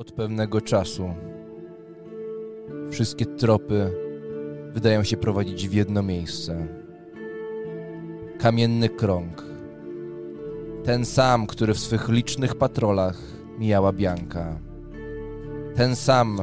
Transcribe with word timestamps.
Od 0.00 0.12
pewnego 0.12 0.60
czasu 0.60 1.14
wszystkie 2.90 3.26
tropy 3.26 3.90
wydają 4.72 5.04
się 5.04 5.16
prowadzić 5.16 5.68
w 5.68 5.72
jedno 5.72 6.02
miejsce. 6.02 6.66
Kamienny 8.38 8.88
krąg. 8.88 9.44
Ten 10.84 11.04
sam, 11.04 11.46
który 11.46 11.74
w 11.74 11.78
swych 11.78 12.08
licznych 12.08 12.54
patrolach 12.54 13.18
mijała 13.58 13.92
Bianka. 13.92 14.58
Ten 15.74 15.96
sam, 15.96 16.38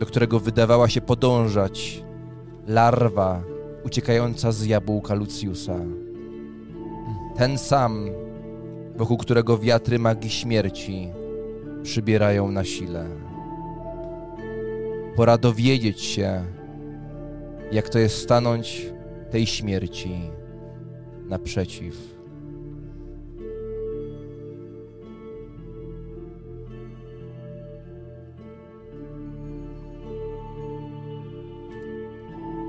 do 0.00 0.06
którego 0.06 0.40
wydawała 0.40 0.88
się 0.88 1.00
podążać 1.00 2.04
larwa 2.66 3.42
uciekająca 3.84 4.52
z 4.52 4.64
jabłka 4.64 5.14
Luciusa. 5.14 5.76
Ten 7.36 7.58
sam, 7.58 8.10
wokół 8.96 9.16
którego 9.16 9.58
wiatry 9.58 9.98
magii 9.98 10.30
śmierci 10.30 11.21
przybierają 11.82 12.50
na 12.50 12.64
sile. 12.64 13.06
Pora 15.16 15.38
dowiedzieć 15.38 16.00
się, 16.00 16.44
jak 17.72 17.88
to 17.88 17.98
jest 17.98 18.18
stanąć 18.18 18.86
tej 19.30 19.46
śmierci 19.46 20.30
naprzeciw. 21.28 22.12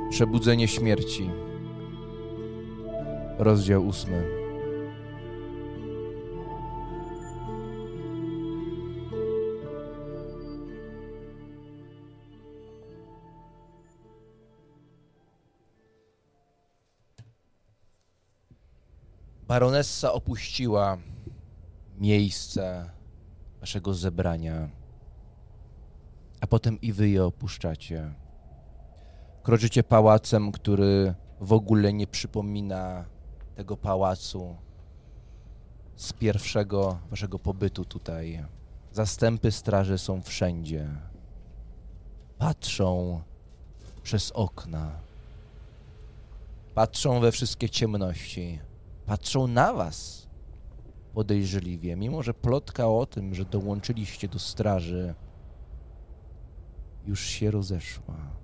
Przebudzenie 0.09 0.67
śmierci. 0.67 1.29
Rozdział 3.37 3.87
ósmy. 3.87 4.42
Baronessa 19.53 20.13
opuściła 20.13 20.97
miejsce 21.97 22.89
waszego 23.59 23.93
zebrania, 23.93 24.69
a 26.41 26.47
potem 26.47 26.81
i 26.81 26.93
wy 26.93 27.09
je 27.09 27.25
opuszczacie. 27.25 28.13
Kroczycie 29.43 29.83
pałacem, 29.83 30.51
który 30.51 31.13
w 31.41 31.53
ogóle 31.53 31.93
nie 31.93 32.07
przypomina 32.07 33.05
tego 33.55 33.77
pałacu 33.77 34.55
z 35.95 36.13
pierwszego 36.13 36.99
waszego 37.09 37.39
pobytu 37.39 37.85
tutaj. 37.85 38.45
Zastępy 38.91 39.51
straży 39.51 39.97
są 39.97 40.21
wszędzie. 40.21 40.87
Patrzą 42.37 43.21
przez 44.03 44.31
okna. 44.31 44.99
Patrzą 46.73 47.19
we 47.19 47.31
wszystkie 47.31 47.69
ciemności. 47.69 48.72
Patrzą 49.05 49.47
na 49.47 49.73
was 49.73 50.27
podejrzliwie, 51.13 51.95
mimo 51.95 52.23
że 52.23 52.33
plotka 52.33 52.87
o 52.87 53.05
tym, 53.05 53.35
że 53.35 53.45
dołączyliście 53.45 54.27
do 54.27 54.39
straży, 54.39 55.15
już 57.05 57.25
się 57.25 57.51
rozeszła 57.51 58.43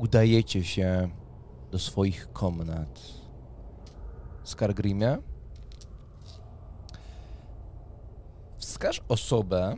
udajecie 0.00 0.64
się 0.64 1.10
do 1.70 1.78
swoich 1.78 2.32
komnat. 2.32 3.00
Skargrimie, 4.44 5.18
wskaż 8.58 9.02
osobę, 9.08 9.76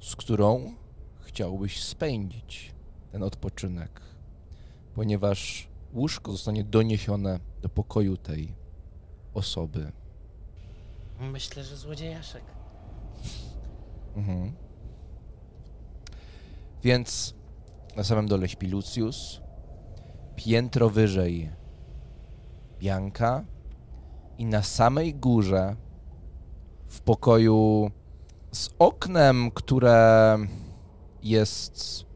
z 0.00 0.16
którą 0.16 0.74
chciałbyś 1.20 1.84
spędzić 1.84 2.74
ten 3.12 3.22
odpoczynek, 3.22 4.00
ponieważ 4.94 5.68
łóżko 5.92 6.32
zostanie 6.32 6.64
doniesione 6.64 7.40
do 7.62 7.68
pokoju 7.68 8.16
tej 8.16 8.54
osoby. 9.34 9.92
Myślę, 11.20 11.64
że 11.64 11.76
złodziejaszek. 11.76 12.42
Mhm. 14.16 14.52
Więc 16.82 17.34
na 17.96 18.04
samym 18.04 18.26
dole 18.26 18.48
śpi 18.48 18.66
Lucius. 18.66 19.40
Piętro 20.36 20.90
wyżej 20.90 21.50
Bianka. 22.78 23.44
I 24.38 24.46
na 24.46 24.62
samej 24.62 25.14
górze, 25.14 25.76
w 26.88 27.00
pokoju 27.00 27.90
z 28.52 28.70
oknem, 28.78 29.50
które 29.50 30.38
jest. 31.22 32.06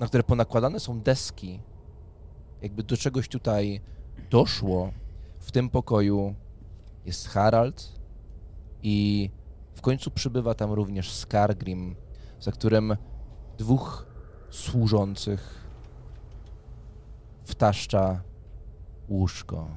na 0.00 0.06
które 0.06 0.22
ponakładane 0.22 0.80
są 0.80 1.00
deski, 1.00 1.60
jakby 2.62 2.82
do 2.82 2.96
czegoś 2.96 3.28
tutaj 3.28 3.80
doszło, 4.30 4.92
w 5.44 5.52
tym 5.52 5.70
pokoju 5.70 6.34
jest 7.04 7.28
Harald 7.28 7.92
i 8.82 9.30
w 9.74 9.80
końcu 9.80 10.10
przybywa 10.10 10.54
tam 10.54 10.72
również 10.72 11.12
Skargrim, 11.12 11.96
za 12.40 12.52
którym 12.52 12.96
dwóch 13.58 14.06
służących 14.50 15.68
wtaszcza 17.44 18.22
łóżko. 19.08 19.68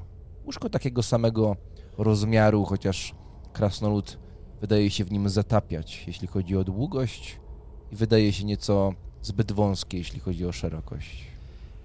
Łóżko 0.45 0.69
takiego 0.69 1.03
samego 1.03 1.55
rozmiaru, 1.97 2.65
chociaż 2.65 3.15
krasnolud 3.53 4.19
wydaje 4.61 4.89
się 4.89 5.05
w 5.05 5.11
nim 5.11 5.29
zatapiać, 5.29 6.03
jeśli 6.07 6.27
chodzi 6.27 6.57
o 6.57 6.63
długość 6.63 7.39
i 7.91 7.95
wydaje 7.95 8.33
się 8.33 8.43
nieco 8.43 8.93
zbyt 9.21 9.51
wąskie, 9.51 9.97
jeśli 9.97 10.19
chodzi 10.19 10.45
o 10.45 10.51
szerokość. 10.51 11.36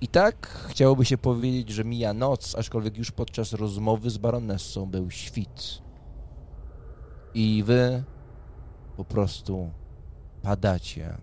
I 0.02 0.08
tak 0.08 0.46
chciałoby 0.46 1.04
się 1.04 1.18
powiedzieć, 1.18 1.70
że 1.70 1.84
mija 1.84 2.12
noc, 2.14 2.54
aczkolwiek 2.54 2.98
już 2.98 3.10
podczas 3.10 3.52
rozmowy 3.52 4.10
z 4.10 4.18
baronessą 4.18 4.86
był 4.86 5.10
świt. 5.10 5.82
I 7.34 7.62
wy 7.66 8.04
po 8.96 9.04
prostu 9.04 9.70
padacie 10.42 11.18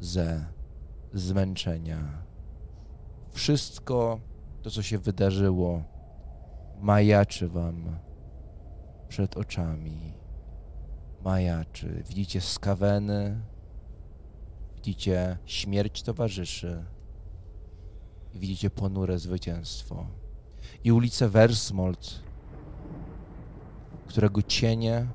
ze 0.00 0.46
zmęczenia. 1.14 2.22
Wszystko 3.32 4.20
to, 4.62 4.70
co 4.70 4.82
się 4.82 4.98
wydarzyło, 4.98 5.82
majaczy 6.80 7.48
wam 7.48 7.98
przed 9.08 9.36
oczami. 9.36 10.12
Majaczy. 11.24 12.02
Widzicie 12.08 12.40
skaweny, 12.40 13.40
widzicie 14.76 15.38
śmierć 15.46 16.02
towarzyszy, 16.02 16.84
widzicie 18.34 18.70
ponure 18.70 19.18
zwycięstwo. 19.18 20.06
I 20.84 20.92
ulicę 20.92 21.28
Versmold, 21.28 22.20
którego 24.06 24.42
cienie 24.42 25.06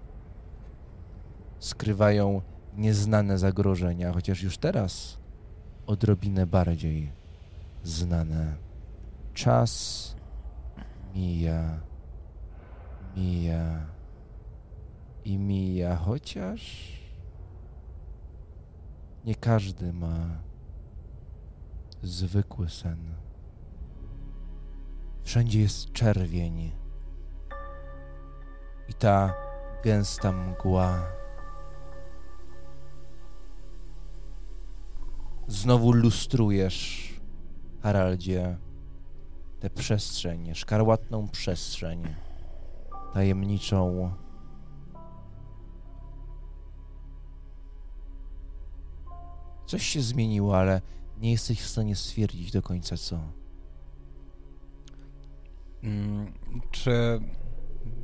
skrywają 1.60 2.42
nieznane 2.78 3.38
zagrożenia, 3.38 4.14
chociaż 4.14 4.44
już 4.44 4.58
teraz 4.58 5.18
odrobinę 5.88 6.48
bardziej 6.48 7.12
znane. 7.84 8.56
Czas 9.34 10.16
mija, 11.16 11.80
mija 13.16 13.86
i 15.26 15.38
mija, 15.38 15.96
chociaż 15.96 16.92
nie 19.26 19.36
każdy 19.36 19.94
ma 19.94 20.49
zwykły 22.04 22.70
sen. 22.70 23.16
Wszędzie 25.24 25.62
jest 25.62 25.92
czerwień 25.92 26.72
i 28.90 28.94
ta 28.94 29.34
gęsta 29.84 30.32
mgła 30.32 31.20
Znowu 35.50 35.92
lustrujesz, 35.92 37.14
Haraldzie, 37.82 38.58
tę 39.60 39.70
przestrzeń, 39.70 40.56
szkarłatną 40.56 41.28
przestrzeń, 41.30 42.04
tajemniczą. 43.14 44.12
Coś 49.66 49.84
się 49.84 50.02
zmieniło, 50.02 50.58
ale 50.58 50.82
nie 51.20 51.32
jesteś 51.32 51.62
w 51.62 51.68
stanie 51.68 51.96
stwierdzić 51.96 52.52
do 52.52 52.62
końca 52.62 52.98
co. 52.98 53.20
Mm, 55.84 56.34
czy 56.72 57.20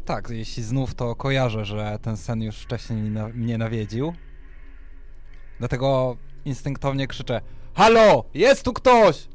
tak, 0.06 0.30
jeśli 0.30 0.64
znów 0.64 0.96
to 0.96 1.16
kojarzę, 1.16 1.66
że 1.66 2.00
ten 2.02 2.18
sen 2.18 2.42
już 2.42 2.58
wcześniej 2.58 3.12
mnie 3.34 3.58
nawiedził. 3.58 4.14
Dlatego 5.60 6.18
instynktownie 6.46 7.08
krzyczę 7.08 7.42
Halo! 7.74 8.24
Jest 8.34 8.64
tu 8.64 8.74
ktoś! 8.74 9.28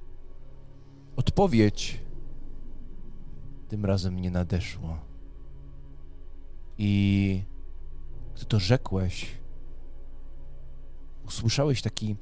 Odpowiedź 1.17 2.01
tym 3.71 3.85
razem 3.85 4.21
nie 4.21 4.31
nadeszła. 4.31 5.05
I 6.79 7.43
gdy 8.35 8.45
to 8.45 8.59
rzekłeś, 8.59 9.27
usłyszałeś 11.27 11.83
taki 11.83 12.17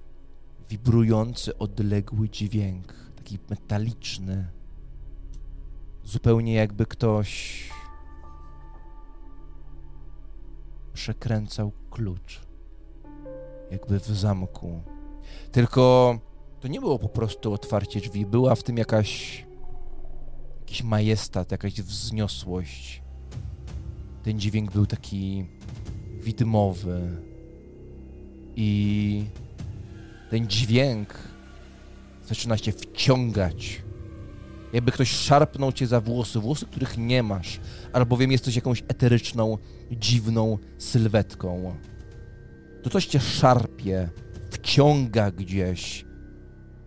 wibrujący, 0.69 1.59
odległy 1.59 2.29
dźwięk, 2.29 2.94
taki 3.17 3.38
metaliczny, 3.50 4.47
zupełnie 6.05 6.55
jakby 6.55 6.87
ktoś 6.87 7.62
przekręcał 10.93 11.73
klucz, 11.91 12.41
jakby 13.70 14.00
w 14.00 14.06
zamku. 14.06 14.82
Tylko 15.53 16.19
to 16.61 16.69
nie 16.69 16.81
było 16.81 16.99
po 16.99 17.09
prostu 17.09 17.53
otwarcie 17.53 18.00
drzwi, 18.00 18.26
była 18.26 18.55
w 18.55 18.62
tym 18.62 18.76
jakaś 18.76 19.44
jakiś 20.61 20.82
majestat, 20.82 21.53
jakaś 21.53 21.82
wzniosłość. 21.82 23.03
Ten 24.23 24.41
dźwięk 24.41 24.73
był 24.73 24.87
taki 24.87 25.47
widmowy 26.21 27.23
i 28.56 29.25
ten 30.31 30.47
dźwięk 30.47 31.15
zaczyna 32.29 32.57
się 32.57 32.73
wciągać. 32.73 33.83
Jakby 34.73 34.93
ktoś 34.93 35.11
szarpnął 35.11 35.73
cię 35.73 35.87
za 35.87 36.01
włosy, 36.01 36.39
włosy, 36.41 36.67
których 36.67 36.99
nie 36.99 37.23
masz, 37.23 37.61
albowiem 37.93 38.33
jesteś 38.33 38.57
jakąś 38.57 38.83
eteryczną, 38.89 39.59
dziwną 39.91 40.59
sylwetką. 40.79 41.77
To 42.83 42.91
coś 42.91 43.07
cię 43.07 43.21
szarpie, 43.21 44.11
wciąga 44.51 45.31
gdzieś, 45.31 46.05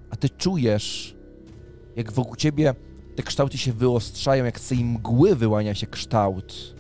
a 0.09 0.15
ty 0.15 0.29
czujesz, 0.29 1.15
jak 1.95 2.11
wokół 2.11 2.35
ciebie 2.35 2.73
te 3.15 3.23
kształty 3.23 3.57
się 3.57 3.73
wyostrzają, 3.73 4.45
jak 4.45 4.59
z 4.59 4.67
tej 4.67 4.85
mgły 4.85 5.35
wyłania 5.35 5.75
się 5.75 5.87
kształt. 5.87 6.75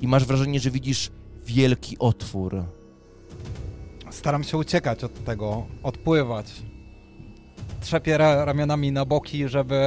I 0.00 0.08
masz 0.08 0.24
wrażenie, 0.24 0.60
że 0.60 0.70
widzisz 0.70 1.10
wielki 1.46 1.98
otwór. 1.98 2.64
Staram 4.14 4.44
się 4.44 4.56
uciekać 4.56 5.04
od 5.04 5.24
tego, 5.24 5.66
odpływać. 5.82 6.52
Trzepię 7.80 8.18
ra 8.18 8.44
ramionami 8.44 8.92
na 8.92 9.04
boki, 9.04 9.48
żeby 9.48 9.80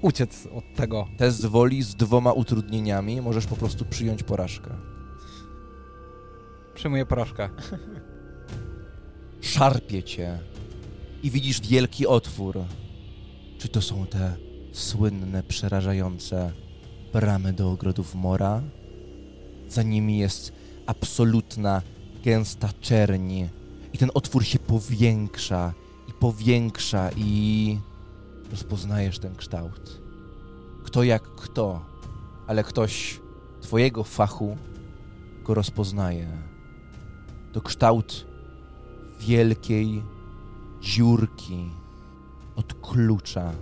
uciec 0.00 0.48
od 0.54 0.64
tego. 0.76 1.08
Test 1.16 1.46
woli 1.46 1.82
z 1.82 1.94
dwoma 1.94 2.32
utrudnieniami. 2.32 3.20
Możesz 3.20 3.46
po 3.46 3.56
prostu 3.56 3.84
przyjąć 3.84 4.22
porażkę. 4.22 4.70
Przyjmuję 6.74 7.06
porażkę. 7.06 7.48
Szarpie 9.40 10.02
cię 10.02 10.38
i 11.22 11.30
widzisz 11.30 11.60
wielki 11.60 12.06
otwór. 12.06 12.58
Czy 13.58 13.68
to 13.68 13.82
są 13.82 14.06
te 14.06 14.36
słynne, 14.72 15.42
przerażające 15.42 16.52
bramy 17.12 17.52
do 17.52 17.70
ogrodów 17.70 18.14
Mora? 18.14 18.62
Za 19.68 19.82
nimi 19.82 20.18
jest 20.18 20.52
absolutna, 20.86 21.82
gęsta 22.24 22.68
czerń 22.80 23.32
i 23.92 23.98
ten 23.98 24.10
otwór 24.14 24.44
się 24.44 24.58
powiększa 24.58 25.72
i 26.08 26.12
powiększa 26.12 27.10
i 27.16 27.78
rozpoznajesz 28.50 29.18
ten 29.18 29.36
kształt. 29.36 30.00
Kto 30.84 31.02
jak 31.02 31.22
kto, 31.22 31.80
ale 32.46 32.64
ktoś 32.64 33.20
twojego 33.60 34.04
fachu 34.04 34.56
go 35.44 35.54
rozpoznaje. 35.54 36.28
To 37.52 37.60
kształt 37.60 38.26
wielkiej 39.20 40.02
dziurki 40.80 41.70
od 42.56 42.74
klucza, 42.74 43.52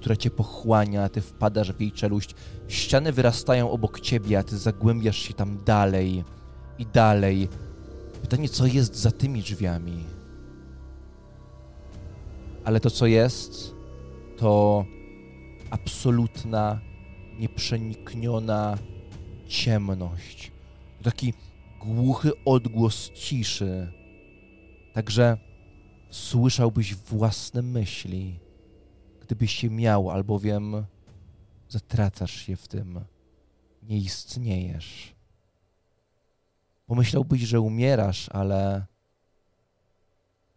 która 0.00 0.16
cię 0.16 0.30
pochłania, 0.30 1.04
a 1.04 1.08
ty 1.08 1.20
wpadasz 1.20 1.72
w 1.72 1.80
jej 1.80 1.92
czeluść. 1.92 2.34
Ściany 2.68 3.12
wyrastają 3.12 3.70
obok 3.70 4.00
ciebie, 4.00 4.38
a 4.38 4.42
ty 4.42 4.58
zagłębiasz 4.58 5.18
się 5.18 5.34
tam 5.34 5.58
dalej 5.64 6.24
i 6.78 6.86
dalej. 6.86 7.48
Pytanie, 8.22 8.48
co 8.48 8.66
jest 8.66 8.96
za 8.96 9.10
tymi 9.10 9.42
drzwiami? 9.42 10.04
Ale 12.64 12.80
to, 12.80 12.90
co 12.90 13.06
jest, 13.06 13.74
to 14.36 14.84
absolutna, 15.70 16.80
nieprzenikniona 17.38 18.78
ciemność. 19.48 20.52
To 20.98 21.04
taki 21.04 21.34
głuchy 21.80 22.32
odgłos 22.44 23.10
ciszy. 23.10 23.92
Także 24.92 25.38
słyszałbyś 26.10 26.94
własne 26.94 27.62
myśli, 27.62 28.38
gdybyś 29.20 29.52
się 29.52 29.70
miał, 29.70 30.10
albowiem 30.10 30.84
zatracasz 31.68 32.34
się 32.46 32.56
w 32.56 32.68
tym, 32.68 33.00
nie 33.82 33.98
istniejesz. 33.98 35.17
Pomyślałbyś, 36.88 37.42
że 37.42 37.60
umierasz, 37.60 38.28
ale 38.28 38.86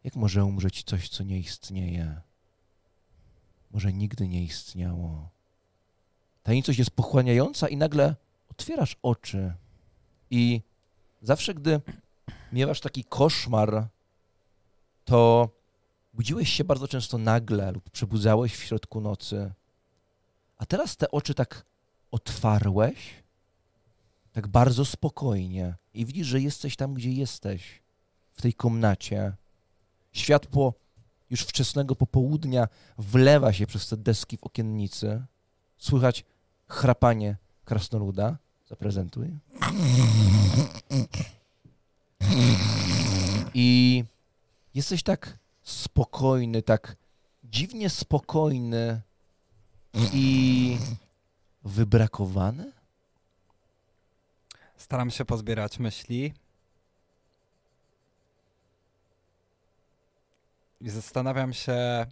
jak 0.04 0.16
może 0.16 0.46
umrzeć 0.46 0.84
coś, 0.84 1.10
co 1.10 1.24
nie 1.24 1.40
istnieje? 1.40 2.22
Może 3.72 3.94
nigdy 3.94 4.28
nie 4.28 4.44
istniało. 4.44 5.30
Tajemnicość 6.44 6.80
jest 6.80 6.92
pochłaniająca 6.92 7.68
i 7.68 7.78
nagle 7.78 8.16
otwierasz 8.50 8.98
oczy 9.02 9.54
i 10.30 10.62
zawsze, 11.22 11.54
gdy 11.54 11.82
miewasz 12.52 12.80
taki 12.80 13.04
koszmar, 13.04 13.88
to 15.06 15.50
budziłeś 16.14 16.50
się 16.50 16.64
bardzo 16.64 16.88
często 16.88 17.18
nagle 17.18 17.72
lub 17.72 17.90
przebudzałeś 17.90 18.56
w 18.56 18.64
środku 18.64 19.02
nocy. 19.02 19.52
A 20.58 20.66
teraz 20.66 20.98
te 20.98 21.12
oczy 21.12 21.34
tak 21.34 21.66
otwarłeś, 22.12 23.21
tak 24.32 24.48
bardzo 24.48 24.86
spokojnie 24.86 25.76
i 25.94 26.06
widzisz, 26.06 26.28
że 26.28 26.42
jesteś 26.42 26.76
tam, 26.76 26.94
gdzie 26.94 27.12
jesteś, 27.12 27.82
w 28.34 28.42
tej 28.42 28.54
komnacie. 28.54 29.34
Światło 30.12 30.74
już 31.30 31.42
wczesnego 31.42 31.96
popołudnia 31.96 32.68
wlewa 32.98 33.54
się 33.54 33.68
przez 33.68 33.88
te 33.88 33.98
deski 33.98 34.38
w 34.38 34.44
okiennicy. 34.44 35.26
Słychać 35.78 36.26
chrapanie 36.68 37.38
krasnoluda. 37.66 38.38
Zaprezentuj. 38.70 39.40
I 43.54 44.04
jesteś 44.74 45.04
tak 45.04 45.38
spokojny, 45.64 46.62
tak 46.62 46.96
dziwnie 47.44 47.90
spokojny 47.90 49.02
i 50.14 50.78
wybrakowany? 51.64 52.72
Staram 54.92 55.12
się 55.12 55.26
pozbierać 55.26 55.80
myśli. 55.80 56.34
I 60.82 60.90
zastanawiam 60.90 61.54
się, 61.54 62.06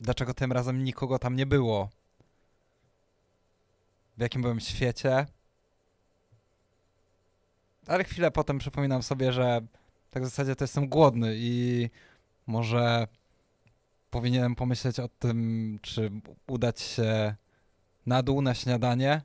dlaczego 0.00 0.34
tym 0.34 0.52
razem 0.52 0.84
nikogo 0.84 1.18
tam 1.18 1.36
nie 1.36 1.46
było. 1.46 1.88
W 4.16 4.20
jakim 4.20 4.42
byłem 4.42 4.60
świecie. 4.60 5.26
Ale 7.86 8.04
chwilę 8.04 8.30
potem 8.30 8.58
przypominam 8.58 9.02
sobie, 9.02 9.32
że 9.32 9.60
tak 10.10 10.22
w 10.22 10.26
zasadzie 10.26 10.56
to 10.56 10.64
jestem 10.64 10.88
głodny 10.88 11.34
i 11.36 11.90
może 12.46 13.06
powinienem 14.10 14.54
pomyśleć 14.54 15.00
o 15.00 15.08
tym, 15.08 15.78
czy 15.82 16.10
udać 16.46 16.80
się 16.80 17.34
na 18.06 18.22
dół 18.22 18.42
na 18.42 18.54
śniadanie, 18.54 19.22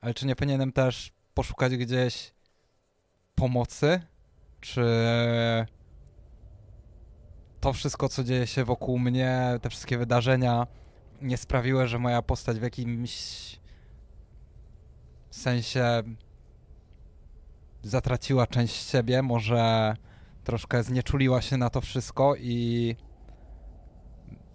ale 0.00 0.14
czy 0.14 0.26
nie 0.26 0.36
powinienem 0.36 0.72
też 0.72 1.15
poszukać 1.36 1.76
gdzieś 1.76 2.32
pomocy? 3.34 4.00
Czy 4.60 4.84
to 7.60 7.72
wszystko, 7.72 8.08
co 8.08 8.24
dzieje 8.24 8.46
się 8.46 8.64
wokół 8.64 8.98
mnie, 8.98 9.58
te 9.62 9.70
wszystkie 9.70 9.98
wydarzenia 9.98 10.66
nie 11.22 11.36
sprawiły, 11.36 11.88
że 11.88 11.98
moja 11.98 12.22
postać 12.22 12.58
w 12.58 12.62
jakimś 12.62 13.12
sensie 15.30 16.02
zatraciła 17.82 18.46
część 18.46 18.90
siebie, 18.90 19.22
może 19.22 19.96
troszkę 20.44 20.82
znieczuliła 20.82 21.42
się 21.42 21.56
na 21.56 21.70
to 21.70 21.80
wszystko 21.80 22.36
i 22.36 22.96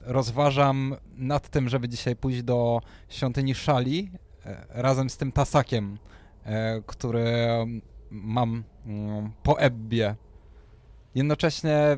rozważam 0.01 0.95
nad 1.15 1.49
tym, 1.49 1.69
żeby 1.69 1.89
dzisiaj 1.89 2.15
pójść 2.15 2.43
do 2.43 2.81
świątyni 3.09 3.55
Szali 3.55 4.11
e, 4.45 4.65
razem 4.69 5.09
z 5.09 5.17
tym 5.17 5.31
tasakiem, 5.31 5.97
który 6.85 7.47
mam 8.11 8.63
mm, 8.85 9.31
po 9.43 9.59
Ebbie. 9.59 10.15
Jednocześnie 11.15 11.97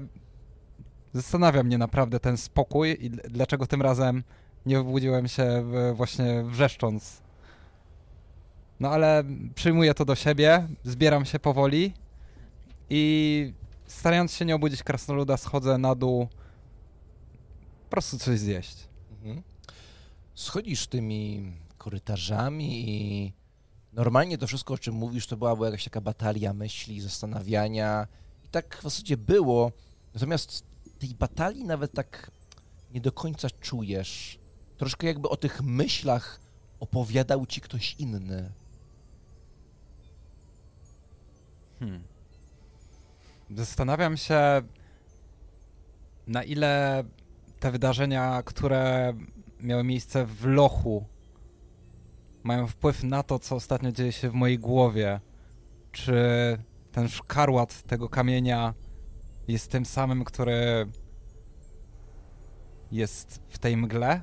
zastanawia 1.13 1.63
mnie 1.63 1.77
naprawdę 1.77 2.19
ten 2.19 2.37
spokój 2.37 2.97
i 3.05 3.09
dlaczego 3.09 3.67
tym 3.67 3.81
razem 3.81 4.23
nie 4.65 4.77
wybudziłem 4.77 5.27
się 5.27 5.63
właśnie 5.93 6.43
wrzeszcząc. 6.43 7.21
No 8.79 8.89
ale 8.89 9.23
przyjmuję 9.55 9.93
to 9.93 10.05
do 10.05 10.15
siebie, 10.15 10.67
zbieram 10.83 11.25
się 11.25 11.39
powoli 11.39 11.93
i 12.89 13.53
starając 13.85 14.33
się 14.33 14.45
nie 14.45 14.55
obudzić 14.55 14.83
krasnoluda, 14.83 15.37
schodzę 15.37 15.77
na 15.77 15.95
dół 15.95 16.27
po 17.83 17.89
prostu 17.89 18.17
coś 18.17 18.39
zjeść. 18.39 18.87
Mhm. 19.11 19.43
Schodzisz 20.33 20.87
tymi 20.87 21.51
korytarzami 21.77 22.89
i 22.89 23.33
normalnie 23.93 24.37
to 24.37 24.47
wszystko, 24.47 24.73
o 24.73 24.77
czym 24.77 24.95
mówisz, 24.95 25.27
to 25.27 25.37
byłaby 25.37 25.65
jakaś 25.65 25.83
taka 25.83 26.01
batalia 26.01 26.53
myśli, 26.53 27.01
zastanawiania 27.01 28.07
tak 28.53 28.77
w 28.77 28.83
zasadzie 28.83 29.17
było, 29.17 29.71
natomiast 30.13 30.63
tej 30.99 31.15
batalii 31.15 31.63
nawet 31.63 31.93
tak 31.93 32.31
nie 32.91 33.01
do 33.01 33.11
końca 33.11 33.49
czujesz. 33.49 34.39
Troszkę 34.77 35.07
jakby 35.07 35.29
o 35.29 35.37
tych 35.37 35.61
myślach 35.61 36.39
opowiadał 36.79 37.45
ci 37.45 37.61
ktoś 37.61 37.95
inny. 37.99 38.51
Hmm. 41.79 42.03
Zastanawiam 43.55 44.17
się, 44.17 44.61
na 46.27 46.43
ile 46.43 47.03
te 47.59 47.71
wydarzenia, 47.71 48.43
które 48.43 49.13
miały 49.59 49.83
miejsce 49.83 50.25
w 50.25 50.45
lochu, 50.45 51.05
mają 52.43 52.67
wpływ 52.67 53.03
na 53.03 53.23
to, 53.23 53.39
co 53.39 53.55
ostatnio 53.55 53.91
dzieje 53.91 54.11
się 54.11 54.29
w 54.29 54.33
mojej 54.33 54.59
głowie. 54.59 55.19
Czy 55.91 56.13
ten 56.91 57.09
szkarłat 57.09 57.83
tego 57.83 58.09
kamienia 58.09 58.73
jest 59.47 59.71
tym 59.71 59.85
samym, 59.85 60.23
który 60.23 60.91
jest 62.91 63.41
w 63.49 63.59
tej 63.59 63.77
mgle? 63.77 64.21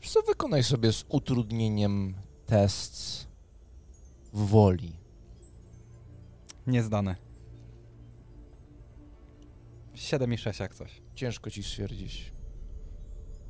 Wiesz 0.00 0.12
co, 0.12 0.22
wykonaj 0.22 0.62
sobie 0.62 0.92
z 0.92 1.04
utrudnieniem 1.08 2.14
test 2.46 3.28
woli. 4.32 4.96
Niezdany. 6.66 7.16
7 9.94 10.32
i 10.32 10.38
6 10.38 10.60
jak 10.60 10.74
coś. 10.74 11.02
Ciężko 11.14 11.50
ci 11.50 11.62
stwierdzić. 11.62 12.35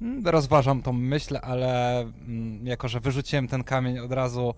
Mm, 0.03 0.27
Rozważam 0.27 0.83
tą 0.83 0.93
myśl, 0.93 1.39
ale 1.43 2.01
mm, 2.01 2.67
jako, 2.67 2.89
że 2.89 3.01
wyrzuciłem 3.01 3.49
ten 3.49 3.65
kamień 3.65 3.99
od 3.99 4.13
razu, 4.13 4.55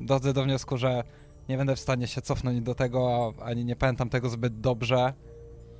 dochodzę 0.00 0.32
do 0.32 0.44
wniosku, 0.44 0.76
że 0.76 1.04
nie 1.48 1.56
będę 1.56 1.76
w 1.76 1.80
stanie 1.80 2.06
się 2.06 2.22
cofnąć 2.22 2.60
do 2.60 2.74
tego, 2.74 3.34
ani 3.42 3.64
nie 3.64 3.76
pamiętam 3.76 4.08
tego 4.08 4.28
zbyt 4.28 4.60
dobrze. 4.60 5.12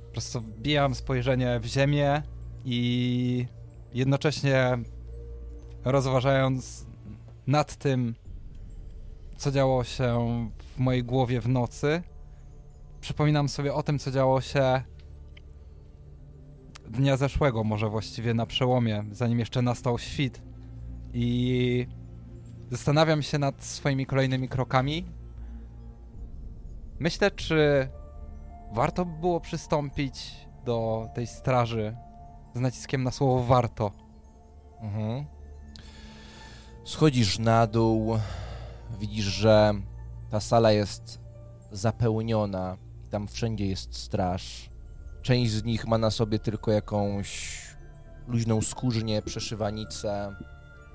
Po 0.05 0.11
prostu 0.11 0.41
wbijam 0.41 0.95
spojrzenie 0.95 1.59
w 1.59 1.65
ziemię 1.65 2.21
i 2.65 3.45
jednocześnie 3.93 4.77
rozważając 5.85 6.85
nad 7.47 7.75
tym, 7.75 8.15
co 9.37 9.51
działo 9.51 9.83
się 9.83 10.29
w 10.75 10.79
mojej 10.79 11.03
głowie 11.03 11.41
w 11.41 11.49
nocy, 11.49 12.03
przypominam 13.01 13.49
sobie 13.49 13.73
o 13.73 13.83
tym, 13.83 13.99
co 13.99 14.11
działo 14.11 14.41
się 14.41 14.83
dnia 16.89 17.17
zeszłego, 17.17 17.63
może 17.63 17.89
właściwie 17.89 18.33
na 18.33 18.45
przełomie, 18.45 19.03
zanim 19.11 19.39
jeszcze 19.39 19.61
nastał 19.61 19.99
świt. 19.99 20.41
I 21.13 21.87
zastanawiam 22.71 23.21
się 23.21 23.39
nad 23.39 23.63
swoimi 23.63 24.05
kolejnymi 24.05 24.49
krokami. 24.49 25.05
Myślę, 26.99 27.31
czy 27.31 27.89
warto 28.73 29.05
by 29.05 29.19
było 29.19 29.39
przystąpić 29.39 30.47
do 30.65 31.09
tej 31.15 31.27
straży 31.27 31.95
z 32.53 32.59
naciskiem 32.59 33.03
na 33.03 33.11
słowo 33.11 33.43
warto. 33.43 33.91
Mhm. 34.81 35.25
Schodzisz 36.83 37.39
na 37.39 37.67
dół, 37.67 38.17
widzisz, 38.99 39.25
że 39.25 39.73
ta 40.29 40.39
sala 40.39 40.71
jest 40.71 41.19
zapełniona 41.71 42.77
i 43.05 43.09
tam 43.09 43.27
wszędzie 43.27 43.67
jest 43.67 43.95
straż. 43.95 44.69
Część 45.27 45.51
z 45.51 45.63
nich 45.63 45.87
ma 45.87 45.97
na 45.97 46.11
sobie 46.11 46.39
tylko 46.39 46.71
jakąś 46.71 47.61
luźną 48.27 48.61
skórznię, 48.61 49.21
przeszywanicę. 49.21 50.35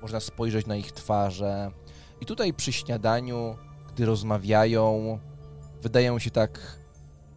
Można 0.01 0.19
spojrzeć 0.19 0.65
na 0.67 0.75
ich 0.75 0.91
twarze. 0.91 1.71
I 2.21 2.25
tutaj 2.25 2.53
przy 2.53 2.73
śniadaniu, 2.73 3.55
gdy 3.93 4.05
rozmawiają, 4.05 5.19
wydają 5.81 6.19
się 6.19 6.31
tak 6.31 6.77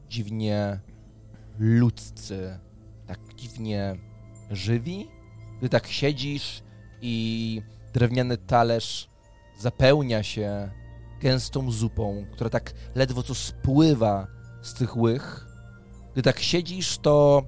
dziwnie 0.08 0.80
ludzcy, 1.58 2.58
tak 3.06 3.18
dziwnie 3.34 3.96
żywi. 4.50 5.08
Gdy 5.58 5.68
tak 5.68 5.86
siedzisz 5.86 6.62
i 7.00 7.62
drewniany 7.92 8.36
talerz 8.36 9.08
zapełnia 9.58 10.22
się 10.22 10.70
gęstą 11.20 11.70
zupą, 11.70 12.26
która 12.32 12.50
tak 12.50 12.72
ledwo 12.94 13.22
co 13.22 13.34
spływa 13.34 14.26
z 14.62 14.74
tych 14.74 14.96
łych. 14.96 15.45
Gdy 16.16 16.22
tak 16.22 16.40
siedzisz, 16.40 16.98
to 16.98 17.42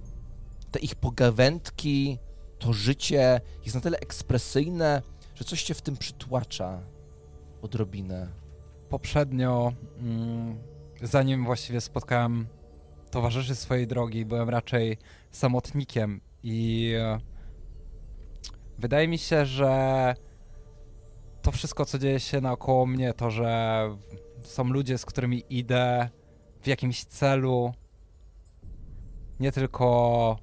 te 0.71 0.79
ich 0.79 0.95
pogawędki, 0.95 2.19
to 2.59 2.73
życie 2.73 3.41
jest 3.65 3.75
na 3.75 3.81
tyle 3.81 3.99
ekspresyjne, 3.99 5.03
że 5.35 5.45
coś 5.45 5.63
cię 5.63 5.75
w 5.75 5.83
tym 5.83 5.97
przytłacza 5.97 6.81
odrobinę. 7.63 8.29
Poprzednio, 8.89 9.73
mm, 9.99 10.59
zanim 11.03 11.45
właściwie 11.45 11.81
spotkałem 11.81 12.47
towarzyszy 13.11 13.55
swojej 13.55 13.87
drogi, 13.87 14.25
byłem 14.25 14.49
raczej 14.49 14.99
samotnikiem 15.31 16.21
i 16.43 16.93
e, 16.99 17.19
wydaje 18.79 19.09
mi 19.09 19.19
się, 19.19 19.47
że 19.47 20.15
to 21.43 21.53
wszystko, 21.53 21.85
co 21.85 21.99
dzieje 21.99 22.21
się 22.21 22.41
naokoło 22.41 22.87
mnie, 22.87 23.15
to, 23.15 23.31
że 23.31 23.81
są 24.43 24.65
ludzie, 24.65 24.99
z 24.99 25.07
którymi 25.07 25.45
idę 25.51 26.09
w 26.63 26.67
jakimś 26.67 27.05
celu, 27.05 27.73
nie 29.41 29.53
tylko 29.53 30.37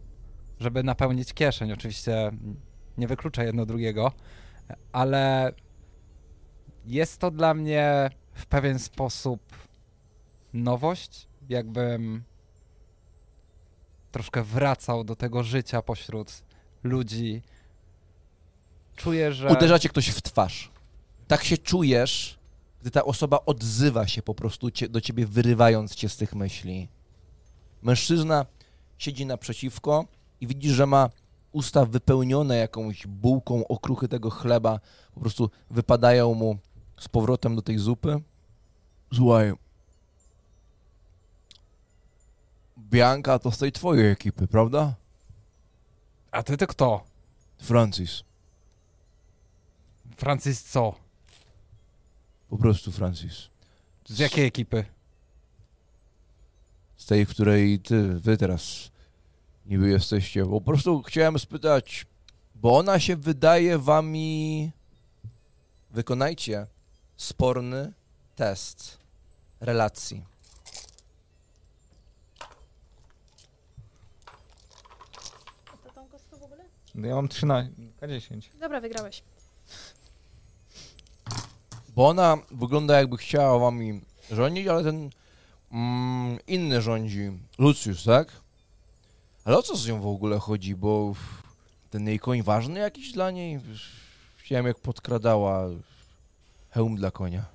żeby 0.60 0.84
napełnić 0.84 1.34
kieszeń, 1.34 1.72
oczywiście 1.72 2.32
nie 2.98 3.08
wyklucza 3.08 3.44
jedno 3.44 3.66
drugiego, 3.66 4.12
ale 4.92 5.54
jest 6.86 7.18
to 7.18 7.32
dla 7.32 7.54
mnie 7.54 8.10
w 8.34 8.46
pewien 8.46 8.80
sposób 8.80 9.42
nowość, 10.54 11.28
jakbym 11.50 12.24
troszkę 14.12 14.44
wracał 14.44 15.04
do 15.04 15.16
tego 15.16 15.44
życia 15.44 15.82
pośród 15.82 16.44
ludzi. 16.84 17.42
Czuję, 18.96 19.34
że... 19.34 19.50
Uderza 19.50 19.80
cię 19.80 19.90
ktoś 19.90 20.08
w 20.08 20.22
twarz. 20.22 20.72
Tak 21.28 21.44
się 21.44 21.58
czujesz, 21.58 22.40
gdy 22.82 22.92
ta 22.92 23.06
osoba 23.06 23.40
odzywa 23.46 24.08
się 24.08 24.22
po 24.22 24.36
prostu 24.36 24.68
do 24.90 25.02
ciebie, 25.02 25.26
wyrywając 25.26 25.96
cię 25.96 26.10
z 26.10 26.18
tych 26.18 26.36
myśli. 26.36 26.90
Mężczyzna 27.82 28.46
siedzi 28.98 29.26
naprzeciwko 29.26 30.06
i 30.42 30.48
widzisz, 30.48 30.72
że 30.72 30.86
ma 30.86 31.10
usta 31.52 31.86
wypełnione 31.86 32.58
jakąś 32.58 33.08
bułką, 33.08 33.68
okruchy 33.68 34.08
tego 34.08 34.30
chleba. 34.30 34.80
Po 35.14 35.20
prostu 35.20 35.50
wypadają 35.70 36.34
mu 36.34 36.58
z 37.00 37.08
powrotem 37.08 37.56
do 37.56 37.62
tej 37.62 37.78
zupy. 37.78 38.22
Słuchaj. 39.14 39.54
Bianka 42.78 43.40
to 43.40 43.52
z 43.52 43.58
tej 43.58 43.72
twojej 43.72 44.12
ekipy, 44.12 44.48
prawda? 44.48 44.94
A 46.32 46.44
ty 46.44 46.58
to 46.58 46.68
kto? 46.68 47.04
Francis. 47.58 48.24
Francis 50.18 50.64
co? 50.64 50.96
Po 52.50 52.58
prostu 52.58 52.92
Francis. 52.92 53.50
Z 54.06 54.20
jakiej 54.20 54.46
ekipy? 54.46 54.86
Z 57.06 57.08
tej, 57.08 57.26
w 57.26 57.30
której 57.30 57.80
ty, 57.80 58.08
wy 58.20 58.38
teraz 58.38 58.92
niby 59.66 59.90
jesteście. 59.90 60.46
Po 60.46 60.62
prostu 60.62 61.04
chciałem 61.04 61.40
spytać, 61.40 62.06
bo 62.56 62.78
ona 62.78 63.00
się 63.00 63.16
wydaje 63.16 63.78
wami... 63.80 64.72
Wykonajcie 65.92 66.68
sporny 67.18 67.94
test 68.36 68.98
relacji. 69.60 70.26
A 75.74 75.78
to 75.78 75.90
tą 75.96 76.08
kostkę 76.08 76.38
w 76.38 76.44
ogóle? 76.44 76.64
No 76.96 77.08
ja 77.08 77.16
mam 77.16 77.28
13, 77.28 77.72
K10. 78.02 78.42
Dobra, 78.60 78.82
wygrałeś. 78.82 79.24
Bo 81.96 82.08
ona 82.08 82.38
wygląda 82.52 83.00
jakby 83.00 83.18
chciała 83.18 83.60
wami 83.60 84.02
rządzić, 84.32 84.68
ale 84.68 84.84
ten 84.84 85.10
mm, 85.76 86.40
inny 86.48 86.82
rządzi. 86.82 87.32
Lucius, 87.58 88.04
tak? 88.04 88.32
Ale 89.46 89.58
o 89.58 89.62
co 89.62 89.76
z 89.76 89.88
nią 89.88 90.02
w 90.02 90.08
ogóle 90.08 90.40
chodzi, 90.40 90.76
bo 90.76 91.14
ten 91.90 92.08
jej 92.08 92.20
koń 92.20 92.44
ważny 92.44 92.80
jakiś 92.80 93.12
dla 93.12 93.32
niej? 93.32 93.60
Widziałem 94.44 94.68
jak 94.68 94.80
podkradała 94.80 95.68
hełm 96.70 96.96
dla 96.96 97.12
konia. 97.12 97.46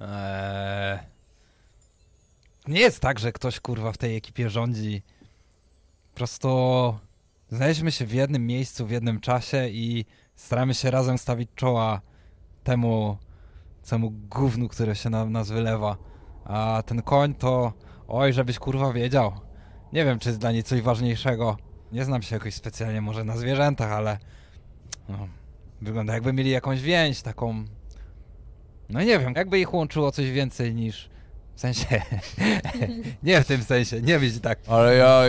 Eee... 0.00 0.98
Nie 2.68 2.80
jest 2.80 3.00
tak, 3.00 3.18
że 3.18 3.32
ktoś 3.32 3.60
kurwa 3.60 3.92
w 3.92 3.98
tej 3.98 4.16
ekipie 4.16 4.50
rządzi. 4.50 5.02
Po 6.12 6.16
prostu 6.16 6.48
znaleźliśmy 7.50 7.92
się 7.92 8.06
w 8.06 8.12
jednym 8.12 8.46
miejscu, 8.46 8.86
w 8.86 8.90
jednym 8.90 9.20
czasie 9.20 9.68
i 9.68 10.04
staramy 10.36 10.74
się 10.74 10.90
razem 10.90 11.18
stawić 11.18 11.50
czoła 11.54 12.00
temu 12.64 13.18
całemu 13.82 14.10
gównu, 14.10 14.68
które 14.68 14.96
się 14.96 15.10
na 15.10 15.24
nas 15.24 15.48
wylewa. 15.48 15.96
A 16.44 16.82
ten 16.86 17.02
koń 17.02 17.34
to... 17.34 17.72
Oj, 18.08 18.32
żebyś 18.32 18.58
kurwa 18.58 18.92
wiedział. 18.92 19.32
Nie 19.92 20.04
wiem, 20.04 20.18
czy 20.18 20.28
jest 20.28 20.40
dla 20.40 20.52
niej 20.52 20.62
coś 20.62 20.82
ważniejszego. 20.82 21.56
Nie 21.92 22.04
znam 22.04 22.22
się 22.22 22.36
jakoś 22.36 22.54
specjalnie 22.54 23.00
może 23.00 23.24
na 23.24 23.36
zwierzętach, 23.36 23.92
ale... 23.92 24.18
No, 25.08 25.28
wygląda 25.82 26.14
jakby 26.14 26.32
mieli 26.32 26.50
jakąś 26.50 26.80
więź 26.82 27.22
taką... 27.22 27.64
No 28.90 29.02
nie 29.02 29.18
wiem, 29.18 29.32
jakby 29.36 29.60
ich 29.60 29.74
łączyło 29.74 30.12
coś 30.12 30.30
więcej 30.30 30.74
niż 30.74 31.10
W 31.54 31.60
sensie, 31.60 32.02
nie 33.22 33.40
w 33.42 33.46
tym 33.46 33.62
sensie, 33.62 34.02
nie 34.02 34.18
być 34.18 34.40
tak. 34.40 34.58
Ale 34.68 34.96
ja... 34.96 35.22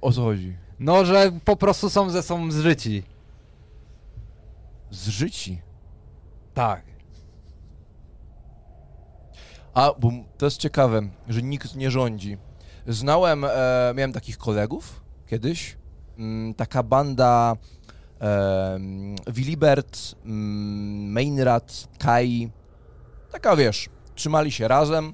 O 0.00 0.12
co 0.12 0.22
chodzi? 0.22 0.56
No, 0.78 1.04
że 1.04 1.32
po 1.44 1.56
prostu 1.56 1.90
są 1.90 2.10
ze 2.10 2.22
sobą 2.22 2.50
zżyci. 2.50 3.02
Zżyci. 4.90 5.60
Tak. 6.54 6.82
A, 9.78 9.94
bo 10.00 10.08
m- 10.08 10.24
to 10.38 10.46
jest 10.46 10.58
ciekawe, 10.58 11.00
że 11.28 11.42
nikt 11.42 11.74
nie 11.76 11.90
rządzi. 11.90 12.36
Znałem, 12.86 13.44
e, 13.44 13.48
miałem 13.94 14.12
takich 14.12 14.38
kolegów 14.38 15.04
kiedyś. 15.26 15.76
Mm, 16.18 16.54
taka 16.54 16.82
banda 16.82 17.56
e, 18.20 18.74
mm, 18.74 19.16
Willibert, 19.26 19.98
mm, 20.24 21.26
Kai. 21.98 22.50
Taka 23.32 23.56
wiesz, 23.56 23.88
trzymali 24.14 24.52
się 24.52 24.68
razem. 24.68 25.12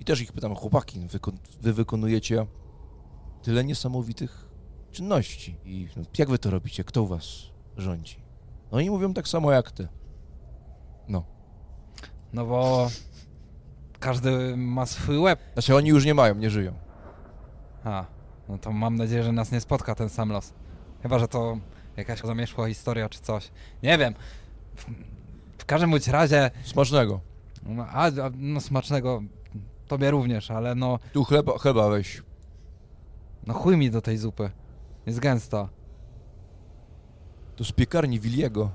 I 0.00 0.04
też 0.04 0.20
ich 0.20 0.32
pytam, 0.32 0.54
chłopaki, 0.54 1.00
wyko- 1.00 1.32
wy 1.60 1.72
wykonujecie 1.72 2.46
tyle 3.42 3.64
niesamowitych 3.64 4.46
czynności. 4.92 5.56
I 5.64 5.88
no, 5.96 6.02
jak 6.18 6.28
wy 6.30 6.38
to 6.38 6.50
robicie? 6.50 6.84
Kto 6.84 7.02
u 7.02 7.06
was 7.06 7.24
rządzi? 7.76 8.16
No 8.72 8.80
i 8.80 8.90
mówią 8.90 9.14
tak 9.14 9.28
samo 9.28 9.52
jak 9.52 9.70
ty. 9.72 9.88
No. 11.08 11.24
No 12.32 12.46
bo 12.46 12.90
każdy 14.00 14.56
ma 14.56 14.86
swój 14.86 15.18
łeb. 15.18 15.40
Znaczy 15.52 15.76
oni 15.76 15.88
już 15.88 16.04
nie 16.04 16.14
mają, 16.14 16.34
nie 16.34 16.50
żyją. 16.50 16.72
A, 17.84 18.04
no 18.48 18.58
to 18.58 18.72
mam 18.72 18.96
nadzieję, 18.96 19.22
że 19.24 19.32
nas 19.32 19.52
nie 19.52 19.60
spotka 19.60 19.94
ten 19.94 20.08
sam 20.08 20.28
los. 20.32 20.52
Chyba, 21.02 21.18
że 21.18 21.28
to 21.28 21.58
jakaś 21.96 22.20
zamierzchła 22.20 22.68
historia 22.68 23.08
czy 23.08 23.20
coś. 23.20 23.50
Nie 23.82 23.98
wiem. 23.98 24.14
W, 24.76 24.84
w 25.58 25.64
każdym 25.64 25.90
bądź 25.90 26.08
razie, 26.08 26.50
Smacznego. 26.64 27.20
no, 27.62 27.86
a, 27.86 28.06
a, 28.06 28.10
no 28.36 28.60
smacznego 28.60 29.22
tobie 29.88 30.10
również, 30.10 30.50
ale 30.50 30.74
no, 30.74 30.98
Tu 31.12 31.24
chleba, 31.24 31.58
chleba 31.58 31.88
weź. 31.88 32.22
no 33.46 33.54
chuj 33.54 33.76
mi 33.76 33.90
do 33.90 34.00
tej 34.02 34.16
zupy. 34.16 34.50
Jest 35.06 35.18
gęsta. 35.20 35.68
To 37.56 37.64
z 37.64 37.72
piekarni 37.72 38.20
Wiliego. 38.20 38.70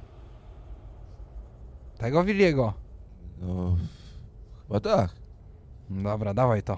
Tego 1.98 2.24
Williego. 2.24 2.74
No, 3.42 3.76
chyba 4.68 4.80
tak. 4.80 5.16
Dobra, 5.90 6.34
dawaj 6.34 6.64
to. 6.64 6.78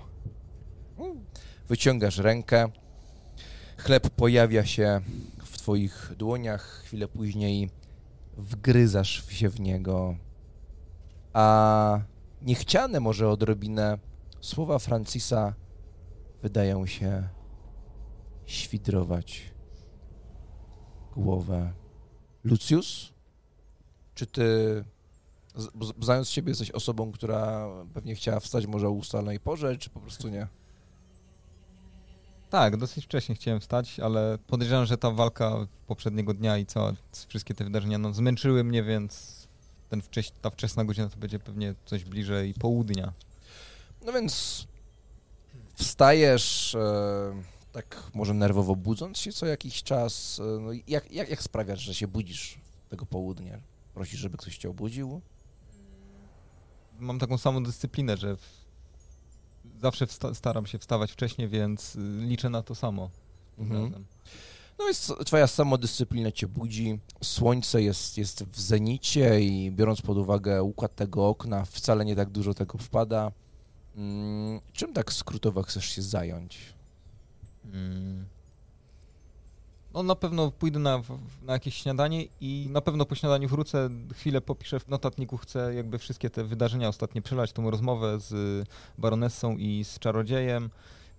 Wyciągasz 1.68 2.18
rękę. 2.18 2.70
Chleb 3.78 4.10
pojawia 4.10 4.66
się 4.66 5.02
w 5.44 5.58
twoich 5.58 6.12
dłoniach. 6.18 6.62
Chwilę 6.62 7.08
później 7.08 7.70
wgryzasz 8.38 9.30
się 9.30 9.50
w 9.50 9.60
niego. 9.60 10.16
A 11.34 12.00
niechciane 12.42 13.00
może 13.00 13.30
odrobinę 13.30 13.98
słowa 14.42 14.80
Francisa 14.80 15.54
wydają 16.42 16.86
się 16.86 17.30
świdrować 18.46 19.54
głowę. 21.16 21.74
Lucius? 22.44 23.14
Czy 24.14 24.26
ty, 24.28 24.84
znając 26.02 26.30
ciebie, 26.30 26.50
jesteś 26.50 26.72
osobą, 26.72 27.12
która 27.12 27.68
pewnie 27.94 28.16
chciała 28.16 28.40
wstać 28.40 28.68
może 28.68 28.88
o 28.88 28.92
ustalnej 28.92 29.40
porze, 29.40 29.78
czy 29.78 29.90
po 29.90 30.00
prostu 30.00 30.30
nie? 30.30 30.48
Tak, 32.50 32.78
dosyć 32.78 33.06
wcześnie 33.06 33.36
chciałem 33.36 33.60
wstać, 33.60 34.00
ale 34.00 34.38
podejrzewam, 34.48 34.86
że 34.86 34.98
ta 34.98 35.12
walka 35.12 35.68
poprzedniego 35.88 36.34
dnia 36.34 36.58
i 36.58 36.66
całe 36.66 36.94
wszystkie 37.28 37.54
te 37.54 37.64
wydarzenia 37.64 37.98
no, 37.98 38.14
zmęczyły 38.14 38.64
mnie, 38.64 38.84
więc 38.84 39.46
ten 39.90 40.02
wcześ, 40.02 40.32
ta 40.42 40.50
wczesna 40.50 40.86
godzina 40.86 41.10
to 41.10 41.18
będzie 41.18 41.40
pewnie 41.40 41.76
coś 41.86 42.04
bliżej 42.04 42.54
południa. 42.54 43.14
No 44.06 44.14
więc 44.14 44.66
wstajesz, 45.76 46.76
e, 46.76 47.44
tak 47.72 48.04
może 48.14 48.34
nerwowo 48.34 48.76
budząc 48.76 49.18
się 49.18 49.32
co 49.32 49.46
jakiś 49.46 49.84
czas. 49.84 50.40
E, 50.40 50.60
no 50.60 50.72
jak, 50.88 51.12
jak, 51.12 51.30
jak 51.30 51.44
sprawiasz, 51.44 51.80
że 51.80 51.94
się 51.94 52.08
budzisz 52.08 52.58
tego 52.90 53.06
południa? 53.06 53.60
Prosisz, 53.94 54.20
żeby 54.20 54.38
ktoś 54.38 54.58
cię 54.58 54.70
obudził? 54.70 55.22
Mam 57.00 57.20
taką 57.20 57.38
samą 57.38 57.64
dyscyplinę, 57.64 58.18
że 58.18 58.36
w, 58.38 58.66
zawsze 59.82 60.06
wsta- 60.06 60.34
staram 60.36 60.66
się 60.66 60.80
wstawać 60.80 61.12
wcześniej, 61.12 61.48
więc 61.48 61.96
y, 61.96 62.00
liczę 62.20 62.50
na 62.50 62.64
to 62.64 62.76
samo. 62.76 63.10
Mhm. 63.58 64.06
No 64.80 64.86
więc 64.86 65.14
twoja 65.26 65.48
samodyscyplina 65.48 66.32
cię 66.32 66.48
budzi, 66.48 67.00
słońce 67.24 67.82
jest, 67.84 68.18
jest 68.18 68.44
w 68.44 68.62
zenicie 68.62 69.42
i 69.42 69.72
biorąc 69.72 70.02
pod 70.02 70.18
uwagę 70.18 70.64
układ 70.64 70.96
tego 70.96 71.28
okna, 71.28 71.66
wcale 71.66 72.06
nie 72.06 72.16
tak 72.16 72.30
dużo 72.30 72.54
tego 72.54 72.78
wpada. 72.78 73.32
Mm, 73.96 74.60
czym 74.74 74.94
tak 74.94 75.14
skrótowo 75.14 75.64
chcesz 75.64 75.86
się 75.86 76.02
zająć? 76.02 76.60
Mm. 77.66 78.26
No 79.96 80.04
na 80.04 80.16
pewno 80.16 80.52
pójdę 80.52 80.80
na, 80.80 81.02
na 81.42 81.54
jakieś 81.54 81.76
śniadanie 81.76 82.26
i 82.42 82.68
na 82.70 82.82
pewno 82.82 83.06
po 83.06 83.16
śniadaniu 83.16 83.48
wrócę, 83.48 83.90
chwilę 84.14 84.42
popiszę 84.42 84.80
w 84.80 84.88
notatniku, 84.88 85.38
chcę 85.38 85.74
jakby 85.76 85.98
wszystkie 85.98 86.30
te 86.30 86.44
wydarzenia 86.44 86.88
ostatnie 86.88 87.22
przelać, 87.22 87.54
tą 87.54 87.72
rozmowę 87.72 88.20
z 88.20 88.68
baronessą 88.98 89.58
i 89.58 89.84
z 89.84 90.00
czarodziejem, 90.00 90.70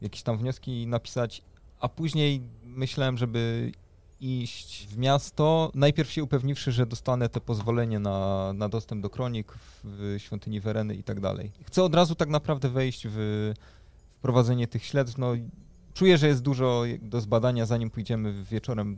jakieś 0.00 0.22
tam 0.22 0.38
wnioski 0.38 0.86
napisać, 0.86 1.42
a 1.80 1.88
później 1.88 2.42
myślałem, 2.62 3.18
żeby 3.18 3.72
iść 4.20 4.86
w 4.86 4.98
miasto, 4.98 5.70
najpierw 5.74 6.10
się 6.10 6.24
upewniwszy, 6.24 6.72
że 6.72 6.86
dostanę 6.86 7.28
te 7.28 7.40
pozwolenie 7.40 7.98
na, 7.98 8.52
na 8.52 8.68
dostęp 8.68 9.02
do 9.02 9.10
kronik 9.10 9.52
w, 9.84 10.16
świątyni 10.18 10.60
Wereny 10.60 10.94
i 10.94 11.02
tak 11.02 11.20
dalej. 11.20 11.52
Chcę 11.66 11.82
od 11.82 11.94
razu 11.94 12.14
tak 12.14 12.28
naprawdę 12.28 12.68
wejść 12.68 13.06
w 13.10 13.52
wprowadzenie 14.18 14.68
tych 14.68 14.84
śledztw, 14.84 15.18
no 15.18 15.32
czuję, 15.96 16.18
że 16.18 16.26
jest 16.26 16.42
dużo 16.42 16.82
do 17.02 17.20
zbadania, 17.20 17.66
zanim 17.66 17.90
pójdziemy 17.90 18.44
wieczorem 18.44 18.96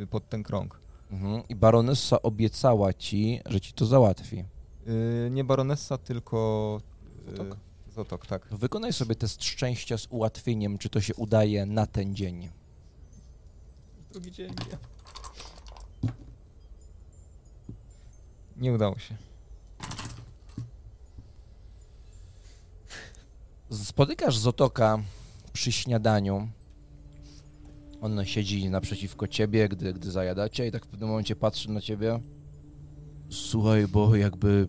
y, 0.00 0.06
pod 0.06 0.28
ten 0.28 0.42
krąg. 0.42 0.80
Mhm. 1.10 1.42
I 1.48 1.54
baronessa 1.54 2.22
obiecała 2.22 2.92
ci, 2.92 3.40
że 3.46 3.60
ci 3.60 3.72
to 3.72 3.86
załatwi. 3.86 4.44
Yy, 4.86 5.30
nie 5.30 5.44
baronessa, 5.44 5.98
tylko 5.98 6.80
yy, 7.26 7.36
Zotok. 7.36 7.56
Zotok, 7.94 8.26
tak. 8.26 8.48
Wykonaj 8.50 8.92
sobie 8.92 9.14
test 9.14 9.44
szczęścia 9.44 9.98
z 9.98 10.06
ułatwieniem, 10.10 10.78
czy 10.78 10.88
to 10.88 11.00
się 11.00 11.14
udaje 11.14 11.66
na 11.66 11.86
ten 11.86 12.14
dzień. 12.14 12.48
Drugi 14.12 14.32
dzień. 14.32 14.54
Nie 18.56 18.72
udało 18.72 18.98
się. 18.98 19.16
Spotykasz 23.70 24.36
Zotoka 24.36 24.98
przy 25.58 25.72
śniadaniu. 25.72 26.48
On 28.00 28.24
siedzi 28.24 28.70
naprzeciwko 28.70 29.28
ciebie, 29.28 29.68
gdy, 29.68 29.92
gdy 29.92 30.10
zajadacie 30.10 30.66
i 30.66 30.72
tak 30.72 30.86
w 30.86 30.88
pewnym 30.88 31.08
momencie 31.08 31.36
patrzy 31.36 31.70
na 31.70 31.80
ciebie. 31.80 32.20
Słuchaj, 33.30 33.88
bo 33.88 34.16
jakby 34.16 34.68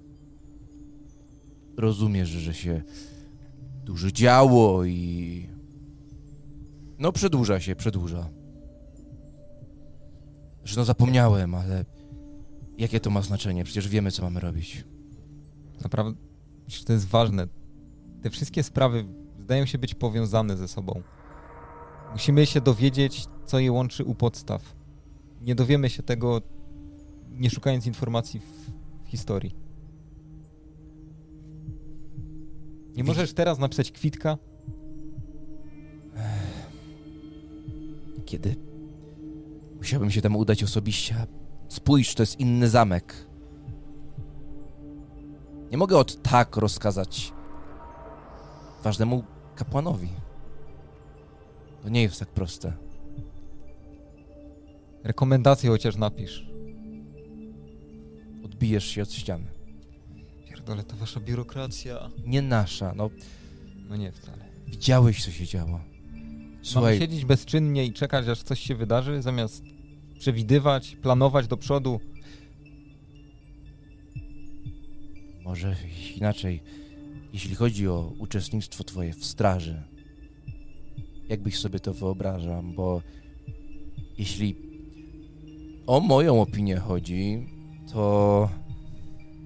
rozumiesz, 1.77 2.29
że 2.29 2.53
się 2.53 2.81
dużo 3.83 4.11
działo 4.11 4.85
i... 4.85 5.49
No 6.99 7.11
przedłuża 7.11 7.59
się, 7.59 7.75
przedłuża. 7.75 8.29
Że 10.63 10.79
no 10.79 10.85
zapomniałem, 10.85 11.55
ale 11.55 11.85
jakie 12.77 12.99
to 12.99 13.09
ma 13.09 13.21
znaczenie? 13.21 13.63
Przecież 13.63 13.87
wiemy, 13.87 14.11
co 14.11 14.23
mamy 14.23 14.39
robić. 14.39 14.83
Naprawdę, 15.83 16.19
myślę, 16.65 16.79
że 16.79 16.85
to 16.85 16.93
jest 16.93 17.07
ważne. 17.07 17.47
Te 18.21 18.29
wszystkie 18.29 18.63
sprawy 18.63 19.18
zdają 19.49 19.65
się 19.65 19.77
być 19.77 19.95
powiązane 19.95 20.57
ze 20.57 20.67
sobą. 20.67 21.01
Musimy 22.11 22.45
się 22.45 22.61
dowiedzieć, 22.61 23.25
co 23.45 23.59
je 23.59 23.71
łączy 23.71 24.03
u 24.03 24.15
podstaw. 24.15 24.75
Nie 25.41 25.55
dowiemy 25.55 25.89
się 25.89 26.03
tego, 26.03 26.41
nie 27.29 27.49
szukając 27.49 27.85
informacji 27.85 28.39
w, 28.39 28.69
w 29.05 29.09
historii. 29.09 29.55
Nie 32.95 33.03
możesz 33.03 33.33
teraz 33.33 33.59
napisać 33.59 33.91
kwitka? 33.91 34.37
Kiedy 38.25 38.55
musiałbym 39.77 40.11
się 40.11 40.21
tam 40.21 40.35
udać 40.35 40.63
osobiście. 40.63 41.27
Spójrz, 41.67 42.15
to 42.15 42.23
jest 42.23 42.39
inny 42.39 42.69
zamek. 42.69 43.27
Nie 45.71 45.77
mogę 45.77 45.97
od 45.97 46.21
tak 46.21 46.57
rozkazać 46.57 47.33
ważnemu 48.83 49.23
kapłanowi. 49.59 50.09
To 51.83 51.89
nie 51.89 52.01
jest 52.01 52.19
tak 52.19 52.29
proste. 52.29 52.73
Rekomendację 55.03 55.69
chociaż 55.69 55.95
napisz. 55.95 56.49
Odbijesz 58.45 58.85
się 58.85 59.01
od 59.03 59.11
ściany. 59.13 59.45
Pierdolę, 60.49 60.83
to 60.83 60.95
wasza 60.95 61.19
biurokracja. 61.19 62.09
Nie 62.25 62.41
nasza, 62.41 62.93
no 62.95 63.09
No 63.89 63.95
nie 63.95 64.11
wcale. 64.11 64.45
widziałeś, 64.67 65.25
co 65.25 65.31
się 65.31 65.45
działo. 65.45 65.79
Słuchaj, 66.61 66.99
siedzieć 66.99 67.25
bezczynnie 67.25 67.85
i 67.85 67.93
czekać, 67.93 68.27
aż 68.27 68.43
coś 68.43 68.59
się 68.59 68.75
wydarzy, 68.75 69.21
zamiast 69.21 69.63
przewidywać, 70.19 70.95
planować 70.95 71.47
do 71.47 71.57
przodu. 71.57 71.99
może 75.43 75.75
inaczej. 76.15 76.61
Jeśli 77.33 77.55
chodzi 77.55 77.87
o 77.87 78.13
uczestnictwo 78.19 78.83
twoje 78.83 79.13
w 79.13 79.25
straży, 79.25 79.83
jakbyś 81.29 81.59
sobie 81.59 81.79
to 81.79 81.93
wyobrażał, 81.93 82.63
bo 82.63 83.01
jeśli 84.17 84.55
o 85.87 85.99
moją 85.99 86.41
opinię 86.41 86.77
chodzi, 86.77 87.47
to 87.91 88.49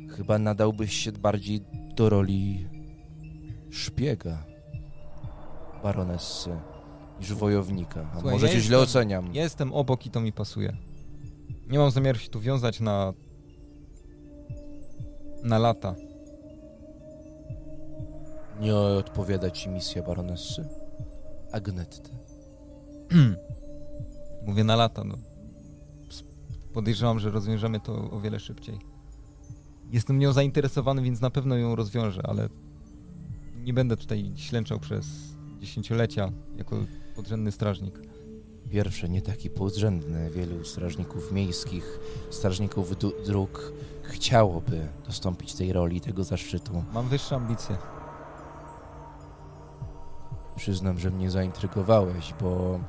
chyba 0.10 0.40
nadałbyś 0.40 0.94
się 0.94 1.12
bardziej 1.12 1.62
do 1.96 2.10
roli 2.10 2.68
szpiega 3.70 4.46
baronessy 5.84 6.50
niż 7.20 7.34
wojownika. 7.34 8.10
A 8.12 8.14
Słuchaj, 8.14 8.32
może 8.32 8.48
ja 8.48 8.54
cię 8.54 8.60
źle 8.60 8.78
jestem- 8.78 8.90
oceniam. 9.02 9.36
Ja 9.36 9.44
jestem 9.44 9.74
obok 9.74 10.06
i 10.06 10.10
to 10.10 10.22
mi 10.22 10.34
pasuje. 10.34 10.78
Nie 11.68 11.80
mam 11.80 11.92
zamiaru 11.92 12.20
się 12.20 12.30
tu 12.30 12.40
wiązać 12.40 12.80
na... 12.80 13.14
na 15.44 15.58
lata. 15.58 15.96
Nie 18.60 18.76
odpowiada 18.76 19.52
ci 19.52 19.70
misja 19.70 20.04
baronessy? 20.04 20.66
Agnetty. 21.52 22.10
Mówię 24.48 24.64
na 24.64 24.76
lata, 24.76 25.04
no. 25.04 25.18
Podejrzewam, 26.74 27.20
że 27.20 27.32
rozwiążemy 27.32 27.80
to 27.80 28.12
o 28.12 28.20
wiele 28.20 28.40
szybciej. 28.40 28.80
Jestem 29.92 30.20
nią 30.20 30.34
zainteresowany, 30.34 31.02
więc 31.02 31.22
na 31.22 31.30
pewno 31.30 31.56
ją 31.56 31.76
rozwiążę, 31.76 32.22
ale 32.26 32.50
nie 33.64 33.74
będę 33.74 33.98
tutaj 33.98 34.32
ślęczał 34.36 34.80
przez 34.80 35.06
dziesięciolecia 35.60 36.32
jako 36.58 36.76
podrzędny 37.16 37.52
strażnik. 37.52 38.00
Pierwsze, 38.72 39.10
nie 39.10 39.22
taki 39.22 39.50
podrzędny. 39.50 40.30
Wielu 40.30 40.66
strażników 40.66 41.32
miejskich, 41.32 42.00
strażników 42.30 43.00
dróg 43.26 43.74
chciałoby 44.04 44.88
dostąpić 45.06 45.54
tej 45.54 45.74
roli, 45.74 46.02
tego 46.02 46.24
zaszczytu. 46.24 46.84
Mam 46.94 47.10
wyższe 47.10 47.36
ambicje. 47.36 47.78
Przyznam, 50.56 51.00
że 51.00 51.12
mnie 51.12 51.32
zaintrygowałeś, 51.32 52.34
bo 52.42 52.80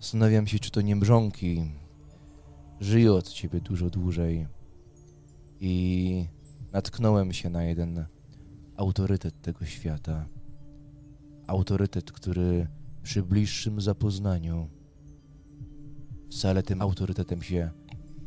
zastanawiam 0.00 0.46
się, 0.46 0.58
czy 0.58 0.70
to 0.70 0.80
nie 0.80 0.96
mrzonki 0.96 1.72
żyją 2.80 3.14
od 3.14 3.28
ciebie 3.28 3.60
dużo 3.60 3.90
dłużej 3.90 4.46
i 5.60 6.26
natknąłem 6.72 7.32
się 7.32 7.50
na 7.50 7.64
jeden 7.64 8.06
autorytet 8.76 9.42
tego 9.42 9.66
świata. 9.66 10.28
Autorytet, 11.46 12.12
który 12.12 12.66
przy 13.02 13.22
bliższym 13.22 13.80
zapoznaniu 13.80 14.68
wcale 16.30 16.62
tym 16.62 16.82
autorytetem 16.82 17.42
się 17.42 17.70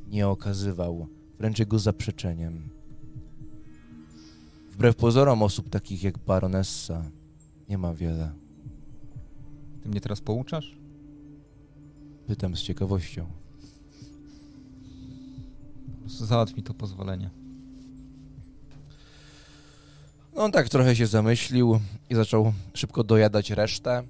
nie 0.08 0.28
okazywał, 0.28 1.08
wręcz 1.38 1.60
jego 1.60 1.80
zaprzeczeniem. 1.80 2.75
Wbrew 4.76 4.96
pozorom 4.96 5.44
osób 5.44 5.70
takich 5.70 6.04
jak 6.04 6.18
baronessa 6.18 7.04
nie 7.70 7.78
ma 7.78 7.94
wiele. 7.94 8.34
Ty 9.84 9.90
mnie 9.90 10.02
teraz 10.02 10.22
pouczasz? 10.22 10.78
Pytam 12.28 12.56
z 12.56 12.62
ciekawością. 12.62 13.26
Po 15.94 16.00
prostu 16.00 16.26
załatw 16.26 16.58
mi 16.58 16.64
to 16.64 16.74
pozwolenie. 16.74 17.30
No 20.36 20.44
on 20.44 20.52
tak 20.52 20.70
trochę 20.70 20.96
się 20.96 21.08
zamyślił 21.08 21.80
i 22.10 22.16
zaczął 22.16 22.54
szybko 22.74 23.04
dojadać 23.04 23.52
resztę. 23.52 24.04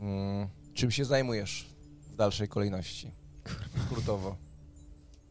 Mm, 0.00 0.48
czym 0.74 0.90
się 0.90 1.04
zajmujesz 1.04 1.66
w 2.12 2.16
dalszej 2.16 2.48
kolejności? 2.48 3.10
Skrótowo. 3.86 4.43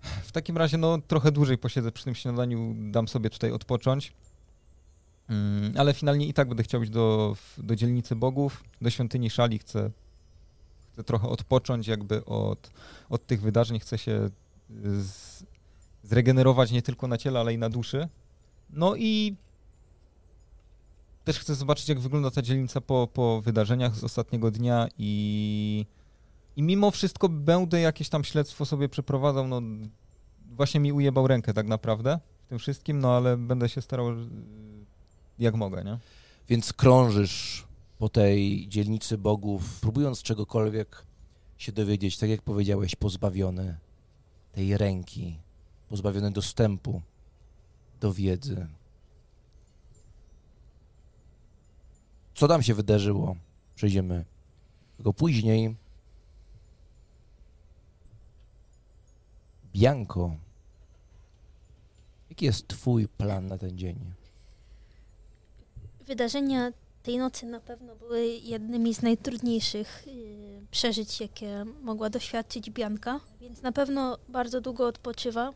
W 0.04 0.32
takim 0.32 0.58
razie, 0.58 0.78
no, 0.78 0.98
trochę 1.08 1.32
dłużej 1.32 1.58
posiedzę 1.58 1.92
przy 1.92 2.04
tym 2.04 2.16
śniadaniu, 2.16 2.76
dam 2.92 3.08
sobie 3.08 3.30
tutaj 3.30 3.52
odpocząć. 3.52 4.14
Mm, 5.30 5.74
ale 5.78 5.94
finalnie 5.94 6.28
i 6.28 6.34
tak 6.34 6.48
będę 6.48 6.64
chciał 6.64 6.84
iść 6.84 6.92
do, 6.92 7.36
do 7.58 7.76
dzielnicy 7.76 8.16
bogów, 8.16 8.64
do 8.82 8.90
świątyni 8.90 9.30
szali. 9.30 9.60
Chcę, 9.60 9.92
chcę 10.94 11.04
trochę 11.04 11.28
odpocząć 11.28 11.88
jakby 11.88 12.26
od, 12.26 12.72
od 13.10 13.28
tych 13.28 13.42
wydarzeń. 13.42 13.80
Chcę 13.80 13.98
się 13.98 14.30
z, 14.70 15.44
zregenerować 16.04 16.72
nie 16.72 16.82
tylko 16.82 17.08
na 17.08 17.18
ciele, 17.18 17.40
ale 17.40 17.54
i 17.54 17.58
na 17.58 17.70
duszy. 17.70 18.08
No 18.70 18.96
i 18.96 19.36
też 21.24 21.40
chcę 21.40 21.56
zobaczyć, 21.56 21.90
jak 21.90 22.00
wygląda 22.00 22.32
ta 22.32 22.42
dzielnica 22.42 22.82
po, 22.82 23.08
po 23.14 23.42
wydarzeniach 23.42 23.96
z 23.96 24.04
ostatniego 24.04 24.52
dnia 24.52 24.88
i, 24.98 25.86
i 26.56 26.64
mimo 26.64 26.92
wszystko 26.92 27.30
będę 27.30 27.82
jakieś 27.82 28.10
tam 28.10 28.24
śledztwo 28.24 28.66
sobie 28.66 28.90
przeprowadzał, 28.90 29.48
no 29.48 29.62
właśnie 30.52 30.80
mi 30.80 30.92
ujebał 30.92 31.28
rękę 31.28 31.54
tak 31.54 31.68
naprawdę 31.68 32.20
w 32.46 32.50
tym 32.50 32.60
wszystkim, 32.60 33.00
no 33.00 33.12
ale 33.12 33.38
będę 33.38 33.70
się 33.70 33.82
starał 33.82 34.08
jak 35.40 35.56
mogę, 35.56 35.84
nie? 35.84 36.00
Więc 36.48 36.74
krążysz 36.74 37.68
po 37.98 38.10
tej 38.10 38.68
dzielnicy 38.68 39.18
bogów, 39.18 39.80
próbując 39.80 40.24
czegokolwiek 40.24 41.06
się 41.58 41.72
dowiedzieć, 41.72 42.18
tak 42.18 42.30
jak 42.30 42.42
powiedziałeś, 42.42 42.96
pozbawiony 42.96 43.78
tej 44.52 44.78
ręki, 44.78 45.40
pozbawiony 45.90 46.32
dostępu 46.32 47.02
do 48.00 48.14
wiedzy. 48.14 48.68
Co 52.36 52.48
tam 52.48 52.64
się 52.64 52.74
wydarzyło? 52.74 53.36
Przejdziemy 53.76 54.26
tego 54.98 55.14
później. 55.14 55.76
Bianko, 59.76 60.36
jaki 62.30 62.46
jest 62.46 62.68
twój 62.68 63.08
plan 63.08 63.48
na 63.48 63.58
ten 63.58 63.78
dzień? 63.78 64.00
Wydarzenia 66.02 66.72
tej 67.04 67.18
nocy 67.18 67.46
na 67.46 67.60
pewno 67.60 67.96
były 67.96 68.26
jednymi 68.26 68.96
z 68.96 69.02
najtrudniejszych 69.02 70.08
y, 70.08 70.66
przeżyć, 70.72 71.22
jakie 71.22 71.66
mogła 71.82 72.10
doświadczyć 72.10 72.70
Bianka, 72.72 73.20
więc 73.42 73.62
na 73.62 73.72
pewno 73.72 74.18
bardzo 74.30 74.62
długo 74.62 74.88
odpoczywa. 74.88 75.54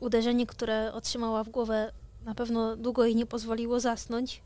Uderzenie, 0.00 0.46
które 0.46 0.92
otrzymała 0.92 1.44
w 1.44 1.48
głowę, 1.48 1.92
na 2.24 2.34
pewno 2.34 2.76
długo 2.76 3.04
jej 3.04 3.16
nie 3.16 3.26
pozwoliło 3.26 3.80
zasnąć 3.80 4.42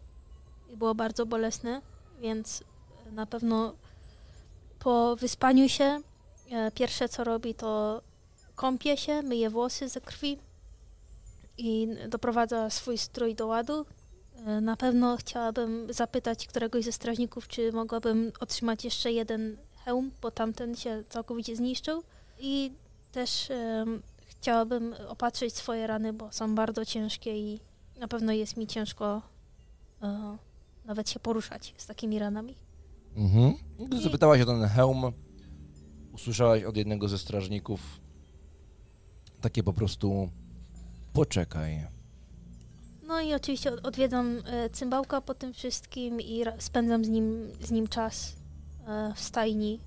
i 0.73 0.77
było 0.77 0.95
bardzo 0.95 1.27
bolesne, 1.27 1.83
więc 2.21 2.65
na 3.13 3.27
pewno 3.27 3.75
po 4.79 5.17
wyspaniu 5.17 5.69
się 5.69 6.01
pierwsze 6.75 7.09
co 7.09 7.25
robi 7.25 7.55
to 7.55 8.03
kąpie 8.55 8.97
się, 8.97 9.23
myje 9.23 9.51
włosy 9.51 9.89
ze 9.89 10.01
krwi 10.01 10.39
i 11.59 11.89
doprowadza 12.09 12.71
swój 12.71 12.99
strój 12.99 13.35
do 13.35 13.47
ładu. 13.47 13.87
E, 14.47 14.61
Na 14.61 14.77
pewno 14.77 15.17
chciałabym 15.17 15.87
zapytać 15.93 16.47
któregoś 16.47 16.85
ze 16.85 16.93
strażników, 16.93 17.49
czy 17.49 17.73
mogłabym 17.73 18.33
otrzymać 18.41 18.85
jeszcze 18.85 19.13
jeden 19.13 19.57
hełm, 19.85 20.11
bo 20.23 20.31
tamten 20.31 20.77
się 20.77 21.03
całkowicie 21.09 21.57
zniszczył. 21.57 22.03
I 22.39 22.73
też 23.13 23.51
em, 23.51 24.03
chciałabym 24.27 24.95
opatrzyć 25.09 25.55
swoje 25.55 25.87
rany, 25.87 26.13
bo 26.13 26.33
są 26.33 26.55
bardzo 26.55 26.85
ciężkie 26.85 27.39
i 27.39 27.61
na 27.99 28.09
pewno 28.09 28.33
jest 28.33 28.57
mi 28.57 28.67
ciężko 28.67 29.23
e, 30.03 30.37
nawet 30.85 31.11
się 31.11 31.21
poruszać 31.21 31.75
z 31.77 31.87
takimi 31.87 32.19
ranami. 32.19 32.55
Mhm. 33.17 33.55
Gdy 33.79 34.01
zapytałaś 34.01 34.41
o 34.41 34.47
ten 34.47 34.65
hełm, 34.65 35.13
usłyszałaś 36.21 36.63
od 36.65 36.77
jednego 36.77 37.09
ze 37.09 37.19
strażników 37.19 37.81
takie 39.41 39.63
po 39.63 39.73
prostu 39.73 40.29
poczekaj. 41.13 41.87
No 43.03 43.21
i 43.21 43.35
oczywiście 43.35 43.73
od- 43.73 43.87
odwiedzam 43.87 44.39
e, 44.47 44.71
cymbałka 44.71 45.21
po 45.21 45.35
tym 45.35 45.53
wszystkim 45.53 46.21
i 46.21 46.45
spędzam 46.59 47.05
z 47.05 47.09
nim, 47.09 47.49
z 47.61 47.71
nim 47.71 47.89
czas 47.89 48.37
e, 48.87 49.13
w 49.17 49.21
stajni. 49.21 49.81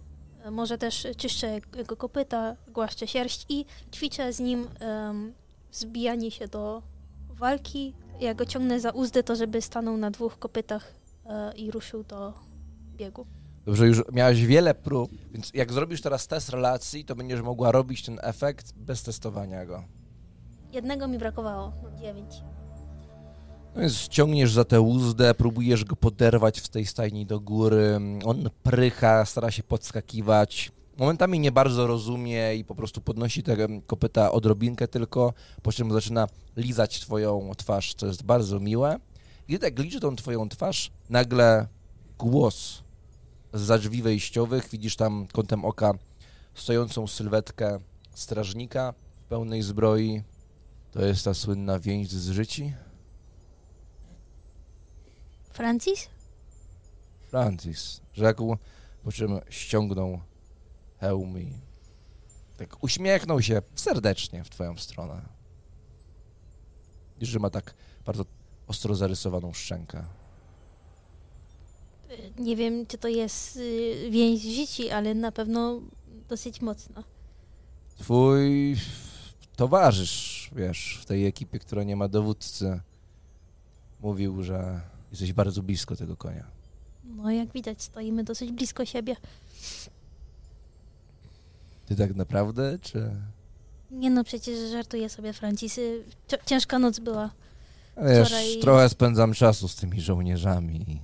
E, 0.44 0.52
może 0.52 0.78
też 0.78 1.08
czyszczę 1.18 1.60
jego 1.78 1.96
kopyta, 1.98 2.56
głaszczę 2.74 3.08
sierść 3.08 3.46
i 3.50 3.66
ćwiczę 3.96 4.34
z 4.34 4.40
nim 4.40 4.68
em, 4.80 5.34
zbijanie 5.72 6.32
się 6.32 6.48
do 6.48 6.82
walki. 7.30 7.94
Ja 8.22 8.34
go 8.34 8.46
ciągnę 8.46 8.80
za 8.80 8.90
uzdę, 8.92 9.24
to 9.24 9.36
żeby 9.36 9.62
stanął 9.62 9.98
na 9.98 10.12
dwóch 10.12 10.40
kopytach 10.40 10.94
i 11.56 11.72
ruszył 11.72 12.04
do 12.04 12.34
biegu. 12.98 13.26
Dobrze, 13.70 13.88
już 13.88 14.02
miałaś 14.12 14.42
wiele 14.42 14.76
prób, 14.76 15.12
więc 15.32 15.52
jak 15.54 15.74
zrobisz 15.74 16.02
teraz 16.02 16.28
test 16.28 16.50
relacji, 16.50 17.06
to 17.06 17.16
będziesz 17.16 17.42
mogła 17.42 17.72
robić 17.72 18.06
ten 18.06 18.20
efekt 18.22 18.74
bez 18.76 19.04
testowania 19.04 19.66
go. 19.66 19.84
Jednego 20.72 21.08
mi 21.08 21.18
brakowało, 21.18 21.74
no 21.84 21.92
dziewięć. 22.00 22.34
No 23.76 23.82
więc 23.82 24.08
ciągniesz 24.08 24.54
za 24.54 24.66
tę 24.66 24.82
uzdę, 24.82 25.34
próbujesz 25.34 25.86
go 25.86 25.96
poderwać 25.96 26.60
w 26.60 26.70
tej 26.70 26.86
stajni 26.86 27.26
do 27.26 27.40
góry. 27.40 28.00
On 28.26 28.50
prycha, 28.64 29.26
stara 29.26 29.52
się 29.52 29.64
podskakiwać. 29.64 30.72
Momentami 30.98 31.40
nie 31.40 31.52
bardzo 31.52 31.88
rozumie 31.88 32.56
i 32.56 32.66
po 32.66 32.76
prostu 32.76 33.02
podnosi 33.02 33.44
te 33.44 33.58
kopyta 33.88 34.32
odrobinkę 34.32 34.88
tylko, 34.88 35.34
po 35.62 35.72
czym 35.72 35.92
zaczyna 35.92 36.28
lizać 36.58 37.00
twoją 37.00 37.52
twarz, 37.58 37.94
co 37.94 38.08
jest 38.08 38.24
bardzo 38.24 38.60
miłe. 38.60 39.00
Gdy 39.48 39.60
tak 39.60 39.80
liczy 39.80 40.00
tą 40.00 40.16
twoją 40.16 40.50
twarz, 40.50 40.92
nagle 41.10 41.68
głos 42.18 42.89
za 43.54 43.78
drzwi 43.78 44.02
wejściowych, 44.02 44.70
widzisz 44.70 44.96
tam 44.96 45.28
kątem 45.28 45.66
oka 45.66 45.94
stojącą 46.54 47.08
sylwetkę 47.08 47.80
strażnika 48.14 48.94
w 49.16 49.24
pełnej 49.24 49.62
zbroi. 49.62 50.24
To 50.92 51.06
jest 51.06 51.26
ta 51.26 51.34
słynna 51.34 51.80
więź 51.80 52.10
z 52.10 52.30
życi? 52.30 52.74
Francis? 55.54 56.08
Francis 57.30 58.02
rzekł, 58.14 58.58
po 59.04 59.12
czym 59.12 59.40
ściągnął 59.50 60.20
hełm 61.00 61.40
i 61.40 61.54
tak 62.58 62.84
uśmiechnął 62.84 63.42
się 63.42 63.62
serdecznie 63.76 64.44
w 64.44 64.50
twoją 64.50 64.78
stronę. 64.78 65.22
Widzisz, 67.16 67.30
że 67.30 67.40
ma 67.40 67.50
tak 67.50 67.74
bardzo 68.06 68.26
ostro 68.68 68.96
zarysowaną 68.96 69.54
szczękę. 69.54 70.19
Nie 72.38 72.56
wiem, 72.56 72.86
czy 72.86 72.98
to 72.98 73.08
jest 73.08 73.56
y, 73.58 74.08
więź 74.10 74.42
życi, 74.42 74.90
ale 74.90 75.16
na 75.16 75.32
pewno 75.32 75.82
dosyć 76.30 76.62
mocna. 76.62 77.04
Twój 77.98 78.76
towarzysz, 79.56 80.50
wiesz, 80.56 81.00
w 81.02 81.06
tej 81.06 81.26
ekipie, 81.26 81.60
która 81.60 81.84
nie 81.84 81.96
ma 81.96 82.08
dowódcy, 82.08 82.80
mówił, 84.00 84.44
że 84.44 84.82
jesteś 85.12 85.34
bardzo 85.34 85.64
blisko 85.64 85.96
tego 85.96 86.18
konia. 86.18 86.46
No, 87.04 87.32
jak 87.32 87.54
widać, 87.54 87.82
stoimy 87.82 88.24
dosyć 88.24 88.52
blisko 88.52 88.86
siebie. 88.86 89.16
Ty 91.86 91.96
tak 91.96 92.16
naprawdę, 92.16 92.80
czy... 92.82 93.12
Nie 93.92 94.10
no, 94.10 94.24
przecież 94.24 94.72
żartuję 94.72 95.10
sobie, 95.10 95.34
Francis. 95.34 95.80
Ciężka 96.46 96.80
noc 96.80 97.00
była. 97.00 97.32
Wiesz, 97.98 98.28
Wczoraj- 98.28 98.62
trochę 98.62 98.90
spędzam 98.90 99.34
czasu 99.34 99.68
z 99.68 99.76
tymi 99.76 100.02
żołnierzami 100.02 101.02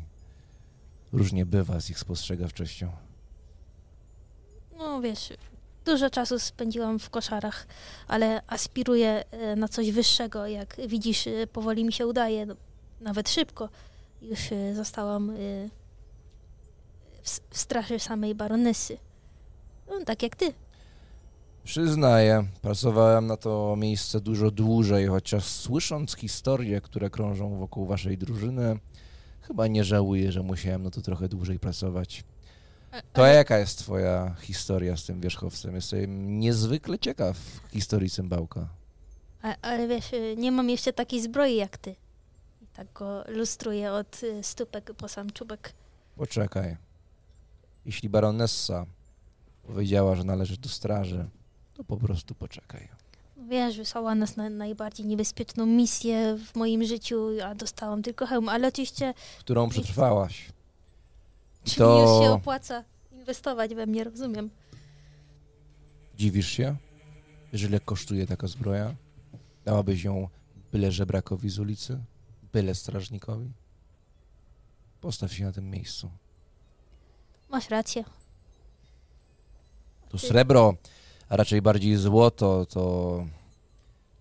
różnie 1.17 1.45
bywa 1.45 1.79
z 1.79 1.89
ich 1.89 1.99
spostrzegawczością. 1.99 2.91
No, 4.77 5.01
wiesz, 5.01 5.33
dużo 5.85 6.09
czasu 6.09 6.39
spędziłam 6.39 6.99
w 6.99 7.09
koszarach, 7.09 7.67
ale 8.07 8.41
aspiruję 8.47 9.23
e, 9.31 9.55
na 9.55 9.67
coś 9.67 9.91
wyższego. 9.91 10.47
Jak 10.47 10.77
widzisz, 10.87 11.27
e, 11.27 11.47
powoli 11.47 11.85
mi 11.85 11.93
się 11.93 12.07
udaje, 12.07 12.45
no, 12.45 12.55
nawet 13.01 13.29
szybko. 13.29 13.69
Już 14.21 14.51
e, 14.51 14.75
zostałam 14.75 15.31
w 17.23 17.57
straży 17.57 17.99
samej 17.99 18.35
baronesy. 18.35 18.97
No, 19.87 20.05
tak 20.05 20.23
jak 20.23 20.35
ty. 20.35 20.53
Przyznaję, 21.63 22.47
pracowałem 22.61 23.27
na 23.27 23.37
to 23.37 23.75
miejsce 23.77 24.21
dużo 24.21 24.51
dłużej, 24.51 25.07
chociaż 25.07 25.43
słysząc 25.43 26.15
historie, 26.15 26.81
które 26.81 27.09
krążą 27.09 27.57
wokół 27.57 27.85
waszej 27.85 28.17
drużyny, 28.17 28.79
chyba 29.47 29.67
nie 29.67 29.83
żałuję, 29.83 30.31
że 30.31 30.43
musiałem 30.43 30.83
na 30.83 30.89
to 30.91 31.01
trochę 31.01 31.27
dłużej 31.29 31.59
pracować. 31.59 32.23
To 33.13 33.23
ale, 33.23 33.35
jaka 33.35 33.57
jest 33.57 33.77
twoja 33.79 34.35
historia 34.39 34.97
z 34.97 35.05
tym 35.05 35.21
wierzchowcem? 35.21 35.75
Jestem 35.75 36.39
niezwykle 36.39 36.99
ciekaw 36.99 37.37
historii 37.71 38.09
cymbałka. 38.09 38.67
a, 39.41 39.55
ale 39.61 39.87
wiesz, 39.87 40.13
e, 40.13 40.35
nie 40.35 40.51
mam 40.51 40.69
jeszcze 40.69 40.93
takiej 40.93 41.21
zbroi 41.21 41.55
jak 41.55 41.77
ty. 41.77 41.95
I 42.61 42.67
tak 42.73 42.93
go 42.93 43.23
lustruję 43.27 43.91
od 43.91 44.21
e, 44.23 44.43
stópek 44.43 44.93
po 44.93 45.07
sam 45.07 45.31
czubek. 45.31 45.73
Poczekaj. 46.15 46.77
Jeśli 47.85 48.09
baronessa 48.09 48.85
powiedziała, 49.67 50.15
że 50.15 50.23
należy 50.23 50.57
do 50.57 50.69
straży, 50.69 51.25
to 51.73 51.83
po 51.83 51.97
prostu 51.97 52.35
poczekaj. 52.35 52.87
Wiesz, 53.49 53.77
wysłała 53.77 54.15
nas 54.15 54.37
na 54.37 54.49
najbardziej 54.49 55.05
niebezpieczną 55.05 55.65
misję 55.65 56.37
w 56.45 56.55
moim 56.55 56.83
życiu, 56.83 57.29
a 57.45 57.55
dostałam 57.55 58.03
tylko 58.03 58.25
hełm, 58.27 58.49
ale 58.49 58.67
oczywiście 58.67 59.13
Którą 59.39 59.69
przetrwałaś. 59.69 60.49
I 61.65 61.69
Czyli 61.69 61.77
to 61.77 62.01
już 62.01 62.25
się 62.25 62.31
opłaca 62.33 62.83
inwestować 63.11 63.75
we 63.75 63.85
mnie, 63.85 64.03
rozumiem. 64.03 64.49
dziwisz 66.17 66.47
się, 66.49 66.75
że 67.53 67.67
ile 67.67 67.79
kosztuje 67.79 68.27
taka 68.27 68.47
zbroja? 68.47 68.95
Dałabyś 69.65 70.03
ją 70.03 70.29
byle 70.71 70.91
żebrakowi 70.91 71.49
z 71.49 71.59
ulicy? 71.59 71.99
Byle 72.53 72.75
strażnikowi? 72.75 73.51
Postaw 75.01 75.33
się 75.33 75.43
na 75.43 75.51
tym 75.51 75.69
miejscu. 75.69 76.09
Masz 77.49 77.69
rację. 77.69 78.03
To 80.09 80.17
srebro, 80.17 80.73
a 81.29 81.35
raczej 81.35 81.61
bardziej 81.61 81.95
złoto, 81.95 82.65
to 82.65 83.25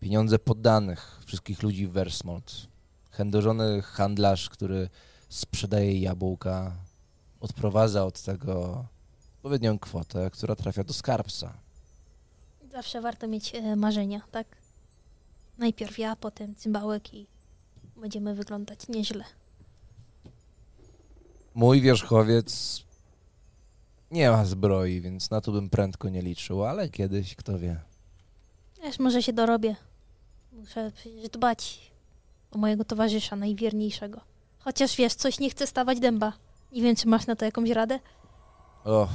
pieniądze 0.05 0.39
poddanych 0.39 1.21
wszystkich 1.27 1.63
ludzi 1.63 1.87
w 1.87 1.93
Versmold. 1.93 2.67
Chędożony 3.11 3.83
handlarz, 3.83 4.51
który 4.51 4.89
sprzedaje 5.29 6.01
jabłka, 6.01 6.77
odprowadza 7.41 8.05
od 8.05 8.23
tego 8.23 8.85
odpowiednią 9.35 9.79
kwotę, 9.79 10.31
która 10.31 10.57
trafia 10.57 10.85
do 10.85 10.93
skarbca. 10.93 11.53
Zawsze 12.73 13.01
warto 13.01 13.29
mieć 13.29 13.55
e, 13.55 13.77
marzenia, 13.77 14.21
tak? 14.31 14.47
Najpierw 15.59 15.99
ja, 15.99 16.17
potem 16.17 16.55
cymbałek 16.55 17.15
i 17.15 17.27
będziemy 17.97 18.35
wyglądać 18.35 18.89
nieźle. 18.89 19.25
Mój 21.55 21.81
wierzchowiec 21.81 22.83
nie 24.11 24.31
ma 24.31 24.45
zbroi, 24.45 25.01
więc 25.01 25.31
na 25.31 25.41
to 25.41 25.53
bym 25.53 25.71
prędko 25.71 26.09
nie 26.09 26.23
liczył, 26.23 26.65
ale 26.65 26.89
kiedyś, 26.89 27.35
kto 27.35 27.59
wie. 27.59 27.81
Wiesz, 28.83 28.99
może 28.99 29.23
się 29.23 29.33
dorobię. 29.33 29.77
Muszę 30.55 30.93
przecież 30.95 31.29
dbać 31.29 31.93
o 32.51 32.59
mojego 32.59 32.85
towarzysza 32.85 33.37
najwierniejszego. 33.37 34.21
Chociaż 34.59 34.97
wiesz, 34.97 35.15
coś 35.15 35.41
nie 35.41 35.51
chce 35.51 35.67
stawać 35.67 36.01
dęba. 36.01 36.33
Nie 36.73 36.83
wiem, 36.83 36.97
czy 36.97 37.09
masz 37.09 37.27
na 37.27 37.37
to 37.37 37.45
jakąś 37.45 37.71
radę? 37.71 38.01
O. 38.85 39.09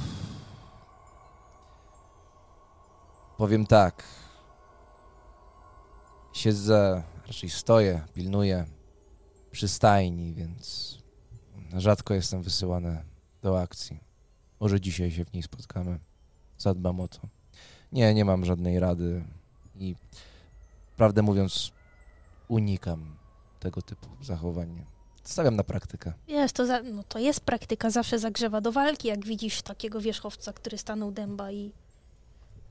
Powiem 3.36 3.66
tak. 3.66 4.04
Siedzę, 6.32 7.02
raczej 7.26 7.50
stoję, 7.50 8.00
pilnuję 8.14 8.66
przy 9.50 9.68
stajni, 9.68 10.34
więc 10.34 10.98
rzadko 11.76 12.14
jestem 12.14 12.42
wysyłany 12.42 13.04
do 13.42 13.60
akcji. 13.60 14.00
Może 14.60 14.80
dzisiaj 14.80 15.10
się 15.10 15.24
w 15.24 15.32
niej 15.32 15.42
spotkamy. 15.42 15.98
Zadbam 16.58 17.00
o 17.00 17.08
to. 17.08 17.20
Nie, 17.92 18.14
nie 18.14 18.24
mam 18.24 18.44
żadnej 18.44 18.80
rady 18.80 19.24
i 19.74 19.96
prawdę 21.00 21.22
mówiąc 21.22 21.72
unikam 22.48 23.16
tego 23.60 23.82
typu 23.82 24.08
zachowań. 24.22 24.84
Stawiam 25.24 25.56
na 25.56 25.64
praktykę. 25.64 26.12
Wiesz, 26.28 26.52
to, 26.52 26.66
za, 26.66 26.82
no 26.82 27.04
to 27.04 27.18
jest 27.18 27.40
praktyka, 27.40 27.90
zawsze 27.90 28.18
zagrzewa 28.18 28.60
do 28.60 28.72
walki, 28.72 29.08
jak 29.08 29.24
widzisz 29.24 29.62
takiego 29.62 30.00
wierzchowca, 30.00 30.52
który 30.52 30.78
stanął 30.78 31.12
dęba 31.12 31.52
i 31.52 31.72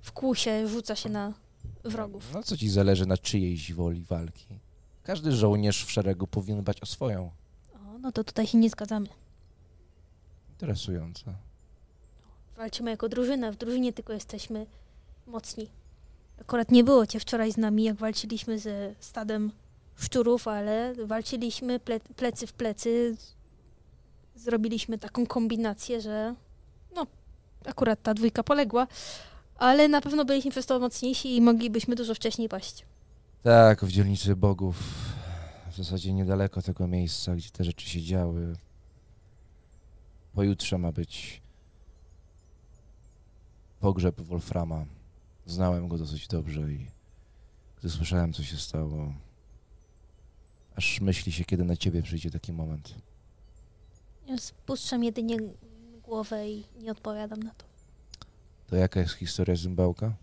w 0.02 0.12
kłusie 0.12 0.68
rzuca 0.68 0.96
się 0.96 1.10
na 1.10 1.34
wrogów. 1.84 2.34
No 2.34 2.44
co 2.44 2.58
ci 2.58 2.70
zależy 2.70 3.06
na 3.06 3.18
czyjejś 3.18 3.74
woli 3.74 4.04
walki? 4.04 4.60
Każdy 5.04 5.32
żołnierz 5.32 5.86
w 5.86 5.92
szeregu 5.92 6.28
powinien 6.28 6.62
dbać 6.62 6.82
o 6.82 6.86
swoją. 6.86 7.32
O, 7.76 7.98
no 8.00 8.12
to 8.12 8.24
tutaj 8.24 8.48
się 8.48 8.58
nie 8.58 8.70
zgadzamy. 8.70 9.08
Interesujące. 10.50 11.36
Walczymy 12.58 12.92
jako 12.92 13.10
drużyna, 13.10 13.52
w 13.52 13.56
drużynie 13.56 13.94
tylko 13.94 14.14
jesteśmy 14.14 14.66
mocni. 15.28 15.79
Akurat 16.42 16.72
nie 16.72 16.84
było 16.84 17.08
cię 17.08 17.20
wczoraj 17.20 17.52
z 17.52 17.58
nami, 17.58 17.84
jak 17.84 17.96
walczyliśmy 17.96 18.60
ze 18.60 18.96
stadem 19.00 19.52
szczurów, 19.96 20.48
ale 20.48 20.96
walczyliśmy 21.06 21.80
ple, 21.80 22.00
plecy 22.00 22.48
w 22.48 22.54
plecy. 22.54 23.18
Zrobiliśmy 24.36 24.98
taką 24.98 25.26
kombinację, 25.26 26.02
że 26.02 26.36
no, 26.96 27.08
akurat 27.66 28.02
ta 28.02 28.14
dwójka 28.14 28.44
poległa, 28.44 28.88
ale 29.56 29.88
na 29.88 30.02
pewno 30.02 30.26
byliśmy 30.26 30.52
przez 30.52 30.66
to 30.66 30.80
mocniejsi 30.80 31.36
i 31.36 31.42
moglibyśmy 31.42 31.96
dużo 31.96 32.16
wcześniej 32.16 32.50
paść. 32.50 32.86
Tak, 33.44 33.86
w 33.86 33.92
dzielnicy 33.92 34.36
bogów. 34.36 34.78
W 35.72 35.78
zasadzie 35.78 36.14
niedaleko 36.14 36.62
tego 36.62 36.88
miejsca, 36.88 37.36
gdzie 37.36 37.50
te 37.50 37.64
rzeczy 37.64 37.90
się 37.90 38.02
działy. 38.02 38.56
Pojutrze 40.34 40.78
ma 40.78 40.92
być 40.92 41.42
pogrzeb 43.80 44.22
Wolframa. 44.22 44.86
Znałem 45.50 45.88
go 45.88 45.98
dosyć 45.98 46.28
dobrze 46.28 46.72
i 46.72 46.88
gdy 47.80 47.90
słyszałem, 47.90 48.34
co 48.34 48.44
się 48.44 48.58
stało, 48.58 49.14
aż 50.76 51.02
myśli 51.02 51.32
się, 51.32 51.46
kiedy 51.46 51.64
na 51.64 51.76
ciebie 51.76 52.02
przyjdzie 52.02 52.32
taki 52.32 52.54
moment. 52.54 52.96
Ja 54.28 54.38
spuszczam 54.38 55.04
jedynie 55.04 55.38
głowę 56.04 56.50
i 56.50 56.64
nie 56.82 56.92
odpowiadam 56.92 57.44
na 57.44 57.52
to. 57.54 57.66
To 58.68 58.76
jaka 58.76 59.00
jest 59.00 59.14
historia 59.14 59.56
Zymbałka? 59.56 60.14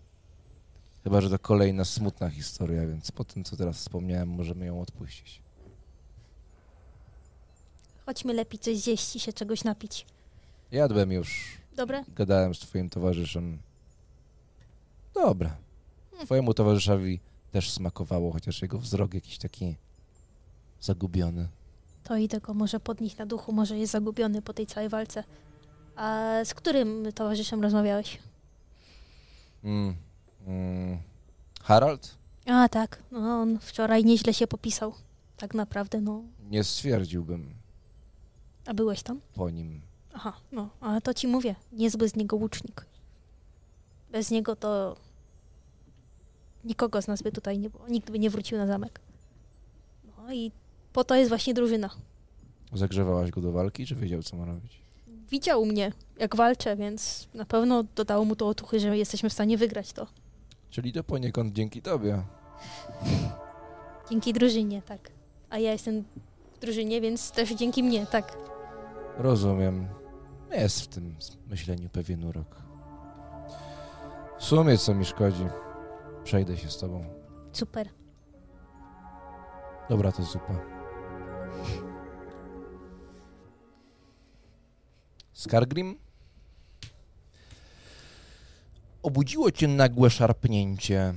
Chyba, 1.03 1.21
że 1.21 1.29
to 1.29 1.39
kolejna 1.39 1.85
smutna 1.85 2.29
historia, 2.29 2.87
więc 2.87 3.11
po 3.11 3.23
tym, 3.23 3.43
co 3.43 3.57
teraz 3.57 3.77
wspomniałem, 3.77 4.29
możemy 4.29 4.65
ją 4.65 4.81
odpuścić. 4.81 5.41
Chodźmy 8.05 8.33
lepiej 8.33 8.59
coś 8.59 8.77
zjeść 8.77 9.15
i 9.15 9.19
się 9.19 9.33
czegoś 9.33 9.63
napić. 9.63 10.05
Jadłem 10.71 11.11
już, 11.11 11.57
Dobre? 11.75 12.03
gadałem 12.15 12.55
z 12.55 12.59
twoim 12.59 12.89
towarzyszem. 12.89 13.59
Dobra. 15.21 15.55
Twojemu 16.25 16.53
towarzyszowi 16.53 17.19
też 17.51 17.71
smakowało, 17.71 18.31
chociaż 18.31 18.61
jego 18.61 18.77
wzrok 18.79 19.13
jakiś 19.13 19.37
taki 19.37 19.75
zagubiony. 20.81 21.47
To 22.03 22.17
idę 22.17 22.39
go 22.41 22.53
może 22.53 22.79
podnieść 22.79 23.17
na 23.17 23.25
duchu, 23.25 23.53
może 23.53 23.77
jest 23.77 23.91
zagubiony 23.91 24.41
po 24.41 24.53
tej 24.53 24.65
całej 24.67 24.89
walce. 24.89 25.23
A 25.95 26.35
z 26.45 26.53
którym 26.53 27.03
towarzyszem 27.15 27.61
rozmawiałeś? 27.63 28.19
Mm. 29.63 29.95
Mm. 30.47 30.97
Harald? 31.63 32.17
A 32.45 32.69
tak, 32.69 33.03
no 33.11 33.19
on 33.41 33.59
wczoraj 33.59 34.05
nieźle 34.05 34.33
się 34.33 34.47
popisał. 34.47 34.93
Tak 35.37 35.53
naprawdę, 35.53 36.01
no. 36.01 36.21
Nie 36.49 36.63
stwierdziłbym 36.63 37.53
A 38.65 38.73
byłeś 38.73 39.03
tam? 39.03 39.21
po 39.35 39.49
nim. 39.49 39.81
Aha, 40.13 40.33
no, 40.51 40.69
ale 40.81 41.01
to 41.01 41.13
ci 41.13 41.27
mówię, 41.27 41.55
niezły 41.71 42.09
z 42.09 42.15
niego 42.15 42.35
łucznik. 42.35 42.85
Bez 44.11 44.31
niego 44.31 44.55
to 44.55 44.95
nikogo 46.67 47.01
z 47.01 47.07
nas 47.07 47.21
by 47.21 47.31
tutaj 47.31 47.59
nie 47.59 47.69
było, 47.69 47.87
nikt 47.87 48.11
by 48.11 48.19
nie 48.19 48.29
wrócił 48.29 48.57
na 48.57 48.67
zamek. 48.67 48.99
No 50.17 50.33
i 50.33 50.51
po 50.93 51.03
to 51.03 51.15
jest 51.15 51.29
właśnie 51.29 51.53
drużyna. 51.53 51.89
Zagrzewałaś 52.73 53.31
go 53.31 53.41
do 53.41 53.51
walki, 53.51 53.85
czy 53.85 53.95
wiedział, 53.95 54.23
co 54.23 54.37
ma 54.37 54.45
robić? 54.45 54.81
Widział 55.31 55.65
mnie, 55.65 55.91
jak 56.19 56.35
walczę, 56.35 56.75
więc 56.75 57.27
na 57.33 57.45
pewno 57.45 57.83
dodało 57.95 58.25
mu 58.25 58.35
to 58.35 58.47
otuchy, 58.47 58.79
że 58.79 58.97
jesteśmy 58.97 59.29
w 59.29 59.33
stanie 59.33 59.57
wygrać 59.57 59.93
to. 59.93 60.07
Czyli 60.69 60.93
to 60.93 61.03
poniekąd 61.03 61.53
dzięki 61.53 61.81
tobie. 61.81 62.23
Dzięki 64.09 64.33
drużynie, 64.33 64.81
tak. 64.81 65.11
A 65.49 65.59
ja 65.59 65.71
jestem 65.71 66.03
w 66.55 66.59
drużynie, 66.59 67.01
więc 67.01 67.31
też 67.31 67.53
dzięki 67.53 67.83
mnie, 67.83 68.05
tak. 68.05 68.37
Rozumiem. 69.17 69.87
Jest 70.51 70.81
w 70.81 70.87
tym 70.87 71.15
myśleniu 71.47 71.89
pewien 71.89 72.23
urok. 72.25 72.55
W 74.39 74.43
sumie 74.43 74.77
co 74.77 74.95
mi 74.95 75.05
szkodzi? 75.05 75.45
Przejdę 76.27 76.57
się 76.57 76.69
z 76.69 76.77
tobą. 76.77 77.05
Super. 77.51 77.89
Dobra, 79.89 80.11
to 80.11 80.23
zupa. 80.23 80.59
Skargrim? 85.33 85.97
Obudziło 89.03 89.51
cię 89.51 89.67
nagłe 89.67 90.09
szarpnięcie. 90.09 91.13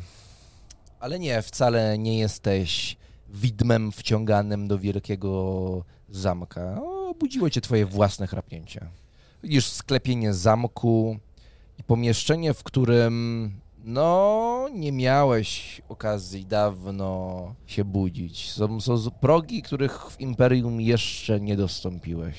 Ale 1.00 1.18
nie, 1.18 1.42
wcale 1.42 1.98
nie 1.98 2.18
jesteś 2.18 2.96
widmem 3.28 3.92
wciąganym 3.92 4.68
do 4.68 4.78
wielkiego 4.78 5.84
zamka. 6.08 6.82
Obudziło 6.82 7.50
cię 7.50 7.60
twoje 7.60 7.86
własne 7.86 8.26
chrapnięcie. 8.26 8.86
Widzisz 9.42 9.66
sklepienie 9.66 10.34
zamku 10.34 11.18
i 11.78 11.84
pomieszczenie, 11.84 12.54
w 12.54 12.62
którym 12.62 13.52
no, 13.84 14.68
nie 14.72 14.92
miałeś 14.92 15.82
okazji 15.88 16.46
dawno 16.46 17.54
się 17.66 17.84
budzić. 17.84 18.52
Są, 18.52 18.80
są 18.80 19.10
progi, 19.10 19.62
których 19.62 20.10
w 20.10 20.20
Imperium 20.20 20.80
jeszcze 20.80 21.40
nie 21.40 21.56
dostąpiłeś. 21.56 22.36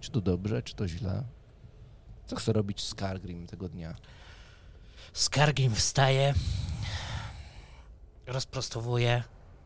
Czy 0.00 0.10
to 0.10 0.20
dobrze, 0.20 0.62
czy 0.62 0.74
to 0.74 0.88
źle? 0.88 1.24
Co 2.26 2.36
chce 2.36 2.52
robić 2.52 2.82
Skargrim 2.82 3.46
tego 3.46 3.68
dnia? 3.68 3.94
Skargim 5.12 5.74
wstaje, 5.74 6.34
rozprostowuje 8.26 9.22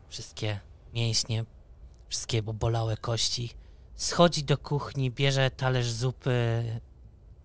wszystkie 0.08 0.60
mięśnie, 0.94 1.44
wszystkie 2.08 2.42
bolałe 2.42 2.96
kości. 2.96 3.50
Schodzi 3.94 4.44
do 4.44 4.58
kuchni, 4.58 5.10
bierze 5.10 5.50
talerz 5.50 5.90
zupy 5.90 6.64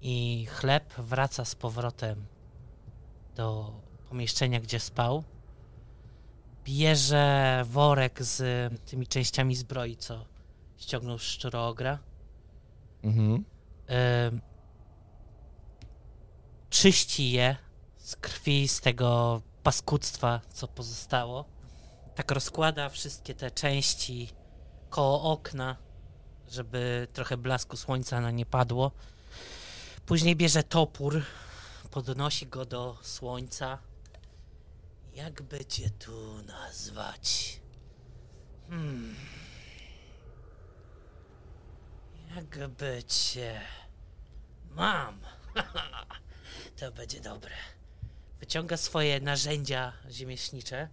i 0.01 0.45
chleb, 0.49 0.93
wraca 0.97 1.45
z 1.45 1.55
powrotem 1.55 2.25
do 3.35 3.73
pomieszczenia, 4.09 4.59
gdzie 4.59 4.79
spał. 4.79 5.23
Bierze 6.63 7.63
worek 7.67 8.23
z 8.23 8.73
tymi 8.85 9.07
częściami 9.07 9.55
zbroi, 9.55 9.97
co 9.97 10.25
ściągnął 10.77 11.19
z 11.19 11.21
szczuroogra. 11.21 11.99
Mhm. 13.03 13.45
Czyści 16.69 17.31
je 17.31 17.55
z 17.97 18.15
krwi, 18.15 18.67
z 18.67 18.81
tego 18.81 19.41
paskudztwa, 19.63 20.41
co 20.53 20.67
pozostało. 20.67 21.45
Tak 22.15 22.31
rozkłada 22.31 22.89
wszystkie 22.89 23.35
te 23.35 23.51
części 23.51 24.29
koło 24.89 25.23
okna, 25.31 25.75
żeby 26.49 27.07
trochę 27.13 27.37
blasku 27.37 27.77
słońca 27.77 28.21
na 28.21 28.31
nie 28.31 28.45
padło. 28.45 28.91
Później 30.05 30.35
bierze 30.35 30.63
topór, 30.63 31.21
podnosi 31.93 32.47
go 32.47 32.65
do 32.65 32.97
słońca. 33.01 33.77
Jakby 35.13 35.65
cię 35.65 35.89
tu 35.89 36.43
nazwać? 36.43 37.59
Hmm. 38.69 39.15
Jakby 42.35 43.03
cię... 43.07 43.61
Mam! 44.71 45.19
to 46.79 46.91
będzie 46.91 47.21
dobre. 47.21 47.51
Wyciąga 48.39 48.77
swoje 48.77 49.19
narzędzia 49.19 49.93
ziemiecznicze 50.11 50.89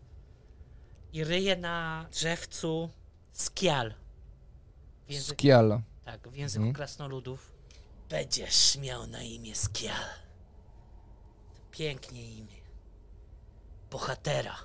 i 1.13 1.25
ryje 1.25 1.57
na 1.57 2.07
drzewcu 2.13 2.91
skial. 3.33 3.95
W 5.07 5.11
języku, 5.11 5.39
Skiala. 5.39 5.83
tak, 6.05 6.29
w 6.29 6.35
języku 6.37 6.63
Mhm. 6.63 6.75
krasnoludów. 6.75 7.53
Będziesz 8.09 8.77
miał 8.77 9.07
na 9.07 9.23
imię 9.23 9.55
Skial. 9.55 10.05
Pięknie 11.71 12.31
imię. 12.31 12.61
Bohatera. 13.91 14.57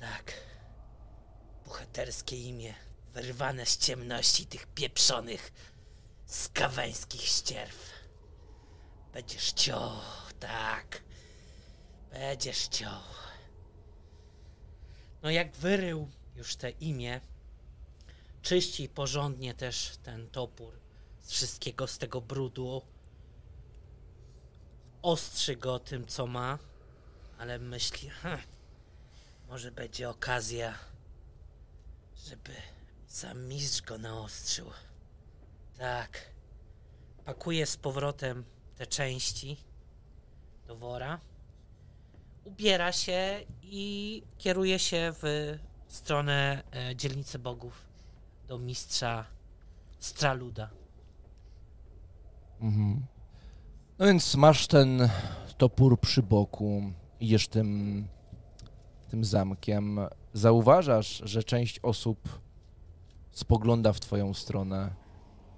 Tak. 0.00 0.32
Bohaterskie 1.66 2.36
imię. 2.36 2.74
Wyrwane 3.12 3.66
z 3.66 3.78
ciemności 3.78 4.46
tych 4.46 4.66
pieprzonych, 4.66 5.52
skaweńskich 6.26 7.22
ścierw. 7.22 7.90
Będziesz 9.12 9.52
ciął, 9.52 9.92
tak. 10.40 11.02
Będziesz 12.10 12.68
ciął. 12.68 13.02
No 15.22 15.30
jak 15.30 15.56
wyrył 15.56 16.10
już 16.36 16.56
te 16.56 16.70
imię, 16.70 17.20
czyści 18.42 18.88
porządnie 18.88 19.54
też 19.54 19.96
ten 20.02 20.30
topór 20.30 20.80
z 21.22 21.30
wszystkiego, 21.32 21.86
z 21.86 21.98
tego 21.98 22.20
brudu. 22.20 22.82
Ostrzy 25.04 25.56
go 25.56 25.78
tym, 25.78 26.06
co 26.06 26.26
ma, 26.26 26.58
ale 27.38 27.58
myśli, 27.58 28.08
"Hm, 28.10 28.38
może 29.48 29.70
będzie 29.72 30.10
okazja, 30.10 30.74
żeby 32.16 32.52
sam 33.06 33.44
mistrz 33.48 33.82
go 33.82 33.98
naostrzył. 33.98 34.70
Tak. 35.78 36.30
Pakuje 37.24 37.66
z 37.66 37.76
powrotem 37.76 38.44
te 38.76 38.86
części 38.86 39.56
do 40.66 40.76
wora. 40.76 41.20
Ubiera 42.44 42.92
się 42.92 43.40
i 43.62 44.22
kieruje 44.38 44.78
się 44.78 45.12
w 45.22 45.58
stronę 45.88 46.62
e, 46.72 46.96
dzielnicy 46.96 47.38
bogów 47.38 47.82
do 48.48 48.58
mistrza 48.58 49.26
Straluda. 49.98 50.70
Mhm. 52.60 53.06
No 53.98 54.06
więc 54.06 54.36
masz 54.36 54.66
ten 54.66 55.08
topór 55.58 56.00
przy 56.00 56.22
boku, 56.22 56.82
idziesz 57.20 57.48
tym, 57.48 58.08
tym 59.10 59.24
zamkiem. 59.24 60.00
Zauważasz, 60.32 61.22
że 61.24 61.44
część 61.44 61.80
osób 61.82 62.40
spogląda 63.30 63.92
w 63.92 64.00
twoją 64.00 64.34
stronę, 64.34 64.94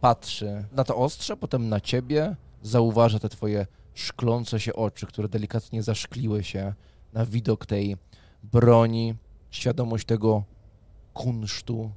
patrzy 0.01 0.65
na 0.73 0.85
to 0.85 0.97
ostrze, 0.97 1.37
potem 1.37 1.69
na 1.69 1.81
ciebie, 1.81 2.37
zauważa 2.63 3.19
te 3.19 3.29
twoje 3.29 3.67
szklące 3.95 4.61
się 4.61 4.75
oczy, 4.75 5.07
które 5.07 5.29
delikatnie 5.29 5.83
zaszkliły 5.83 6.45
się 6.45 6.75
na 7.13 7.27
widok 7.27 7.67
tej 7.67 7.97
broni, 8.43 9.15
świadomość 9.51 10.07
tego 10.07 10.45
kunsztu. 11.15 11.91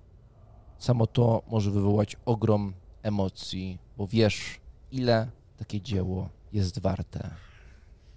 Samo 0.78 1.08
to 1.08 1.41
może 1.47 1.71
wywołać 1.71 2.17
ogrom 2.25 2.73
emocji, 3.04 3.80
bo 3.97 4.08
wiesz, 4.08 4.60
ile 4.91 5.38
takie 5.60 5.82
dzieło 5.82 6.30
jest 6.54 6.80
warte. 6.80 7.30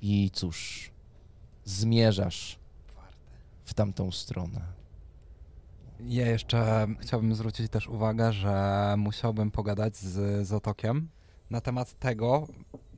I 0.01 0.31
cóż, 0.33 0.91
zmierzasz 1.65 2.59
w 3.65 3.75
tamtą 3.75 4.11
stronę. 4.11 4.61
Ja 6.01 6.27
jeszcze 6.27 6.87
chciałbym 7.01 7.35
zwrócić 7.35 7.71
też 7.71 7.89
uwagę, 7.89 8.33
że 8.33 8.95
musiałbym 8.99 9.51
pogadać 9.51 9.97
z 9.97 10.47
Zotokiem 10.47 11.09
na 11.51 11.61
temat 11.61 11.99
tego, 11.99 12.47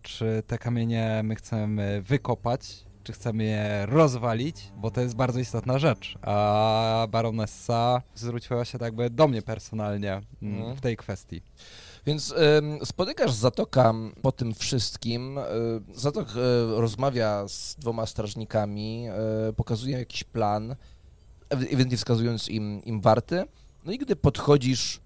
czy 0.03 0.43
te 0.47 0.59
kamienie 0.59 1.21
my 1.25 1.35
chcemy 1.35 2.03
wykopać, 2.03 2.85
czy 3.05 3.13
chcemy 3.13 3.45
je 3.45 3.87
rozwalić, 3.87 4.73
bo 4.77 4.91
to 4.91 5.01
jest 5.01 5.15
bardzo 5.17 5.41
istotna 5.41 5.79
rzecz. 5.79 6.19
A 6.23 7.07
baronessa 7.11 8.03
zwróciła 8.15 8.65
się 8.65 8.79
tak 8.79 8.87
jakby 8.87 9.11
do 9.11 9.29
mnie 9.29 9.43
personalnie 9.43 10.13
mm, 10.43 10.59
Mhm. 10.61 10.77
w 10.77 10.81
tej 10.81 10.97
kwestii. 10.97 11.43
Więc 12.07 12.35
ym, 12.59 12.79
spotykasz 12.85 13.33
Zatoka 13.33 13.95
po 14.23 14.33
tym 14.33 14.55
wszystkim. 14.55 15.39
Y, 15.39 15.43
Zatok 15.95 16.29
y, 16.31 16.33
rozmawia 16.81 17.49
z 17.49 17.77
dwoma 17.79 18.07
strażnikami, 18.07 19.07
y, 19.49 19.53
pokazuje 19.53 19.99
jakiś 19.99 20.25
plan, 20.25 20.71
ew- 21.51 21.63
ewidentnie 21.63 21.97
wskazując 21.97 22.49
im, 22.49 22.83
im 22.85 23.01
warty. 23.01 23.45
No 23.85 23.93
i 23.93 23.99
gdy 23.99 24.17
podchodzisz, 24.17 25.01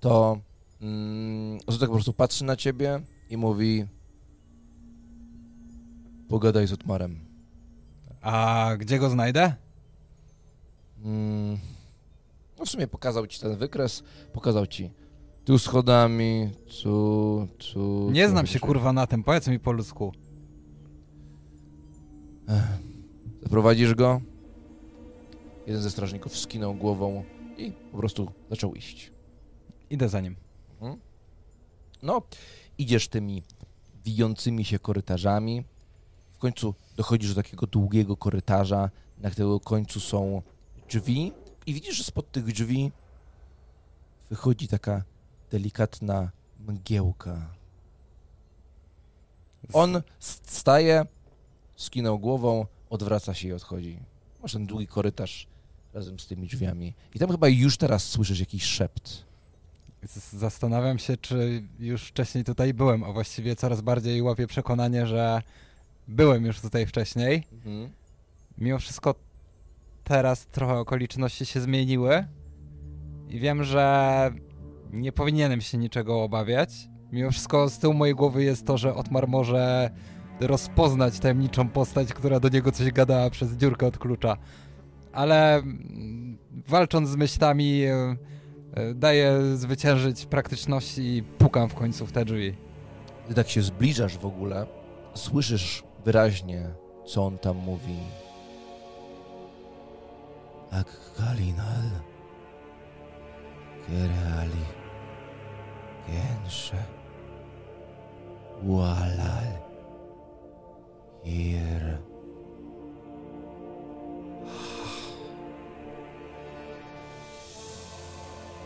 to 0.00 0.38
mm, 0.80 1.58
Zatok 1.68 1.88
po 1.88 1.94
prostu 1.94 2.12
patrzy 2.12 2.44
na 2.44 2.56
ciebie 2.56 3.00
i 3.30 3.36
mówi 3.36 3.86
pogadaj 6.32 6.66
z 6.66 6.72
Otmarem. 6.72 7.20
A 8.20 8.70
gdzie 8.78 8.98
go 8.98 9.10
znajdę? 9.10 9.54
Mm, 11.04 11.58
no 12.58 12.64
w 12.64 12.68
sumie 12.68 12.86
pokazał 12.86 13.26
ci 13.26 13.40
ten 13.40 13.56
wykres, 13.56 14.02
pokazał 14.32 14.66
ci 14.66 14.90
tu 15.44 15.58
schodami, 15.58 16.50
tu, 16.82 17.48
tu... 17.58 18.10
Nie 18.12 18.24
tu 18.24 18.30
znam 18.30 18.46
się 18.46 18.60
kurwa 18.60 18.92
na 18.92 19.06
tym, 19.06 19.24
powiedz 19.24 19.48
mi 19.48 19.58
po 19.58 19.72
ludzku. 19.72 20.12
Zaprowadzisz 23.42 23.94
go? 23.94 24.20
Jeden 25.66 25.82
ze 25.82 25.90
strażników 25.90 26.38
skinął 26.38 26.74
głową 26.74 27.24
i 27.58 27.72
po 27.92 27.98
prostu 27.98 28.32
zaczął 28.50 28.74
iść. 28.74 29.12
Idę 29.90 30.08
za 30.08 30.20
nim. 30.20 30.36
No, 32.02 32.22
idziesz 32.78 33.08
tymi 33.08 33.42
wijącymi 34.04 34.64
się 34.64 34.78
korytarzami. 34.78 35.71
Końcu 36.42 36.74
dochodzisz 36.96 37.34
do 37.34 37.42
takiego 37.42 37.66
długiego 37.66 38.16
korytarza, 38.16 38.90
na 39.18 39.30
którego 39.30 39.60
końcu 39.60 40.00
są 40.00 40.42
drzwi 40.88 41.32
i 41.66 41.74
widzisz, 41.74 41.96
że 41.96 42.04
spod 42.04 42.32
tych 42.32 42.44
drzwi 42.44 42.92
wychodzi 44.30 44.68
taka 44.68 45.04
delikatna 45.50 46.30
mgiełka. 46.60 47.54
On 49.72 50.02
staje, 50.46 51.06
skinął 51.76 52.18
głową, 52.18 52.66
odwraca 52.90 53.34
się 53.34 53.48
i 53.48 53.52
odchodzi. 53.52 53.98
Masz 54.42 54.52
ten 54.52 54.66
długi 54.66 54.86
korytarz 54.86 55.46
razem 55.94 56.18
z 56.18 56.26
tymi 56.26 56.46
drzwiami. 56.46 56.94
I 57.14 57.18
tam 57.18 57.30
chyba 57.30 57.48
już 57.48 57.76
teraz 57.76 58.04
słyszysz 58.04 58.40
jakiś 58.40 58.64
szept. 58.64 59.24
Zastanawiam 60.32 60.98
się, 60.98 61.16
czy 61.16 61.62
już 61.78 62.08
wcześniej 62.08 62.44
tutaj 62.44 62.74
byłem, 62.74 63.04
a 63.04 63.12
właściwie 63.12 63.56
coraz 63.56 63.80
bardziej 63.80 64.22
łapię 64.22 64.46
przekonanie, 64.46 65.06
że 65.06 65.42
byłem 66.08 66.44
już 66.44 66.60
tutaj 66.60 66.86
wcześniej. 66.86 67.44
Mhm. 67.52 67.90
Mimo 68.58 68.78
wszystko 68.78 69.14
teraz 70.04 70.46
trochę 70.46 70.78
okoliczności 70.78 71.46
się 71.46 71.60
zmieniły 71.60 72.24
i 73.28 73.38
wiem, 73.38 73.64
że 73.64 74.30
nie 74.92 75.12
powinienem 75.12 75.60
się 75.60 75.78
niczego 75.78 76.22
obawiać. 76.22 76.70
Mimo 77.12 77.30
wszystko 77.30 77.68
z 77.68 77.78
tyłu 77.78 77.94
mojej 77.94 78.14
głowy 78.14 78.44
jest 78.44 78.66
to, 78.66 78.78
że 78.78 78.94
Otmar 78.94 79.28
może 79.28 79.90
rozpoznać 80.40 81.18
tajemniczą 81.18 81.68
postać, 81.68 82.12
która 82.12 82.40
do 82.40 82.48
niego 82.48 82.72
coś 82.72 82.92
gadała 82.92 83.30
przez 83.30 83.52
dziurkę 83.52 83.86
od 83.86 83.98
klucza. 83.98 84.36
Ale 85.12 85.56
mm, 85.56 86.38
walcząc 86.68 87.08
z 87.08 87.16
myślami 87.16 87.82
e, 87.82 88.16
e, 88.74 88.94
daję 88.94 89.56
zwyciężyć 89.56 90.26
praktyczności 90.26 91.16
i 91.16 91.22
pukam 91.22 91.68
w 91.68 91.74
końcu 91.74 92.06
w 92.06 92.12
te 92.12 92.24
drzwi. 92.24 92.54
Gdy 93.26 93.34
tak 93.34 93.48
się 93.48 93.62
zbliżasz 93.62 94.18
w 94.18 94.26
ogóle, 94.26 94.66
słyszysz 95.14 95.82
wyraźnie, 96.04 96.70
co 97.04 97.26
on 97.26 97.38
tam 97.38 97.56
mówi. 97.56 97.98
Ak 100.70 100.88
kalinal, 101.16 101.88
kereali, 103.86 104.64
kensze, 106.06 106.84
walal, 108.62 109.46
ir. 111.24 111.98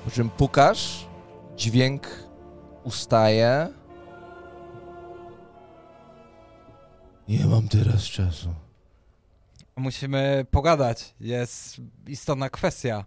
Po 0.05 0.11
czym 0.11 0.31
pukasz, 0.31 1.07
dźwięk 1.57 2.07
ustaje. 2.85 3.69
Nie 7.29 7.47
mam 7.47 7.69
teraz 7.69 8.03
czasu. 8.05 8.55
Musimy 9.77 10.47
pogadać. 10.51 11.15
Jest 11.21 11.77
istotna 12.07 12.51
kwestia. 12.51 13.05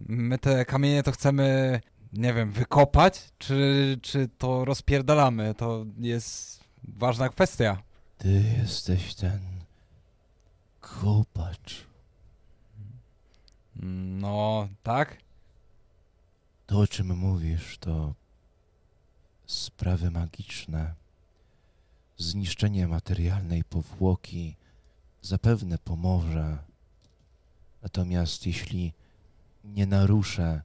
My 0.00 0.38
te 0.38 0.64
kamienie 0.64 1.02
to 1.02 1.12
chcemy, 1.12 1.80
nie 2.12 2.34
wiem, 2.34 2.52
wykopać, 2.52 3.32
czy, 3.38 3.98
czy 4.02 4.28
to 4.38 4.64
rozpierdalamy? 4.64 5.54
To 5.54 5.84
jest 5.98 6.64
ważna 6.84 7.28
kwestia. 7.28 7.82
Ty 8.18 8.42
jesteś 8.58 9.14
ten 9.14 9.40
kopacz. 10.80 11.86
No, 14.20 14.68
tak? 14.82 15.18
To, 16.66 16.78
o 16.78 16.86
czym 16.86 17.16
mówisz, 17.18 17.78
to 17.78 18.14
sprawy 19.46 20.10
magiczne. 20.10 20.94
Zniszczenie 22.18 22.88
materialnej 22.88 23.64
powłoki 23.64 24.56
zapewne 25.22 25.78
pomoże. 25.78 26.58
Natomiast 27.82 28.46
jeśli 28.46 28.92
nie 29.64 29.86
naruszę 29.86 30.62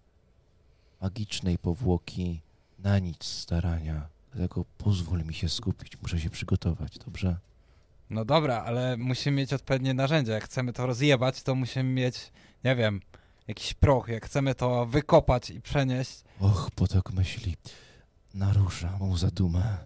magicznej 1.02 1.58
powłoki, 1.58 2.42
na 2.80 3.00
nic 3.00 3.24
starania. 3.24 4.08
Dlatego 4.34 4.66
pozwól 4.78 5.24
mi 5.24 5.34
się 5.34 5.50
skupić, 5.50 6.02
muszę 6.02 6.20
się 6.20 6.30
przygotować, 6.30 6.98
dobrze? 7.00 7.38
No 8.10 8.26
dobra, 8.26 8.64
ale 8.64 8.98
musimy 8.98 9.38
mieć 9.38 9.54
odpowiednie 9.54 9.94
narzędzia. 9.94 10.34
Jak 10.34 10.44
chcemy 10.44 10.74
to 10.74 10.86
rozjebać, 10.86 11.44
to 11.44 11.56
musimy 11.56 11.84
mieć, 11.90 12.32
nie 12.64 12.76
wiem, 12.76 13.02
jakiś 13.48 13.74
proch. 13.74 14.08
Jak 14.08 14.26
chcemy 14.26 14.56
to 14.56 14.86
wykopać 14.86 15.50
i 15.50 15.62
przenieść, 15.62 16.24
Och, 16.40 16.72
potok 16.76 17.14
myśli. 17.14 17.56
Narusza 18.34 18.98
mą 19.00 19.18
zadumę. 19.18 19.78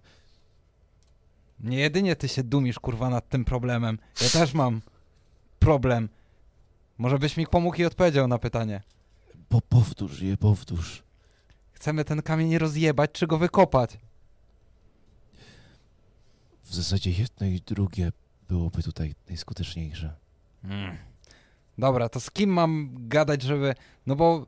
Nie 1.59 1.77
jedynie 1.77 2.15
ty 2.15 2.27
się 2.27 2.43
dumisz, 2.43 2.79
kurwa, 2.79 3.09
nad 3.09 3.29
tym 3.29 3.45
problemem. 3.45 3.99
Ja 4.21 4.29
też 4.29 4.53
mam 4.53 4.81
problem. 5.59 6.09
Może 6.97 7.19
byś 7.19 7.37
mi 7.37 7.47
pomógł 7.47 7.75
i 7.75 7.85
odpowiedział 7.85 8.27
na 8.27 8.37
pytanie. 8.37 8.81
Po, 9.49 9.61
powtórz 9.61 10.21
je, 10.21 10.37
powtórz. 10.37 11.03
Chcemy 11.71 12.05
ten 12.05 12.21
kamień 12.21 12.57
rozjebać, 12.57 13.11
czy 13.11 13.27
go 13.27 13.37
wykopać? 13.37 13.97
W 16.63 16.75
zasadzie 16.75 17.11
jedno 17.11 17.47
i 17.47 17.61
drugie 17.61 18.11
byłoby 18.49 18.83
tutaj 18.83 19.15
najskuteczniejsze. 19.29 20.15
Hmm. 20.61 20.97
Dobra, 21.77 22.09
to 22.09 22.19
z 22.19 22.31
kim 22.31 22.49
mam 22.49 22.89
gadać, 23.07 23.41
żeby... 23.41 23.75
No 24.05 24.15
bo 24.15 24.45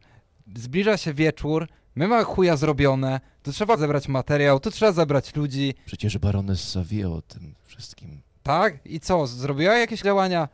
zbliża 0.55 0.97
się 0.97 1.13
wieczór, 1.13 1.67
my 1.95 2.07
mamy 2.07 2.23
chuja 2.23 2.57
zrobione, 2.57 3.19
tu 3.43 3.51
trzeba 3.51 3.77
zebrać 3.77 4.07
materiał, 4.07 4.59
tu 4.59 4.71
trzeba 4.71 4.91
zebrać 4.91 5.35
ludzi, 5.35 5.73
Przecież 5.85 6.17
baronessa 6.17 6.83
wie 6.83 7.09
o 7.09 7.21
tym 7.21 7.55
wszystkim. 7.65 8.21
tak? 8.43 8.85
I 8.85 8.99
co, 8.99 9.27
zrobiła 9.27 9.73
jakieś 9.77 10.01
działania? 10.01 10.49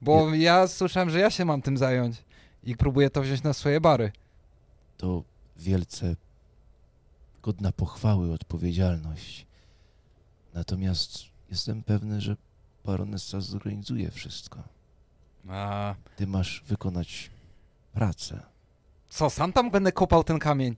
Bo 0.00 0.34
ja 0.34 0.66
słyszałem, 0.68 1.10
że 1.10 1.18
ja 1.20 1.30
się 1.30 1.44
mam 1.44 1.62
tym 1.62 1.76
zająć 1.78 2.16
i 2.64 2.76
próbuję 2.76 3.10
to 3.10 3.22
wziąć 3.22 3.42
na 3.42 3.52
swoje 3.52 3.80
bary. 3.80 4.12
To 4.96 5.22
wielce 5.56 6.16
godna 7.42 7.72
pochwały 7.72 8.32
odpowiedzialność. 8.32 9.46
Natomiast 10.54 11.18
jestem 11.50 11.82
pewny, 11.82 12.20
że 12.20 12.36
baronessa 12.84 13.40
zorganizuje 13.40 14.10
wszystko. 14.10 14.62
A 15.48 15.94
Ty 16.16 16.26
masz 16.26 16.62
wykonać 16.66 17.30
pracę. 17.92 18.40
Co, 19.12 19.30
sam 19.30 19.52
tam 19.52 19.70
będę 19.70 19.92
kopał 19.92 20.24
ten 20.24 20.38
kamień? 20.38 20.76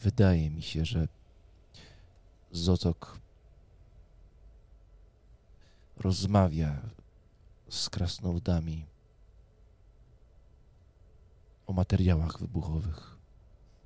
Wydaje 0.00 0.50
mi 0.50 0.62
się, 0.62 0.84
że 0.84 1.08
Zotok 2.52 3.18
rozmawia 5.96 6.76
z 7.68 7.90
krasnoludami 7.90 8.86
o 11.66 11.72
materiałach 11.72 12.38
wybuchowych. 12.38 13.16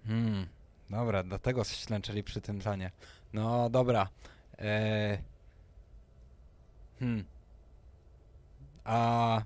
Hmm, 0.06 0.46
dobra, 0.90 1.22
dlatego 1.22 1.64
ślęczyli 1.64 2.24
przy 2.24 2.40
tym 2.40 2.58
planie. 2.58 2.90
No 3.32 3.70
dobra. 3.70 4.08
Eee... 4.58 5.18
Hmm. 6.98 7.24
A... 8.84 9.42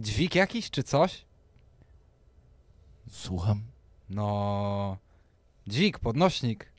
Dźwig 0.00 0.34
jakiś, 0.34 0.70
czy 0.70 0.82
coś? 0.82 1.24
Słucham? 3.10 3.62
No... 4.10 4.96
Dźwig, 5.66 5.98
podnośnik. 5.98 6.72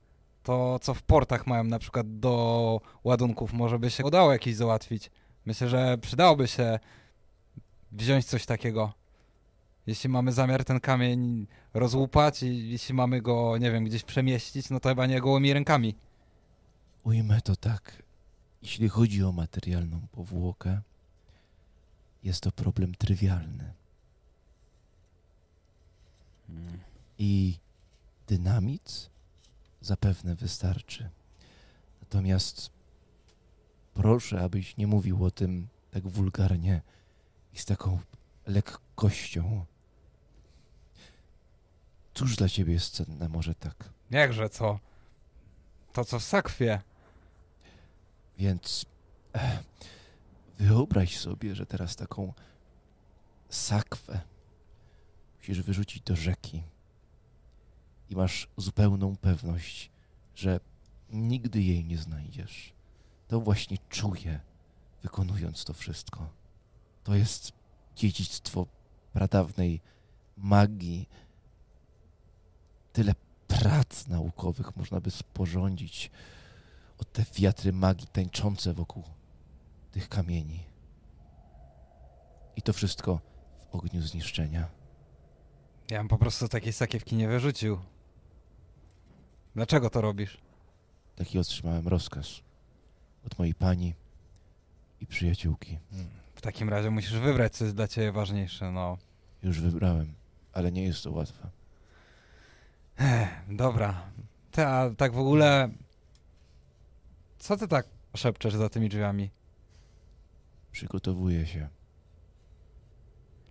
To, 0.44 0.80
co 0.80 0.94
w 0.94 1.04
portach 1.04 1.48
mają 1.48 1.64
na 1.64 1.80
przykład 1.80 2.20
do 2.20 2.82
ładunków, 3.04 3.54
może 3.54 3.80
by 3.80 3.90
się 3.90 4.06
udało 4.06 4.32
jakiś 4.32 4.56
załatwić. 4.56 5.12
Myślę, 5.46 5.70
że 5.70 5.98
przydałoby 5.98 6.48
się 6.48 6.80
wziąć 7.92 8.26
coś 8.26 8.46
takiego. 8.46 8.94
Jeśli 9.88 10.10
mamy 10.10 10.32
zamiar 10.32 10.66
ten 10.66 10.80
kamień 10.80 11.48
rozłupać 11.74 12.44
i 12.44 12.70
jeśli 12.70 12.96
mamy 12.96 13.22
go, 13.22 13.58
nie 13.58 13.72
wiem, 13.72 13.86
gdzieś 13.86 14.04
przemieścić, 14.04 14.70
no 14.70 14.80
to 14.80 14.90
chyba 14.90 15.06
nie 15.06 15.22
gołymi 15.22 15.54
rękami. 15.54 15.96
Ujmę 17.04 17.42
to 17.42 17.56
tak. 17.56 18.04
Jeśli 18.62 18.90
chodzi 18.90 19.24
o 19.24 19.32
materialną 19.32 20.02
powłokę, 20.12 20.82
jest 22.24 22.42
to 22.42 22.52
problem 22.52 22.96
trywialny. 22.96 23.74
I 27.18 27.58
dynamit 28.28 29.10
zapewne 29.82 30.36
wystarczy. 30.36 31.10
Natomiast 32.02 32.70
proszę, 33.94 34.42
abyś 34.42 34.78
nie 34.78 34.88
mówił 34.88 35.26
o 35.26 35.32
tym 35.32 35.68
tak 35.92 36.08
wulgarnie 36.08 36.82
i 37.54 37.60
z 37.60 37.66
taką 37.66 38.00
lekkością. 38.48 39.66
Cóż 42.14 42.36
dla 42.36 42.50
ciebie 42.50 42.74
jest 42.74 42.94
cenne, 42.94 43.30
może 43.30 43.56
tak? 43.56 43.90
Jakże 44.12 44.50
co? 44.50 44.80
To 45.94 46.06
co 46.06 46.20
w 46.20 46.24
sakwie. 46.24 46.82
Więc 48.38 48.86
eh, 49.34 49.60
wyobraź 50.62 51.18
sobie, 51.18 51.56
że 51.56 51.66
teraz 51.66 51.96
taką 51.96 52.34
sakwę 53.50 54.22
musisz 55.38 55.62
wyrzucić 55.62 56.04
do 56.04 56.16
rzeki 56.16 56.64
i 58.10 58.16
masz 58.16 58.48
zupełną 58.58 59.16
pewność, 59.16 59.92
że 60.36 60.60
nigdy 61.10 61.62
jej 61.62 61.86
nie 61.86 61.98
znajdziesz. 61.98 62.74
To 63.28 63.40
właśnie 63.40 63.78
czuję, 63.90 64.40
wykonując 65.04 65.66
to 65.66 65.74
wszystko. 65.74 66.30
To 67.04 67.16
jest 67.16 67.52
dziedzictwo 67.96 68.68
pradawnej 69.14 69.82
magii. 70.38 71.10
Tyle 72.94 73.16
prac 73.48 74.08
naukowych 74.08 74.76
można 74.76 75.02
by 75.02 75.12
sporządzić 75.12 76.12
o 76.98 77.04
te 77.04 77.26
wiatry 77.36 77.74
magii 77.74 78.08
tańczące 78.08 78.74
wokół 78.74 79.04
tych 79.92 80.10
kamieni. 80.10 80.64
I 82.56 82.62
to 82.62 82.74
wszystko 82.74 83.20
w 83.72 83.76
ogniu 83.76 84.02
zniszczenia. 84.02 84.68
Ja 85.90 85.98
bym 85.98 86.08
po 86.08 86.18
prostu 86.18 86.48
takiej 86.48 86.74
sakiewki 86.74 87.16
nie 87.16 87.28
wyrzucił. 87.28 87.80
Dlaczego 89.56 89.90
to 89.90 90.02
robisz? 90.02 90.38
Taki 91.16 91.40
otrzymałem 91.40 91.88
rozkaz 91.88 92.28
od 93.26 93.40
mojej 93.40 93.56
pani 93.56 93.94
i 95.00 95.08
przyjaciółki. 95.08 95.80
W 96.36 96.42
takim 96.42 96.70
razie 96.70 96.90
musisz 96.90 97.20
wybrać, 97.20 97.54
co 97.54 97.64
jest 97.64 97.76
dla 97.76 97.88
ciebie 97.88 98.12
ważniejsze, 98.12 98.72
no. 98.72 98.98
Już 99.44 99.62
wybrałem, 99.62 100.14
ale 100.54 100.72
nie 100.72 100.84
jest 100.84 101.04
to 101.04 101.12
łatwe. 101.12 101.50
Ech, 102.98 103.30
dobra. 103.56 104.04
Ty, 104.52 104.66
a 104.66 104.90
tak 104.98 105.14
w 105.14 105.20
ogóle... 105.20 105.70
Co 107.40 107.58
ty 107.58 107.68
tak 107.68 107.88
szepczesz 108.16 108.56
za 108.56 108.70
tymi 108.70 108.90
drzwiami? 108.90 109.30
Przygotowuję 110.72 111.46
się. 111.46 111.70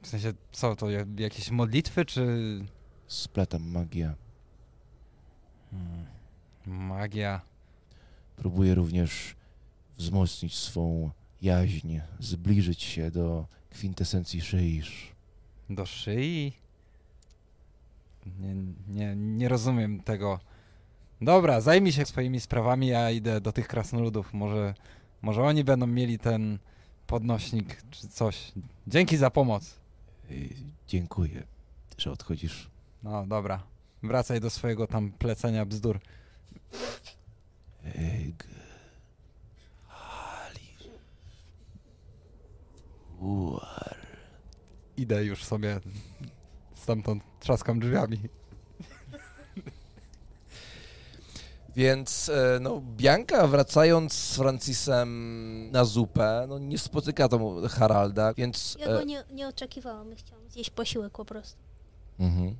W 0.03 0.07
sensie, 0.09 0.33
co 0.53 0.77
to, 0.77 0.91
ja- 0.91 1.05
jakieś 1.19 1.51
modlitwy, 1.51 2.05
czy... 2.05 2.25
Splatam 3.07 3.63
magię. 3.71 4.15
Hmm. 5.71 6.07
Magia. 6.67 7.41
Próbuję 8.37 8.75
również 8.75 9.37
wzmocnić 9.99 10.57
swą 10.57 11.11
jaźń, 11.43 11.99
zbliżyć 12.21 12.83
się 12.83 13.11
do 13.11 13.47
kwintesencji 13.71 14.41
szyisz. 14.41 15.13
Do 15.71 15.87
szyi? 15.87 16.53
Nie, 18.41 18.55
nie, 18.89 19.17
nie 19.17 19.49
rozumiem 19.49 20.01
tego. 20.01 20.41
Dobra, 21.21 21.61
zajmij 21.61 21.93
się 21.93 22.07
swoimi 22.07 22.41
sprawami, 22.41 22.87
ja 22.87 23.11
idę 23.11 23.41
do 23.41 23.53
tych 23.53 23.69
krasnoludów. 23.69 24.35
Może, 24.35 24.75
może 25.23 25.43
oni 25.43 25.65
będą 25.65 25.87
mieli 25.87 26.19
ten 26.19 26.59
podnośnik 27.11 27.83
czy 27.91 28.09
coś. 28.09 28.53
Dzięki 28.87 29.17
za 29.17 29.31
pomoc. 29.31 29.77
Y, 30.31 30.49
Dziękuję, 30.89 31.43
że 31.99 32.11
odchodzisz. 32.13 32.71
No 33.03 33.27
dobra, 33.27 33.63
wracaj 34.03 34.41
do 34.41 34.51
swojego 34.51 34.87
tam 34.87 35.13
plecenia 35.13 35.67
bzdur. 35.67 36.01
Eg. 37.85 38.49
Ali. 39.89 40.93
Uar. 43.19 43.97
Idę 44.97 45.25
już 45.25 45.45
sobie 45.45 45.81
stamtąd, 46.75 47.23
trzaskam 47.41 47.81
drzwiami. 47.81 48.19
Więc 51.77 52.29
e, 52.29 52.59
no, 52.61 52.81
Bianka 52.97 53.47
wracając 53.47 54.13
z 54.13 54.37
Francisem 54.37 55.71
na 55.71 55.85
zupę, 55.85 56.47
no 56.49 56.59
nie 56.59 56.79
spotyka 56.79 57.29
tam 57.29 57.41
Haralda, 57.69 58.35
więc... 58.35 58.77
Ja 58.81 58.87
e, 58.87 58.99
go 58.99 59.05
nie, 59.05 59.25
nie 59.33 59.49
oczekiwałam, 59.49 60.17
chciałam 60.17 60.51
zjeść 60.51 60.71
posiłek 60.71 61.13
po 61.13 61.25
prostu. 61.25 61.59
mhm. 62.19 62.57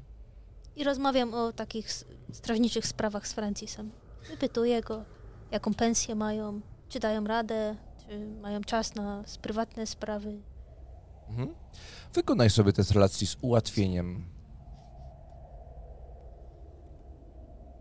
I 0.77 0.85
rozmawiam 0.85 1.35
o 1.35 1.53
takich 1.53 1.93
strażniczych 2.33 2.87
sprawach 2.87 3.29
z 3.29 3.33
Francisem. 3.33 3.91
Wypytuję 4.31 4.81
go, 4.81 5.05
jaką 5.51 5.75
pensję 5.75 6.15
mają, 6.15 6.61
czy 6.89 7.01
dają 7.01 7.25
radę, 7.25 7.77
czy 7.99 8.27
mają 8.43 8.61
czas 8.61 8.95
na 8.95 9.25
prywatne 9.43 9.87
sprawy. 9.87 10.39
Mhm. 11.29 11.55
Wykonaj 12.15 12.51
sobie 12.51 12.73
test 12.73 12.91
relacji 12.91 13.27
z 13.27 13.37
ułatwieniem. 13.41 14.25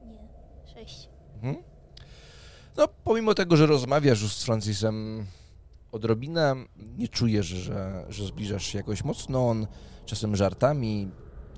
Nie, 0.05 0.27
sześć. 0.73 1.09
Mhm. 1.35 1.63
No, 2.79 2.87
pomimo 3.03 3.33
tego, 3.33 3.57
że 3.57 3.65
rozmawiasz 3.65 4.21
już 4.21 4.33
z 4.35 4.43
Francisem 4.43 5.25
odrobinę, 5.91 6.55
nie 6.97 7.07
czujesz, 7.07 7.45
że, 7.45 8.05
że 8.09 8.25
zbliżasz 8.25 8.63
się 8.63 8.77
jakoś 8.77 9.03
mocno. 9.03 9.49
On 9.49 9.67
czasem 10.05 10.35
żartami 10.35 11.11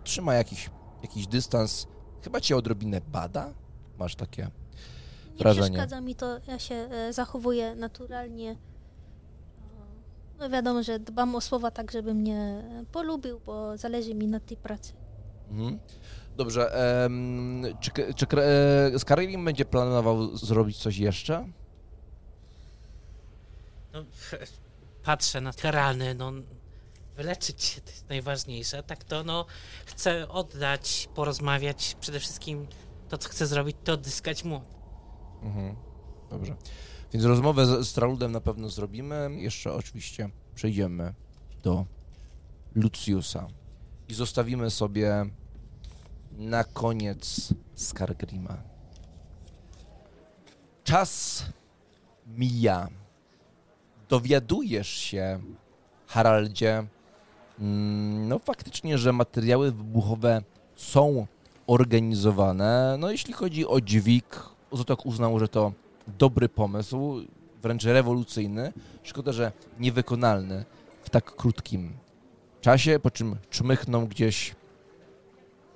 trzyma 0.03 0.33
jakiś, 0.33 0.69
jakiś 1.01 1.27
dystans. 1.27 1.87
Chyba 2.21 2.41
cię 2.41 2.57
odrobinę 2.57 3.01
bada. 3.01 3.53
Masz 3.99 4.15
takie. 4.15 4.43
Nie 4.43 5.37
Wrażenie. 5.37 5.69
przeszkadza 5.69 6.01
mi 6.01 6.15
to, 6.15 6.39
ja 6.47 6.59
się 6.59 6.75
e, 6.75 7.13
zachowuję 7.13 7.75
naturalnie. 7.75 8.55
No 10.39 10.49
wiadomo, 10.49 10.83
że 10.83 10.99
dbam 10.99 11.35
o 11.35 11.41
słowa 11.41 11.71
tak, 11.71 11.91
żeby 11.91 12.13
mnie 12.13 12.37
e, 12.37 12.85
polubił, 12.91 13.41
bo 13.45 13.77
zależy 13.77 14.15
mi 14.15 14.27
na 14.27 14.39
tej 14.39 14.57
pracy. 14.57 14.93
Mhm. 15.49 15.79
Dobrze. 16.37 16.73
em, 17.03 17.63
czy 17.79 17.91
czy 17.91 18.25
e, 18.25 18.99
z 18.99 19.05
Karelim 19.05 19.45
będzie 19.45 19.65
planował 19.65 20.37
zrobić 20.37 20.77
coś 20.77 20.97
jeszcze? 20.97 21.47
No, 23.93 24.03
patrzę 25.03 25.41
na 25.41 25.53
te 25.53 25.71
rany, 25.71 26.15
no 26.15 26.31
wyleczyć 27.15 27.63
się 27.63 27.81
to 27.81 27.89
jest 27.89 28.09
najważniejsze. 28.09 28.83
Tak 28.83 29.03
to 29.03 29.23
no 29.23 29.45
chcę 29.85 30.29
oddać, 30.29 31.09
porozmawiać, 31.15 31.95
przede 31.99 32.19
wszystkim 32.19 32.67
to 33.09 33.17
co 33.17 33.29
chcę 33.29 33.47
zrobić 33.47 33.77
to 33.83 33.93
odzyskać 33.93 34.43
młot. 34.43 34.63
Mhm. 35.41 35.75
Dobrze. 36.29 36.55
Więc 37.13 37.25
rozmowę 37.25 37.65
z, 37.65 37.87
z 37.87 37.93
Traludem 37.93 38.31
na 38.31 38.41
pewno 38.41 38.69
zrobimy. 38.69 39.29
Jeszcze 39.39 39.73
oczywiście 39.73 40.29
przejdziemy 40.55 41.13
do 41.63 41.85
Luciusa 42.75 43.47
i 44.09 44.13
zostawimy 44.13 44.69
sobie 44.69 45.25
na 46.37 46.63
koniec 46.63 47.53
Skargrima. 47.75 48.57
Czas 50.83 51.43
mija. 52.37 52.87
Dowiadujesz 54.09 54.89
się, 54.89 55.39
Haraldzie, 56.07 56.83
mm, 57.59 58.27
no 58.27 58.39
faktycznie, 58.39 58.97
że 58.97 59.13
materiały 59.13 59.71
wybuchowe 59.71 60.41
są 60.75 61.27
organizowane. 61.67 62.95
No 62.99 63.11
jeśli 63.11 63.33
chodzi 63.33 63.67
o 63.67 63.81
dźwig, 63.81 64.39
Zotok 64.71 65.05
uznał, 65.05 65.39
że 65.39 65.47
to 65.47 65.71
dobry 66.07 66.49
pomysł, 66.49 67.21
wręcz 67.61 67.83
rewolucyjny. 67.83 68.73
Szkoda, 69.03 69.31
że 69.31 69.51
niewykonalny 69.79 70.65
w 71.01 71.09
tak 71.09 71.35
krótkim 71.35 71.93
czasie, 72.61 72.99
po 72.99 73.11
czym 73.11 73.35
czmychnął 73.49 74.07
gdzieś 74.07 74.55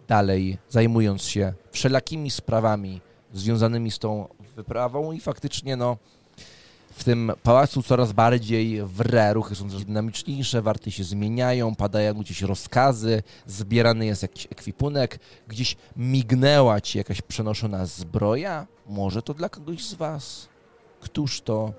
dalej, 0.08 0.58
zajmując 0.70 1.24
się 1.24 1.54
wszelakimi 1.72 2.32
sprawami 2.32 3.02
związanymi 3.34 3.92
z 3.92 4.00
tą 4.00 4.28
wyprawą 4.56 5.12
i 5.12 5.20
faktycznie 5.20 5.76
no 5.76 5.98
w 6.96 7.04
tym 7.04 7.32
pałacu 7.44 7.84
coraz 7.84 8.12
bardziej 8.12 8.84
wre, 8.84 9.34
ruchy 9.34 9.56
są 9.56 9.70
coraz 9.70 9.86
dynamiczniejsze, 9.86 10.62
warty 10.62 10.92
się 10.92 11.04
zmieniają, 11.04 11.76
padają 11.76 12.14
gdzieś 12.14 12.42
rozkazy, 12.42 13.24
zbierany 13.48 14.06
jest 14.06 14.22
jakiś 14.22 14.46
ekwipunek, 14.46 15.20
gdzieś 15.48 15.76
mignęła 15.96 16.82
ci 16.82 16.98
jakaś 16.98 17.22
przenoszona 17.22 17.86
zbroja, 17.86 18.68
może 18.88 19.22
to 19.22 19.34
dla 19.34 19.50
kogoś 19.50 19.86
z 19.86 19.94
was. 19.94 20.50
Któż 21.00 21.42
to 21.42 21.74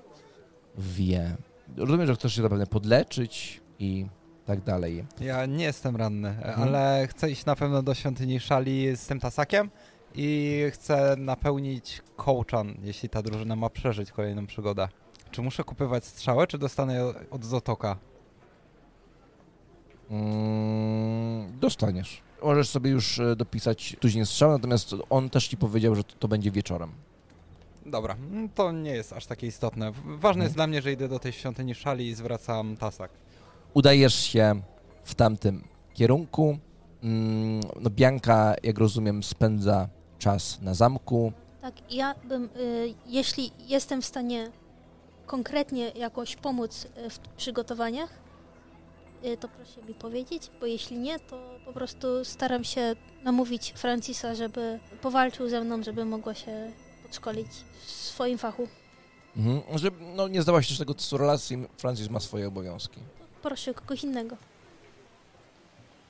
wie? 0.77 1.37
Rozumiem, 1.77 2.07
że 2.07 2.15
chcesz 2.15 2.35
się 2.35 2.41
zapewne 2.41 2.67
podleczyć 2.67 3.61
i 3.79 4.05
tak 4.47 4.61
dalej. 4.63 5.05
Ja 5.21 5.45
nie 5.45 5.63
jestem 5.63 5.95
ranny, 5.95 6.29
Mhm. 6.29 6.61
ale 6.63 7.07
chcę 7.09 7.31
iść 7.31 7.45
na 7.45 7.55
pewno 7.55 7.83
do 7.83 7.93
świątyni 7.93 8.39
Szali 8.39 8.95
z 8.97 9.07
tym 9.07 9.19
tasakiem 9.19 9.69
i 10.15 10.61
chcę 10.71 11.15
napełnić 11.17 12.01
kołczan, 12.15 12.75
jeśli 12.83 13.09
ta 13.09 13.21
drużyna 13.21 13.55
ma 13.55 13.69
przeżyć 13.69 14.11
kolejną 14.11 14.47
przygodę. 14.47 14.87
Czy 15.31 15.41
muszę 15.41 15.63
kupywać 15.63 16.05
strzałę, 16.05 16.47
czy 16.47 16.57
dostanę 16.57 17.03
od 17.31 17.45
Zotoka? 17.45 17.97
Mm, 20.09 21.59
dostaniesz. 21.59 22.21
Możesz 22.43 22.69
sobie 22.69 22.91
już 22.91 23.19
e, 23.19 23.35
dopisać 23.35 23.95
tuźnie 23.99 24.25
strzał, 24.25 24.51
natomiast 24.51 24.95
on 25.09 25.29
też 25.29 25.47
ci 25.47 25.57
powiedział, 25.57 25.95
że 25.95 26.03
to, 26.03 26.15
to 26.19 26.27
będzie 26.27 26.51
wieczorem. 26.51 26.91
Dobra, 27.85 28.13
mm, 28.13 28.49
to 28.49 28.71
nie 28.71 28.91
jest 28.91 29.13
aż 29.13 29.25
takie 29.25 29.47
istotne. 29.47 29.91
Ważne 30.05 30.43
jest 30.43 30.53
Mhm. 30.53 30.53
dla 30.55 30.67
mnie, 30.67 30.81
że 30.81 30.91
idę 30.91 31.07
do 31.07 31.19
tej 31.19 31.31
świątyni 31.31 31.75
szali 31.75 32.07
i 32.07 32.13
zwracam 32.15 32.77
tasak. 32.77 33.11
Udajesz 33.73 34.15
się 34.15 34.61
w 35.03 35.15
tamtym 35.15 35.63
kierunku. 35.93 36.57
Mm, 37.03 37.61
No, 37.81 37.89
Bianka, 37.89 38.55
jak 38.63 38.77
rozumiem, 38.77 39.23
spędza 39.23 39.89
czas 40.19 40.61
na 40.61 40.73
zamku. 40.73 41.31
Tak, 41.61 41.93
ja 41.93 42.15
bym, 42.23 42.45
y, 42.45 42.93
jeśli 43.07 43.51
jestem 43.67 44.01
w 44.01 44.05
stanie 44.05 44.51
konkretnie 45.25 45.89
jakoś 45.89 46.35
pomóc 46.35 46.87
y, 47.05 47.09
w 47.09 47.19
przygotowaniach, 47.19 48.09
y, 49.25 49.37
to 49.37 49.47
proszę 49.47 49.81
mi 49.87 49.93
powiedzieć, 49.93 50.51
bo 50.59 50.65
jeśli 50.65 50.97
nie, 50.99 51.19
to 51.19 51.39
po 51.65 51.73
prostu 51.73 52.25
staram 52.25 52.63
się 52.63 52.95
namówić 53.23 53.73
Francisa, 53.75 54.35
żeby 54.35 54.79
powalczył 55.01 55.49
ze 55.49 55.61
mną, 55.63 55.83
żeby 55.83 56.05
mogła 56.05 56.33
się 56.33 56.71
podszkolić 57.03 57.47
w 57.85 57.91
swoim 57.91 58.37
fachu. 58.37 58.67
Mhm. 59.37 59.77
Że, 59.77 59.89
no, 60.15 60.27
nie 60.27 60.41
zdałaś 60.41 60.67
też 60.67 60.77
tego 60.77 60.93
testu 60.93 61.17
relacji, 61.17 61.57
Francis 61.77 62.09
ma 62.09 62.19
swoje 62.19 62.47
obowiązki. 62.47 62.99
Proszę 63.41 63.73
kogoś 63.73 64.03
innego. 64.03 64.37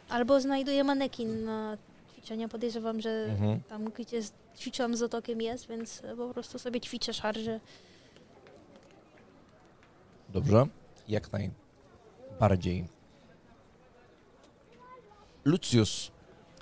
Albo 0.10 0.42
znajduję 0.42 0.84
manekin 0.84 1.46
na 1.46 1.78
ćwiczenia. 2.14 2.48
Podejrzewam, 2.48 3.02
że 3.02 3.10
Mhm. 3.30 3.62
tam, 3.70 3.86
gdzie 3.92 4.22
z- 4.24 4.34
ćwiczyłam 4.60 4.96
z 4.98 5.02
otokiem 5.02 5.42
jest, 5.42 5.68
więc 5.68 6.02
po 6.18 6.34
prostu 6.34 6.60
sobie 6.60 6.82
ćwiczę 6.82 7.14
szarże. 7.14 7.60
Dobrze? 10.30 10.66
Jak 11.08 11.30
najbardziej. 11.32 12.88
Lucius, 15.46 16.12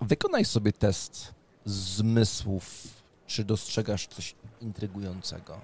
wykonaj 0.01 0.45
sobie 0.45 0.71
test 0.73 1.33
zmysłów. 1.65 2.87
Czy 3.27 3.43
dostrzegasz 3.43 4.07
coś 4.07 4.35
intrygującego? 4.61 5.59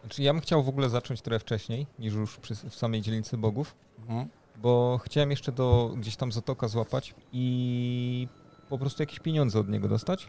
Znaczy, 0.00 0.22
ja 0.22 0.32
bym 0.32 0.42
chciał 0.42 0.62
w 0.62 0.68
ogóle 0.68 0.88
zacząć 0.88 1.20
trochę 1.22 1.38
wcześniej, 1.38 1.86
niż 1.98 2.14
już 2.14 2.36
przy, 2.36 2.54
w 2.54 2.74
samej 2.74 3.00
dzielnicy 3.02 3.36
bogów, 3.36 3.74
Mhm. 3.98 4.28
Bo 4.62 5.00
chciałem 5.04 5.30
jeszcze 5.30 5.52
do 5.52 5.94
gdzieś 5.96 6.16
tam 6.16 6.32
Zatoka 6.32 6.68
złapać 6.68 7.14
i 7.32 8.28
po 8.68 8.78
prostu 8.78 9.02
jakieś 9.02 9.20
pieniądze 9.20 9.60
od 9.60 9.68
niego 9.68 9.88
dostać, 9.88 10.28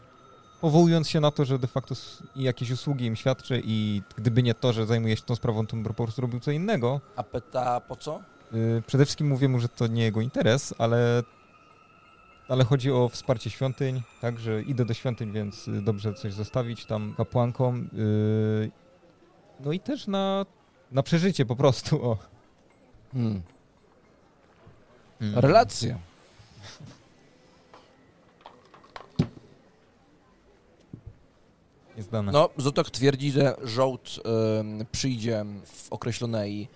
powołując 0.61 1.09
się 1.09 1.19
na 1.19 1.31
to, 1.31 1.45
że 1.45 1.59
de 1.59 1.67
facto 1.67 1.95
jakieś 2.35 2.71
usługi 2.71 3.05
im 3.05 3.15
świadczy 3.15 3.61
i 3.65 4.01
gdyby 4.15 4.43
nie 4.43 4.53
to, 4.53 4.73
że 4.73 4.85
zajmuje 4.85 5.17
się 5.17 5.23
tą 5.23 5.35
sprawą, 5.35 5.67
to 5.67 5.75
bym 5.75 5.85
po 5.85 5.93
prostu 5.93 6.21
robił 6.21 6.39
co 6.39 6.51
innego. 6.51 7.01
A 7.15 7.23
pyta 7.23 7.79
po 7.79 7.95
co? 7.95 8.21
Yy, 8.51 8.83
Przede 8.87 9.05
wszystkim 9.05 9.27
mówię 9.27 9.49
mu, 9.49 9.59
że 9.59 9.69
to 9.69 9.87
nie 9.87 10.03
jego 10.03 10.21
interes, 10.21 10.73
ale, 10.77 11.23
ale 12.47 12.63
chodzi 12.63 12.91
o 12.91 13.09
wsparcie 13.09 13.49
świątyń, 13.49 14.01
tak, 14.21 14.39
że 14.39 14.61
idę 14.61 14.85
do 14.85 14.93
świątyń, 14.93 15.31
więc 15.31 15.67
y, 15.67 15.81
dobrze 15.81 16.13
coś 16.13 16.33
zostawić 16.33 16.85
tam 16.85 17.13
kapłankom. 17.17 17.89
yy, 17.93 18.71
No 19.59 19.71
i 19.71 19.79
też 19.79 20.07
na, 20.07 20.45
na 20.91 21.03
przeżycie 21.03 21.45
po 21.45 21.55
prostu. 21.55 22.11
O. 22.11 22.17
Hmm. 23.13 23.41
Relacje. 25.21 25.97
Jest 31.97 32.09
dane. 32.11 32.31
No, 32.31 32.49
Zotok 32.57 32.89
twierdzi, 32.89 33.31
że 33.31 33.55
żołd 33.63 34.19
em, 34.59 34.85
przyjdzie 34.91 35.45
w 35.65 35.93
określonej 35.93 36.67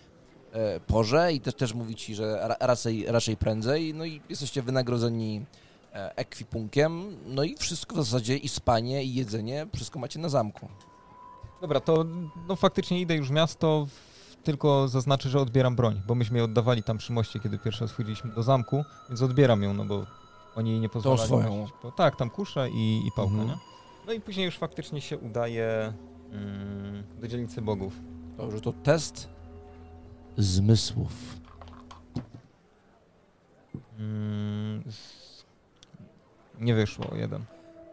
e, 0.54 0.80
porze 0.80 1.34
i 1.34 1.40
też, 1.42 1.54
też 1.54 1.74
mówi 1.74 1.96
ci, 1.96 2.16
że 2.16 2.48
ra, 2.48 2.56
raczej, 2.60 3.06
raczej 3.08 3.38
prędzej. 3.38 3.94
No 3.94 4.06
i 4.06 4.22
jesteście 4.30 4.62
wynagrodzeni 4.62 5.46
e, 5.94 6.16
ekwipunkiem. 6.16 7.18
No 7.26 7.44
i 7.44 7.56
wszystko 7.58 7.96
w 7.96 7.98
zasadzie 8.06 8.38
i 8.38 8.50
spanie, 8.50 9.04
i 9.04 9.14
jedzenie, 9.14 9.68
wszystko 9.76 10.00
macie 10.00 10.20
na 10.20 10.30
zamku. 10.30 10.68
Dobra, 11.62 11.80
to 11.80 12.06
no 12.48 12.56
faktycznie 12.56 13.02
idę 13.02 13.16
już 13.16 13.28
w 13.28 13.32
miasto, 13.32 13.86
w- 13.90 14.15
tylko 14.46 14.88
zaznaczę, 14.88 15.30
że 15.30 15.40
odbieram 15.40 15.76
broń, 15.76 16.02
bo 16.08 16.16
myśmy 16.16 16.38
je 16.38 16.44
oddawali 16.44 16.84
tam 16.84 16.98
przy 16.98 17.14
moście, 17.14 17.40
kiedy 17.40 17.58
pierwszy 17.58 17.82
raz 17.84 17.92
wchodziliśmy 17.92 18.32
do 18.32 18.44
zamku, 18.44 18.84
więc 19.10 19.22
odbieram 19.22 19.64
ją, 19.64 19.74
no 19.74 19.86
bo 19.86 20.06
oni 20.56 20.72
jej 20.72 20.80
nie 20.80 20.90
pozwalają. 20.90 21.26
swoją. 21.26 21.58
nosić, 21.58 21.76
Bo, 21.84 21.92
tak, 21.92 22.16
tam 22.16 22.30
kuszę 22.30 22.70
i, 22.70 23.08
i 23.08 23.12
pałkę, 23.16 23.32
Mhm. 23.34 23.50
nie? 23.50 23.56
No 24.08 24.14
i 24.14 24.22
później 24.22 24.46
już 24.46 24.58
faktycznie 24.58 25.02
się 25.02 25.18
udaje 25.18 25.94
mm, 26.32 27.04
do 27.22 27.28
dzielnicy 27.28 27.62
bogów. 27.62 27.94
Dobrze, 28.38 28.62
to 28.62 28.74
test 28.74 29.30
zmysłów. 30.38 31.12
Mm, 34.00 34.84
z... 34.92 35.26
Nie 36.60 36.76
wyszło, 36.76 37.06
jeden. 37.16 37.44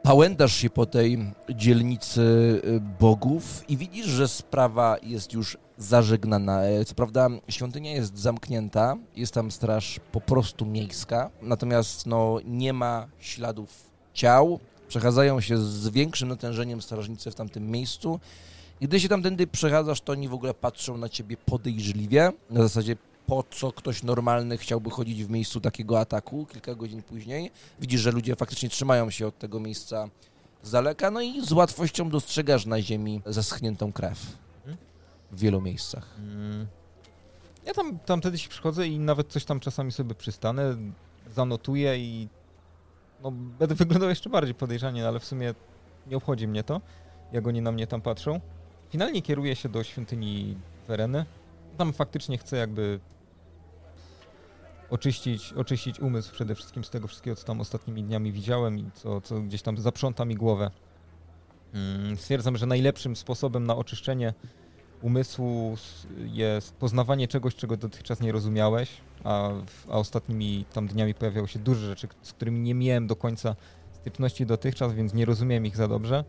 Pałędasz 0.02 0.52
się 0.52 0.70
po 0.70 0.86
tej 0.86 1.32
dzielnicy 1.54 2.20
y, 2.64 2.80
bogów 3.00 3.64
i 3.70 3.76
widzisz, 3.76 4.06
że 4.06 4.28
sprawa 4.28 4.96
jest 5.02 5.32
już 5.32 5.56
zażegnana. 5.82 6.62
E, 6.62 6.84
Co 6.84 6.94
prawda 6.94 7.28
świątynia 7.48 7.92
jest 7.92 8.18
zamknięta, 8.18 8.96
jest 9.16 9.34
tam 9.34 9.50
straż 9.50 10.00
po 10.12 10.20
prostu 10.20 10.66
miejska, 10.66 11.30
natomiast 11.42 12.06
no, 12.06 12.38
nie 12.44 12.72
ma 12.72 13.08
śladów 13.18 13.90
ciał. 14.14 14.60
Przechadzają 14.88 15.40
się 15.40 15.58
z 15.58 15.88
większym 15.88 16.28
natężeniem 16.28 16.82
strażnicy 16.82 17.30
w 17.30 17.34
tamtym 17.34 17.70
miejscu. 17.70 18.20
I 18.80 18.88
gdy 18.88 19.00
się 19.00 19.08
tamtędy 19.08 19.46
przechadzasz, 19.46 20.00
to 20.00 20.12
oni 20.12 20.28
w 20.28 20.34
ogóle 20.34 20.54
patrzą 20.54 20.96
na 20.96 21.08
ciebie 21.08 21.36
podejrzliwie. 21.36 22.32
Na 22.50 22.62
zasadzie, 22.62 22.96
po 23.26 23.44
co 23.50 23.72
ktoś 23.72 24.02
normalny 24.02 24.58
chciałby 24.58 24.90
chodzić 24.90 25.24
w 25.24 25.30
miejscu 25.30 25.60
takiego 25.60 26.00
ataku 26.00 26.46
kilka 26.46 26.74
godzin 26.74 27.02
później. 27.02 27.50
Widzisz, 27.80 28.00
że 28.00 28.10
ludzie 28.10 28.36
faktycznie 28.36 28.68
trzymają 28.68 29.10
się 29.10 29.26
od 29.26 29.38
tego 29.38 29.60
miejsca 29.60 30.08
z 30.62 30.70
daleka, 30.70 31.10
no 31.10 31.20
i 31.20 31.46
z 31.46 31.52
łatwością 31.52 32.10
dostrzegasz 32.10 32.66
na 32.66 32.82
ziemi 32.82 33.20
zaschniętą 33.26 33.92
krew 33.92 34.18
w 35.32 35.40
wielu 35.40 35.60
miejscach. 35.60 36.16
Mm. 36.18 36.66
Ja 37.66 37.74
tam, 37.74 37.98
tam 37.98 38.20
wtedy 38.20 38.38
się 38.38 38.48
przychodzę 38.48 38.86
i 38.86 38.98
nawet 38.98 39.28
coś 39.28 39.44
tam 39.44 39.60
czasami 39.60 39.92
sobie 39.92 40.14
przystanę, 40.14 40.76
zanotuję 41.30 41.98
i 41.98 42.28
no, 43.22 43.30
będę 43.30 43.74
wyglądał 43.74 44.08
jeszcze 44.08 44.30
bardziej 44.30 44.54
podejrzanie, 44.54 45.08
ale 45.08 45.20
w 45.20 45.24
sumie 45.24 45.54
nie 46.06 46.16
obchodzi 46.16 46.48
mnie 46.48 46.64
to, 46.64 46.80
jak 47.32 47.46
oni 47.46 47.62
na 47.62 47.72
mnie 47.72 47.86
tam 47.86 48.00
patrzą. 48.00 48.40
Finalnie 48.90 49.22
kieruję 49.22 49.56
się 49.56 49.68
do 49.68 49.84
świątyni 49.84 50.56
Wereny. 50.88 51.24
Tam 51.78 51.92
faktycznie 51.92 52.38
chcę 52.38 52.56
jakby 52.56 53.00
oczyścić, 54.90 55.52
oczyścić 55.52 56.00
umysł 56.00 56.32
przede 56.32 56.54
wszystkim 56.54 56.84
z 56.84 56.90
tego 56.90 57.08
wszystkiego, 57.08 57.36
co 57.36 57.46
tam 57.46 57.60
ostatnimi 57.60 58.04
dniami 58.04 58.32
widziałem 58.32 58.78
i 58.78 58.90
co, 58.94 59.20
co 59.20 59.40
gdzieś 59.40 59.62
tam 59.62 59.78
zaprząta 59.78 60.24
mi 60.24 60.34
głowę. 60.34 60.70
Mm, 61.74 62.16
Stwierdzam, 62.16 62.56
że 62.56 62.66
najlepszym 62.66 63.16
sposobem 63.16 63.66
na 63.66 63.76
oczyszczenie 63.76 64.34
umysłu 65.02 65.76
jest 66.18 66.74
poznawanie 66.74 67.28
czegoś, 67.28 67.54
czego 67.54 67.76
dotychczas 67.76 68.20
nie 68.20 68.32
rozumiałeś, 68.32 68.90
a, 69.24 69.50
w, 69.66 69.90
a 69.90 69.92
ostatnimi 69.92 70.64
tam 70.72 70.86
dniami 70.86 71.14
pojawiały 71.14 71.48
się 71.48 71.58
duże 71.58 71.86
rzeczy, 71.86 72.08
z 72.22 72.32
którymi 72.32 72.60
nie 72.60 72.74
miałem 72.74 73.06
do 73.06 73.16
końca 73.16 73.56
styczności 73.92 74.46
dotychczas, 74.46 74.92
więc 74.92 75.14
nie 75.14 75.24
rozumiem 75.24 75.66
ich 75.66 75.76
za 75.76 75.88
dobrze. 75.88 76.24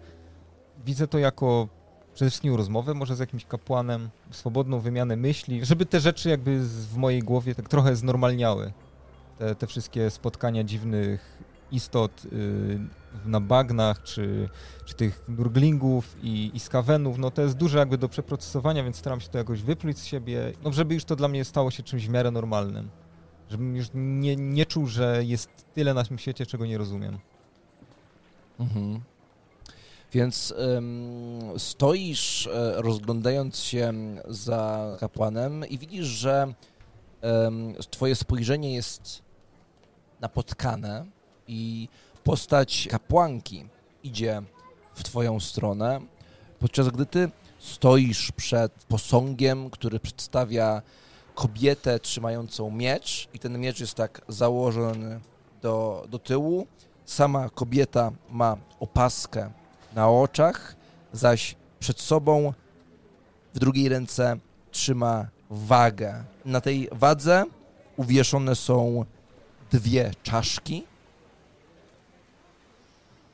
Widzę 0.86 1.08
to 1.08 1.20
jako 1.20 1.68
przede 2.14 2.30
wszystkim 2.32 2.56
rozmowę, 2.56 2.94
może 2.94 3.16
z 3.16 3.20
jakimś 3.20 3.46
kapłanem, 3.46 4.10
swobodną 4.32 4.80
wymianę 4.80 5.16
myśli, 5.16 5.66
żeby 5.66 5.86
te 5.86 6.00
rzeczy 6.00 6.30
jakby 6.30 6.60
w 6.60 6.98
mojej 6.98 7.22
głowie 7.22 7.56
tak 7.56 7.70
trochę 7.70 7.96
znormalniały. 7.96 8.72
Te, 9.38 9.56
te 9.56 9.68
wszystkie 9.68 10.10
spotkania 10.10 10.64
dziwnych 10.64 11.43
istot 11.74 12.26
y, 12.26 12.80
na 13.26 13.40
bagnach, 13.40 14.04
czy, 14.04 14.50
czy 14.86 14.94
tych 14.96 15.24
nurglingów 15.28 16.16
i, 16.22 16.52
i 16.54 16.60
skawenów, 16.60 17.18
no 17.18 17.32
to 17.32 17.42
jest 17.42 17.58
duże 17.58 17.78
jakby 17.78 17.98
do 17.98 18.10
przeprocesowania, 18.10 18.84
więc 18.84 18.98
staram 18.98 19.22
się 19.22 19.30
to 19.30 19.38
jakoś 19.38 19.62
wypluć 19.62 20.00
z 20.00 20.06
siebie, 20.06 20.54
no 20.64 20.74
żeby 20.74 20.94
już 20.94 21.06
to 21.06 21.16
dla 21.16 21.28
mnie 21.28 21.46
stało 21.46 21.72
się 21.72 21.84
czymś 21.84 22.08
w 22.08 22.10
miarę 22.10 22.32
normalnym. 22.32 22.90
Żebym 23.50 23.76
już 23.76 23.88
nie, 23.94 24.36
nie 24.36 24.66
czuł, 24.66 24.88
że 24.88 25.24
jest 25.24 25.50
tyle 25.74 25.94
na 25.94 26.04
tym 26.04 26.18
świecie, 26.18 26.46
czego 26.46 26.66
nie 26.66 26.78
rozumiem. 26.78 27.20
Mhm. 28.60 29.02
Więc 30.12 30.54
em, 30.58 31.60
stoisz, 31.60 32.48
e, 32.48 32.82
rozglądając 32.82 33.60
się 33.60 33.94
za 34.28 34.96
kapłanem 35.00 35.66
i 35.70 35.78
widzisz, 35.78 36.06
że 36.06 36.54
em, 37.22 37.74
twoje 37.90 38.16
spojrzenie 38.16 38.76
jest 38.76 39.22
napotkane 40.22 41.06
i 41.48 41.88
postać 42.24 42.88
kapłanki 42.92 43.66
idzie 44.04 44.42
w 44.96 45.04
twoją 45.04 45.40
stronę, 45.40 46.02
podczas 46.60 46.90
gdy 46.90 47.06
ty 47.06 47.32
stoisz 47.60 48.32
przed 48.32 48.72
posągiem, 48.74 49.70
który 49.70 50.00
przedstawia 50.00 50.82
kobietę 51.36 52.00
trzymającą 52.00 52.72
miecz 52.72 53.28
i 53.34 53.40
ten 53.40 53.60
miecz 53.60 53.80
jest 53.80 53.96
tak 53.96 54.22
założony 54.28 55.20
do, 55.62 56.06
do 56.10 56.20
tyłu. 56.20 56.68
Sama 57.06 57.50
kobieta 57.50 58.12
ma 58.30 58.58
opaskę 58.80 59.52
na 59.96 60.10
oczach, 60.10 60.76
zaś 61.14 61.56
przed 61.80 62.02
sobą 62.02 62.54
w 63.54 63.60
drugiej 63.60 63.90
ręce 63.90 64.38
trzyma 64.72 65.28
wagę. 65.50 66.24
Na 66.46 66.62
tej 66.62 66.90
wadze 66.92 67.46
uwieszone 67.98 68.56
są 68.56 69.06
dwie 69.72 70.12
czaszki. 70.24 70.84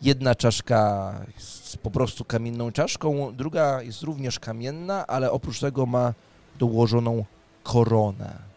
Jedna 0.01 0.35
czaszka 0.35 1.13
jest 1.35 1.77
po 1.77 1.91
prostu 1.91 2.25
kamienną 2.25 2.71
czaszką, 2.71 3.35
druga 3.35 3.81
jest 3.81 4.01
również 4.01 4.39
kamienna, 4.39 5.07
ale 5.07 5.31
oprócz 5.31 5.59
tego 5.59 5.85
ma 5.85 6.13
dołożoną 6.59 7.25
koronę. 7.63 8.49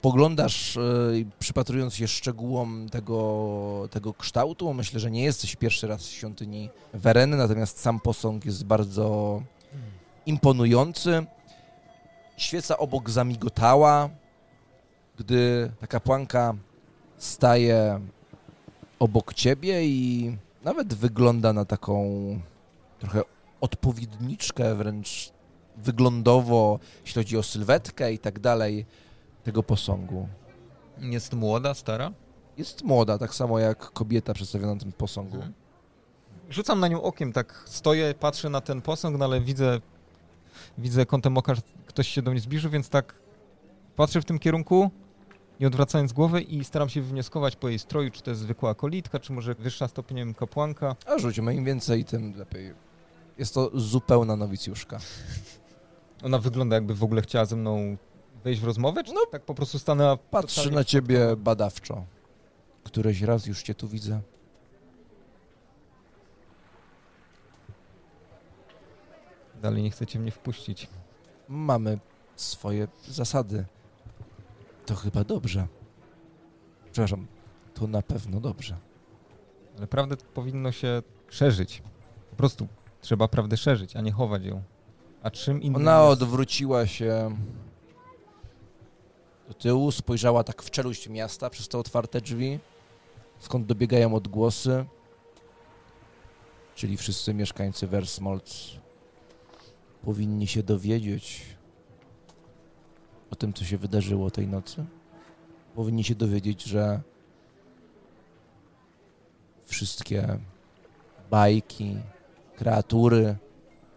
Poglądasz, 0.00 0.76
yy, 1.12 1.26
przypatrując 1.38 1.94
się 1.94 2.08
szczegółom 2.08 2.88
tego, 2.88 3.88
tego 3.90 4.14
kształtu. 4.14 4.74
Myślę, 4.74 5.00
że 5.00 5.10
nie 5.10 5.24
jesteś 5.24 5.56
pierwszy 5.56 5.86
raz 5.86 6.02
w 6.02 6.10
świątyni 6.10 6.70
Wereny, 6.94 7.36
natomiast 7.36 7.80
sam 7.80 8.00
posąg 8.00 8.44
jest 8.44 8.64
bardzo 8.64 9.42
imponujący. 10.26 11.26
Świeca 12.36 12.78
obok 12.78 13.10
zamigotała, 13.10 14.08
gdy 15.18 15.72
ta 15.80 15.86
kapłanka 15.86 16.54
staje 17.18 18.00
obok 18.98 19.34
ciebie 19.34 19.86
i 19.86 20.36
nawet 20.64 20.94
wygląda 20.94 21.52
na 21.52 21.64
taką 21.64 22.10
trochę 22.98 23.22
odpowiedniczkę, 23.60 24.74
wręcz 24.74 25.32
wyglądowo, 25.76 26.78
jeśli 27.00 27.22
chodzi 27.22 27.38
o 27.38 27.42
sylwetkę 27.42 28.12
i 28.12 28.18
tak 28.18 28.40
dalej, 28.40 28.86
tego 29.44 29.62
posągu. 29.62 30.28
Jest 30.98 31.32
młoda, 31.32 31.74
stara? 31.74 32.12
Jest 32.56 32.84
młoda, 32.84 33.18
tak 33.18 33.34
samo 33.34 33.58
jak 33.58 33.78
kobieta 33.78 34.34
przedstawiona 34.34 34.74
na 34.74 34.80
tym 34.80 34.92
posągu. 34.92 35.36
Mhm. 35.36 35.52
Rzucam 36.50 36.80
na 36.80 36.88
nią 36.88 37.02
okiem, 37.02 37.32
tak 37.32 37.62
stoję, 37.66 38.14
patrzę 38.14 38.50
na 38.50 38.60
ten 38.60 38.82
posąg, 38.82 39.18
no 39.18 39.24
ale 39.24 39.40
widzę, 39.40 39.80
widzę 40.78 41.06
kątem 41.06 41.38
oka, 41.38 41.54
że 41.54 41.62
ktoś 41.86 42.08
się 42.08 42.22
do 42.22 42.30
mnie 42.30 42.40
zbliżył, 42.40 42.70
więc 42.70 42.88
tak 42.88 43.14
patrzę 43.96 44.20
w 44.20 44.24
tym 44.24 44.38
kierunku, 44.38 44.90
nie 45.62 45.68
odwracając 45.68 46.12
głowy 46.12 46.40
i 46.40 46.64
staram 46.64 46.88
się 46.88 47.02
wywnioskować 47.02 47.56
po 47.56 47.68
jej 47.68 47.78
stroju, 47.78 48.10
czy 48.10 48.22
to 48.22 48.30
jest 48.30 48.40
zwykła 48.40 48.70
akolitka, 48.70 49.18
czy 49.18 49.32
może 49.32 49.54
wyższa 49.54 49.88
stopniem 49.88 50.34
kapłanka. 50.34 50.96
A 51.06 51.18
rzućmy, 51.18 51.54
im 51.54 51.64
więcej, 51.64 52.04
tym 52.04 52.34
lepiej. 52.36 52.74
Jest 53.38 53.54
to 53.54 53.70
zupełna 53.74 54.36
nowicjuszka. 54.36 54.98
Ona 56.24 56.38
wygląda 56.38 56.76
jakby 56.76 56.94
w 56.94 57.04
ogóle 57.04 57.22
chciała 57.22 57.44
ze 57.44 57.56
mną 57.56 57.96
wejść 58.44 58.60
w 58.60 58.64
rozmowę, 58.64 59.04
czy 59.04 59.12
No, 59.12 59.20
tak 59.30 59.42
po 59.42 59.54
prostu 59.54 59.78
stanęła... 59.78 60.16
Patrzy 60.16 60.70
na 60.70 60.84
ciebie 60.84 61.36
badawczo. 61.36 62.04
Któreś 62.84 63.22
raz 63.22 63.46
już 63.46 63.62
cię 63.62 63.74
tu 63.74 63.88
widzę. 63.88 64.20
Dalej 69.62 69.82
nie 69.82 69.90
chcecie 69.90 70.18
mnie 70.18 70.30
wpuścić. 70.30 70.88
Mamy 71.48 71.98
swoje 72.36 72.88
zasady. 73.08 73.64
To 74.86 74.94
chyba 74.94 75.24
dobrze. 75.24 75.66
Przepraszam, 76.92 77.26
to 77.74 77.86
na 77.86 78.02
pewno 78.02 78.40
dobrze. 78.40 78.76
Ale 79.78 79.86
prawdę 79.86 80.16
powinno 80.16 80.72
się 80.72 81.02
szerzyć. 81.30 81.82
Po 82.30 82.36
prostu 82.36 82.66
trzeba 83.00 83.28
prawdę 83.28 83.56
szerzyć, 83.56 83.96
a 83.96 84.00
nie 84.00 84.12
chować 84.12 84.44
ją. 84.44 84.62
A 85.22 85.30
czym 85.30 85.62
innym 85.62 85.76
Ona 85.76 86.00
jest... 86.00 86.22
odwróciła 86.22 86.86
się 86.86 87.36
do 89.48 89.54
tyłu, 89.54 89.90
spojrzała 89.90 90.44
tak 90.44 90.62
w 90.62 90.70
czeluść 90.70 91.08
miasta 91.08 91.50
przez 91.50 91.68
te 91.68 91.78
otwarte 91.78 92.20
drzwi, 92.20 92.58
skąd 93.38 93.66
dobiegają 93.66 94.14
odgłosy. 94.14 94.84
Czyli 96.74 96.96
wszyscy 96.96 97.34
mieszkańcy 97.34 97.86
Versmold 97.86 98.50
powinni 100.04 100.46
się 100.46 100.62
dowiedzieć 100.62 101.44
o 103.32 103.36
tym, 103.36 103.52
co 103.52 103.64
się 103.64 103.78
wydarzyło 103.78 104.30
tej 104.30 104.46
nocy. 104.46 104.84
Powinni 105.74 106.04
się 106.04 106.14
dowiedzieć, 106.14 106.62
że 106.62 107.00
wszystkie 109.64 110.38
bajki, 111.30 111.96
kreatury, 112.56 113.36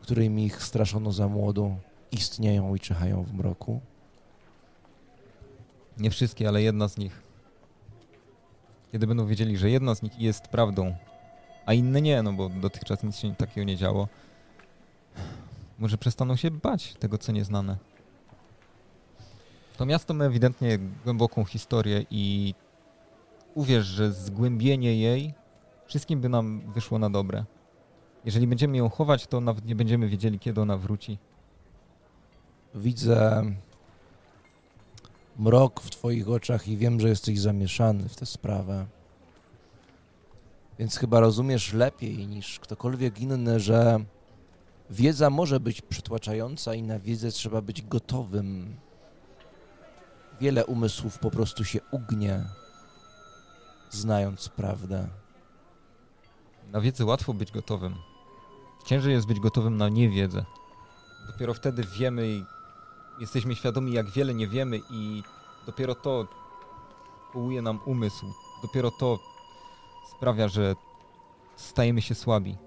którymi 0.02 0.46
ich 0.46 0.64
straszono 0.64 1.12
za 1.12 1.28
młodu, 1.28 1.76
istnieją 2.12 2.76
i 2.76 2.80
czyhają 2.80 3.24
w 3.24 3.34
mroku. 3.34 3.82
Nie 5.98 6.12
wszystkie, 6.12 6.48
ale 6.48 6.62
jedna 6.62 6.88
z 6.88 6.98
nich. 6.98 7.24
Kiedy 8.92 9.08
będą 9.08 9.28
wiedzieli, 9.28 9.58
że 9.58 9.70
jedna 9.70 9.96
z 9.96 10.02
nich 10.02 10.20
jest 10.20 10.48
prawdą, 10.48 10.96
a 11.66 11.74
inne 11.74 12.02
nie, 12.02 12.24
no 12.24 12.34
bo 12.34 12.50
dotychczas 12.50 13.04
nic 13.04 13.18
się 13.18 13.36
takiego 13.36 13.68
nie 13.68 13.78
działo, 13.78 14.08
może 15.80 15.98
przestaną 15.98 16.36
się 16.36 16.52
bać 16.52 16.94
tego, 16.94 17.18
co 17.18 17.32
nieznane. 17.32 17.78
To 19.78 19.86
miasto 19.86 20.14
ma 20.14 20.26
ewidentnie 20.26 20.80
głęboką 21.04 21.46
historię 21.46 22.06
i 22.12 22.54
uwierz, 23.56 23.86
że 23.86 24.14
zgłębienie 24.14 24.96
jej 24.96 25.34
wszystkim 25.86 26.22
by 26.22 26.30
nam 26.30 26.62
wyszło 26.72 27.00
na 27.00 27.10
dobre. 27.10 27.46
Jeżeli 28.26 28.48
będziemy 28.48 28.78
ją 28.78 28.90
chować, 28.90 29.28
to 29.28 29.42
nawet 29.42 29.66
nie 29.66 29.76
będziemy 29.76 30.10
wiedzieli, 30.10 30.40
kiedy 30.40 30.62
ona 30.62 30.78
wróci. 30.78 31.18
Widzę 32.76 33.44
mrok 35.40 35.82
w 35.82 35.90
Twoich 35.90 36.30
oczach 36.30 36.68
i 36.68 36.78
wiem, 36.78 37.00
że 37.00 37.10
jesteś 37.10 37.40
zamieszany 37.40 38.10
w 38.10 38.16
tę 38.16 38.26
sprawę. 38.26 38.86
Więc 40.80 40.98
chyba 40.98 41.20
rozumiesz 41.20 41.74
lepiej 41.74 42.28
niż 42.28 42.60
ktokolwiek 42.60 43.20
inny, 43.22 43.60
że 43.60 44.00
wiedza 44.90 45.30
może 45.30 45.60
być 45.60 45.82
przytłaczająca 45.82 46.74
i 46.74 46.84
na 46.84 47.00
wiedzę 47.00 47.32
trzeba 47.32 47.62
być 47.62 47.82
gotowym. 47.82 48.76
Wiele 50.42 50.66
umysłów 50.66 51.20
po 51.20 51.32
prostu 51.32 51.66
się 51.66 51.80
ugnie, 51.92 52.44
znając 53.90 54.50
prawdę. 54.50 55.08
Na 56.72 56.82
wiedzę 56.82 57.06
łatwo 57.06 57.34
być 57.34 57.52
gotowym. 57.52 57.96
Ciężej 58.86 59.14
jest 59.14 59.28
być 59.28 59.40
gotowym 59.40 59.78
na 59.78 59.90
niewiedzę. 59.90 60.46
Dopiero 61.28 61.54
wtedy 61.54 61.84
wiemy 61.84 62.28
i 62.28 62.46
jesteśmy 63.20 63.56
świadomi, 63.56 63.94
jak 63.94 64.10
wiele 64.10 64.34
nie 64.34 64.48
wiemy 64.48 64.80
i 64.92 65.24
dopiero 65.66 65.96
to 65.96 66.28
połuje 67.34 67.62
nam 67.62 67.80
umysł. 67.86 68.26
Dopiero 68.62 68.92
to 68.92 69.20
sprawia, 70.18 70.48
że 70.48 70.76
stajemy 71.56 72.02
się 72.02 72.16
słabi. 72.16 72.58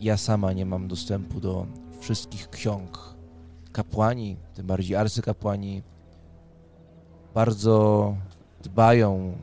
Ja 0.00 0.16
sama 0.16 0.52
nie 0.52 0.66
mam 0.66 0.88
dostępu 0.88 1.40
do 1.40 1.66
wszystkich 2.00 2.50
ksiąg. 2.50 3.15
Kapłani, 3.76 4.36
tym 4.54 4.66
bardziej 4.66 4.96
arcykapłani, 4.96 5.82
bardzo 7.34 8.16
dbają, 8.62 9.38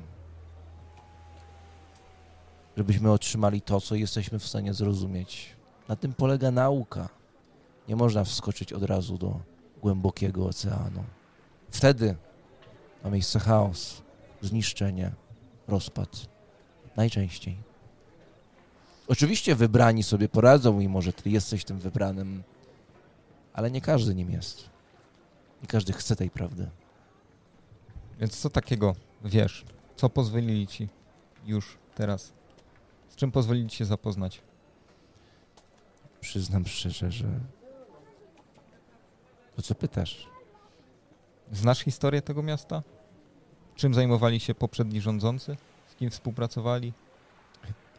żebyśmy 2.78 3.12
otrzymali 3.12 3.62
to, 3.62 3.82
co 3.82 3.96
jesteśmy 3.96 4.40
w 4.40 4.48
stanie 4.48 4.74
zrozumieć. 4.74 5.56
Na 5.88 5.96
tym 5.96 6.14
polega 6.14 6.52
nauka. 6.52 7.10
Nie 7.88 7.96
można 7.96 8.24
wskoczyć 8.24 8.74
od 8.74 8.84
razu 8.84 9.18
do 9.18 9.40
głębokiego 9.82 10.46
oceanu. 10.46 11.04
Wtedy 11.70 12.16
ma 13.04 13.10
miejsce 13.10 13.40
chaos, 13.40 14.02
zniszczenie, 14.42 15.12
rozpad. 15.68 16.28
Najczęściej. 16.96 17.58
Oczywiście 19.08 19.56
wybrani 19.56 20.04
sobie 20.04 20.30
poradzą 20.30 20.80
i 20.80 20.88
może 20.88 21.14
ty 21.14 21.30
jesteś 21.30 21.64
tym 21.64 21.80
wybranym, 21.80 22.44
ale 23.54 23.72
nie 23.72 23.82
każdy 23.82 24.16
nim 24.16 24.32
jest. 24.32 24.70
Nie 25.62 25.68
każdy 25.68 25.94
chce 25.94 26.16
tej 26.16 26.30
prawdy. 26.30 26.70
Więc 28.20 28.40
co 28.40 28.50
takiego 28.50 28.96
wiesz? 29.26 29.66
Co 29.96 30.10
pozwolili 30.10 30.68
ci 30.68 30.90
już 31.46 31.78
teraz? 31.96 32.34
Z 33.10 33.16
czym 33.16 33.32
pozwolili 33.32 33.70
ci 33.70 33.78
się 33.78 33.86
zapoznać? 33.86 34.42
Przyznam 36.22 36.66
szczerze, 36.66 37.12
że 37.12 37.28
o 39.60 39.62
co 39.62 39.76
pytasz? 39.76 40.28
Znasz 41.52 41.80
historię 41.80 42.22
tego 42.22 42.44
miasta? 42.44 42.84
Czym 43.76 43.94
zajmowali 43.94 44.40
się 44.40 44.56
poprzedni 44.56 45.02
rządzący? 45.02 45.58
Z 45.88 45.96
kim 45.96 46.10
współpracowali? 46.10 46.94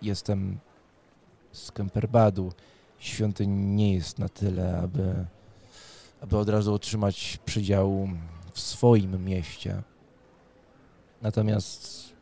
Jestem 0.02 0.58
z 1.52 1.72
Kemperbadu. 1.72 2.52
Świątyń 2.98 3.50
nie 3.50 3.94
jest 3.94 4.18
na 4.18 4.28
tyle, 4.28 4.78
aby, 4.78 5.26
aby 6.24 6.38
od 6.38 6.48
razu 6.48 6.74
otrzymać 6.74 7.38
przydział 7.44 8.08
w 8.52 8.60
swoim 8.60 9.24
mieście. 9.24 9.82
Natomiast 11.22 12.12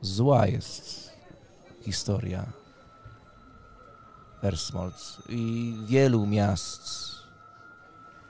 zła 0.00 0.46
jest 0.46 1.10
historia 1.82 2.46
Versmold 4.42 5.18
i 5.28 5.74
wielu 5.86 6.26
miast 6.26 6.82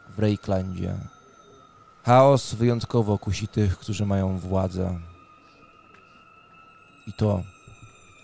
w 0.08 0.18
Reiklandzie. 0.18 0.94
Chaos 2.02 2.54
wyjątkowo 2.54 3.18
kusi 3.18 3.48
tych, 3.48 3.78
którzy 3.78 4.06
mają 4.06 4.38
władzę. 4.38 5.00
I 7.06 7.12
to 7.12 7.42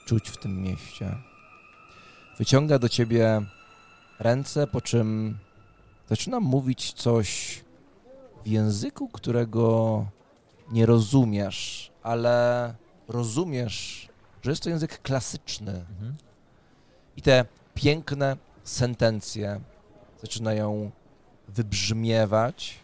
czuć 0.04 0.28
w 0.28 0.36
tym 0.36 0.62
mieście. 0.62 1.16
Wyciąga 2.38 2.78
do 2.78 2.88
ciebie 2.88 3.42
ręce, 4.18 4.66
po 4.66 4.80
czym 4.80 5.38
zaczyna 6.08 6.40
mówić 6.40 6.92
coś 6.92 7.60
w 8.44 8.46
języku, 8.46 9.08
którego 9.08 10.06
nie 10.72 10.86
rozumiesz, 10.86 11.90
ale 12.02 12.74
rozumiesz, 13.08 14.08
że 14.42 14.50
jest 14.50 14.62
to 14.62 14.70
język 14.70 15.02
klasyczny 15.02 15.72
Mhm. 15.72 16.14
i 17.16 17.22
te 17.22 17.44
piękne 17.74 18.36
sentencje 18.64 19.60
zaczynają 20.22 20.90
wybrzmiewać, 21.48 22.74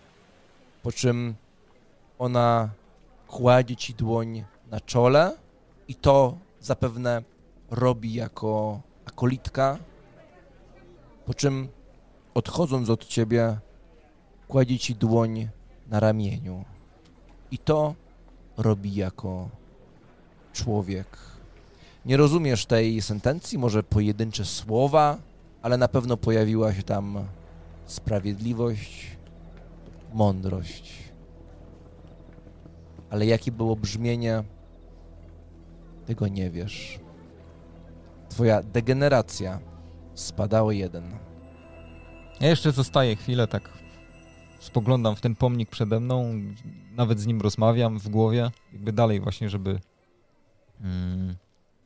po 0.83 0.93
czym 0.93 1.35
ona 2.19 2.71
kładzie 3.29 3.77
ci 3.77 3.95
dłoń 3.95 4.45
na 4.71 4.81
czole 4.81 5.37
i 5.89 5.95
to 5.95 6.39
zapewne 6.61 7.23
robi 7.71 8.15
jako 8.15 8.81
akolitka, 9.05 9.79
po 11.31 11.35
czym 11.35 11.69
odchodząc 12.35 12.91
od 12.91 13.07
ciebie 13.07 13.59
kładzie 14.49 14.79
ci 14.79 14.95
dłoń 14.95 15.49
na 15.89 16.01
ramieniu 16.01 16.65
i 17.51 17.59
to 17.59 17.95
robi 18.57 18.95
jako 18.95 19.49
człowiek. 20.53 21.19
Nie 22.05 22.17
rozumiesz 22.17 22.67
tej 22.67 23.03
sentencji, 23.03 23.59
może 23.59 23.83
pojedyncze 23.83 24.45
słowa, 24.45 25.19
ale 25.63 25.77
na 25.77 25.89
pewno 25.89 26.17
pojawiła 26.17 26.75
się 26.75 26.83
tam 26.83 27.25
sprawiedliwość, 27.87 29.17
mądrość. 30.13 30.95
Ale 33.11 33.27
jakie 33.27 33.53
było 33.53 33.77
brzmienie, 33.77 34.45
tego 36.07 36.29
nie 36.29 36.51
wiesz. 36.51 37.01
Twoja 38.29 38.63
degeneracja 38.63 39.70
spadała 40.21 40.69
o 40.69 40.73
jeden. 40.73 41.19
Ja 42.41 42.49
jeszcze 42.49 42.73
zostaję 42.73 43.17
chwilę, 43.17 43.47
tak 43.47 43.71
spoglądam 44.61 45.17
w 45.17 45.21
ten 45.21 45.37
pomnik 45.37 45.71
przede 45.71 46.01
mną, 46.01 46.41
nawet 46.97 47.21
z 47.21 47.27
nim 47.27 47.41
rozmawiam 47.41 47.99
w 47.99 48.09
głowie, 48.09 48.51
jakby 48.73 48.93
dalej 48.93 49.21
właśnie, 49.21 49.51
żeby 49.51 49.81
mm, 50.81 51.37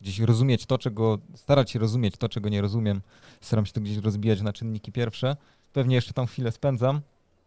gdzieś 0.01 0.18
rozumieć 0.18 0.66
to, 0.66 0.78
czego, 0.78 1.18
starać 1.35 1.70
się 1.70 1.78
rozumieć 1.78 2.16
to, 2.16 2.28
czego 2.28 2.49
nie 2.49 2.61
rozumiem. 2.61 3.01
Staram 3.41 3.66
się 3.66 3.72
to 3.72 3.80
gdzieś 3.80 3.97
rozbijać 3.97 4.41
na 4.43 4.53
czynniki 4.53 4.93
pierwsze. 4.93 5.37
Pewnie 5.72 5.95
jeszcze 5.95 6.12
tam 6.12 6.26
chwilę 6.26 6.53
spędzam, 6.53 7.01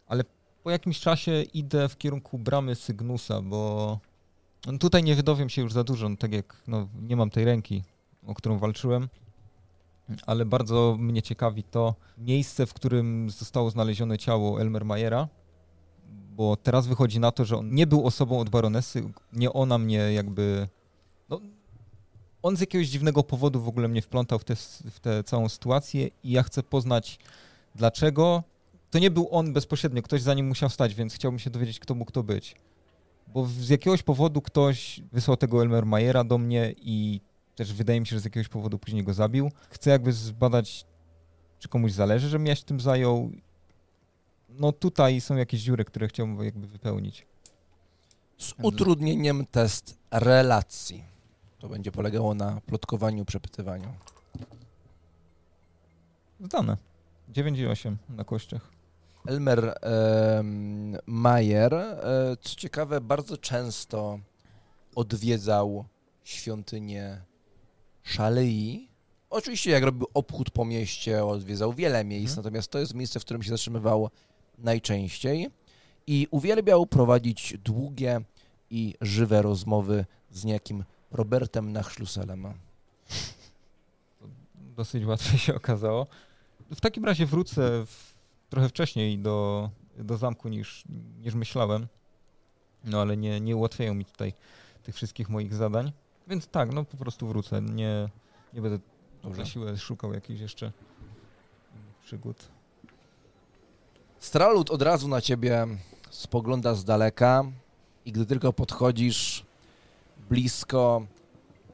ale 0.07 0.23
po 0.63 0.71
jakimś 0.71 0.99
czasie 0.99 1.41
idę 1.41 1.89
w 1.89 1.97
kierunku 1.97 2.39
bramy 2.39 2.75
Sygnusa, 2.75 3.41
bo 3.41 3.99
tutaj 4.79 5.03
nie 5.03 5.15
wydowiem 5.15 5.49
się 5.49 5.61
już 5.61 5.73
za 5.73 5.83
dużo, 5.83 6.09
no, 6.09 6.17
tak 6.17 6.33
jak 6.33 6.61
no, 6.67 6.87
nie 7.01 7.15
mam 7.15 7.29
tej 7.29 7.45
ręki, 7.45 7.83
o 8.27 8.33
którą 8.33 8.59
walczyłem, 8.59 9.07
ale 10.25 10.45
bardzo 10.45 10.95
mnie 10.99 11.21
ciekawi 11.21 11.63
to 11.63 11.95
miejsce, 12.17 12.65
w 12.65 12.73
którym 12.73 13.29
zostało 13.29 13.69
znalezione 13.69 14.17
ciało 14.17 14.61
Elmer 14.61 14.85
Mayera, 14.85 15.27
bo 16.35 16.55
teraz 16.55 16.87
wychodzi 16.87 17.19
na 17.19 17.31
to, 17.31 17.45
że 17.45 17.57
on 17.57 17.69
nie 17.73 17.87
był 17.87 18.05
osobą 18.05 18.39
od 18.39 18.49
baronesy, 18.49 19.03
nie 19.33 19.53
ona 19.53 19.77
mnie 19.77 19.97
jakby... 19.97 20.67
No, 21.29 21.39
on 22.43 22.57
z 22.57 22.59
jakiegoś 22.59 22.87
dziwnego 22.87 23.23
powodu 23.23 23.61
w 23.61 23.67
ogóle 23.67 23.87
mnie 23.87 24.01
wplątał 24.01 24.39
w 24.39 24.43
tę 24.43 24.55
w 24.55 25.23
całą 25.25 25.49
sytuację 25.49 26.07
i 26.23 26.31
ja 26.31 26.43
chcę 26.43 26.63
poznać 26.63 27.19
dlaczego. 27.75 28.43
To 28.91 28.99
nie 28.99 29.11
był 29.11 29.27
on 29.31 29.53
bezpośrednio, 29.53 30.01
ktoś 30.01 30.21
za 30.21 30.33
nim 30.33 30.47
musiał 30.47 30.69
stać, 30.69 30.95
więc 30.95 31.13
chciałbym 31.13 31.39
się 31.39 31.49
dowiedzieć, 31.49 31.79
kto 31.79 31.95
mógł 31.95 32.11
to 32.11 32.23
być. 32.23 32.55
Bo 33.33 33.45
z 33.45 33.69
jakiegoś 33.69 34.03
powodu 34.03 34.41
ktoś 34.41 35.01
wysłał 35.11 35.37
tego 35.37 35.61
Elmer 35.61 35.85
Mayera 35.85 36.23
do 36.23 36.37
mnie 36.37 36.73
i 36.77 37.21
też 37.57 37.73
wydaje 37.73 37.99
mi 37.99 38.07
się, 38.07 38.15
że 38.15 38.19
z 38.19 38.25
jakiegoś 38.25 38.47
powodu 38.47 38.79
później 38.79 39.03
go 39.03 39.13
zabił. 39.13 39.51
Chcę 39.69 39.89
jakby 39.89 40.13
zbadać, 40.13 40.85
czy 41.59 41.69
komuś 41.69 41.91
zależy, 41.91 42.29
żebym 42.29 42.47
ja 42.47 42.55
się 42.55 42.63
tym 42.63 42.79
zajął. 42.79 43.31
No 44.49 44.71
tutaj 44.71 45.21
są 45.21 45.35
jakieś 45.35 45.61
dziury, 45.61 45.85
które 45.85 46.07
chciałbym 46.07 46.45
jakby 46.45 46.67
wypełnić. 46.67 47.27
Z 48.37 48.53
utrudnieniem 48.61 49.45
test 49.45 49.97
relacji. 50.11 51.03
To 51.59 51.69
będzie 51.69 51.91
polegało 51.91 52.33
na 52.33 52.61
plotkowaniu, 52.61 53.25
przepytywaniu. 53.25 53.93
Zdane. 56.39 56.77
9 57.29 57.59
i 57.59 57.67
8 57.67 57.97
na 58.09 58.23
kościach. 58.23 58.71
Elmer 59.27 59.77
em, 59.81 60.97
Mayer, 61.05 61.73
e, 61.73 62.37
co 62.41 62.55
ciekawe, 62.55 63.01
bardzo 63.01 63.37
często 63.37 64.19
odwiedzał 64.95 65.85
świątynię 66.23 67.21
Szalei. 68.07 68.87
Oczywiście, 69.29 69.71
jak 69.71 69.83
robił 69.83 70.07
obchód 70.13 70.49
po 70.49 70.65
mieście, 70.65 71.25
odwiedzał 71.25 71.73
wiele 71.73 72.03
miejsc, 72.05 72.31
Mhm. 72.37 72.43
natomiast 72.45 72.71
to 72.71 72.79
jest 72.79 72.93
miejsce, 72.93 73.19
w 73.19 73.25
którym 73.25 73.43
się 73.43 73.49
zatrzymywał 73.49 74.09
najczęściej 74.57 75.49
i 76.07 76.27
uwielbiał 76.31 76.85
prowadzić 76.85 77.53
długie 77.63 78.21
i 78.69 78.93
żywe 79.01 79.41
rozmowy 79.41 80.05
z 80.31 80.45
niejakim 80.45 80.83
Robertem 81.11 81.71
Nachschlusselem. 81.73 82.53
Dosyć 84.55 85.05
łatwo 85.05 85.37
się 85.37 85.55
okazało. 85.55 86.07
W 86.75 86.81
takim 86.81 87.05
razie 87.05 87.25
wrócę 87.25 87.85
w, 87.85 88.13
trochę 88.49 88.69
wcześniej 88.69 89.19
do, 89.19 89.69
do 89.97 90.17
zamku 90.17 90.49
niż, 90.49 90.83
niż 91.23 91.33
myślałem. 91.33 91.87
No 92.83 93.01
ale 93.01 93.17
nie, 93.17 93.39
nie 93.41 93.55
ułatwiają 93.55 93.93
mi 93.93 94.05
tutaj 94.05 94.33
tych 94.83 94.95
wszystkich 94.95 95.29
moich 95.29 95.53
zadań. 95.53 95.91
Więc 96.27 96.47
tak, 96.47 96.73
no 96.73 96.85
po 96.85 96.97
prostu 96.97 97.27
wrócę. 97.27 97.61
Nie, 97.61 98.09
nie 98.53 98.61
będę 98.61 98.79
Dobrze. 99.23 99.41
na 99.41 99.45
siłę 99.45 99.77
szukał 99.77 100.13
jakichś 100.13 100.39
jeszcze 100.39 100.71
przygód. 102.03 102.47
Stralut 104.19 104.71
od 104.71 104.81
razu 104.81 105.07
na 105.07 105.21
ciebie 105.21 105.67
spogląda 106.09 106.75
z 106.75 106.83
daleka 106.83 107.43
i 108.05 108.11
gdy 108.11 108.25
tylko 108.25 108.53
podchodzisz 108.53 109.45
blisko, 110.29 111.05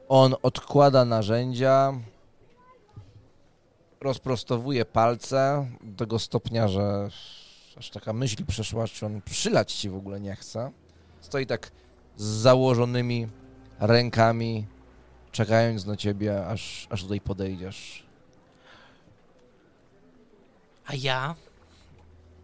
on 0.08 0.34
odkłada 0.42 1.04
narzędzia, 1.04 1.92
rozprostowuje 4.00 4.84
palce 4.84 5.66
do 5.80 5.96
tego 5.96 6.18
stopnia, 6.18 6.68
że 6.68 7.08
aż 7.76 7.90
taka 7.90 8.12
myśl 8.12 8.44
przeszła, 8.46 8.88
czy 8.88 9.06
on 9.06 9.22
przylać 9.22 9.72
ci 9.72 9.90
w 9.90 9.96
ogóle 9.96 10.20
nie 10.20 10.36
chce. 10.36 10.72
Stoi 11.20 11.46
tak 11.46 11.70
z 12.16 12.24
założonymi 12.24 13.28
rękami, 13.86 14.66
czekając 15.32 15.86
na 15.86 15.96
ciebie, 15.96 16.46
aż, 16.46 16.86
aż 16.90 17.02
tutaj 17.02 17.20
podejdziesz. 17.20 18.06
A 20.86 20.94
ja 20.94 21.34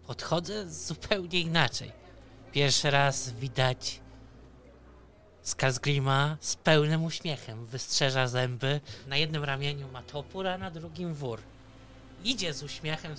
podchodzę 0.07 0.71
zupełnie 0.71 1.41
inaczej. 1.41 1.93
Pierwszy 2.53 2.91
raz 2.91 3.31
widać 3.31 4.01
Skarsgrima 5.43 6.37
z 6.41 6.57
pełnym 6.57 7.05
uśmiechem. 7.05 7.67
Wystrzeża 7.67 8.29
zęby. 8.29 8.81
Na 9.07 9.17
jednym 9.17 9.45
ramieniu 9.45 9.89
ma 9.89 10.03
topór, 10.03 10.47
a 10.47 10.59
na 10.59 10.71
drugim 10.71 11.15
wór. 11.15 11.41
Idzie 12.25 12.55
z 12.55 12.63
uśmiechem, 12.63 13.15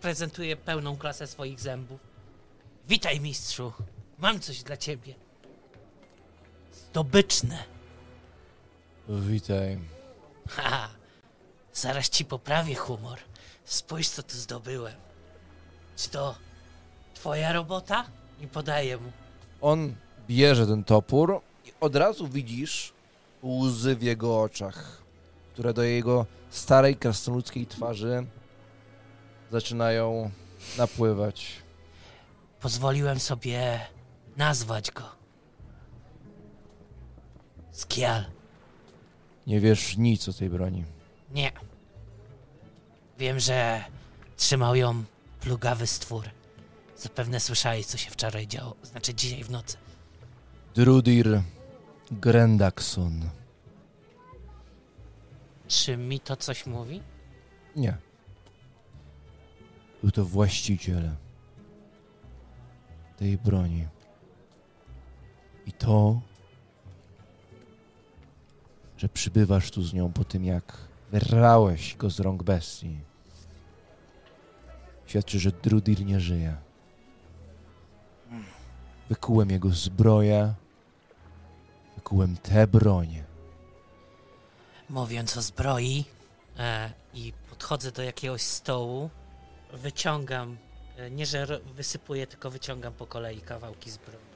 prezentuje 0.00 0.56
pełną 0.56 0.96
klasę 0.96 1.26
swoich 1.26 1.60
zębów. 1.60 2.00
Witaj, 2.88 3.20
mistrzu. 3.20 3.72
Mam 4.18 4.40
coś 4.40 4.62
dla 4.62 4.76
ciebie. 4.76 5.14
Zdobyczne. 6.92 7.64
Witaj. 9.08 9.78
Ha, 10.48 10.88
zaraz 11.72 12.08
ci 12.08 12.24
poprawię 12.24 12.74
humor. 12.74 13.18
Spójrz, 13.64 14.08
co 14.08 14.22
tu 14.22 14.36
zdobyłem. 14.36 14.94
Czy 15.96 16.08
to 16.10 16.34
twoja 17.14 17.52
robota? 17.52 18.04
I 18.40 18.46
podaję 18.46 18.96
mu. 18.96 19.12
On 19.60 19.94
bierze 20.28 20.66
ten 20.66 20.84
topór 20.84 21.40
i 21.64 21.72
od 21.80 21.96
razu 21.96 22.28
widzisz 22.28 22.92
łzy 23.42 23.96
w 23.96 24.02
jego 24.02 24.42
oczach, 24.42 25.02
które 25.52 25.72
do 25.74 25.82
jego 25.82 26.26
starej, 26.50 26.96
krasnoludzkiej 26.96 27.66
twarzy 27.66 28.26
zaczynają 29.50 30.30
napływać. 30.78 31.52
Pozwoliłem 32.60 33.20
sobie 33.20 33.80
nazwać 34.36 34.90
go. 34.90 35.21
Skial. 37.82 38.24
Nie 39.46 39.60
wiesz 39.60 39.96
nic 39.96 40.28
o 40.28 40.32
tej 40.32 40.50
broni. 40.50 40.84
Nie. 41.30 41.52
Wiem, 43.18 43.40
że 43.40 43.84
trzymał 44.36 44.74
ją 44.76 45.04
plugawy 45.40 45.86
stwór. 45.86 46.24
Zapewne 46.96 47.40
słyszałeś, 47.40 47.86
co 47.86 47.98
się 47.98 48.10
wczoraj 48.10 48.46
działo, 48.46 48.76
znaczy 48.82 49.14
dzisiaj 49.14 49.44
w 49.44 49.50
nocy. 49.50 49.76
Drudir 50.74 51.42
Grendakson. 52.10 53.30
Czy 55.68 55.96
mi 55.96 56.20
to 56.20 56.36
coś 56.36 56.66
mówi? 56.66 57.02
Nie. 57.76 57.96
Był 60.02 60.10
to 60.10 60.24
właściciel 60.24 61.10
tej 63.16 63.38
broni. 63.38 63.86
I 65.66 65.72
to, 65.72 66.20
że 69.02 69.08
przybywasz 69.08 69.70
tu 69.70 69.82
z 69.82 69.94
nią 69.94 70.12
po 70.12 70.24
tym, 70.24 70.44
jak 70.44 70.78
wyrałeś 71.12 71.96
go 71.96 72.10
z 72.10 72.20
rąk 72.20 72.42
bestii, 72.42 72.98
świadczy, 75.06 75.40
że 75.40 75.50
Drudir 75.52 76.06
nie 76.06 76.20
żyje. 76.20 76.56
Wykułem 79.08 79.50
jego 79.50 79.70
zbroję 79.70 80.54
wykułem 81.94 82.36
tę 82.36 82.66
broń. 82.66 83.22
Mówiąc 84.90 85.36
o 85.36 85.42
zbroi 85.42 86.04
e, 86.58 86.92
i 87.14 87.32
podchodzę 87.50 87.92
do 87.92 88.02
jakiegoś 88.02 88.42
stołu, 88.42 89.10
wyciągam, 89.72 90.56
e, 90.96 91.10
nie 91.10 91.26
że 91.26 91.60
wysypuję, 91.76 92.26
tylko 92.26 92.50
wyciągam 92.50 92.92
po 92.92 93.06
kolei 93.06 93.40
kawałki 93.40 93.90
zbroi. 93.90 94.32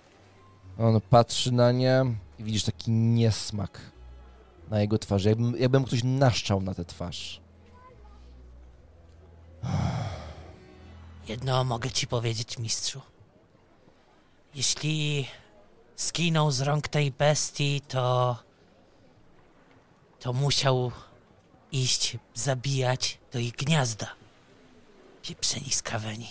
On 0.78 1.00
patrzy 1.00 1.52
na 1.52 1.72
nie 1.72 2.04
i 2.38 2.44
widzisz 2.44 2.64
taki 2.64 2.90
niesmak 2.90 3.95
na 4.70 4.80
jego 4.80 4.98
twarzy, 4.98 5.28
jakby, 5.28 5.58
jakby 5.58 5.80
mu 5.80 5.86
ktoś 5.86 6.04
naszczał 6.04 6.62
na 6.62 6.74
tę 6.74 6.84
twarz. 6.84 7.40
Jedno 11.28 11.64
mogę 11.64 11.90
ci 11.90 12.06
powiedzieć, 12.06 12.58
mistrzu. 12.58 13.00
Jeśli 14.54 15.26
skinął 15.96 16.50
z 16.50 16.60
rąk 16.60 16.88
tej 16.88 17.12
bestii, 17.12 17.80
to. 17.88 18.36
to 20.20 20.32
musiał 20.32 20.92
iść 21.72 22.18
zabijać 22.34 23.18
do 23.32 23.38
ich 23.38 23.52
gniazda. 23.52 24.06
Pieprzeni 25.22 25.70
skaweni. 25.70 26.28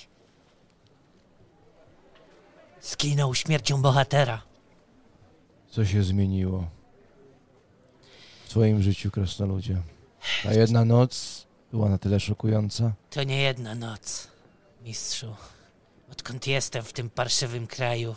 Skinął 2.79 3.35
śmiercią 3.35 3.81
bohatera. 3.81 4.41
Co 5.69 5.85
się 5.85 6.03
zmieniło 6.03 6.74
twoim 8.55 8.83
życiu, 8.83 9.11
krasnoludzie? 9.11 9.81
Ta 10.43 10.53
jedna 10.53 10.85
noc 10.85 11.45
była 11.71 11.89
na 11.89 11.97
tyle 11.97 12.19
szokująca? 12.19 12.93
To 13.09 13.23
nie 13.23 13.41
jedna 13.41 13.75
noc, 13.75 14.27
mistrzu. 14.83 15.35
Odkąd 16.11 16.47
jestem 16.47 16.83
w 16.83 16.93
tym 16.93 17.09
parszywym 17.09 17.67
kraju, 17.67 18.15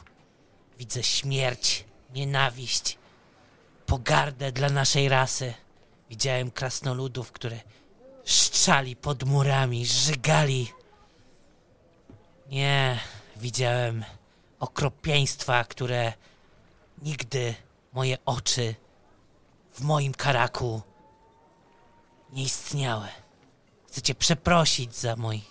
widzę 0.79 1.03
śmierć, 1.03 1.85
nienawiść, 2.15 2.99
pogardę 3.87 4.53
dla 4.53 4.69
naszej 4.69 5.09
rasy. 5.09 5.55
Widziałem 6.11 6.51
krasnoludów, 6.51 7.33
które 7.33 7.61
szczali 8.25 8.97
pod 8.97 9.25
murami, 9.25 9.87
żygali. 9.87 10.73
Nie, 12.51 12.99
widziałem 13.37 14.05
okropieństwa, 14.61 15.65
które 15.65 16.13
nigdy 17.03 17.55
moje 17.93 18.19
oczy 18.25 18.75
w 19.79 19.81
moim 19.81 20.15
karaku 20.15 20.83
nie 22.33 22.43
istniały. 22.43 23.09
Chcę 23.89 24.03
cię 24.03 24.15
przeprosić 24.15 24.95
za 24.97 25.17
mój 25.17 25.43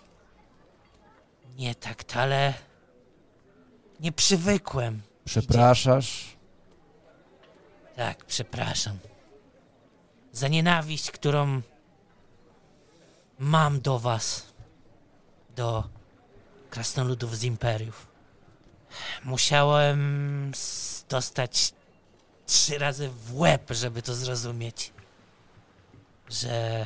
nie 1.56 1.76
takt, 1.76 2.16
ale 2.16 2.54
nie 4.00 4.12
przywykłem. 4.12 5.02
Przepraszasz? 5.26 6.38
Tak, 7.96 8.26
przepraszam. 8.26 8.98
Za 10.32 10.48
nienawiść, 10.48 11.12
którą 11.12 11.62
mam 13.40 13.82
do 13.82 14.00
was, 14.00 14.54
do 15.56 15.84
krasnoludów 16.70 17.38
z 17.38 17.44
imperiów. 17.44 18.08
Musiałem 19.24 20.52
dostać 21.10 21.74
trzy 22.48 22.78
razy 22.78 23.10
w 23.10 23.40
łeb, 23.40 23.68
żeby 23.70 24.02
to 24.02 24.16
zrozumieć. 24.16 24.94
Że 26.30 26.86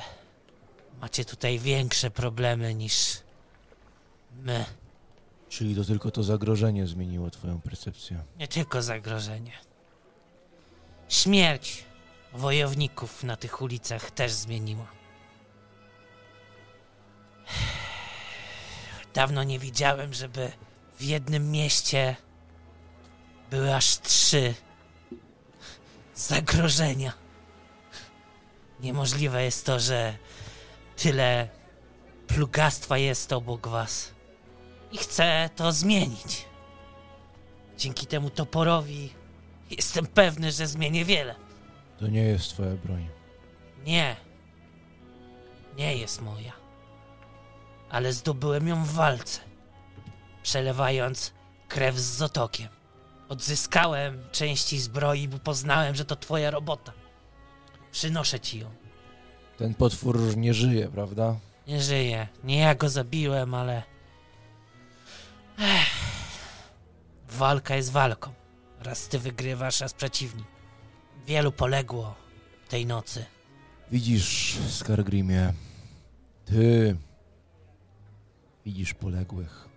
macie 1.02 1.26
tutaj 1.26 1.60
większe 1.60 2.12
problemy 2.12 2.76
niż 2.76 3.18
my. 4.44 4.66
Czyli 5.50 5.76
to 5.76 5.84
tylko 5.84 6.12
to 6.12 6.24
zagrożenie 6.24 6.88
zmieniło 6.88 7.30
twoją 7.30 7.62
percepcję. 7.62 8.24
Nie 8.40 8.48
tylko 8.48 8.82
zagrożenie. 8.82 9.52
Śmierć 11.10 11.86
wojowników 12.34 13.24
na 13.24 13.36
tych 13.36 13.62
ulicach 13.62 14.12
też 14.12 14.32
zmieniła. 14.32 14.88
Dawno 19.14 19.44
nie 19.44 19.60
widziałem, 19.60 20.14
żeby 20.14 20.52
w 20.98 21.02
jednym 21.02 21.52
mieście 21.52 22.16
były 23.50 23.76
aż 23.76 24.00
trzy 24.00 24.54
zagrożenia. 26.28 27.14
Niemożliwe 28.80 29.44
jest 29.44 29.66
to, 29.66 29.80
że 29.80 30.18
tyle 30.96 31.50
plugastwa 32.28 32.98
jest 32.98 33.34
obok 33.34 33.68
was. 33.68 34.12
I 34.92 34.98
chcę 34.98 35.50
to 35.56 35.72
zmienić. 35.72 36.46
Dzięki 37.78 38.08
temu 38.08 38.30
toporowi 38.30 39.14
jestem 39.70 40.08
pewny, 40.08 40.52
że 40.52 40.68
zmienię 40.68 41.06
wiele. 41.06 41.36
To 42.00 42.08
nie 42.08 42.24
jest 42.24 42.50
twoja 42.50 42.76
broń. 42.76 43.10
Nie. 43.86 44.16
Nie 45.78 45.98
jest 45.98 46.22
moja. 46.22 46.54
Ale 47.90 48.14
zdobyłem 48.14 48.68
ją 48.68 48.84
w 48.84 48.92
walce. 48.92 49.40
Przelewając 50.44 51.34
krew 51.68 51.96
z 51.96 52.02
Zotokiem. 52.18 52.68
Odzyskałem 53.32 54.24
części 54.32 54.80
zbroi, 54.80 55.28
bo 55.28 55.40
poznałem, 55.40 55.96
że 55.96 56.06
to 56.06 56.16
twoja 56.16 56.52
robota. 56.52 56.94
Przynoszę 57.92 58.40
ci 58.40 58.60
ją. 58.60 58.70
Ten 59.58 59.74
potwór 59.74 60.20
już 60.20 60.36
nie 60.36 60.54
żyje, 60.54 60.88
prawda? 60.88 61.36
Nie 61.68 61.82
żyje. 61.82 62.28
Nie 62.44 62.58
ja 62.58 62.76
go 62.76 62.90
zabiłem, 62.90 63.54
ale. 63.54 63.84
Ech. 65.60 65.88
Walka 67.30 67.76
jest 67.76 67.92
walką. 67.92 68.34
Raz 68.80 69.08
ty 69.08 69.20
wygrywasz, 69.20 69.82
raz 69.82 69.94
przeciwnik. 69.94 70.48
Wielu 71.26 71.52
poległo 71.52 72.16
tej 72.70 72.86
nocy. 72.86 73.26
Widzisz, 73.92 74.58
Skargrimie, 74.70 75.54
ty 76.46 76.98
widzisz 78.66 78.94
poległych, 78.94 79.68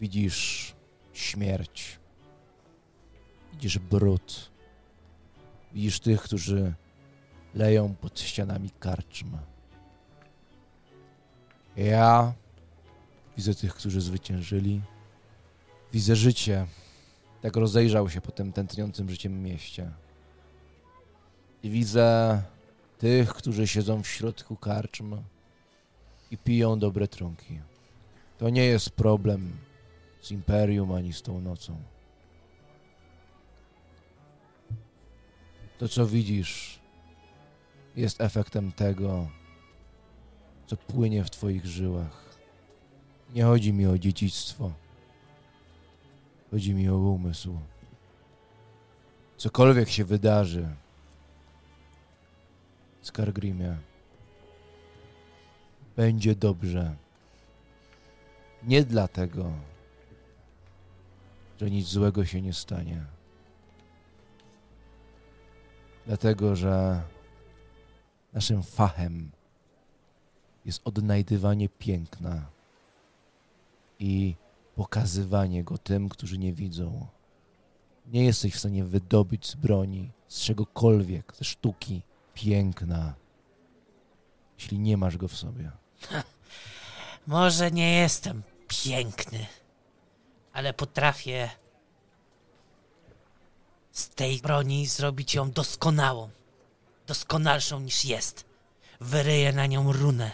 widzisz 0.00 0.74
śmierć, 1.12 1.99
widzisz 3.60 3.78
brud, 3.78 4.50
widzisz 5.72 6.00
tych, 6.00 6.22
którzy 6.22 6.74
leją 7.54 7.94
pod 7.94 8.20
ścianami 8.20 8.70
karczm. 8.70 9.36
Ja 11.76 12.32
widzę 13.36 13.54
tych, 13.54 13.74
którzy 13.74 14.00
zwyciężyli, 14.00 14.80
widzę 15.92 16.16
życie, 16.16 16.66
tak 17.42 17.56
rozejrzał 17.56 18.10
się 18.10 18.20
po 18.20 18.32
tym 18.32 18.52
tętniącym 18.52 19.10
życiem 19.10 19.42
mieście. 19.42 19.90
I 21.62 21.70
widzę 21.70 22.42
tych, 22.98 23.34
którzy 23.34 23.66
siedzą 23.66 24.02
w 24.02 24.08
środku 24.08 24.56
karczm 24.56 25.22
i 26.30 26.38
piją 26.38 26.78
dobre 26.78 27.08
trunki. 27.08 27.60
To 28.38 28.50
nie 28.50 28.64
jest 28.64 28.90
problem 28.90 29.56
z 30.20 30.30
imperium 30.30 30.92
ani 30.92 31.12
z 31.12 31.22
tą 31.22 31.40
nocą. 31.40 31.99
To, 35.80 35.88
co 35.88 36.06
widzisz, 36.06 36.78
jest 37.96 38.20
efektem 38.20 38.72
tego, 38.72 39.28
co 40.66 40.76
płynie 40.76 41.24
w 41.24 41.30
Twoich 41.30 41.66
żyłach. 41.66 42.38
Nie 43.34 43.44
chodzi 43.44 43.72
mi 43.72 43.86
o 43.86 43.98
dziedzictwo. 43.98 44.72
Chodzi 46.50 46.74
mi 46.74 46.88
o 46.88 46.98
umysł. 46.98 47.58
Cokolwiek 49.36 49.88
się 49.88 50.04
wydarzy, 50.04 50.68
Skargrimie. 53.02 53.76
Będzie 55.96 56.34
dobrze. 56.34 56.96
Nie 58.62 58.84
dlatego, 58.84 59.52
że 61.60 61.70
nic 61.70 61.86
złego 61.86 62.24
się 62.24 62.42
nie 62.42 62.52
stanie. 62.52 63.19
Dlatego, 66.10 66.56
że 66.56 67.02
naszym 68.32 68.62
fachem 68.62 69.30
jest 70.64 70.80
odnajdywanie 70.84 71.68
piękna 71.68 72.46
i 73.98 74.34
pokazywanie 74.74 75.64
go 75.64 75.78
tym, 75.78 76.08
którzy 76.08 76.38
nie 76.38 76.52
widzą. 76.52 77.06
Nie 78.06 78.24
jesteś 78.24 78.54
w 78.54 78.58
stanie 78.58 78.84
wydobyć 78.84 79.46
z 79.46 79.54
broni, 79.54 80.10
z 80.28 80.40
czegokolwiek, 80.40 81.32
ze 81.36 81.44
sztuki, 81.44 82.02
piękna, 82.34 83.14
jeśli 84.58 84.78
nie 84.78 84.96
masz 84.96 85.16
go 85.16 85.28
w 85.28 85.36
sobie. 85.36 85.70
Może 87.26 87.70
nie 87.70 87.92
jestem 87.92 88.42
piękny, 88.68 89.46
ale 90.52 90.74
potrafię 90.74 91.50
z 93.92 94.08
tej 94.08 94.38
broni 94.38 94.86
zrobić 94.86 95.34
ją 95.34 95.50
doskonałą. 95.50 96.30
Doskonalszą 97.06 97.80
niż 97.80 98.04
jest. 98.04 98.44
Wyryję 99.00 99.52
na 99.52 99.66
nią 99.66 99.92
runę. 99.92 100.30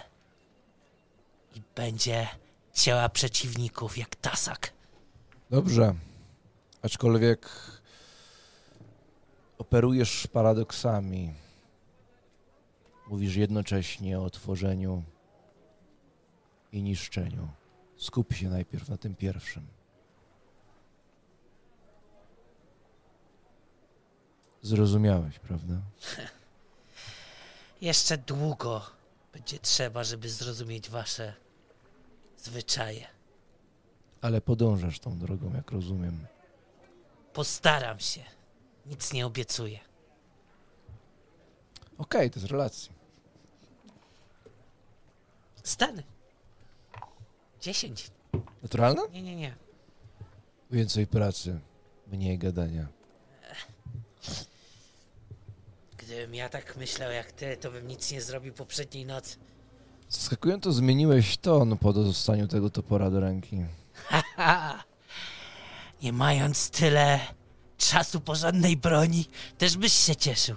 I 1.55 1.63
będzie 1.75 2.29
ciała 2.73 3.09
przeciwników 3.09 3.99
jak 3.99 4.17
tasak. 4.17 4.73
Dobrze. 5.51 5.95
Aczkolwiek 6.83 7.51
Operujesz 9.59 10.27
paradoksami. 10.27 11.35
Mówisz 13.09 13.37
jednocześnie 13.37 14.21
o 14.21 14.31
tworzeniu 14.31 15.03
i 16.73 16.83
niszczeniu. 16.83 17.49
Skup 17.97 18.35
się 18.35 18.49
najpierw 18.49 18.89
na 18.89 18.97
tym 18.97 19.15
pierwszym. 19.15 19.67
Zrozumiałeś, 24.63 25.39
prawda? 25.39 25.75
Jeszcze 27.81 28.19
długo 28.19 28.87
będzie 29.33 29.59
trzeba, 29.59 30.05
żeby 30.05 30.31
zrozumieć 30.31 30.91
wasze 30.91 31.35
zwyczaje. 32.39 33.07
Ale 34.21 34.41
podążasz 34.41 35.01
tą 35.01 35.19
drogą, 35.19 35.55
jak 35.55 35.71
rozumiem. 35.71 36.27
Postaram 37.33 38.01
się. 38.01 38.25
Nic 38.87 39.13
nie 39.13 39.27
obiecuję. 39.27 39.79
Okej, 41.99 42.31
to 42.31 42.41
jest 42.41 42.51
relacja. 42.51 42.93
Stany. 45.65 46.03
Dziesięć. 47.61 48.11
Naturalna? 48.63 49.03
Nie, 49.13 49.23
nie, 49.23 49.37
nie. 49.37 49.55
Więcej 50.71 51.07
pracy, 51.07 51.61
mniej 52.07 52.39
gadania. 52.39 52.87
Gdybym 55.99 56.35
ja 56.35 56.49
tak 56.49 56.77
myślał 56.77 57.11
jak 57.13 57.33
ty, 57.33 57.57
to 57.57 57.71
bym 57.71 57.89
nic 57.89 58.11
nie 58.13 58.23
zrobił 58.23 58.53
poprzedniej 58.53 59.07
nocy. 59.07 59.37
Zaskakująco 60.09 60.73
zmieniłeś 60.73 61.37
ton 61.37 61.79
po 61.79 61.93
dostaniu 61.93 62.49
tego 62.49 62.71
topora 62.71 63.11
do 63.11 63.21
ręki. 63.21 63.65
Haha! 63.95 64.85
Nie 66.03 66.13
mając 66.13 66.71
tyle 66.71 67.21
czasu 67.79 68.21
porządnej 68.21 68.77
broni, 68.77 69.25
też 69.59 69.77
byś 69.77 69.93
się 69.93 70.17
cieszył. 70.17 70.57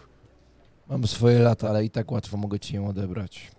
Mam 0.88 1.08
swoje 1.08 1.40
lata, 1.40 1.70
ale 1.70 1.86
i 1.86 1.90
tak 1.90 2.12
łatwo 2.12 2.38
mogę 2.38 2.60
ci 2.60 2.76
ją 2.76 2.88
odebrać. 2.88 3.52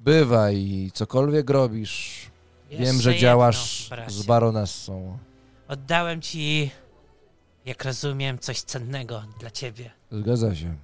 Bywaj 0.00 0.90
cokolwiek 0.94 1.50
robisz. 1.50 2.26
Wiem, 2.70 2.80
Jeszcze 2.80 3.02
że 3.02 3.10
jedno, 3.10 3.22
działasz 3.22 3.86
bracie. 3.90 4.10
z 4.10 4.22
baronessą. 4.22 5.18
Oddałem 5.68 6.22
ci, 6.22 6.70
jak 7.64 7.84
rozumiem, 7.84 8.38
coś 8.38 8.60
cennego 8.60 9.22
dla 9.40 9.50
ciebie. 9.50 9.90
Zgadza 10.10 10.54
się. 10.54 10.76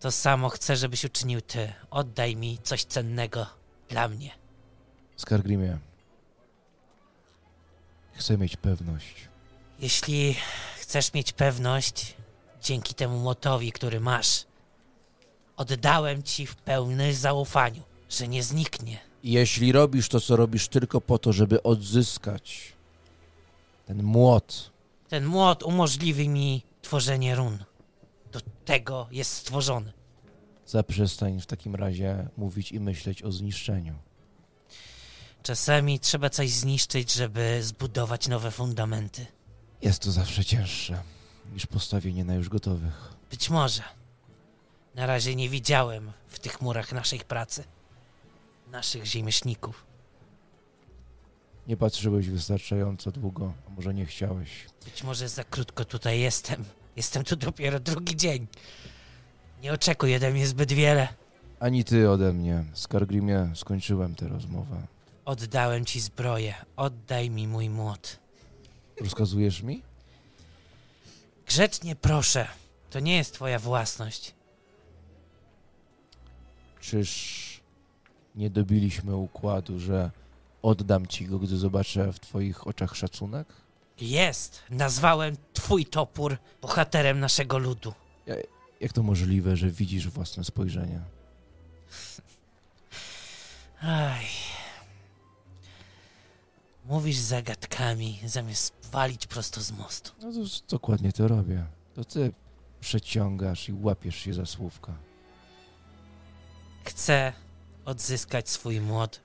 To 0.00 0.10
samo 0.10 0.48
chcę, 0.48 0.76
żebyś 0.76 1.04
uczynił 1.04 1.40
ty. 1.40 1.72
Oddaj 1.90 2.36
mi 2.36 2.58
coś 2.62 2.84
cennego 2.84 3.46
dla 3.88 4.08
mnie. 4.08 4.30
Skargrimie. 5.16 5.78
Chcę 8.12 8.38
mieć 8.38 8.56
pewność. 8.56 9.14
Jeśli 9.78 10.36
chcesz 10.76 11.12
mieć 11.12 11.32
pewność, 11.32 12.14
dzięki 12.62 12.94
temu 12.94 13.18
motowi, 13.18 13.72
który 13.72 14.00
masz, 14.00 14.44
oddałem 15.56 16.22
ci 16.22 16.46
w 16.46 16.56
pełnym 16.56 17.14
zaufaniu, 17.14 17.82
że 18.10 18.28
nie 18.28 18.42
zniknie. 18.42 18.98
Jeśli 19.24 19.72
robisz 19.72 20.08
to, 20.08 20.20
co 20.20 20.36
robisz 20.36 20.68
tylko 20.68 21.00
po 21.00 21.18
to, 21.18 21.32
żeby 21.32 21.62
odzyskać 21.62 22.72
ten 23.86 24.02
młot, 24.02 24.70
Ten 25.10 25.24
młot 25.26 25.62
umożliwi 25.62 26.28
mi 26.28 26.62
tworzenie 26.82 27.34
run. 27.34 27.64
Do 28.32 28.40
tego 28.64 29.08
jest 29.10 29.32
stworzony. 29.32 29.92
zaprzestań 30.66 31.40
w 31.40 31.46
takim 31.46 31.74
razie 31.74 32.28
mówić 32.36 32.72
i 32.72 32.80
myśleć 32.80 33.22
o 33.22 33.32
zniszczeniu. 33.32 33.94
Czasami 35.42 36.00
trzeba 36.00 36.30
coś 36.30 36.50
zniszczyć, 36.50 37.12
żeby 37.12 37.62
zbudować 37.62 38.28
nowe 38.28 38.50
fundamenty. 38.50 39.26
Jest 39.82 40.02
to 40.02 40.10
zawsze 40.12 40.44
cięższe 40.44 41.02
niż 41.52 41.66
postawienie 41.66 42.24
na 42.24 42.34
już 42.34 42.48
gotowych. 42.48 43.14
Być 43.30 43.50
może. 43.50 43.82
Na 44.94 45.06
razie 45.06 45.36
nie 45.36 45.48
widziałem 45.48 46.12
w 46.28 46.38
tych 46.38 46.60
murach 46.60 46.92
naszej 46.92 47.20
pracy. 47.20 47.64
Naszych 48.70 49.04
ziemieszników. 49.06 49.89
Nie 51.66 51.76
patrzyłeś 51.76 52.30
wystarczająco 52.30 53.12
długo, 53.12 53.52
a 53.66 53.70
może 53.70 53.94
nie 53.94 54.06
chciałeś. 54.06 54.50
Być 54.84 55.02
może 55.02 55.28
za 55.28 55.44
krótko 55.44 55.84
tutaj 55.84 56.20
jestem. 56.20 56.64
Jestem 56.96 57.24
tu 57.24 57.36
dopiero 57.36 57.80
drugi 57.80 58.16
dzień. 58.16 58.46
Nie 59.62 59.72
oczekuj 59.72 60.14
ode 60.16 60.30
mnie 60.30 60.46
zbyt 60.46 60.72
wiele. 60.72 61.08
Ani 61.60 61.84
ty 61.84 62.10
ode 62.10 62.32
mnie. 62.32 62.64
Skargrimie, 62.74 63.50
skończyłem 63.54 64.14
tę 64.14 64.28
rozmowę. 64.28 64.86
Oddałem 65.24 65.84
ci 65.84 66.00
zbroję. 66.00 66.54
Oddaj 66.76 67.30
mi 67.30 67.48
mój 67.48 67.68
młot. 67.70 68.18
Rozkazujesz 69.00 69.62
mi? 69.62 69.82
Grzecznie 71.46 71.96
proszę. 71.96 72.46
To 72.90 73.00
nie 73.00 73.16
jest 73.16 73.34
twoja 73.34 73.58
własność. 73.58 74.34
Czyż 76.80 77.60
nie 78.34 78.50
dobiliśmy 78.50 79.16
układu, 79.16 79.78
że 79.80 80.10
oddam 80.62 81.06
ci 81.06 81.26
go, 81.26 81.38
gdy 81.38 81.56
zobaczę 81.56 82.12
w 82.12 82.20
twoich 82.20 82.66
oczach 82.66 82.96
szacunek? 82.96 83.48
Jest. 84.00 84.62
Nazwałem 84.70 85.36
twój 85.52 85.86
topór 85.86 86.36
bohaterem 86.62 87.20
naszego 87.20 87.58
ludu. 87.58 87.94
Jak 88.80 88.92
to 88.92 89.02
możliwe, 89.02 89.56
że 89.56 89.70
widzisz 89.70 90.08
własne 90.08 90.44
spojrzenie? 90.44 91.00
Aj. 93.82 94.26
Mówisz 96.84 97.16
zagadkami, 97.16 98.20
zamiast 98.26 98.72
walić 98.92 99.26
prosto 99.26 99.60
z 99.60 99.72
mostu. 99.72 100.12
No 100.22 100.32
to 100.32 100.38
dokładnie 100.68 101.12
to 101.12 101.28
robię. 101.28 101.66
To 101.94 102.04
ty 102.04 102.32
przeciągasz 102.80 103.68
i 103.68 103.72
łapiesz 103.72 104.16
się 104.16 104.34
za 104.34 104.46
słówka. 104.46 104.92
Chcę 106.84 107.32
odzyskać 107.84 108.48
swój 108.48 108.80
młot, 108.80 109.20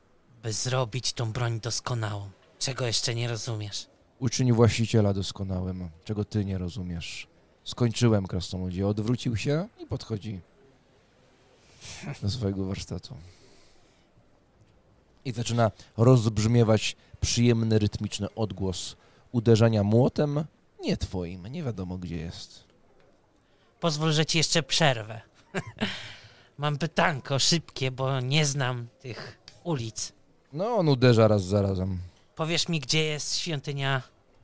by 0.46 0.54
zrobić 0.54 1.14
tą 1.14 1.32
broń 1.32 1.60
doskonałą. 1.60 2.30
Czego 2.60 2.86
jeszcze 2.86 3.16
nie 3.16 3.28
rozumiesz? 3.28 3.88
Uczyń 4.20 4.54
właściciela 4.54 5.14
doskonałym, 5.14 5.90
czego 6.04 6.26
ty 6.26 6.46
nie 6.46 6.58
rozumiesz. 6.58 7.28
Skończyłem 7.64 8.28
krasnoludzie. 8.28 8.88
Odwrócił 8.88 9.38
się 9.38 9.68
i 9.80 9.86
podchodzi 9.86 10.42
do 12.22 12.30
swojego 12.30 12.66
warsztatu. 12.66 13.16
I 15.26 15.32
zaczyna 15.32 15.72
rozbrzmiewać 15.98 16.96
przyjemny, 17.22 17.80
rytmiczny 17.80 18.34
odgłos 18.36 18.96
uderzenia 19.32 19.84
młotem, 19.84 20.46
nie 20.82 20.98
twoim, 20.98 21.48
nie 21.48 21.64
wiadomo 21.64 21.98
gdzie 21.98 22.18
jest. 22.18 22.64
Pozwól, 23.80 24.12
że 24.12 24.26
ci 24.26 24.38
jeszcze 24.38 24.64
przerwę. 24.64 25.22
Mam 26.58 26.78
pytanko 26.78 27.40
szybkie, 27.40 27.92
bo 27.92 28.20
nie 28.20 28.46
znam 28.46 28.88
tych 29.00 29.38
ulic. 29.64 30.16
No, 30.56 30.78
on 30.78 30.88
uderza 30.90 31.28
raz 31.28 31.44
za 31.44 31.62
razem. 31.62 32.00
Powiesz 32.36 32.70
mi, 32.70 32.80
gdzie 32.80 33.04
jest 33.04 33.38
świątynia 33.38 34.02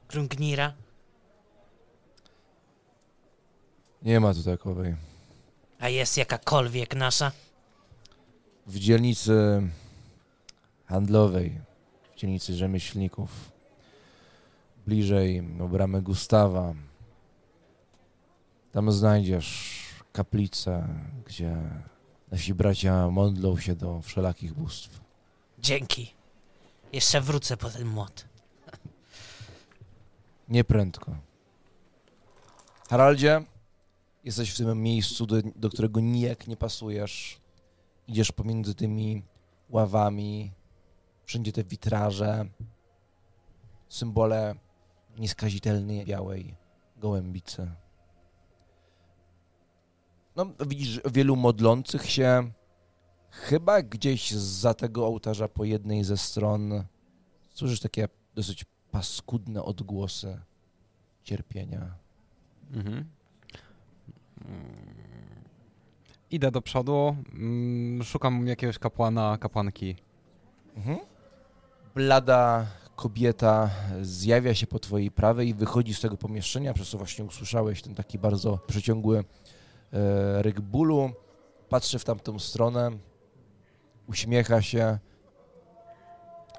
Grungnira? 0.09 0.73
Nie 4.01 4.19
ma 4.19 4.33
tu 4.33 4.43
takowej. 4.43 4.95
A 5.79 5.89
jest 5.89 6.17
jakakolwiek 6.17 6.95
nasza? 6.95 7.31
W 8.67 8.79
dzielnicy 8.79 9.61
handlowej, 10.85 11.61
w 12.15 12.19
dzielnicy 12.19 12.53
rzemieślników, 12.55 13.51
bliżej 14.88 15.41
no, 15.41 15.67
bramy 15.67 16.01
Gustawa, 16.01 16.73
tam 18.71 18.91
znajdziesz 18.91 19.79
kaplicę, 20.13 20.88
gdzie 21.25 21.57
nasi 22.31 22.53
bracia 22.53 23.09
modlą 23.09 23.57
się 23.57 23.75
do 23.75 24.01
wszelakich 24.01 24.53
bóstw. 24.53 25.01
Dzięki. 25.61 26.13
Jeszcze 26.93 27.21
wrócę 27.21 27.57
po 27.57 27.69
ten 27.69 27.88
młot. 27.88 28.25
Nieprędko. 30.49 31.15
Haraldzie, 32.89 33.45
jesteś 34.23 34.51
w 34.51 34.57
tym 34.57 34.83
miejscu, 34.83 35.25
do, 35.25 35.35
do 35.55 35.69
którego 35.69 35.99
nijak 35.99 36.47
nie 36.47 36.57
pasujesz. 36.57 37.41
Idziesz 38.07 38.31
pomiędzy 38.31 38.75
tymi 38.75 39.23
ławami, 39.69 40.51
wszędzie 41.25 41.51
te 41.51 41.63
witraże, 41.63 42.45
symbole 43.89 44.55
nieskazitelnej 45.17 46.05
białej 46.05 46.55
gołębicy. 46.97 47.71
No, 50.35 50.45
widzisz 50.67 50.99
wielu 51.11 51.35
modlących 51.35 52.09
się, 52.09 52.51
chyba 53.31 53.81
gdzieś 53.81 54.31
za 54.31 54.73
tego 54.73 55.05
ołtarza 55.05 55.47
po 55.47 55.65
jednej 55.65 56.03
ze 56.03 56.17
stron 56.17 56.83
słyszysz 57.53 57.79
takie 57.79 58.07
dosyć 58.35 58.65
paskudne 58.91 59.63
odgłosy 59.63 60.39
cierpienia. 61.23 61.95
Mhm. 62.73 63.05
Mm. 64.45 64.91
Idę 66.31 66.51
do 66.51 66.61
przodu, 66.61 67.15
mm, 67.33 68.03
szukam 68.03 68.47
jakiegoś 68.47 68.79
kapłana, 68.79 69.37
kapłanki. 69.37 69.95
Mhm. 70.75 70.99
Blada 71.95 72.67
kobieta 72.95 73.69
zjawia 74.01 74.55
się 74.55 74.67
po 74.67 74.79
twojej 74.79 75.11
prawej 75.11 75.47
i 75.49 75.53
wychodzi 75.53 75.93
z 75.93 76.01
tego 76.01 76.17
pomieszczenia, 76.17 76.73
przez 76.73 76.89
co 76.89 76.97
właśnie 76.97 77.25
usłyszałeś 77.25 77.81
ten 77.81 77.95
taki 77.95 78.19
bardzo 78.19 78.57
przeciągły 78.67 79.23
e, 79.93 80.41
ryk 80.41 80.61
bólu. 80.61 81.11
Patrzy 81.69 81.99
w 81.99 82.03
tamtą 82.03 82.39
stronę, 82.39 82.91
uśmiecha 84.07 84.61
się, 84.61 84.99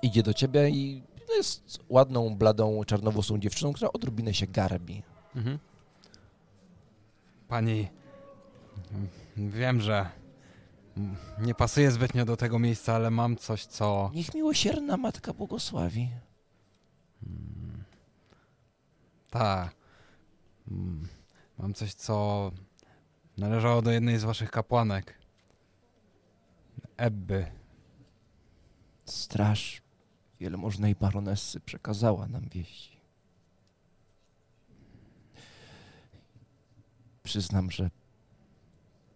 idzie 0.03 0.23
do 0.23 0.35
ciebie 0.35 0.71
i 0.71 1.03
jest 1.37 1.79
ładną, 1.89 2.37
bladą, 2.37 2.85
czarnowłosą 2.85 3.39
dziewczyną, 3.39 3.73
która 3.73 3.93
odrobinę 3.93 4.35
się 4.35 4.47
garbi. 4.47 5.03
Mhm. 5.37 5.59
Pani, 7.49 7.89
wiem, 9.37 9.81
że 9.81 10.09
nie 11.39 11.55
pasuje 11.55 11.91
zbytnio 11.91 12.25
do 12.25 12.37
tego 12.37 12.59
miejsca, 12.59 12.95
ale 12.95 13.11
mam 13.11 13.37
coś, 13.37 13.67
co... 13.67 14.11
Niech 14.15 14.35
miłosierna 14.35 14.97
matka 14.97 15.33
błogosławi. 15.33 16.09
Tak. 19.31 19.75
Mm, 20.71 21.09
Mam 21.59 21.75
coś, 21.75 21.95
co 21.95 22.51
należało 23.39 23.83
do 23.83 23.91
jednej 23.91 24.19
z 24.19 24.25
waszych 24.25 24.51
kapłanek. 24.51 25.22
Ebby. 26.97 27.47
Straż 29.05 29.83
wielmożnej 30.41 30.95
baronessy 30.95 31.61
przekazała 31.61 32.27
nam 32.27 32.49
wieści. 32.49 33.01
Przyznam, 37.23 37.71
że 37.71 37.91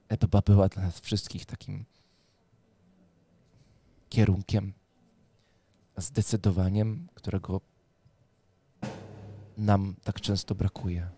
Ebba 0.09 0.43
była 0.43 0.69
dla 0.69 0.83
nas 0.83 1.01
wszystkich 1.01 1.47
takim 1.47 1.85
kierunkiem, 4.09 4.73
zdecydowaniem, 5.97 7.09
którego 7.15 7.61
nam 9.57 9.95
tak 10.05 10.21
często 10.21 10.55
brakuje. 10.55 11.09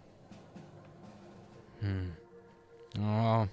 Hmm. 1.80 2.12
No, 2.94 3.46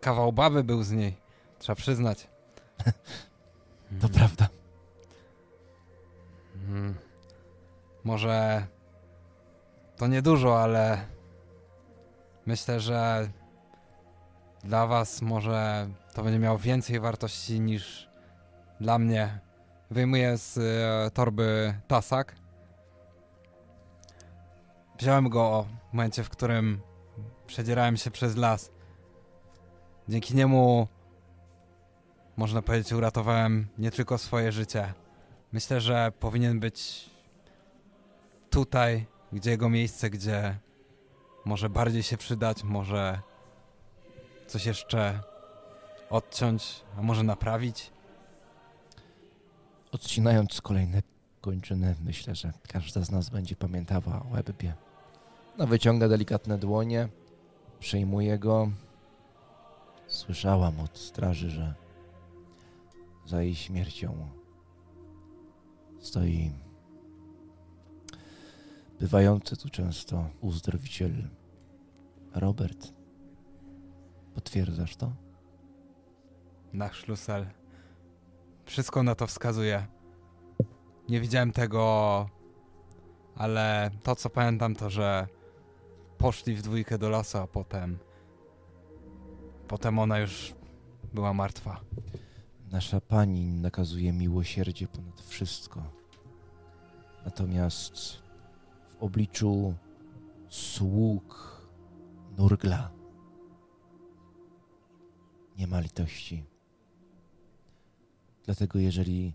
kawał 0.00 0.32
baby 0.32 0.64
był 0.64 0.82
z 0.82 0.92
niej, 0.92 1.16
trzeba 1.58 1.76
przyznać. 1.76 2.28
To 4.00 4.08
prawda. 4.08 4.48
Hmm. 6.66 6.94
Może 8.04 8.66
to 9.96 10.06
niedużo, 10.06 10.62
ale 10.62 11.06
myślę, 12.46 12.80
że 12.80 13.28
dla 14.64 14.86
was 14.86 15.22
może 15.22 15.88
to 16.14 16.22
będzie 16.22 16.38
miało 16.38 16.58
więcej 16.58 17.00
wartości 17.00 17.60
niż 17.60 18.08
dla 18.80 18.98
mnie. 18.98 19.38
Wyjmuję 19.90 20.38
z 20.38 20.58
e, 20.58 21.10
torby 21.10 21.74
tasak. 21.88 22.36
Wziąłem 24.98 25.28
go 25.28 25.66
w 25.90 25.92
momencie, 25.92 26.24
w 26.24 26.30
którym 26.30 26.80
przedzierałem 27.46 27.96
się 27.96 28.10
przez 28.10 28.36
las. 28.36 28.70
Dzięki 30.08 30.34
niemu 30.34 30.88
można 32.36 32.62
powiedzieć, 32.62 32.92
uratowałem 32.92 33.66
nie 33.78 33.90
tylko 33.90 34.18
swoje 34.18 34.52
życie. 34.52 34.92
Myślę, 35.52 35.80
że 35.80 36.12
powinien 36.20 36.60
być 36.60 37.10
tutaj, 38.50 39.06
gdzie 39.32 39.50
jego 39.50 39.68
miejsce, 39.68 40.10
gdzie 40.10 40.58
może 41.44 41.70
bardziej 41.70 42.02
się 42.02 42.16
przydać, 42.16 42.64
może 42.64 43.20
coś 44.46 44.66
jeszcze 44.66 45.20
odciąć, 46.10 46.82
a 46.98 47.02
może 47.02 47.22
naprawić. 47.22 47.90
Odcinając 49.92 50.60
kolejne 50.60 51.02
kończyny, 51.40 51.94
myślę, 52.04 52.34
że 52.34 52.52
każda 52.68 53.04
z 53.04 53.10
nas 53.10 53.30
będzie 53.30 53.56
pamiętała 53.56 54.26
o 54.32 54.38
Ebbie. 54.38 54.74
No, 55.58 55.66
wyciąga 55.66 56.08
delikatne 56.08 56.58
dłonie, 56.58 57.08
przejmuje 57.80 58.38
go. 58.38 58.70
Słyszałam 60.06 60.80
od 60.80 60.98
straży, 60.98 61.50
że 61.50 61.74
za 63.26 63.42
jej 63.42 63.54
śmiercią 63.54 64.28
stoi 65.98 66.52
bywający 69.00 69.56
tu 69.56 69.68
często 69.70 70.28
uzdrowiciel 70.40 71.28
Robert. 72.34 72.92
Potwierdzasz 74.34 74.96
to? 74.96 75.12
Na 76.72 76.92
szlusel. 76.92 77.46
Wszystko 78.64 79.02
na 79.02 79.14
to 79.14 79.26
wskazuje. 79.26 79.86
Nie 81.08 81.20
widziałem 81.20 81.52
tego, 81.52 82.26
ale 83.34 83.90
to 84.02 84.16
co 84.16 84.30
pamiętam 84.30 84.74
to, 84.74 84.90
że 84.90 85.26
poszli 86.18 86.54
w 86.54 86.62
dwójkę 86.62 86.98
do 86.98 87.08
lasu, 87.08 87.38
a 87.38 87.46
potem 87.46 87.98
potem 89.68 89.98
ona 89.98 90.18
już 90.18 90.54
była 91.14 91.32
martwa. 91.32 91.80
Nasza 92.70 93.00
pani 93.00 93.46
nakazuje 93.52 94.12
miłosierdzie 94.12 94.88
ponad 94.88 95.20
wszystko. 95.20 95.82
Natomiast 97.24 97.96
w 98.88 98.96
obliczu 99.00 99.74
sług 100.48 101.56
Nurgla 102.38 102.90
nie 105.58 105.66
ma 105.66 105.80
litości. 105.80 106.44
Dlatego 108.44 108.78
jeżeli 108.78 109.34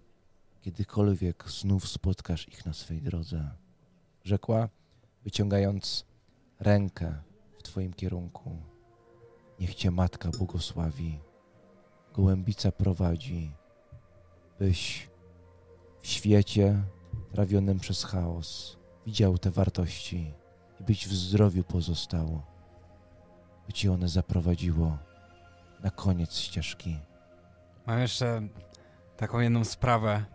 kiedykolwiek 0.62 1.50
znów 1.50 1.88
spotkasz 1.88 2.48
ich 2.48 2.66
na 2.66 2.74
swej 2.74 3.02
drodze, 3.02 3.52
rzekła, 4.24 4.70
wyciągając 5.24 6.06
rękę 6.60 7.22
w 7.58 7.64
twoim 7.64 7.94
kierunku, 7.94 8.58
niech 9.60 9.76
cię 9.76 9.92
matka 9.92 10.30
błogosławi 10.30 11.20
gołębica 12.14 12.72
prowadzi, 12.72 13.52
byś 14.60 15.10
w 16.02 16.08
świecie 16.08 16.84
trawionym 17.32 17.80
przez 17.80 18.04
chaos 18.04 18.78
widział 19.06 19.38
te 19.38 19.52
wartości 19.52 20.34
i 20.80 20.84
byś 20.84 21.08
w 21.08 21.14
zdrowiu 21.14 21.64
pozostał, 21.64 22.42
by 23.68 23.74
ci 23.74 23.90
one 23.90 24.10
zaprowadziło 24.10 24.98
na 25.84 25.90
koniec 25.90 26.36
ścieżki. 26.36 27.00
Mam 27.86 28.00
jeszcze 28.00 28.42
taką 29.18 29.40
jedną 29.40 29.66
sprawę. 29.66 30.26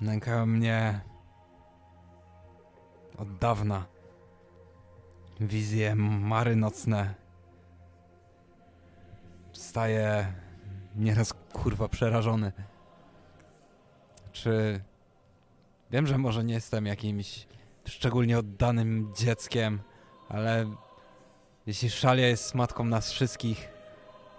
Nękają 0.00 0.46
mnie 0.46 1.00
od 3.18 3.38
dawna. 3.38 3.86
Wizje 5.40 5.94
mary 5.94 6.56
nocne. 6.56 7.21
Staję 9.52 10.32
nieraz 10.96 11.34
kurwa 11.52 11.88
przerażony. 11.88 12.52
Czy 14.32 14.80
wiem, 15.90 16.06
że 16.06 16.18
może 16.18 16.44
nie 16.44 16.54
jestem 16.54 16.86
jakimś 16.86 17.46
szczególnie 17.84 18.38
oddanym 18.38 19.12
dzieckiem, 19.16 19.80
ale 20.28 20.66
jeśli 21.66 21.90
Szalia 21.90 22.28
jest 22.28 22.54
matką 22.54 22.84
nas 22.84 23.12
wszystkich, 23.12 23.68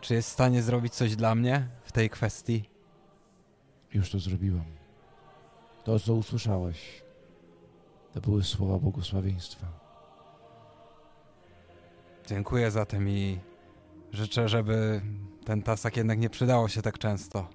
czy 0.02 0.14
jest 0.14 0.30
w 0.30 0.34
stanie 0.34 0.62
zrobić 0.62 0.94
coś 0.94 1.16
dla 1.16 1.36
mnie 1.36 1.68
w 1.84 1.92
tej 1.92 2.10
kwestii? 2.10 2.70
Już 3.94 4.12
to 4.12 4.20
zrobiłam. 4.20 4.66
To, 5.84 6.00
co 6.00 6.14
usłyszałeś, 6.14 7.04
to 8.14 8.22
były 8.22 8.44
słowa 8.44 8.80
błogosławieństwa. 8.80 9.68
Dziękuję 12.28 12.72
za 12.72 12.86
tym 12.86 13.10
i 13.10 13.40
życzę, 14.14 14.50
żeby 14.50 15.02
ten 15.46 15.62
tasak 15.62 15.98
jednak 15.98 16.20
nie 16.20 16.30
przydało 16.30 16.68
się 16.68 16.82
tak 16.82 16.98
często. 16.98 17.48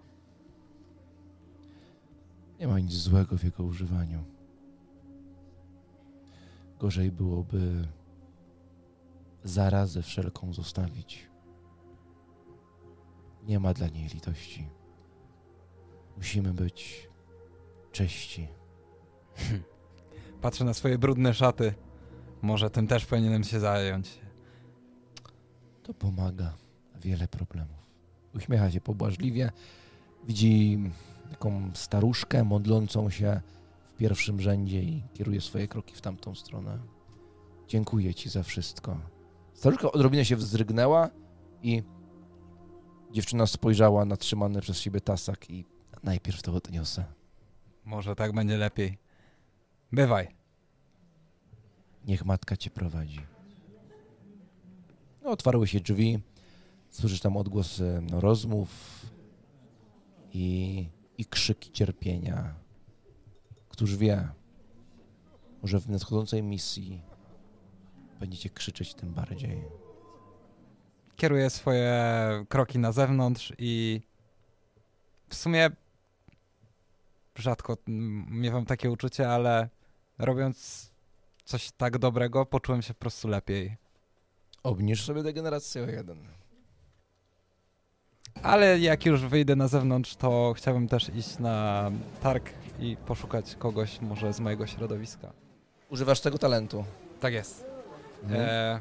Nie 2.61 2.69
ma 2.69 2.79
nic 2.79 2.93
złego 2.93 3.39
w 3.39 3.45
jego 3.45 3.65
używaniu. 3.65 4.25
Gorzej 6.79 7.13
byłoby 7.13 7.89
zarazę 9.45 10.03
wszelką 10.03 10.53
zostawić. 10.53 11.27
Nie 13.43 13.61
ma 13.61 13.75
dla 13.75 13.89
niej 13.89 14.09
litości. 14.09 14.69
Musimy 16.17 16.55
być 16.55 17.09
czyści. 17.93 18.49
Patrzę 20.43 20.65
na 20.65 20.75
swoje 20.75 20.99
brudne 20.99 21.35
szaty. 21.35 21.75
Może 22.43 22.71
tym 22.71 22.87
też 22.87 23.07
powinienem 23.07 23.45
się 23.45 23.61
zająć. 23.61 24.28
To 25.89 25.95
pomaga 25.95 26.57
wiele 27.01 27.29
problemów. 27.29 27.77
Uśmiecha 28.35 28.71
się 28.71 28.81
pobłażliwie. 28.81 29.53
Widzi 30.25 30.79
taką 31.31 31.71
staruszkę 31.75 32.45
modlącą 32.45 33.11
się 33.11 33.41
w 33.85 33.97
pierwszym 33.97 34.41
rzędzie 34.41 34.83
i 34.83 35.03
kieruje 35.15 35.41
swoje 35.41 35.69
kroki 35.69 35.95
w 35.95 36.01
tamtą 36.01 36.35
stronę. 36.35 36.79
Dziękuję 37.69 38.15
ci 38.15 38.29
za 38.29 38.43
wszystko. 38.43 39.01
Staruszka 39.55 39.93
odrobinę 39.93 40.25
się 40.25 40.37
wzdrygnęła 40.37 41.11
i 41.63 41.83
dziewczyna 43.13 43.47
spojrzała 43.47 44.05
na 44.05 44.17
trzymany 44.17 44.61
przez 44.61 44.79
siebie 44.79 45.01
tasak 45.01 45.51
i 45.51 45.65
najpierw 46.03 46.43
to 46.43 46.55
odniosę. 46.55 47.05
Może 47.85 48.15
tak 48.15 48.33
będzie 48.33 48.57
lepiej. 48.57 48.99
Bywaj. 49.93 50.29
Niech 52.07 52.25
matka 52.25 52.57
cię 52.57 52.71
prowadzi. 52.71 53.38
No, 55.29 55.33
otwarły 55.33 55.69
się 55.69 55.81
drzwi. 55.81 56.19
Słyszysz 56.91 57.21
tam 57.21 57.37
odgłosy 57.37 58.03
no, 58.11 58.21
rozmów 58.21 58.69
i, 60.33 60.87
i 61.19 61.25
krzyki 61.25 61.71
cierpienia. 61.71 62.55
Któż 63.69 63.97
wie, 63.97 64.29
może 65.63 65.81
w 65.81 65.89
nadchodzącej 65.89 66.43
misji 66.43 67.03
będziecie 68.21 68.51
krzyczeć 68.51 68.95
tym 68.95 69.15
bardziej. 69.15 69.65
Kieruję 71.17 71.51
swoje 71.51 71.95
kroki 72.49 72.79
na 72.79 72.93
zewnątrz 72.93 73.53
i 73.59 74.01
w 75.29 75.35
sumie 75.35 75.71
rzadko 77.35 77.77
miewam 78.31 78.65
takie 78.67 78.91
uczucie, 78.91 79.31
ale 79.31 79.69
robiąc 80.19 80.91
coś 81.45 81.71
tak 81.71 81.99
dobrego, 81.99 82.47
poczułem 82.47 82.83
się 82.83 82.95
po 82.95 83.01
prostu 83.01 83.29
lepiej. 83.29 83.88
Obniż 84.69 85.05
sobie 85.05 85.23
degenerację 85.23 85.83
o 85.83 85.87
jeden. 85.87 86.19
Ale 88.43 88.79
jak 88.79 89.07
już 89.07 89.21
wyjdę 89.21 89.57
na 89.57 89.69
zewnątrz, 89.69 90.17
to 90.17 90.55
chciałbym 90.57 90.89
też 90.89 91.09
iść 91.15 91.39
na 91.39 91.91
targ 92.23 92.51
i 92.81 92.97
poszukać 92.97 93.57
kogoś 93.59 94.01
może 94.01 94.33
z 94.33 94.41
mojego 94.41 94.67
środowiska. 94.67 95.33
Używasz 95.91 96.21
tego 96.21 96.39
talentu. 96.39 96.85
Tak 97.21 97.33
jest. 97.33 97.67
Mhm. 98.23 98.41
E, 98.49 98.81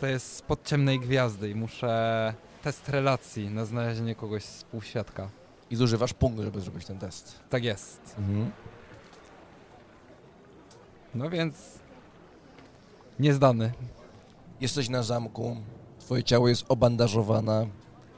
to 0.00 0.06
jest 0.06 0.36
spod 0.36 0.64
ciemnej 0.64 1.00
gwiazdy 1.00 1.50
i 1.50 1.54
muszę 1.54 2.34
test 2.62 2.88
relacji 2.88 3.50
na 3.50 3.64
znalezienie 3.64 4.14
kogoś 4.14 4.44
z 4.44 4.64
półświadka. 4.64 5.30
I 5.70 5.76
zużywasz 5.76 6.12
punkt, 6.12 6.40
żeby 6.40 6.60
zrobić 6.60 6.86
ten 6.86 6.98
test. 6.98 7.40
Tak 7.50 7.64
jest. 7.64 8.14
Mhm. 8.18 8.50
No 11.14 11.30
więc 11.30 11.78
niezdany. 13.18 13.72
Jesteś 14.62 14.88
na 14.88 15.02
zamku, 15.02 15.56
twoje 15.98 16.22
ciało 16.22 16.48
jest 16.48 16.64
obandażowane 16.68 17.66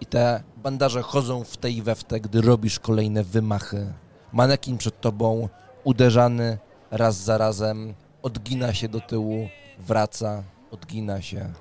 i 0.01 0.07
te 0.07 0.43
bandaże 0.57 1.03
chodzą 1.03 1.45
w 1.45 1.57
tej 1.57 1.83
we 1.83 1.95
w 1.95 2.05
te, 2.05 2.21
gdy 2.21 2.41
robisz 2.41 2.79
kolejne 2.81 3.25
wymachy. 3.25 3.93
Manekin 4.33 4.79
przed 4.79 5.01
tobą, 5.01 5.49
uderzany 5.85 6.59
raz 6.91 7.17
za 7.17 7.39
razem, 7.39 7.95
odgina 8.23 8.75
się 8.75 8.89
do 8.89 9.01
tyłu, 9.01 9.49
wraca, 9.79 10.43
odgina 10.71 11.23
się, 11.23 11.53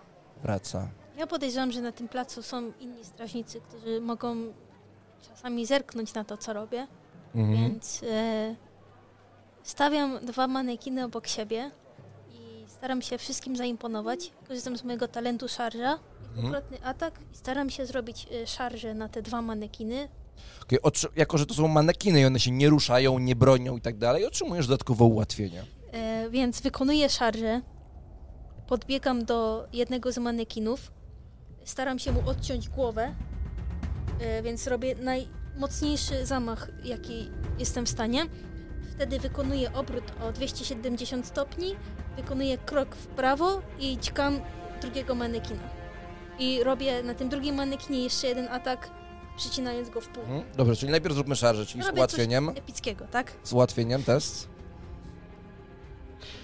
wraca. 0.43 0.88
Ja 1.18 1.27
podejrzewam, 1.27 1.72
że 1.72 1.81
na 1.81 1.91
tym 1.91 2.07
placu 2.07 2.43
są 2.43 2.72
inni 2.80 3.05
strażnicy, 3.05 3.61
którzy 3.61 4.01
mogą 4.01 4.35
czasami 5.30 5.65
zerknąć 5.65 6.14
na 6.14 6.23
to, 6.23 6.38
co 6.38 6.53
robię, 6.53 6.88
Mhm. 7.35 7.57
więc 7.57 8.01
e, 8.11 8.55
stawiam 9.64 10.26
dwa 10.26 10.47
manekiny 10.47 11.05
obok 11.05 11.27
siebie 11.27 11.72
i 11.82 11.82
staram 12.84 13.01
się 13.01 13.18
wszystkim 13.18 13.55
zaimponować. 13.55 14.31
Korzystam 14.47 14.77
z 14.77 14.84
mojego 14.84 15.07
talentu 15.07 15.47
szarża, 15.47 15.99
Mhm. 16.23 16.41
dwukrotny 16.41 16.84
atak 16.85 17.19
i 17.34 17.38
staram 17.38 17.69
się 17.69 17.85
zrobić 17.85 18.27
e, 18.43 18.47
szarżę 18.47 18.93
na 18.93 19.10
te 19.10 19.22
dwa 19.22 19.41
manekiny. 19.41 20.07
Otrzy- 20.84 21.07
jako, 21.15 21.38
że 21.38 21.45
to 21.45 21.53
są 21.53 21.68
manekiny 21.68 22.22
i 22.22 22.26
one 22.26 22.39
się 22.39 22.51
nie 22.51 22.69
ruszają, 22.69 23.19
nie 23.19 23.35
bronią 23.35 23.77
i 23.77 23.81
tak 23.81 23.97
dalej, 23.97 24.26
otrzymujesz 24.26 24.68
dodatkowe 24.68 25.03
ułatwienia. 25.03 25.64
E, 25.91 26.30
więc 26.30 26.61
wykonuję 26.61 27.10
szarżę, 27.10 27.61
podbiegam 28.68 29.26
do 29.26 29.68
jednego 29.73 30.11
z 30.11 30.18
manekinów, 30.18 30.91
staram 31.65 31.99
się 31.99 32.11
mu 32.11 32.30
odciąć 32.30 32.69
głowę, 32.69 33.15
e, 34.19 34.41
więc 34.43 34.68
robię 34.68 34.95
najmocniejszy 34.95 36.26
zamach, 36.26 36.68
jaki 36.84 37.30
jestem 37.60 37.85
w 37.85 37.89
stanie. 37.89 38.26
Wtedy 38.95 39.19
wykonuję 39.19 39.73
obrót 39.73 40.03
o 40.23 40.31
270 40.31 41.26
stopni, 41.27 41.76
wykonuję 42.15 42.57
krok 42.57 42.95
w 42.95 43.07
prawo 43.07 43.61
i 43.80 43.98
dźgam 43.98 44.40
drugiego 44.81 45.15
manekina. 45.15 45.69
I 46.40 46.64
robię 46.64 47.03
na 47.03 47.14
tym 47.14 47.30
drugim 47.30 47.56
manekinie 47.56 48.03
jeszcze 48.03 48.27
jeden 48.27 48.48
atak, 48.48 48.90
przycinając 49.38 49.90
go 49.90 50.02
w 50.02 50.07
pół. 50.07 50.23
Mhm. 50.23 50.44
Dobrze, 50.57 50.76
czyli 50.76 50.91
najpierw 50.91 51.15
zróbmy 51.15 51.35
szarżę, 51.35 51.65
czyli 51.65 51.84
z 51.84 51.88
Robię 51.88 51.98
ułatwieniem. 51.98 52.48
Coś 52.48 52.57
epickiego, 52.57 53.06
tak? 53.11 53.31
Z 53.44 53.53
ułatwieniem 53.53 54.03
test. 54.03 54.48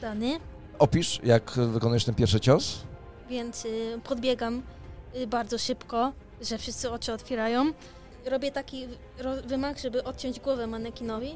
Dany. 0.01 0.39
Opisz, 0.79 1.19
jak 1.23 1.51
wykonujesz 1.51 2.05
ten 2.05 2.15
pierwszy 2.15 2.39
cios. 2.39 2.83
więc 3.29 3.65
y, 3.65 3.99
podbiegam 4.03 4.63
y, 5.15 5.27
bardzo 5.27 5.57
szybko, 5.57 6.11
że 6.41 6.57
wszyscy 6.57 6.91
oczy 6.91 7.13
otwierają. 7.13 7.71
Robię 8.25 8.51
taki 8.51 8.87
wymach, 9.45 9.79
żeby 9.79 10.03
odciąć 10.03 10.39
głowę 10.39 10.67
manekinowi. 10.67 11.35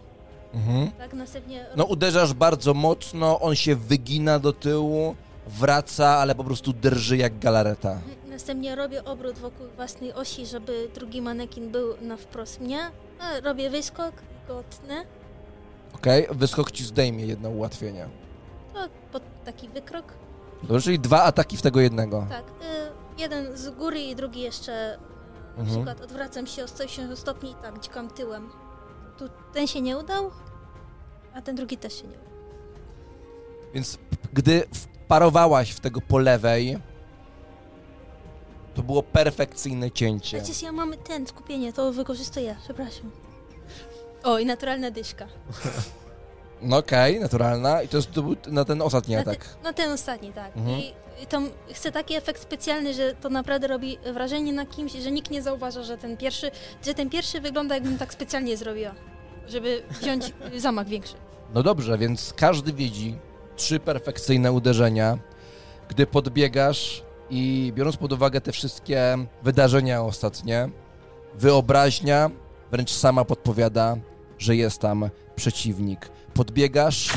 Mhm. 0.54 0.92
Tak, 0.92 1.14
następnie 1.14 1.66
No 1.76 1.84
uderzasz 1.84 2.34
bardzo 2.34 2.74
mocno, 2.74 3.40
on 3.40 3.56
się 3.56 3.76
wygina 3.76 4.40
do 4.40 4.54
tyłu, 4.54 5.16
wraca, 5.48 6.08
ale 6.08 6.36
po 6.36 6.44
prostu 6.44 6.74
drży 6.74 7.18
jak 7.18 7.40
galareta. 7.40 8.00
następnie 8.30 8.76
robię 8.76 9.04
obrót 9.04 9.38
wokół 9.40 9.68
własnej 9.76 10.14
osi, 10.14 10.46
żeby 10.46 10.90
drugi 10.96 11.22
manekin 11.22 11.72
był 11.72 11.88
na 12.02 12.18
wprost 12.18 12.62
mnie. 12.62 12.80
A 13.20 13.40
robię 13.40 13.70
wyskok, 13.70 14.14
go 14.48 14.64
tnę. 14.64 15.06
Okej, 15.96 16.28
wyskok 16.32 16.72
ci 16.72 16.84
zdejmie 16.84 17.26
jedno 17.26 17.50
ułatwienie. 17.50 18.08
To 18.74 18.80
pod 19.12 19.24
taki 19.46 19.70
wykrok. 19.70 20.06
Dobrze, 20.64 20.82
czyli 20.82 21.00
dwa 21.00 21.24
ataki 21.24 21.58
w 21.58 21.62
tego 21.62 21.80
jednego. 21.82 22.26
Tak, 22.30 22.44
y, 22.48 23.22
jeden 23.22 23.58
z 23.58 23.70
góry 23.70 24.02
i 24.02 24.16
drugi 24.16 24.42
jeszcze. 24.42 24.98
Na 25.58 25.62
Mhm. 25.64 25.68
przykład 25.68 26.02
odwracam 26.02 26.48
się 26.48 26.64
o 26.64 26.68
180 26.68 27.20
stopni 27.20 27.52
i 27.52 27.56
tak 27.56 27.80
dźgam 27.80 28.10
tyłem. 28.10 28.50
Tu 29.28 29.54
ten 29.54 29.68
się 29.68 29.82
nie 29.82 29.98
udał, 29.98 30.32
a 31.34 31.42
ten 31.42 31.56
drugi 31.56 31.78
też 31.78 31.94
się 32.02 32.08
nie 32.08 32.18
udał. 32.18 32.34
Więc 33.74 33.98
gdy 34.34 34.64
wparowałaś 34.74 35.72
w 35.72 35.80
tego 35.80 36.02
po 36.02 36.18
lewej, 36.18 36.78
to 38.76 38.84
było 38.84 39.04
perfekcyjne 39.04 39.92
cięcie. 39.92 40.38
Przecież 40.38 40.62
ja 40.62 40.72
mam 40.72 40.94
ten 40.94 41.28
skupienie, 41.28 41.74
to 41.74 41.94
wykorzystuję, 41.94 42.56
przepraszam. 42.64 43.12
O, 44.24 44.40
i 44.40 44.46
naturalna 44.46 44.92
dyszka. 44.92 45.28
No 46.66 46.78
okej, 46.78 47.20
naturalna. 47.20 47.82
I 47.82 47.88
to 47.88 47.98
jest 47.98 48.12
to 48.12 48.24
był 48.24 48.36
na 48.48 48.66
ten 48.66 48.82
ostatni 48.82 49.16
Na, 49.16 49.24
te, 49.24 49.32
atak. 49.32 49.58
na 49.64 49.74
ten 49.74 49.92
ostatni, 49.92 50.34
tak. 50.34 50.58
Mhm. 50.58 50.80
I, 50.80 50.94
I 51.24 51.28
to 51.30 51.42
chcę 51.74 51.92
taki 51.92 52.16
efekt 52.16 52.42
specjalny, 52.42 52.94
że 52.94 53.14
to 53.14 53.30
naprawdę 53.30 53.68
robi 53.68 53.98
wrażenie 54.14 54.54
na 54.54 54.66
kimś, 54.66 54.92
że 54.92 55.12
nikt 55.12 55.32
nie 55.32 55.42
zauważa, 55.42 55.84
że 55.84 55.98
ten 55.98 56.18
pierwszy, 56.18 56.52
że 56.86 56.94
ten 56.94 57.10
pierwszy 57.10 57.42
wygląda 57.42 57.76
jakbym 57.76 57.98
tak 57.98 58.14
specjalnie 58.14 58.58
zrobiła, 58.58 58.92
żeby 59.48 59.84
wziąć 60.02 60.34
zamach 60.58 60.88
większy. 60.88 61.14
No 61.54 61.64
dobrze, 61.64 61.98
więc 61.98 62.34
każdy 62.34 62.74
widzi 62.74 63.16
trzy 63.56 63.80
perfekcyjne 63.80 64.52
uderzenia. 64.52 65.18
Gdy 65.90 66.08
podbiegasz 66.08 67.04
i 67.30 67.72
biorąc 67.76 67.98
pod 67.98 68.14
uwagę 68.14 68.42
te 68.42 68.52
wszystkie 68.52 69.18
wydarzenia 69.44 70.02
ostatnie, 70.02 70.70
wyobraźnia 71.34 72.32
wręcz 72.72 72.92
sama 72.92 73.26
podpowiada, 73.26 73.98
że 74.38 74.56
jest 74.56 74.80
tam 74.80 75.10
przeciwnik. 75.36 76.10
Podbiegasz, 76.34 77.14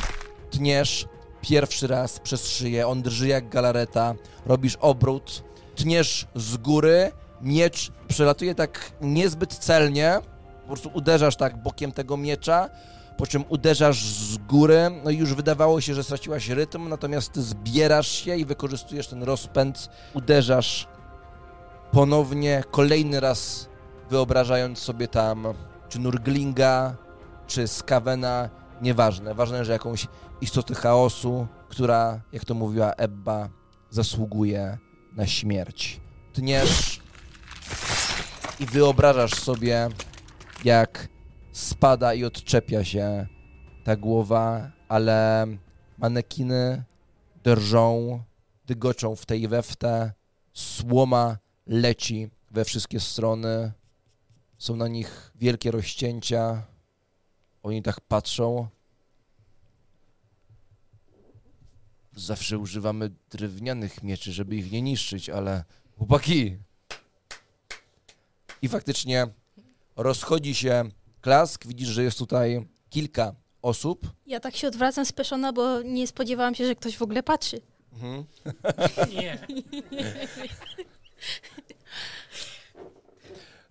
tniesz 0.51 1.09
pierwszy 1.41 1.87
raz 1.87 2.21
przez 2.21 2.49
szyję, 2.49 2.87
on 2.87 3.03
drży 3.03 3.29
jak 3.29 3.49
galareta, 3.49 4.15
robisz 4.47 4.77
obrót, 4.81 5.45
tniesz 5.75 6.27
z 6.35 6.57
góry, 6.57 7.13
miecz 7.43 7.93
przelatuje 8.09 8.55
tak 8.55 8.93
niezbyt 9.01 9.55
celnie, 9.55 10.21
po 10.67 10.73
prostu 10.73 10.91
uderzasz 10.95 11.37
tak 11.37 11.57
bokiem 11.57 11.93
tego 11.93 12.17
miecza, 12.17 12.71
po 13.17 13.27
czym 13.27 13.45
uderzasz 13.49 14.05
z 14.05 14.39
góry, 14.39 14.91
no 15.05 15.11
i 15.11 15.17
już 15.17 15.35
wydawało 15.35 15.81
się, 15.81 15.95
że 15.95 16.05
straciłaś 16.05 16.49
rytm, 16.49 16.89
natomiast 16.89 17.33
ty 17.33 17.43
zbierasz 17.43 18.09
się 18.09 18.37
i 18.37 18.45
wykorzystujesz 18.45 19.09
ten 19.09 19.23
rozpęd, 19.23 19.91
uderzasz 20.15 20.89
ponownie, 21.93 22.65
kolejny 22.71 23.21
raz 23.21 23.69
wyobrażając 24.11 24.79
sobie 24.79 25.09
tam 25.09 25.47
czy 25.89 25.99
Nurglinga, 25.99 26.97
czy 27.47 27.69
Skavena, 27.69 28.51
nieważne. 28.83 29.35
Ważne, 29.35 29.65
że 29.65 29.73
jakąś 29.73 30.07
istotę 30.41 30.75
chaosu, 30.75 31.47
która, 31.69 32.21
jak 32.33 32.45
to 32.45 32.55
mówiła 32.55 32.93
Ebba, 32.93 33.49
zasługuje 33.91 34.79
na 35.13 35.27
śmierć. 35.27 36.01
Tniesz 36.33 37.01
i 38.61 38.67
wyobrażasz 38.67 39.35
sobie, 39.35 39.89
jak 40.65 41.09
spada 41.53 42.15
i 42.15 42.25
odczepia 42.25 42.85
się 42.85 43.27
ta 43.85 43.97
głowa, 43.97 44.73
ale 44.89 45.47
manekiny 45.99 46.85
drżą, 47.45 48.23
dygoczą 48.67 49.17
w 49.17 49.27
tej 49.27 49.49
i 49.49 50.13
słoma 50.53 51.39
leci 51.67 52.31
we 52.51 52.65
wszystkie 52.65 53.01
strony, 53.01 53.73
są 54.59 54.77
na 54.77 54.89
nich 54.89 55.33
wielkie 55.35 55.71
rozcięcia, 55.71 56.63
oni 57.63 57.83
tak 57.83 58.01
patrzą. 58.01 58.69
Zawsze 62.15 62.59
używamy 62.59 63.11
drewnianych 63.31 64.03
mieczy, 64.03 64.33
żeby 64.33 64.57
ich 64.57 64.73
nie 64.73 64.83
niszczyć, 64.83 65.31
ale 65.31 65.65
chłopaki! 65.99 66.57
I 68.63 68.69
faktycznie 68.69 69.27
rozchodzi 69.97 70.55
się 70.55 70.85
klask, 71.21 71.67
widzisz, 71.67 71.89
że 71.89 72.03
jest 72.03 72.19
tutaj 72.19 72.67
kilka 72.91 73.35
osób. 73.63 74.13
Ja 74.27 74.41
tak 74.41 74.57
się 74.57 74.69
odwracam 74.69 75.07
speszona, 75.07 75.53
bo 75.53 75.83
nie 75.83 76.07
spodziewałam 76.07 76.55
się, 76.55 76.67
że 76.67 76.75
ktoś 76.75 76.97
w 76.97 77.03
ogóle 77.03 77.23
patrzy. 77.23 77.61
Mhm. 77.93 78.25
Nie. 79.15 79.39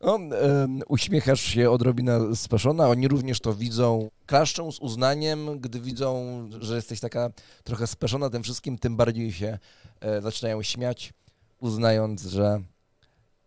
No, 0.01 0.15
em, 0.15 0.81
uśmiechasz 0.87 1.41
się 1.41 1.71
odrobinę 1.71 2.35
speszona, 2.35 2.87
oni 2.87 3.07
również 3.07 3.39
to 3.39 3.53
widzą. 3.53 4.09
Klaszczą 4.25 4.71
z 4.71 4.79
uznaniem, 4.79 5.59
gdy 5.59 5.79
widzą, 5.79 6.49
że 6.59 6.75
jesteś 6.75 6.99
taka 6.99 7.29
trochę 7.63 7.87
speszona 7.87 8.29
tym 8.29 8.43
wszystkim, 8.43 8.77
tym 8.77 8.95
bardziej 8.95 9.33
się 9.33 9.59
e, 10.01 10.21
zaczynają 10.21 10.63
śmiać, 10.63 11.13
uznając, 11.59 12.21
że 12.21 12.61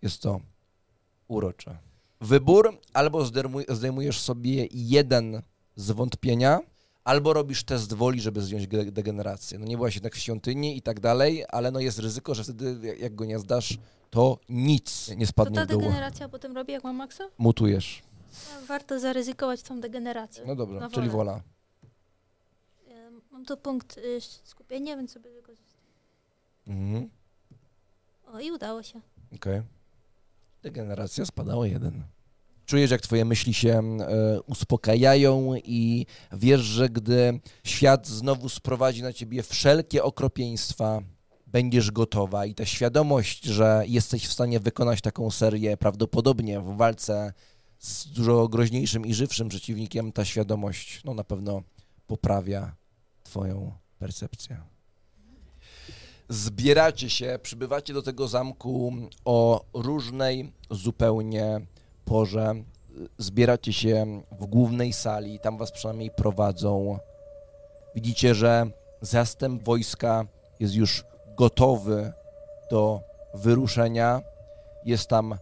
jest 0.02 0.22
to 0.22 0.40
urocze. 1.28 1.78
Wybór, 2.20 2.78
albo 2.93 3.23
zdejmuj- 3.24 3.74
zdejmujesz 3.74 4.20
sobie 4.20 4.66
jeden 4.70 5.43
z 5.77 5.90
wątpienia, 5.90 6.61
albo 7.05 7.32
robisz 7.32 7.65
test 7.65 7.95
woli, 7.95 8.20
żeby 8.20 8.43
zdjąć 8.43 8.69
ge- 8.69 8.90
degenerację. 8.90 9.59
No 9.59 9.66
nie 9.66 9.77
byłaś 9.77 9.95
jednak 9.95 10.15
w 10.15 10.19
świątyni 10.19 10.77
i 10.77 10.82
tak 10.82 11.01
dalej, 11.01 11.45
ale 11.49 11.70
no 11.70 11.81
jest 11.81 11.99
ryzyko, 11.99 12.35
że 12.35 12.45
wtedy 12.45 12.97
jak- 12.99 13.15
go 13.15 13.24
nie 13.24 13.39
zdasz, 13.39 13.78
to 14.11 14.39
nic 14.49 15.09
nie 15.16 15.27
spadnie 15.27 15.57
ta 15.57 15.65
w 15.65 15.69
dół. 15.69 15.81
degeneracja 15.81 16.28
potem 16.28 16.55
robi, 16.57 16.73
jak 16.73 16.85
mam 16.85 16.97
maksa? 16.97 17.24
Mutujesz. 17.39 18.03
A 18.57 18.66
Warto 18.66 19.01
zaryzykować 19.01 19.62
tą 19.62 19.81
degenerację. 19.81 20.45
No 20.47 20.55
dobra, 20.57 20.90
czyli 20.90 21.09
wola. 21.09 21.40
Mam 23.32 23.45
tu 23.45 23.57
punkt 23.57 23.99
y, 23.99 24.20
skupienia, 24.45 24.97
więc 24.97 25.12
sobie 25.12 25.31
wykorzystam. 25.31 25.81
Mhm. 26.66 27.11
O, 28.27 28.40
i 28.40 28.51
udało 28.51 28.82
się. 28.82 29.01
Okej. 29.35 29.62
Degeneracja 30.62 31.24
spadała 31.24 31.66
jeden. 31.66 32.05
Czujesz, 32.66 32.90
jak 32.90 33.01
twoje 33.01 33.24
myśli 33.24 33.55
się 33.55 33.80
e, 34.01 34.40
uspokajają 34.40 35.55
i 35.64 36.06
wiesz, 36.32 36.60
że 36.60 36.89
gdy 36.89 37.40
świat 37.64 38.06
znowu 38.06 38.48
sprowadzi 38.48 39.02
na 39.02 39.12
ciebie 39.12 39.43
wszelkie 39.43 40.02
okropieństwa, 40.05 41.02
będziesz 41.47 41.90
gotowa 41.90 42.47
i 42.47 42.55
ta 42.55 42.64
świadomość, 42.64 43.44
że 43.44 43.85
jesteś 43.86 44.26
w 44.26 44.32
stanie 44.32 44.60
wykonać 44.60 45.01
taką 45.01 45.30
serię 45.30 45.76
prawdopodobnie 45.76 46.60
w 46.60 46.76
walce 46.76 47.32
z 47.78 48.06
dużo 48.09 48.48
groźniejszym 48.48 49.06
i 49.06 49.14
żywszym 49.14 49.48
przeciwnikiem, 49.48 50.12
ta 50.12 50.24
świadomość 50.24 51.01
no, 51.05 51.14
na 51.14 51.24
pewno 51.24 51.62
poprawia 52.06 52.76
twoją 53.24 53.72
percepcję. 53.98 54.77
Zbieracie 56.28 57.10
się, 57.10 57.38
przybywacie 57.42 57.94
do 57.94 58.02
tego 58.02 58.28
zamku 58.28 58.92
o 59.24 59.64
różnej 59.74 60.52
zupełnie 60.70 61.60
porze. 62.05 62.55
Zbieracie 63.18 63.72
się 63.72 64.22
w 64.40 64.46
głównej 64.46 64.92
sali, 64.92 65.40
tam 65.40 65.59
was 65.59 65.72
przynajmniej 65.72 66.10
prowadzą. 66.10 66.98
Widzicie, 67.94 68.34
że 68.34 68.70
zastęp 69.00 69.62
wojska 69.62 70.26
jest 70.60 70.74
już 70.74 71.05
gotowy 71.36 72.12
do 72.70 73.00
wyruszenia. 73.34 74.22
Jest 74.84 75.09
tam 75.09 75.38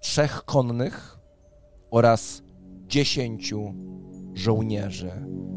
trzech 0.00 0.44
konnych 0.44 1.18
oraz 1.90 2.42
dziesięciu 2.86 3.74
żołnierzy. 4.34 5.12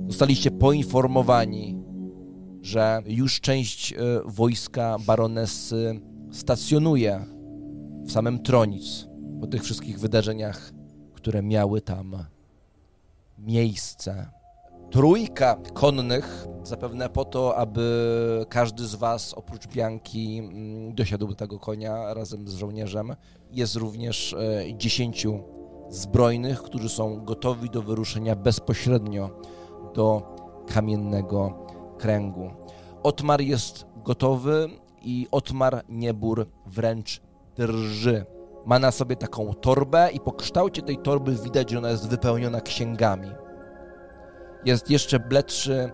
Zostaliście 0.07 0.51
poinformowani, 0.51 1.88
że 2.61 3.01
już 3.05 3.41
część 3.41 3.93
e, 3.93 3.95
wojska 4.25 4.97
baronesy 5.05 5.99
stacjonuje 6.31 7.25
w 8.03 8.11
samym 8.11 8.39
Tronic 8.39 9.07
po 9.41 9.47
tych 9.47 9.63
wszystkich 9.63 9.99
wydarzeniach, 9.99 10.71
które 11.13 11.43
miały 11.43 11.81
tam 11.81 12.25
miejsce. 13.37 14.29
Trójka 14.91 15.57
konnych, 15.73 16.47
zapewne 16.63 17.09
po 17.09 17.25
to, 17.25 17.57
aby 17.57 18.45
każdy 18.49 18.87
z 18.87 18.95
was, 18.95 19.33
oprócz 19.33 19.67
Bianki, 19.67 20.37
mm, 20.37 20.95
dosiadł 20.95 21.27
do 21.27 21.35
tego 21.35 21.59
konia 21.59 22.13
razem 22.13 22.47
z 22.47 22.53
żołnierzem. 22.53 23.15
Jest 23.51 23.75
również 23.75 24.33
e, 24.33 24.77
dziesięciu 24.77 25.43
zbrojnych, 25.89 26.61
którzy 26.61 26.89
są 26.89 27.25
gotowi 27.25 27.69
do 27.69 27.81
wyruszenia 27.81 28.35
bezpośrednio 28.35 29.29
do 29.93 30.35
kamiennego 30.67 31.68
kręgu. 31.99 32.51
Otmar 33.03 33.41
jest 33.41 33.85
gotowy 33.95 34.67
i 35.01 35.27
Otmar 35.31 35.83
Niebór 35.89 36.47
wręcz 36.65 37.21
drży. 37.57 38.25
Ma 38.65 38.79
na 38.79 38.91
sobie 38.91 39.15
taką 39.15 39.53
torbę 39.53 40.09
i 40.13 40.19
po 40.19 40.31
kształcie 40.31 40.81
tej 40.81 40.97
torby 40.97 41.35
widać, 41.35 41.69
że 41.69 41.77
ona 41.77 41.89
jest 41.89 42.09
wypełniona 42.09 42.61
księgami. 42.61 43.31
Jest 44.65 44.89
jeszcze 44.89 45.19
bledszy 45.19 45.91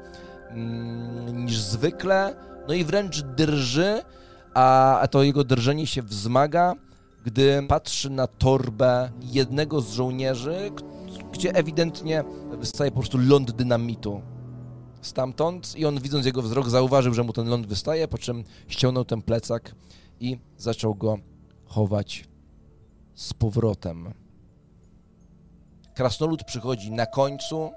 mm, 0.49 1.45
niż 1.45 1.61
zwykle, 1.61 2.35
no 2.67 2.73
i 2.73 2.83
wręcz 2.83 3.21
drży, 3.21 4.01
a, 4.53 5.07
to 5.11 5.23
jego 5.23 5.43
drżenie 5.43 5.87
się 5.87 6.01
wzmaga, 6.01 6.73
gdy 7.23 7.63
patrzy 7.67 8.09
na 8.09 8.27
torbę 8.27 9.09
jednego 9.21 9.81
z 9.81 9.91
żołnierzy, 9.91 10.71
gdzie 11.33 11.55
ewidentnie 11.55 12.23
wystaje 12.51 12.91
po 12.91 12.99
prostu 12.99 13.17
ląd 13.17 13.51
dynamitu 13.51 14.21
stamtąd 15.05 15.75
i 15.75 15.85
on 15.85 15.99
widząc 15.99 16.25
jego 16.25 16.41
wzrok 16.41 16.69
zauważył, 16.69 17.13
że 17.13 17.23
mu 17.23 17.33
ten 17.33 17.47
ląd 17.47 17.67
wystaje, 17.67 18.07
po 18.07 18.17
czym 18.17 18.43
ściągnął 18.67 19.05
ten 19.05 19.21
plecak 19.21 19.75
i 20.19 20.37
zaczął 20.57 20.95
go 20.95 21.17
chować 21.65 22.27
z 23.13 23.33
powrotem. 23.33 24.13
Krasnolud 25.93 26.43
przychodzi 26.43 26.91
na 26.91 27.05
końcu. 27.05 27.71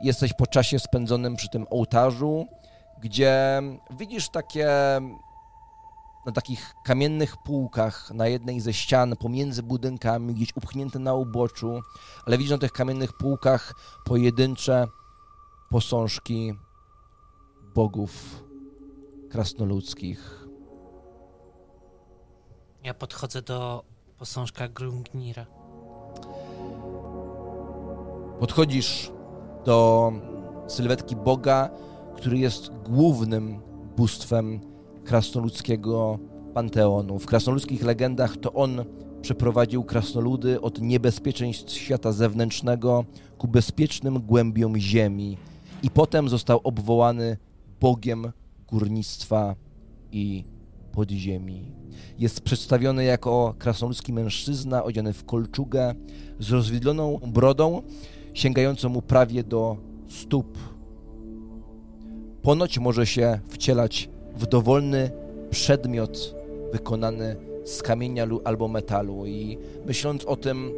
Jesteś 0.00 0.32
po 0.32 0.46
czasie 0.46 0.78
spędzonym 0.78 1.36
przy 1.36 1.48
tym 1.48 1.66
ołtarzu, 1.70 2.46
gdzie 3.00 3.62
widzisz 3.98 4.28
takie 4.28 4.68
na 6.26 6.32
takich 6.32 6.74
kamiennych 6.84 7.36
półkach 7.36 8.10
na 8.14 8.28
jednej 8.28 8.60
ze 8.60 8.72
ścian 8.72 9.16
pomiędzy 9.16 9.62
budynkami, 9.62 10.34
gdzieś 10.34 10.56
upchnięte 10.56 10.98
na 10.98 11.14
uboczu, 11.14 11.80
ale 12.26 12.38
widzisz 12.38 12.50
na 12.50 12.58
tych 12.58 12.72
kamiennych 12.72 13.12
półkach 13.12 13.74
pojedyncze 14.04 14.86
posążki 15.70 16.54
bogów 17.74 18.44
krasnoludzkich. 19.30 20.48
Ja 22.84 22.94
podchodzę 22.94 23.42
do 23.42 23.84
posążka 24.18 24.68
Grungnira. 24.68 25.46
Podchodzisz 28.40 29.12
do 29.64 30.12
sylwetki 30.66 31.16
Boga, 31.16 31.70
który 32.16 32.38
jest 32.38 32.70
głównym 32.84 33.60
bóstwem 33.96 34.60
krasnoludzkiego 35.04 36.18
panteonu. 36.54 37.18
W 37.18 37.26
krasnoludzkich 37.26 37.82
legendach 37.82 38.36
to 38.36 38.52
on 38.52 38.84
przeprowadził 39.22 39.84
krasnoludy 39.84 40.60
od 40.60 40.80
niebezpieczeństw 40.80 41.72
świata 41.72 42.12
zewnętrznego 42.12 43.04
ku 43.38 43.48
bezpiecznym 43.48 44.20
głębiom 44.20 44.78
ziemi 44.78 45.38
i 45.84 45.90
potem 45.90 46.28
został 46.28 46.60
obwołany 46.64 47.36
Bogiem 47.80 48.32
górnictwa 48.68 49.54
i 50.12 50.44
podziemi. 50.92 51.72
Jest 52.18 52.40
przedstawiony 52.40 53.04
jako 53.04 53.54
krasnoludzki 53.58 54.12
mężczyzna 54.12 54.84
odziany 54.84 55.12
w 55.12 55.24
kolczugę 55.24 55.94
z 56.38 56.50
rozwidloną 56.50 57.20
brodą, 57.26 57.82
sięgającą 58.34 58.88
mu 58.88 59.02
prawie 59.02 59.42
do 59.42 59.76
stóp. 60.08 60.58
Ponoć 62.42 62.78
może 62.78 63.06
się 63.06 63.40
wcielać 63.48 64.08
w 64.36 64.46
dowolny 64.46 65.10
przedmiot 65.50 66.34
wykonany 66.72 67.36
z 67.64 67.82
kamienia 67.82 68.26
albo 68.44 68.68
metalu 68.68 69.26
i 69.26 69.58
myśląc 69.86 70.24
o 70.24 70.36
tym, 70.36 70.72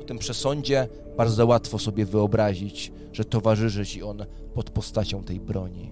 o 0.00 0.04
tym 0.04 0.18
przesądzie, 0.18 0.88
bardzo 1.16 1.46
łatwo 1.46 1.78
sobie 1.78 2.06
wyobrazić, 2.06 2.92
że 3.12 3.24
towarzyszy 3.24 3.86
ci 3.86 4.02
on 4.02 4.26
pod 4.54 4.70
postacią 4.70 5.24
tej 5.24 5.40
broni. 5.40 5.90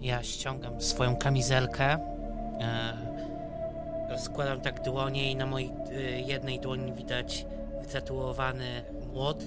Ja 0.00 0.22
ściągam 0.22 0.82
swoją 0.82 1.16
kamizelkę, 1.16 1.84
e, 2.60 4.08
rozkładam 4.10 4.60
tak 4.60 4.84
dłonie 4.84 5.30
i 5.32 5.36
na 5.36 5.46
mojej 5.46 5.70
e, 5.90 6.20
jednej 6.20 6.60
dłoni 6.60 6.92
widać 6.92 7.46
wytatuowany 7.82 8.84
młot, 9.12 9.44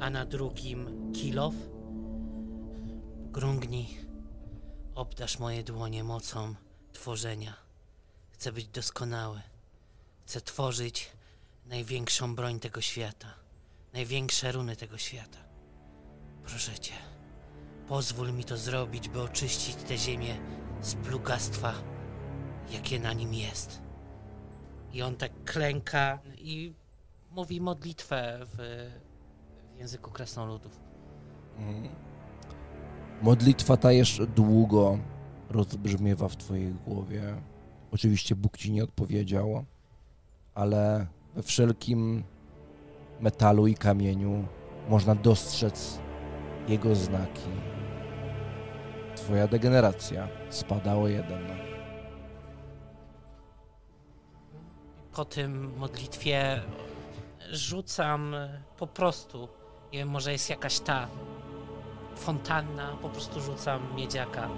a 0.00 0.10
na 0.10 0.26
drugim 0.26 1.12
kilof. 1.12 1.54
Grungni, 3.32 3.88
obdasz 4.94 5.38
moje 5.38 5.64
dłonie 5.64 6.04
mocą 6.04 6.54
tworzenia. 6.92 7.54
Chcę 8.30 8.52
być 8.52 8.68
doskonały. 8.68 9.40
Chcę 10.24 10.40
tworzyć 10.40 11.10
największą 11.66 12.34
broń 12.34 12.60
tego 12.60 12.80
świata, 12.80 13.34
największe 13.96 14.52
runy 14.52 14.76
tego 14.76 14.98
świata. 14.98 15.38
Proszę 16.44 16.78
cię. 16.78 16.94
Pozwól 17.88 18.32
mi 18.32 18.44
to 18.44 18.56
zrobić, 18.56 19.08
by 19.08 19.22
oczyścić 19.22 19.74
tę 19.74 19.96
ziemię 19.98 20.34
z 20.80 20.94
plugastwa, 20.94 21.72
jakie 22.72 23.00
na 23.00 23.12
nim 23.12 23.34
jest. 23.34 23.82
I 24.92 25.02
on 25.02 25.16
tak 25.16 25.32
klęka 25.44 26.18
i 26.38 26.74
mówi 27.30 27.60
modlitwę 27.60 28.38
w, 28.44 28.56
w 29.74 29.78
języku 29.78 30.10
krasnoludów. 30.10 30.80
Mhm. 31.58 31.88
Modlitwa 33.22 33.76
ta 33.76 33.92
jeszcze 33.92 34.26
długo 34.26 34.98
rozbrzmiewa 35.50 36.28
w 36.28 36.36
twojej 36.36 36.74
głowie. 36.74 37.22
Oczywiście 37.92 38.34
Bóg 38.34 38.56
ci 38.56 38.72
nie 38.72 38.84
odpowiedział, 38.84 39.64
ale 40.54 41.06
we 41.34 41.42
wszelkim 41.42 42.24
metalu 43.20 43.66
i 43.66 43.74
kamieniu 43.74 44.44
można 44.88 45.14
dostrzec 45.14 45.98
jego 46.68 46.94
znaki. 46.94 47.50
Twoja 49.16 49.48
degeneracja 49.48 50.28
spada 50.50 50.96
o 50.96 51.08
jeden. 51.08 51.46
Po 55.12 55.24
tym 55.24 55.72
modlitwie 55.78 56.60
rzucam 57.52 58.34
po 58.78 58.86
prostu. 58.86 59.48
Nie 59.92 59.98
wiem, 59.98 60.08
może 60.08 60.32
jest 60.32 60.50
jakaś 60.50 60.80
ta 60.80 61.08
fontanna, 62.16 62.96
po 63.02 63.08
prostu 63.08 63.40
rzucam 63.40 63.96
miedziaka. 63.96 64.48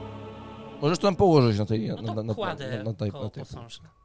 Możesz 0.83 0.99
to 0.99 1.07
tam 1.07 1.17
położyć 1.17 1.59
na 1.59 1.65
tej... 1.67 1.89
No 1.89 1.97
to 1.97 2.03
na, 2.03 2.15
na, 2.15 2.23
na, 2.23 2.35
na, 2.35 2.83
na 2.85 2.95
tej, 2.95 3.13
na 3.13 3.31
tej 3.31 3.43
posążka. 3.45 3.98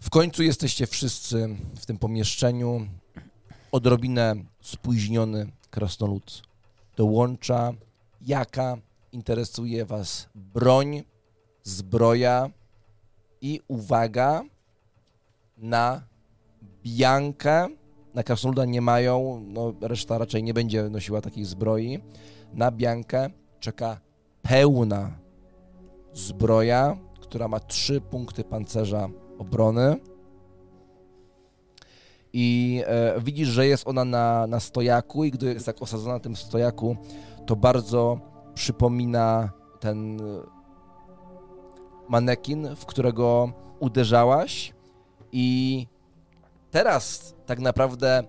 W 0.00 0.10
końcu 0.10 0.42
jesteście 0.42 0.86
wszyscy 0.86 1.56
w 1.76 1.86
tym 1.86 1.98
pomieszczeniu. 1.98 2.86
Odrobinę 3.72 4.34
spóźniony 4.60 5.46
krasnolud 5.70 6.42
dołącza. 6.96 7.72
Jaka 8.20 8.76
interesuje 9.12 9.84
was 9.84 10.28
broń, 10.34 11.02
zbroja 11.62 12.50
i 13.40 13.60
uwaga 13.68 14.42
na 15.58 16.02
Biankę. 16.82 17.68
Na 18.14 18.22
krasnoluda 18.22 18.64
nie 18.64 18.80
mają, 18.80 19.44
no 19.46 19.74
reszta 19.80 20.18
raczej 20.18 20.42
nie 20.42 20.54
będzie 20.54 20.82
nosiła 20.90 21.20
takiej 21.20 21.44
zbroi. 21.44 22.00
Na 22.52 22.70
Biankę 22.70 23.30
czeka 23.60 24.00
pełna 24.42 25.18
zbroja, 26.14 26.96
która 27.20 27.48
ma 27.48 27.60
trzy 27.60 28.00
punkty 28.00 28.44
pancerza 28.44 29.08
obrony. 29.40 29.96
I 32.32 32.82
e, 32.86 33.20
widzisz, 33.20 33.48
że 33.48 33.66
jest 33.66 33.88
ona 33.88 34.04
na, 34.04 34.46
na 34.46 34.60
stojaku, 34.60 35.24
i 35.24 35.30
gdy 35.30 35.54
jest 35.54 35.66
tak 35.66 35.82
osadzona 35.82 36.14
na 36.14 36.20
tym 36.20 36.36
stojaku, 36.36 36.96
to 37.46 37.56
bardzo 37.56 38.20
przypomina 38.54 39.50
ten 39.80 40.20
e, 40.20 40.24
manekin, 42.08 42.76
w 42.76 42.86
którego 42.86 43.52
uderzałaś. 43.78 44.74
I 45.32 45.86
teraz 46.70 47.34
tak 47.46 47.60
naprawdę 47.60 48.22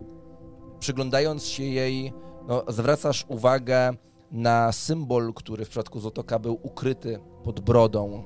przyglądając 0.80 1.46
się 1.46 1.64
jej, 1.64 2.14
no, 2.48 2.64
zwracasz 2.68 3.26
uwagę 3.28 3.94
na 4.32 4.72
symbol, 4.72 5.34
który 5.34 5.66
w 5.66 5.70
przypadku 5.70 6.00
Zotoka 6.00 6.40
był 6.40 6.60
ukryty 6.64 7.20
pod 7.44 7.60
brodą. 7.60 8.24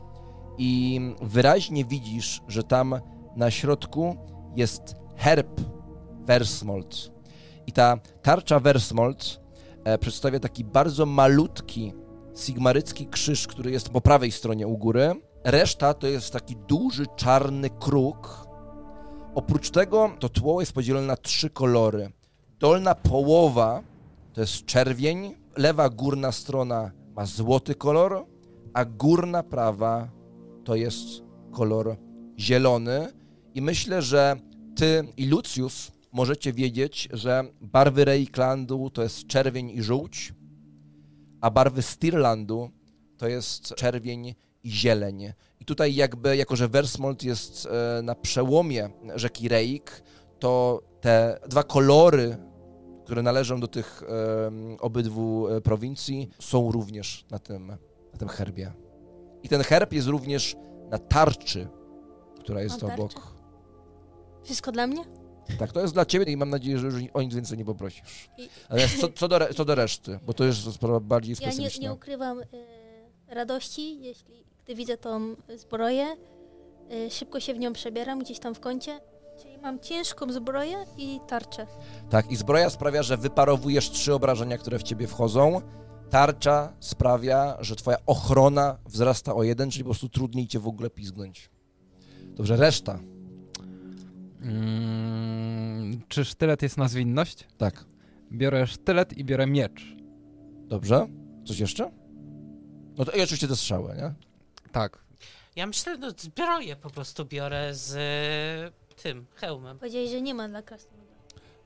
I 0.58 1.02
wyraźnie 1.22 1.86
widzisz, 1.86 2.42
że 2.48 2.64
tam 2.64 2.96
na 3.36 3.52
środku 3.52 4.16
jest 4.56 4.96
herb 5.16 5.62
Versmold. 6.26 7.12
I 7.68 7.72
ta 7.72 7.98
tarcza 8.22 8.60
Versmold 8.60 9.42
e, 9.84 9.98
przedstawia 9.98 10.40
taki 10.40 10.64
bardzo 10.64 11.06
malutki 11.06 11.94
sigmarycki 12.36 13.08
krzyż, 13.08 13.48
który 13.48 13.72
jest 13.72 13.90
po 13.90 14.02
prawej 14.02 14.32
stronie 14.32 14.68
u 14.68 14.78
góry. 14.78 15.14
Reszta 15.44 15.94
to 15.94 16.08
jest 16.08 16.34
taki 16.34 16.56
duży 16.56 17.06
czarny 17.16 17.70
kruk. 17.70 18.48
Oprócz 19.36 19.70
tego 19.70 20.12
to 20.20 20.30
tło 20.30 20.60
jest 20.60 20.74
podzielone 20.74 21.08
na 21.08 21.18
trzy 21.18 21.50
kolory. 21.50 22.12
Dolna 22.60 22.96
połowa 22.96 23.84
to 24.34 24.42
jest 24.42 24.66
czerwień, 24.66 25.36
lewa 25.58 25.90
górna 25.90 26.32
strona 26.32 26.92
ma 27.16 27.26
złoty 27.26 27.76
kolor, 27.76 28.26
a 28.74 28.86
górna 28.86 29.44
prawa 29.44 30.15
to 30.66 30.76
jest 30.76 31.08
kolor 31.52 31.98
zielony. 32.40 33.14
I 33.54 33.62
myślę, 33.62 34.02
że 34.02 34.36
ty 34.76 35.08
i 35.18 35.26
Lucius 35.26 35.92
możecie 36.12 36.54
wiedzieć, 36.54 37.10
że 37.14 37.44
barwy 37.62 38.06
Reiklandu 38.06 38.90
to 38.90 39.04
jest 39.04 39.28
czerwień 39.28 39.70
i 39.70 39.82
żółć, 39.82 40.34
a 41.42 41.52
barwy 41.52 41.82
Stirlandu 41.82 42.70
to 43.18 43.28
jest 43.28 43.76
czerwień 43.76 44.36
i 44.64 44.72
zieleń. 44.72 45.34
I 45.60 45.66
tutaj 45.66 45.96
jakby, 45.96 46.38
jako 46.38 46.56
że 46.56 46.68
Versmold 46.68 47.24
jest 47.24 47.66
e, 47.66 48.02
na 48.02 48.16
przełomie 48.16 48.90
rzeki 49.16 49.48
Reik, 49.48 50.04
to 50.40 50.84
te 51.02 51.40
dwa 51.48 51.64
kolory, 51.64 52.38
które 53.04 53.22
należą 53.22 53.60
do 53.60 53.68
tych 53.68 54.04
obydwu 54.80 55.48
e, 55.48 55.62
prowincji, 55.62 56.30
są 56.40 56.72
również 56.72 57.26
na 57.32 57.40
tym, 57.40 57.68
na 58.14 58.20
tym 58.20 58.28
herbie. 58.28 58.85
I 59.46 59.50
ten 59.50 59.62
herb 59.64 59.94
jest 59.94 60.08
również 60.08 60.56
na 60.90 60.98
tarczy, 60.98 61.68
która 62.40 62.62
jest 62.62 62.82
Mam 62.82 62.90
tarczę? 62.90 63.04
obok. 63.04 63.22
Wszystko 64.44 64.72
dla 64.72 64.88
mnie? 64.88 65.04
Tak, 65.60 65.72
to 65.72 65.82
jest 65.82 65.94
dla 65.94 66.06
ciebie 66.06 66.32
i 66.32 66.38
mam 66.38 66.50
nadzieję, 66.50 66.78
że 66.80 66.88
już 66.88 66.96
o 67.14 67.22
nic 67.22 67.36
więcej 67.36 67.58
nie 67.58 67.66
poprosisz. 67.66 68.30
I- 68.38 68.50
Ale 68.70 68.82
co, 69.02 69.08
co, 69.16 69.28
do, 69.28 69.54
co 69.54 69.66
do 69.66 69.76
reszty, 69.76 70.20
bo 70.26 70.34
to 70.34 70.44
jest 70.44 70.74
sprawa 70.74 71.00
bardziej 71.00 71.36
Ja 71.42 71.48
nie, 71.48 71.54
specyficzna. 71.54 71.84
nie 71.84 71.94
ukrywam 71.94 72.40
e, 72.42 72.46
radości, 73.36 74.02
jeśli 74.02 74.44
gdy 74.64 74.76
widzę 74.76 74.98
tą 74.98 75.36
zbroję. 75.56 76.06
E, 76.92 77.10
szybko 77.10 77.40
się 77.40 77.54
w 77.54 77.60
nią 77.60 77.74
przebieram 77.74 78.20
gdzieś 78.20 78.40
tam 78.40 78.56
w 78.56 78.60
kącie. 78.60 79.00
Czyli 79.42 79.58
mam 79.58 79.80
ciężką 79.80 80.32
zbroję 80.34 80.86
i 80.98 81.20
tarczę. 81.28 81.68
Tak, 82.10 82.32
i 82.32 82.36
zbroja 82.36 82.70
sprawia, 82.70 83.04
że 83.04 83.18
wyparowujesz 83.18 83.90
trzy 83.92 84.14
obrażenia, 84.14 84.58
które 84.58 84.80
w 84.80 84.84
ciebie 84.84 85.08
wchodzą. 85.08 85.62
Tarcza 86.10 86.74
sprawia, 86.80 87.58
że 87.60 87.76
twoja 87.76 87.98
ochrona 88.06 88.78
wzrasta 88.86 89.36
o 89.36 89.44
jeden, 89.44 89.72
czyli 89.72 89.84
po 89.84 89.90
prostu 89.90 90.10
trudniej 90.10 90.48
cię 90.48 90.60
w 90.60 90.68
ogóle 90.68 90.90
pizgnąć. 90.90 91.50
Dobrze, 92.26 92.56
reszta. 92.56 93.00
Mm, 94.42 96.02
czy 96.08 96.26
sztylet 96.26 96.62
jest 96.62 96.78
na 96.78 96.88
zwinność? 96.88 97.48
Tak, 97.58 97.86
Biorę 98.32 98.68
sztylet 98.68 99.18
i 99.18 99.24
biorę 99.26 99.48
miecz. 99.48 99.96
dobrze. 100.68 101.08
Coś 101.46 101.60
jeszcze? 101.60 101.92
No 102.98 103.06
to 103.06 103.12
i 103.12 103.22
oczywiście 103.22 103.48
te 103.48 103.56
strzały, 103.56 103.96
nie? 103.96 104.14
Tak. 104.72 105.06
Ja 105.56 105.68
myślę, 105.68 105.98
no 105.98 106.12
zbroję 106.18 106.76
po 106.76 106.90
prostu 106.90 107.26
biorę 107.26 107.76
z 107.76 107.96
e, 107.96 109.02
tym 109.02 109.26
hełmem. 109.36 109.80
Powiedziałeś, 109.80 110.10
że 110.12 110.22
nie 110.22 110.34
ma 110.34 110.50
dla 110.50 110.62
krasnoluda. 110.62 111.06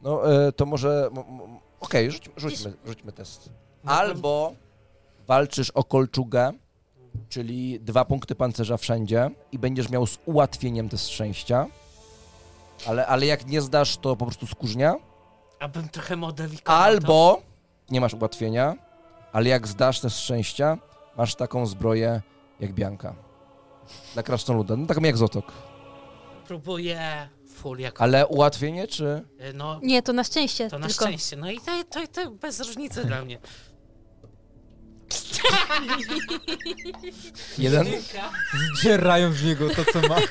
No 0.01 0.33
e, 0.47 0.51
to 0.51 0.65
może... 0.65 1.09
Okej, 1.79 2.11
rzuć, 2.11 2.29
rzućmy, 2.37 2.73
rzućmy 2.85 3.11
test. 3.11 3.49
Albo 3.85 4.53
walczysz 5.27 5.69
o 5.71 5.83
kolczugę, 5.83 6.51
czyli 7.29 7.79
dwa 7.79 8.05
punkty 8.05 8.35
pancerza 8.35 8.77
wszędzie 8.77 9.29
i 9.51 9.59
będziesz 9.59 9.89
miał 9.89 10.07
z 10.07 10.17
ułatwieniem 10.25 10.89
test 10.89 11.09
szczęścia. 11.09 11.67
Ale, 12.87 13.07
ale 13.07 13.25
jak 13.25 13.45
nie 13.47 13.61
zdasz, 13.61 13.97
to 13.97 14.15
po 14.15 14.25
prostu 14.25 14.47
skórznia. 14.47 14.95
Abym 15.59 15.89
trochę 15.89 16.15
modyfikował 16.15 16.77
to. 16.79 16.83
Albo 16.83 17.41
nie 17.89 18.01
masz 18.01 18.13
ułatwienia, 18.13 18.75
ale 19.31 19.49
jak 19.49 19.67
zdasz 19.67 19.99
test 19.99 20.19
szczęścia, 20.19 20.77
masz 21.17 21.35
taką 21.35 21.65
zbroję 21.65 22.21
jak 22.59 22.73
Bianka. 22.73 23.15
Dla 24.13 24.23
krasnoluda, 24.23 24.75
no 24.75 24.87
taką 24.87 25.01
jak 25.01 25.17
Zotok. 25.17 25.51
Próbuję 26.47 27.29
full 27.55 27.79
jako... 27.79 28.03
Ale 28.03 28.27
ułatwienie 28.27 28.87
czy... 28.87 29.25
e, 29.39 29.53
No, 29.53 29.79
Nie, 29.83 30.01
to 30.03 30.13
na 30.13 30.23
szczęście 30.23 30.69
to 30.69 30.79
na 30.79 30.87
tylko. 30.87 31.05
szczęście. 31.05 31.35
No 31.37 31.51
i 31.51 31.59
to, 31.59 31.71
to, 31.89 32.07
to 32.07 32.31
bez 32.31 32.59
różnicy 32.59 33.05
dla 33.05 33.21
mnie. 33.21 33.39
Jeden? 37.57 37.85
Zdzierają 38.75 39.33
z 39.33 39.43
niego 39.43 39.69
to, 39.69 39.85
co 39.93 40.01
ma. 40.07 40.17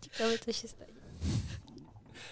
Ciekawe, 0.00 0.38
co 0.44 0.52
się 0.52 0.68
stanie. 0.68 0.92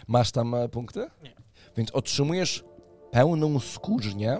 Masz 0.08 0.32
tam 0.32 0.54
e, 0.54 0.68
punkty? 0.68 1.00
Nie. 1.22 1.32
Więc 1.76 1.90
otrzymujesz 1.90 2.64
pełną 3.10 3.60
skórznię, 3.60 4.38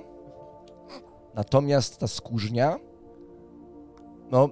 natomiast 1.34 1.98
ta 1.98 2.06
skórznia, 2.08 2.78
no, 4.30 4.48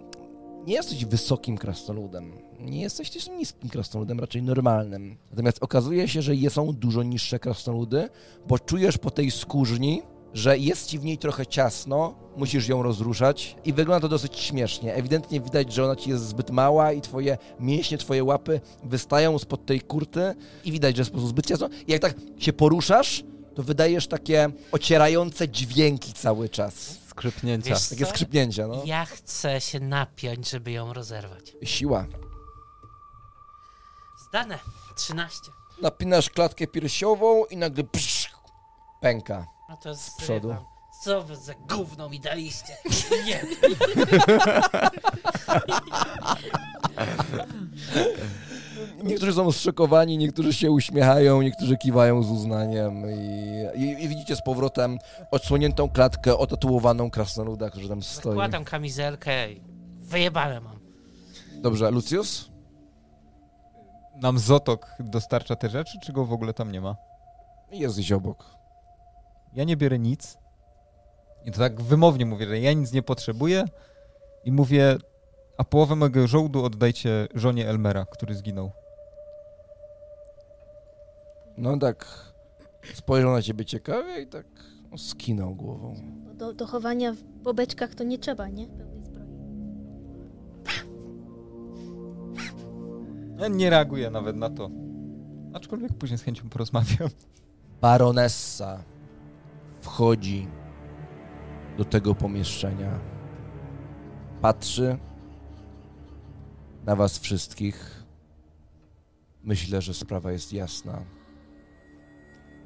nie 0.66 0.74
jesteś 0.74 1.04
wysokim 1.04 1.58
krasnoludem, 1.58 2.32
nie 2.60 2.80
jesteś 2.80 3.10
też 3.10 3.28
niskim 3.28 3.70
krasnoludem, 3.70 4.20
raczej 4.20 4.42
normalnym. 4.42 5.16
Natomiast 5.30 5.62
okazuje 5.62 6.08
się, 6.08 6.22
że 6.22 6.34
je- 6.34 6.50
są 6.50 6.72
dużo 6.72 7.02
niższe 7.02 7.38
krasnoludy, 7.38 8.08
bo 8.46 8.58
czujesz 8.58 8.98
po 8.98 9.10
tej 9.10 9.30
skórzni, 9.30 10.02
że 10.34 10.58
jest 10.58 10.86
ci 10.86 10.98
w 10.98 11.04
niej 11.04 11.18
trochę 11.18 11.46
ciasno, 11.46 12.14
musisz 12.36 12.68
ją 12.68 12.82
rozruszać 12.82 13.56
i 13.64 13.72
wygląda 13.72 14.00
to 14.00 14.08
dosyć 14.08 14.38
śmiesznie. 14.38 14.94
Ewidentnie 14.94 15.40
widać, 15.40 15.72
że 15.72 15.84
ona 15.84 15.96
ci 15.96 16.10
jest 16.10 16.24
zbyt 16.26 16.50
mała 16.50 16.92
i 16.92 17.00
twoje 17.00 17.38
mięśnie, 17.60 17.98
twoje 17.98 18.24
łapy 18.24 18.60
wystają 18.84 19.38
spod 19.38 19.66
tej 19.66 19.80
kurty 19.80 20.34
i 20.64 20.72
widać, 20.72 20.96
że 20.96 21.00
jest 21.00 21.10
po 21.10 21.14
prostu 21.14 21.28
zbyt 21.28 21.46
ciasno. 21.46 21.68
I 21.86 21.92
jak 21.92 22.02
tak 22.02 22.14
się 22.38 22.52
poruszasz, 22.52 23.24
to 23.54 23.62
wydajesz 23.62 24.06
takie 24.06 24.48
ocierające 24.72 25.48
dźwięki 25.48 26.12
cały 26.12 26.48
czas. 26.48 26.98
Skrzypnięcia. 27.08 27.74
Wiesz 27.74 27.88
Takie 27.88 28.04
co? 28.04 28.10
skrzypnięcia, 28.10 28.66
no. 28.66 28.82
Ja 28.84 29.04
chcę 29.04 29.60
się 29.60 29.80
napiąć, 29.80 30.50
żeby 30.50 30.70
ją 30.70 30.92
rozerwać. 30.92 31.52
Siła. 31.64 32.06
Zdane. 34.28 34.58
13. 34.96 35.38
napinasz 35.82 36.30
klatkę 36.30 36.66
piersiową 36.66 37.44
i 37.44 37.56
nagle 37.56 37.84
psz, 37.84 38.30
pęka. 39.00 39.46
No 39.70 39.76
to 39.76 39.94
z 39.94 40.10
przodu. 40.16 40.54
Co 41.00 41.22
wy 41.22 41.36
za 41.36 41.54
gówno 41.54 42.08
mi 42.08 42.20
daliście? 42.20 42.76
Nie. 43.26 43.40
Niektórzy 49.04 49.32
są 49.32 49.52
zszokowani, 49.52 50.18
niektórzy 50.18 50.52
się 50.52 50.70
uśmiechają, 50.70 51.42
niektórzy 51.42 51.76
kiwają 51.76 52.22
z 52.22 52.30
uznaniem 52.30 53.10
i, 53.10 53.66
i, 53.74 54.04
i 54.04 54.08
widzicie 54.08 54.36
z 54.36 54.42
powrotem 54.42 54.98
odsłoniętą 55.30 55.88
klatkę, 55.88 56.38
otatuowaną 56.38 57.10
krasnoluda, 57.10 57.70
który 57.70 57.88
tam 57.88 58.02
stoi. 58.02 58.32
Zakładam 58.32 58.64
kamizelkę 58.64 59.52
i 59.52 59.62
wyjebane 59.98 60.60
mam. 60.60 60.78
Dobrze, 61.62 61.90
Lucius? 61.90 62.50
Nam 64.16 64.38
Zotok 64.38 64.96
dostarcza 65.00 65.56
te 65.56 65.68
rzeczy, 65.68 65.98
czy 66.02 66.12
go 66.12 66.24
w 66.24 66.32
ogóle 66.32 66.54
tam 66.54 66.72
nie 66.72 66.80
ma? 66.80 66.96
Jest 67.72 67.94
gdzieś 67.94 68.12
obok. 68.12 68.59
Ja 69.54 69.64
nie 69.64 69.76
biorę 69.76 69.98
nic. 69.98 70.38
I 71.44 71.50
to 71.52 71.58
tak 71.58 71.80
wymownie 71.80 72.26
mówię, 72.26 72.46
że 72.46 72.60
ja 72.60 72.72
nic 72.72 72.92
nie 72.92 73.02
potrzebuję. 73.02 73.64
I 74.44 74.52
mówię, 74.52 74.98
a 75.58 75.64
połowę 75.64 75.96
mojego 75.96 76.26
żołdu 76.26 76.64
oddajcie 76.64 77.28
żonie 77.34 77.68
Elmera, 77.68 78.04
który 78.04 78.34
zginął. 78.34 78.70
No 81.56 81.78
tak 81.78 82.06
spojrzał 82.94 83.32
na 83.32 83.42
ciebie 83.42 83.64
ciekawie 83.64 84.22
i 84.22 84.26
tak 84.26 84.46
no, 84.90 84.98
skinął 84.98 85.54
głową. 85.54 85.94
Do, 86.34 86.52
do 86.52 86.66
chowania 86.66 87.12
w 87.12 87.22
bobeczkach 87.22 87.94
to 87.94 88.04
nie 88.04 88.18
trzeba, 88.18 88.48
nie? 88.48 88.66
Pełnej 88.66 89.04
zbroi. 89.04 89.40
Ja 93.38 93.48
nie 93.48 93.70
reaguję 93.70 94.10
nawet 94.10 94.36
na 94.36 94.50
to. 94.50 94.70
Aczkolwiek 95.54 95.94
później 95.94 96.18
z 96.18 96.22
chęcią 96.22 96.48
porozmawiam. 96.48 97.08
Baronessa 97.80 98.84
wchodzi 99.80 100.48
do 101.78 101.84
tego 101.84 102.14
pomieszczenia. 102.14 102.98
Patrzy 104.40 104.98
na 106.86 106.96
was 106.96 107.18
wszystkich. 107.18 108.02
Myślę, 109.44 109.82
że 109.82 109.94
sprawa 109.94 110.32
jest 110.32 110.52
jasna. 110.52 110.98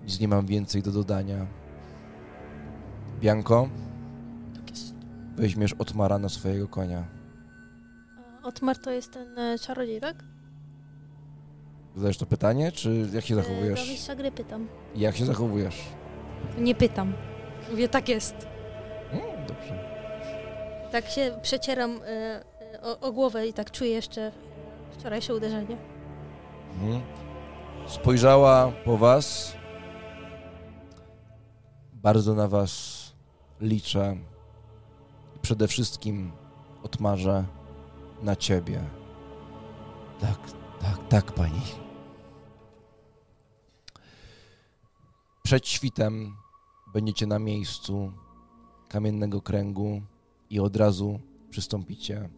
Nic 0.03 0.21
nie 0.21 0.29
mam 0.29 0.47
więcej 0.47 0.83
do 0.83 0.93
dodania. 0.93 1.47
Bianko, 3.21 3.69
Tak 4.55 4.65
weźmiesz 5.37 5.73
Otmara 5.73 6.19
na 6.19 6.29
swojego 6.29 6.69
konia. 6.69 7.05
Otmar 8.43 8.79
to 8.79 8.91
jest 8.91 9.13
ten 9.13 9.39
e, 9.39 9.59
czarodziej, 9.59 10.01
tak? 10.01 10.25
Zadajesz 11.95 12.19
to 12.19 12.27
pytanie, 12.27 12.73
czy 12.73 13.09
jak 13.13 13.25
się 13.25 13.35
E, 13.35 13.37
zachowujesz? 13.43 13.89
mistrza 13.91 14.15
gry 14.15 14.31
pytam. 14.31 14.69
Jak 14.97 15.17
się 15.17 15.25
zachowujesz? 15.25 15.83
Nie 16.59 16.75
pytam. 16.75 17.13
Mówię, 17.71 17.89
tak 17.89 18.09
jest. 18.09 18.47
Mm, 19.13 19.47
dobrze. 19.47 19.85
Tak 20.93 21.09
się 21.09 21.39
przecieram 21.43 22.01
e, 22.07 22.45
o, 22.83 23.01
o 23.01 23.13
głowę 23.13 23.47
i 23.47 23.53
tak 23.53 23.71
czuję 23.71 23.91
jeszcze 23.91 24.33
wczorajsze 24.99 25.35
uderzenie. 25.35 25.77
Mhm. 26.75 27.03
Spojrzała 27.87 28.73
po 28.85 28.97
was. 28.97 29.57
Bardzo 31.93 32.35
na 32.35 32.49
was 32.49 33.03
liczę. 33.61 34.17
Przede 35.43 35.69
wszystkim 35.69 36.33
odmarzę 36.83 37.45
na 38.23 38.37
ciebie. 38.37 38.81
Tak, 40.21 40.39
tak, 40.81 41.09
tak, 41.09 41.33
pani. 41.33 41.84
Przed 45.47 45.69
świtem 45.69 46.37
będziecie 46.93 47.27
na 47.27 47.39
miejscu 47.39 48.13
kamiennego 48.89 49.43
kręgu 49.43 50.03
i 50.51 50.61
od 50.61 50.77
razu 50.77 51.21
przystąpicie 51.51 52.29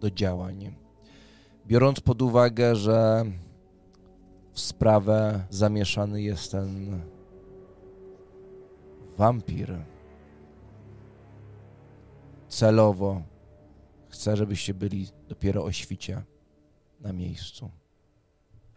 do 0.00 0.10
działań. 0.10 0.76
Biorąc 1.66 2.00
pod 2.00 2.22
uwagę, 2.22 2.76
że 2.76 3.24
w 4.52 4.60
sprawę 4.60 5.46
zamieszany 5.50 6.22
jest 6.22 6.52
ten 6.52 7.00
wampir, 9.16 9.78
celowo 12.48 13.22
chcę, 14.08 14.36
żebyście 14.36 14.74
byli 14.74 15.08
dopiero 15.28 15.64
o 15.64 15.72
świcie 15.72 16.22
na 17.00 17.12
miejscu. 17.12 17.70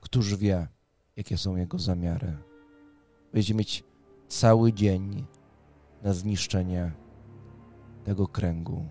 Któż 0.02 0.36
wie, 0.36 0.68
jakie 1.16 1.38
są 1.38 1.56
jego 1.56 1.80
zamiary? 1.80 2.49
Będziecie 3.34 3.56
mieć 3.56 3.84
cały 4.28 4.74
dzień 4.74 5.26
na 6.04 6.14
zniszczenie 6.14 6.92
tego 8.04 8.28
kręgu. 8.28 8.86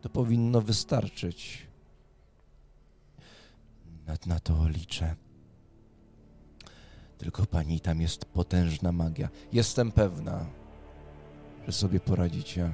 To 0.00 0.08
powinno 0.08 0.60
wystarczyć. 0.60 1.66
Na, 4.06 4.16
na 4.26 4.40
to 4.40 4.68
liczę. 4.68 5.16
Tylko 7.18 7.46
pani, 7.46 7.80
tam 7.80 8.00
jest 8.00 8.24
potężna 8.24 8.92
magia. 8.92 9.28
Jestem 9.52 9.92
pewna, 9.92 10.46
że 11.66 11.72
sobie 11.72 12.00
poradzicie. 12.00 12.72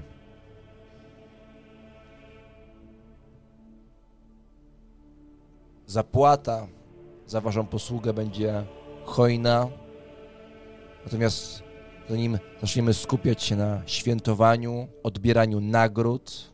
Zapłata 5.87 6.67
za 7.27 7.41
waszą 7.41 7.67
posługę 7.67 8.13
będzie 8.13 8.65
hojna. 9.05 9.69
Natomiast 11.05 11.63
zanim 12.09 12.39
zaczniemy 12.61 12.95
skupiać 12.95 13.43
się 13.43 13.57
na 13.57 13.83
świętowaniu, 13.87 14.89
odbieraniu 15.03 15.61
nagród, 15.61 16.53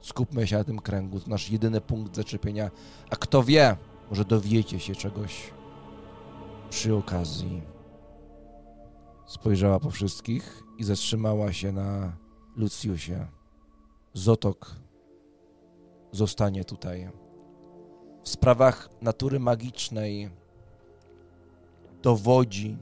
skupmy 0.00 0.46
się 0.46 0.58
na 0.58 0.64
tym 0.64 0.78
kręgu. 0.78 1.20
To 1.20 1.30
nasz 1.30 1.50
jedyny 1.50 1.80
punkt 1.80 2.16
zaczepienia. 2.16 2.70
A 3.10 3.16
kto 3.16 3.42
wie, 3.42 3.76
może 4.10 4.24
dowiecie 4.24 4.80
się 4.80 4.94
czegoś 4.94 5.50
przy 6.70 6.94
okazji. 6.94 7.62
Spojrzała 9.26 9.80
po 9.80 9.90
wszystkich 9.90 10.62
i 10.78 10.84
zatrzymała 10.84 11.52
się 11.52 11.72
na 11.72 12.16
Lucjusie. 12.56 13.26
Zotok 14.14 14.76
zostanie 16.12 16.64
tutaj. 16.64 17.10
W 18.22 18.28
sprawach 18.28 18.88
natury 19.02 19.40
magicznej 19.40 20.30
dowodzi 22.02 22.76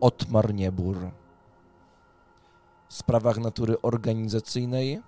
Otmar 0.00 0.54
Niebur. 0.54 1.10
W 2.88 2.94
sprawach 2.94 3.38
natury 3.38 3.82
organizacyjnej 3.82 5.00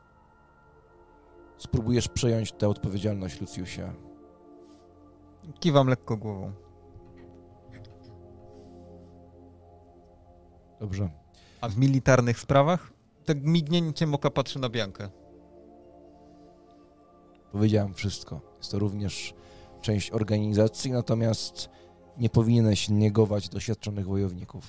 spróbujesz 1.59 2.09
przejąć 2.09 2.53
tę 2.53 2.69
odpowiedzialność, 2.69 3.41
Lucjusie. 3.41 3.93
Kiwam 5.61 5.89
lekko 5.89 6.17
głową. 6.17 6.53
Dobrze. 10.81 11.11
A 11.61 11.69
w 11.69 11.77
militarnych 11.77 12.41
sprawach? 12.41 12.93
Tak 13.25 13.43
mignięciem 13.43 14.15
oka 14.15 14.31
patrzy 14.31 14.59
na 14.59 14.69
Biankę. 14.69 15.11
Powiedziałem 17.53 17.95
wszystko. 17.95 18.41
Jest 18.59 18.71
to 18.71 18.79
również 18.79 19.35
część 19.81 20.11
organizacji, 20.11 20.93
natomiast 20.93 21.71
nie 22.19 22.31
powinieneś 22.31 22.89
negować 22.89 23.49
doświadczonych 23.49 24.07
wojowników 24.07 24.65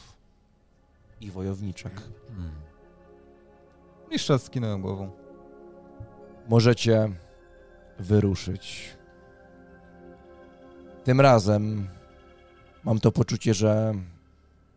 i 1.21 1.31
wojowniczek. 1.31 2.01
Jeszcze 4.11 4.34
raz 4.34 4.43
skinąłem 4.43 4.81
głową. 4.81 5.11
Możecie 6.49 7.09
wyruszyć. 7.99 8.97
Tym 11.03 11.21
razem 11.21 11.88
mam 12.84 12.99
to 12.99 13.11
poczucie, 13.11 13.53
że 13.53 13.93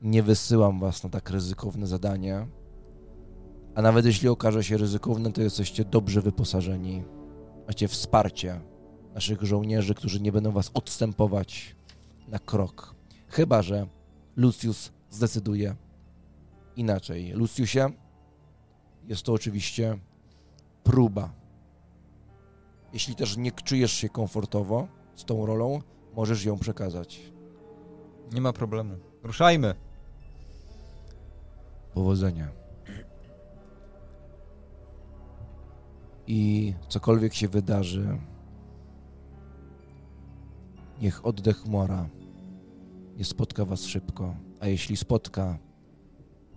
nie 0.03 0.23
wysyłam 0.23 0.81
was 0.81 1.05
na 1.05 1.11
tak 1.11 1.31
ryzykowne 1.31 1.87
zadanie. 1.87 2.47
A 3.75 3.83
nawet 3.83 4.05
jeśli 4.05 4.29
okaże 4.29 4.65
się 4.65 4.77
ryzykowne, 4.77 5.33
to 5.33 5.43
jesteście 5.43 5.85
dobrze 5.85 6.23
wyposażeni. 6.23 7.03
Macie 7.67 7.89
wsparcie 7.89 8.61
naszych 9.15 9.43
żołnierzy, 9.43 9.95
którzy 9.95 10.21
nie 10.21 10.33
będą 10.33 10.51
was 10.51 10.71
odstępować 10.75 11.77
na 12.33 12.39
krok. 12.39 12.95
Chyba, 13.29 13.63
że 13.63 13.87
Lucius 14.37 14.93
zdecyduje 15.11 15.77
inaczej. 16.77 17.33
Luciusie, 17.33 17.91
jest 19.09 19.23
to 19.23 19.33
oczywiście 19.33 19.99
próba. 20.85 21.33
Jeśli 22.93 23.15
też 23.15 23.37
nie 23.37 23.53
czujesz 23.53 23.93
się 23.93 24.09
komfortowo 24.09 24.89
z 25.15 25.25
tą 25.25 25.47
rolą, 25.47 25.83
możesz 26.15 26.45
ją 26.45 26.59
przekazać. 26.59 27.21
Nie 28.33 28.41
ma 28.41 28.53
problemu. 28.53 28.97
Ruszajmy. 29.23 29.75
Powodzenia. 31.95 32.49
I 36.27 36.75
cokolwiek 36.89 37.35
się 37.35 37.49
wydarzy, 37.49 38.19
Niech 41.03 41.27
oddech 41.27 41.67
mora 41.67 42.09
nie 43.17 43.25
spotka 43.25 43.65
was 43.65 43.85
szybko, 43.85 44.35
a 44.61 44.67
jeśli 44.67 44.97
spotka, 44.97 45.59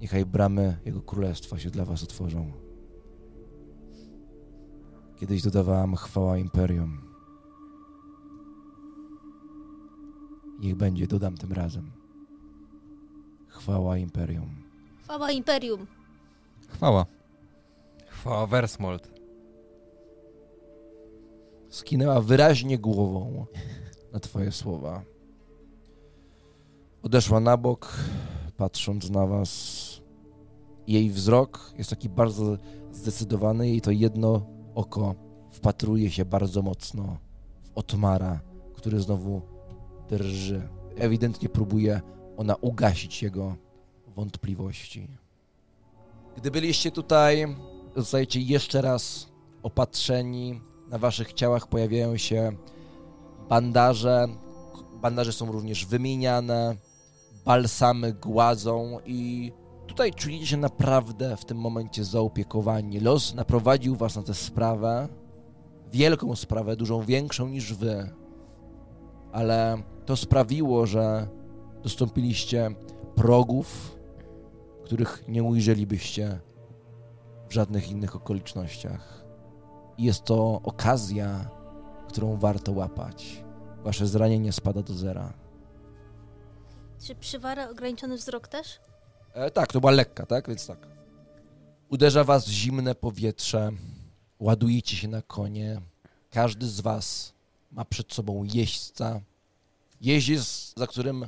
niechaj 0.02 0.26
bramy 0.26 0.77
Jego 0.86 1.02
Królestwa 1.02 1.60
się 1.60 1.69
dla 1.69 1.86
was 1.86 2.03
otworzą. 2.03 2.52
Kiedyś 5.19 5.41
dodawałam 5.41 5.95
chwała 5.95 6.38
Imperium. 6.38 7.02
Niech 10.60 10.76
będzie, 10.76 11.07
dodam 11.07 11.38
tym 11.38 11.53
razem. 11.53 11.91
Chwała 13.48 13.98
Imperium. 13.98 14.49
Chwała 15.03 15.32
Imperium. 15.32 15.88
Chwała. 16.68 17.06
Chwała 18.07 18.48
Versmold. 18.48 19.11
Skinęła 21.69 22.22
wyraźnie 22.22 22.77
głową 22.77 23.45
na 24.14 24.19
twoje 24.19 24.52
słowa. 24.52 25.03
Odeszła 27.06 27.40
na 27.40 27.57
bok, 27.57 27.94
patrząc 28.57 29.10
na 29.10 29.27
was. 29.27 29.52
Jej 30.88 31.10
wzrok 31.10 31.73
jest 31.77 31.90
taki 31.90 32.10
bardzo 32.10 32.57
zdecydowany 32.91 33.69
i 33.69 33.82
to 33.82 33.91
jedno 33.91 34.45
oko 34.76 35.15
wpatruje 35.52 36.11
się 36.11 36.26
bardzo 36.26 36.61
mocno 36.61 37.18
w 37.64 37.77
Otmara, 37.77 38.40
który 38.76 38.99
znowu 38.99 39.41
drży. 40.10 40.68
Ewidentnie 40.95 41.49
próbuje 41.49 42.02
ona 42.38 42.56
ugasić 42.56 43.23
jego 43.23 43.56
wątpliwości. 44.15 45.07
Gdy 46.38 46.52
byliście 46.52 46.91
tutaj, 46.91 47.56
zostajecie 47.95 48.41
jeszcze 48.41 48.82
raz 48.82 49.27
opatrzeni. 49.64 50.61
Na 50.90 50.98
waszych 50.98 51.34
ciałach 51.34 51.68
pojawiają 51.68 52.18
się 52.18 52.52
bandaże. 53.49 54.27
Bandaże 55.02 55.34
są 55.34 55.52
również 55.52 55.86
wymieniane. 55.86 56.76
Balsamy 57.46 58.14
gładzą 58.14 58.98
i 59.06 59.52
tutaj 59.88 60.14
czujecie 60.14 60.48
się 60.48 60.58
naprawdę 60.58 61.38
w 61.38 61.46
tym 61.46 61.58
momencie 61.58 62.04
zaopiekowani. 62.04 63.00
Los 63.00 63.36
naprowadził 63.36 63.96
was 63.96 64.16
na 64.16 64.24
tę 64.24 64.34
sprawę. 64.34 65.08
Wielką 65.92 66.36
sprawę, 66.36 66.76
dużą 66.76 67.02
większą 67.02 67.48
niż 67.48 67.74
wy. 67.74 68.10
Ale 69.32 69.78
to 70.06 70.16
sprawiło, 70.16 70.86
że 70.86 71.28
dostąpiliście 71.84 72.76
progów, 73.16 73.98
których 74.84 75.24
nie 75.28 75.44
ujrzelibyście 75.44 76.40
w 77.50 77.54
żadnych 77.54 77.92
innych 77.92 78.16
okolicznościach. 78.16 79.26
I 79.98 80.04
jest 80.04 80.24
to 80.24 80.62
okazja, 80.64 81.50
którą 82.08 82.36
warto 82.36 82.72
łapać. 82.72 83.46
Wasze 83.84 84.08
zranienie 84.08 84.52
spada 84.52 84.82
do 84.82 84.94
zera. 84.94 85.45
Czy 87.06 87.15
przywara 87.15 87.69
ograniczony 87.69 88.18
wzrok 88.18 88.48
też? 88.48 88.80
E, 89.34 89.52
tak, 89.52 89.73
to 89.73 89.80
była 89.80 89.91
lekka, 89.91 90.26
tak? 90.26 90.48
Więc 90.48 90.68
tak. 90.68 90.88
Uderza 91.90 92.23
was 92.23 92.48
zimne 92.48 92.95
powietrze, 92.95 93.72
ładujecie 94.40 94.95
się 94.98 95.07
na 95.07 95.22
konie. 95.22 95.82
Każdy 96.30 96.68
z 96.68 96.80
was 96.82 97.34
ma 97.72 97.86
przed 97.86 98.14
sobą 98.14 98.44
jeźdźca. 98.53 99.22
Jeździec, 100.02 100.73
za 100.77 100.88
którym 100.88 101.27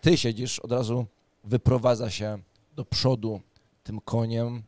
ty 0.00 0.16
siedzisz, 0.16 0.58
od 0.58 0.72
razu 0.72 1.06
wyprowadza 1.44 2.10
się 2.10 2.38
do 2.76 2.84
przodu 2.84 3.40
tym 3.82 4.00
koniem. 4.00 4.62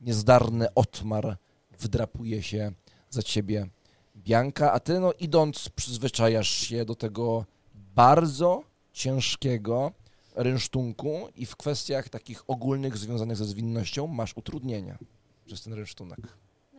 Niezdarny 0.00 0.74
Otmar 0.74 1.36
wdrapuje 1.78 2.42
się 2.42 2.72
za 3.10 3.22
ciebie 3.22 3.68
Bianka, 4.16 4.72
a 4.72 4.80
ty 4.80 5.00
no 5.00 5.12
idąc 5.12 5.68
przyzwyczajasz 5.68 6.48
się 6.50 6.84
do 6.84 6.94
tego 6.94 7.44
bardzo 7.74 8.62
ciężkiego 8.98 9.92
rynsztunku 10.34 11.28
i 11.36 11.46
w 11.46 11.56
kwestiach 11.56 12.08
takich 12.08 12.42
ogólnych 12.50 12.96
związanych 12.96 13.36
ze 13.36 13.44
zwinnością 13.44 14.06
masz 14.06 14.36
utrudnienia 14.36 14.98
przez 15.46 15.62
ten 15.62 15.72
rynsztunek. 15.72 16.18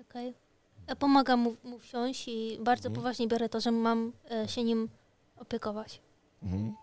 Okej. 0.02 0.34
Ja 0.88 0.96
pomagam 0.96 1.40
mu, 1.40 1.56
mu 1.64 1.80
wsiąść 1.80 2.28
i 2.28 2.58
bardzo 2.64 2.88
Mhm. 2.88 2.96
poważnie 2.96 3.28
biorę 3.28 3.50
to, 3.50 3.60
że 3.62 3.72
mam 3.72 4.12
e, 4.32 4.48
się 4.48 4.64
nim 4.64 4.90
opiekować. 5.38 6.02
Mhm. 6.44 6.76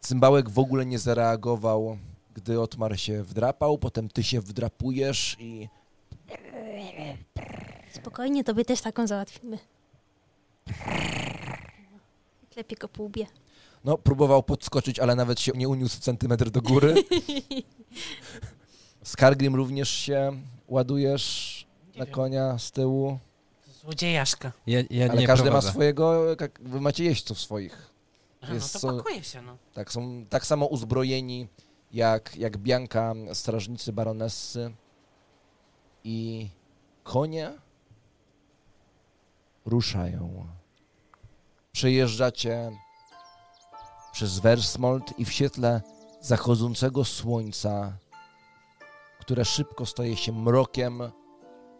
Cymbałek 0.00 0.50
w 0.50 0.58
ogóle 0.58 0.86
nie 0.86 0.98
zareagował, 0.98 1.98
gdy 2.34 2.60
Otmar 2.60 2.98
się 3.00 3.22
wdrapał, 3.22 3.78
potem 3.78 4.08
ty 4.08 4.22
się 4.22 4.40
wdrapujesz 4.40 5.36
i 5.40 5.68
Spokojnie, 7.92 8.44
tobie 8.44 8.64
też 8.64 8.80
taką 8.80 9.06
załatwimy. 9.06 9.58
Klepie 12.50 12.76
go 12.76 12.88
po 12.88 13.02
łbie. 13.02 13.26
No 13.84 13.98
próbował 13.98 14.42
podskoczyć, 14.42 14.98
ale 14.98 15.16
nawet 15.16 15.40
się 15.40 15.52
nie 15.54 15.68
uniósł 15.68 16.00
centymetr 16.00 16.50
do 16.50 16.62
góry. 16.62 16.94
Skargrim 19.02 19.54
również 19.54 19.88
się 19.90 20.32
ładujesz 20.68 21.66
na 21.96 22.06
konia 22.06 22.58
z 22.58 22.70
tyłu, 22.72 23.18
Złodziejaszka. 23.82 24.52
Ja, 24.66 24.80
ja 24.90 25.10
ale 25.10 25.20
nie 25.20 25.26
każdy 25.26 25.44
prowadzę. 25.44 25.66
ma 25.66 25.72
swojego, 25.72 26.30
jak 26.40 26.60
wy 26.62 26.80
macie 26.80 27.04
jeźdźców 27.04 27.40
swoich. 27.40 27.90
Aha, 28.40 28.48
no 28.48 28.54
Jest 28.54 28.72
to 28.72 28.78
co- 28.78 28.96
pakuje 28.96 29.24
się, 29.24 29.42
no. 29.42 29.56
Tak, 29.72 29.92
są 29.92 30.26
tak 30.30 30.46
samo 30.46 30.66
uzbrojeni 30.66 31.48
jak, 31.92 32.36
jak 32.36 32.58
Bianka, 32.58 33.14
strażnicy 33.32 33.92
baronessy 33.92 34.72
i 36.04 36.48
konie 37.02 37.52
ruszają. 39.66 40.46
Przejeżdżacie 41.72 42.72
przez 44.12 44.38
Versmold 44.38 45.18
i 45.18 45.24
w 45.24 45.32
świetle 45.32 45.80
zachodzącego 46.20 47.04
słońca, 47.04 47.98
które 49.20 49.44
szybko 49.44 49.86
staje 49.86 50.16
się 50.16 50.32
mrokiem, 50.32 51.02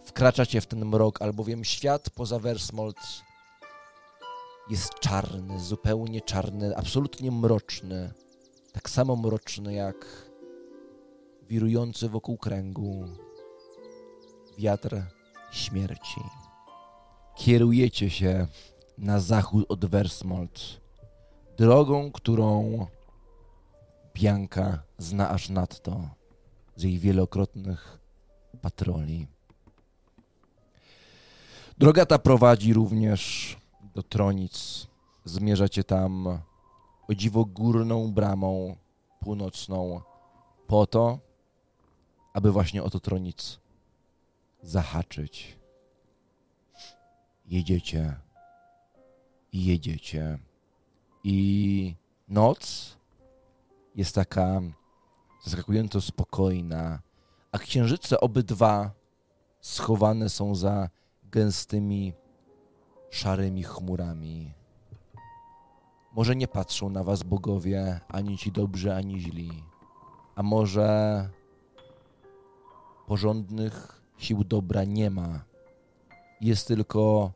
wkraczacie 0.04 0.60
w 0.60 0.66
ten 0.66 0.84
mrok, 0.84 1.22
albowiem 1.22 1.64
świat 1.64 2.10
poza 2.10 2.38
Versmold 2.38 2.96
jest 4.70 4.94
czarny, 4.94 5.60
zupełnie 5.60 6.20
czarny, 6.20 6.76
absolutnie 6.76 7.30
mroczny. 7.30 8.12
Tak 8.72 8.90
samo 8.90 9.16
mroczny 9.16 9.74
jak 9.74 10.06
wirujący 11.48 12.08
wokół 12.08 12.38
kręgu 12.38 13.04
wiatr 14.58 15.02
śmierci. 15.52 16.20
Kierujecie 17.36 18.10
się 18.10 18.46
na 18.98 19.20
zachód 19.20 19.64
od 19.68 19.84
Versmold, 19.84 20.81
drogą, 21.56 22.12
którą 22.12 22.86
Bianka 24.14 24.82
zna 24.98 25.30
aż 25.30 25.48
nadto 25.48 26.08
z 26.76 26.82
jej 26.82 26.98
wielokrotnych 26.98 27.98
patroli. 28.60 29.26
Droga 31.78 32.06
ta 32.06 32.18
prowadzi 32.18 32.74
również 32.74 33.56
do 33.94 34.02
Tronic. 34.02 34.86
Zmierzacie 35.24 35.84
tam 35.84 36.26
o 37.08 37.14
dziwo 37.14 37.44
górną 37.44 38.12
bramą 38.12 38.76
północną 39.20 40.00
po 40.66 40.86
to, 40.86 41.18
aby 42.32 42.52
właśnie 42.52 42.82
oto 42.82 43.00
Tronic 43.00 43.60
zahaczyć. 44.62 45.58
Jedziecie 47.46 48.16
i 49.52 49.64
jedziecie 49.64 50.38
i 51.24 51.94
noc 52.28 52.96
jest 53.94 54.14
taka 54.14 54.60
zaskakująco 55.44 56.00
spokojna, 56.00 57.02
a 57.52 57.58
księżyce 57.58 58.20
obydwa 58.20 58.90
schowane 59.60 60.28
są 60.28 60.54
za 60.54 60.88
gęstymi 61.24 62.12
szarymi 63.10 63.62
chmurami. 63.62 64.52
Może 66.12 66.36
nie 66.36 66.48
patrzą 66.48 66.90
na 66.90 67.04
was 67.04 67.22
bogowie, 67.22 68.00
ani 68.08 68.38
ci 68.38 68.52
dobrzy, 68.52 68.94
ani 68.94 69.20
źli. 69.20 69.50
A 70.34 70.42
może 70.42 71.28
porządnych 73.06 74.02
sił 74.18 74.44
dobra 74.44 74.84
nie 74.84 75.10
ma. 75.10 75.44
Jest 76.40 76.68
tylko 76.68 77.32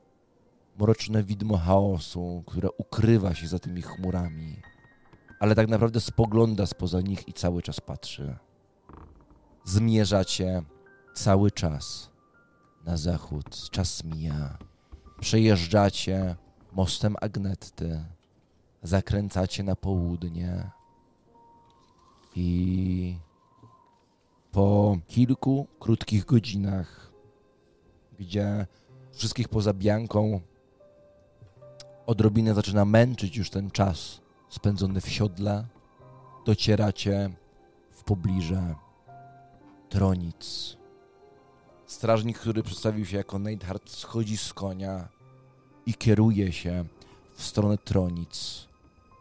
mroczne 0.78 1.22
widmo 1.22 1.56
chaosu, 1.56 2.44
które 2.46 2.68
ukrywa 2.70 3.34
się 3.34 3.48
za 3.48 3.58
tymi 3.58 3.82
chmurami, 3.82 4.56
ale 5.40 5.54
tak 5.54 5.68
naprawdę 5.68 6.00
spogląda 6.00 6.66
spoza 6.66 7.00
nich 7.00 7.28
i 7.28 7.32
cały 7.32 7.62
czas 7.62 7.80
patrzy. 7.80 8.36
Zmierzacie 9.64 10.62
cały 11.14 11.50
czas 11.50 12.10
na 12.84 12.96
zachód. 12.96 13.70
Czas 13.70 14.04
mija. 14.04 14.58
Przejeżdżacie 15.20 16.36
mostem 16.72 17.16
Agnetty. 17.20 18.04
Zakręcacie 18.82 19.62
na 19.62 19.76
południe. 19.76 20.70
I 22.36 23.18
po 24.52 24.98
kilku 25.06 25.66
krótkich 25.78 26.24
godzinach, 26.24 27.12
gdzie 28.18 28.66
wszystkich 29.12 29.48
poza 29.48 29.72
Bianką 29.72 30.40
odrobinę 32.06 32.54
zaczyna 32.54 32.84
męczyć 32.84 33.36
już 33.36 33.50
ten 33.50 33.70
czas 33.70 34.20
spędzony 34.48 35.00
w 35.00 35.08
siodle, 35.08 35.66
docieracie 36.46 37.30
w 37.90 38.04
pobliże 38.04 38.74
Tronic. 39.88 40.76
Strażnik, 41.86 42.38
który 42.38 42.62
przedstawił 42.62 43.06
się 43.06 43.16
jako 43.16 43.38
Neidhart, 43.38 43.90
schodzi 43.90 44.36
z 44.36 44.52
konia 44.52 45.08
i 45.86 45.94
kieruje 45.94 46.52
się 46.52 46.84
w 47.34 47.42
stronę 47.42 47.78
Tronic. 47.78 48.66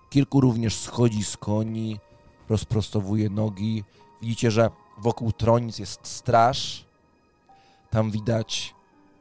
Kilku 0.09 0.41
również 0.41 0.75
schodzi 0.75 1.23
z 1.23 1.37
koni, 1.37 1.99
rozprostowuje 2.49 3.29
nogi. 3.29 3.83
Widzicie, 4.21 4.51
że 4.51 4.69
wokół 4.97 5.31
Tronic 5.31 5.79
jest 5.79 6.07
straż. 6.07 6.85
Tam 7.89 8.11
widać 8.11 8.75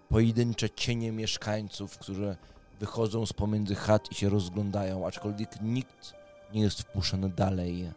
pojedyncze 0.09 0.70
cienie 0.70 1.12
mieszkańców, 1.12 1.99
którzy 1.99 2.36
wychodzą 2.80 3.26
z 3.26 3.32
pomiędzy 3.32 3.74
chat 3.74 4.12
i 4.12 4.14
się 4.14 4.28
rozglądają, 4.28 5.06
aczkolwiek 5.06 5.60
nikt 5.62 6.14
nie 6.55 6.60
jest 6.60 6.82
wpuszczony 6.82 7.28
dalej. 7.28 7.92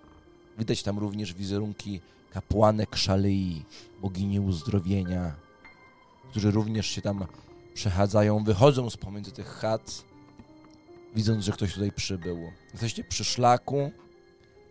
Widać 0.58 0.84
tam 0.84 1.00
również 1.00 1.34
wizerunki 1.34 2.02
kapłanek 2.32 2.96
Szalei, 2.96 3.66
bogini 4.02 4.40
uzdrowienia, 4.40 5.36
którzy 6.30 6.52
również 6.52 6.88
się 6.88 7.02
tam 7.02 7.26
przechadzają, 7.74 8.44
wychodzą 8.44 8.90
z 8.90 8.98
pomiędzy 8.98 9.32
tych 9.32 9.48
chat, 9.48 10.06
widząc, 11.16 11.44
że 11.44 11.52
ktoś 11.52 11.74
tutaj 11.74 11.92
przybył. 11.92 12.52
Jesteście 12.72 13.04
przy 13.04 13.24
szlaku 13.24 13.92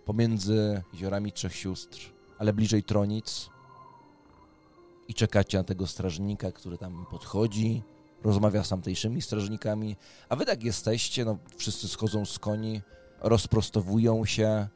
pomiędzy 0.05 0.83
jeziorami 0.93 1.33
Trzech 1.33 1.57
Sióstr, 1.57 2.13
ale 2.39 2.53
bliżej 2.53 2.83
Tronic 2.83 3.51
i 5.09 5.15
czekacie 5.15 5.59
na 5.59 5.65
tego 5.65 5.87
strażnika, 5.87 6.53
który 6.53 6.79
tam 6.79 7.07
podchodzi, 7.11 7.83
rozmawia 8.27 8.65
z 8.65 8.69
tamtejszymi 8.69 9.23
strażnikami, 9.23 9.97
a 10.29 10.37
wy 10.37 10.47
tak 10.47 10.65
jesteście, 10.65 11.25
no 11.25 11.39
wszyscy 11.57 11.89
schodzą 11.89 12.25
z 12.25 12.39
koni, 12.39 12.83
rozprostowują 13.21 14.25
się, 14.25 14.69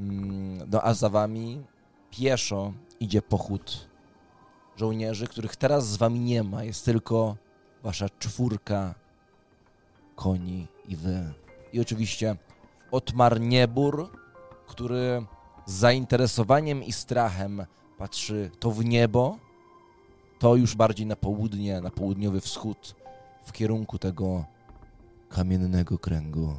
mm, 0.00 0.68
no 0.70 0.82
a 0.82 0.94
za 0.94 1.08
wami 1.08 1.64
pieszo 2.10 2.72
idzie 3.00 3.22
pochód 3.22 3.88
żołnierzy, 4.76 5.26
których 5.26 5.56
teraz 5.56 5.88
z 5.88 5.96
wami 5.96 6.20
nie 6.20 6.42
ma, 6.42 6.64
jest 6.64 6.84
tylko 6.84 7.36
wasza 7.82 8.08
czwórka 8.18 8.94
koni 10.14 10.66
i 10.88 10.96
wy. 10.96 11.32
I 11.72 11.80
oczywiście 11.80 12.36
Otmar 12.90 13.40
Niebur, 13.40 14.10
który 14.66 15.26
z 15.66 15.72
zainteresowaniem 15.72 16.84
i 16.84 16.92
strachem 16.92 17.66
patrzy 17.98 18.50
to 18.60 18.70
w 18.70 18.84
niebo, 18.84 19.38
to 20.44 20.56
już 20.56 20.74
bardziej 20.74 21.06
na 21.06 21.16
południe, 21.16 21.80
na 21.80 21.90
południowy 21.90 22.40
wschód, 22.40 22.94
w 23.44 23.52
kierunku 23.52 23.98
tego 23.98 24.44
kamiennego 25.28 25.98
kręgu. 25.98 26.58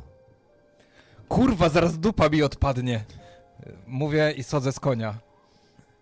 Kurwa, 1.28 1.70
zaraz 1.70 2.00
dupa 2.00 2.30
mi 2.30 2.44
odpadnie. 2.44 3.06
Mówię 3.88 4.32
i 4.32 4.44
sodzę 4.44 4.72
z 4.72 4.80
konia. 4.80 5.20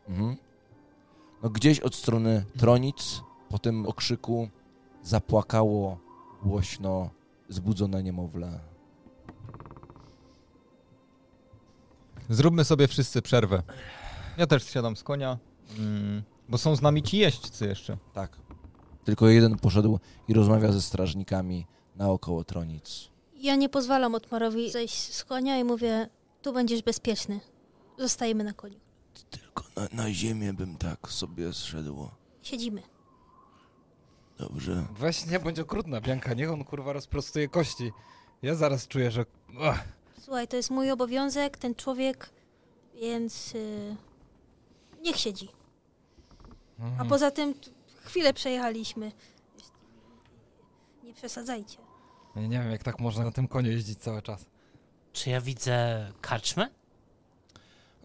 Mhm. 0.09 0.37
No 1.43 1.49
gdzieś 1.49 1.79
od 1.79 1.95
strony 1.95 2.45
Tronic 2.57 3.21
po 3.49 3.59
tym 3.59 3.85
okrzyku 3.85 4.49
zapłakało 5.01 5.97
głośno 6.43 7.09
zbudzone 7.49 8.03
niemowlę. 8.03 8.59
Zróbmy 12.29 12.63
sobie 12.63 12.87
wszyscy 12.87 13.21
przerwę. 13.21 13.63
Ja 14.37 14.47
też 14.47 14.63
siadam 14.63 14.95
z 14.95 15.03
konia, 15.03 15.37
mm, 15.79 16.23
bo 16.49 16.57
są 16.57 16.75
z 16.75 16.81
nami 16.81 17.03
ci 17.03 17.17
jeźdźcy 17.17 17.65
jeszcze. 17.65 17.97
Tak. 18.13 18.37
Tylko 19.03 19.27
jeden 19.27 19.57
poszedł 19.57 19.99
i 20.27 20.33
rozmawia 20.33 20.71
ze 20.71 20.81
strażnikami 20.81 21.65
naokoło 21.95 22.43
Tronic. 22.43 23.09
Ja 23.35 23.55
nie 23.55 23.69
pozwalam 23.69 24.15
Otmarowi 24.15 24.71
zejść 24.71 25.13
z 25.13 25.23
konia 25.23 25.59
i 25.59 25.63
mówię, 25.63 26.09
tu 26.41 26.53
będziesz 26.53 26.81
bezpieczny. 26.81 27.39
Zostajemy 27.97 28.43
na 28.43 28.53
koniu. 28.53 28.79
Tylko 29.29 29.63
na, 29.75 30.03
na 30.03 30.13
ziemię 30.13 30.53
bym 30.53 30.77
tak 30.77 31.09
sobie 31.09 31.53
zszedł. 31.53 32.09
Siedzimy. 32.41 32.81
Dobrze. 34.37 34.85
Weź 34.99 35.25
nie 35.25 35.39
bądź 35.39 35.59
okrutna, 35.59 36.01
Bianka, 36.01 36.33
niech 36.33 36.51
on 36.51 36.63
kurwa 36.63 36.93
rozprostuje 36.93 37.47
kości. 37.47 37.91
Ja 38.41 38.55
zaraz 38.55 38.87
czuję, 38.87 39.11
że... 39.11 39.25
Ach. 39.61 39.83
Słuchaj, 40.21 40.47
to 40.47 40.55
jest 40.55 40.71
mój 40.71 40.91
obowiązek, 40.91 41.57
ten 41.57 41.75
człowiek, 41.75 42.29
więc 43.01 43.55
y, 43.55 43.95
niech 45.01 45.17
siedzi. 45.17 45.49
A 46.79 46.83
Mhm. 46.83 47.09
poza 47.09 47.31
tym 47.31 47.53
chwilę 48.03 48.33
przejechaliśmy. 48.33 49.11
Nie 51.03 51.13
przesadzajcie. 51.13 51.77
Ja 52.35 52.41
nie 52.41 52.59
wiem, 52.59 52.71
jak 52.71 52.83
tak 52.83 52.99
można 52.99 53.23
na 53.23 53.31
tym 53.31 53.47
koniu 53.47 53.71
jeździć 53.71 53.99
cały 53.99 54.21
czas. 54.21 54.45
Czy 55.13 55.29
ja 55.29 55.41
widzę 55.41 56.07
karczmę? 56.21 56.69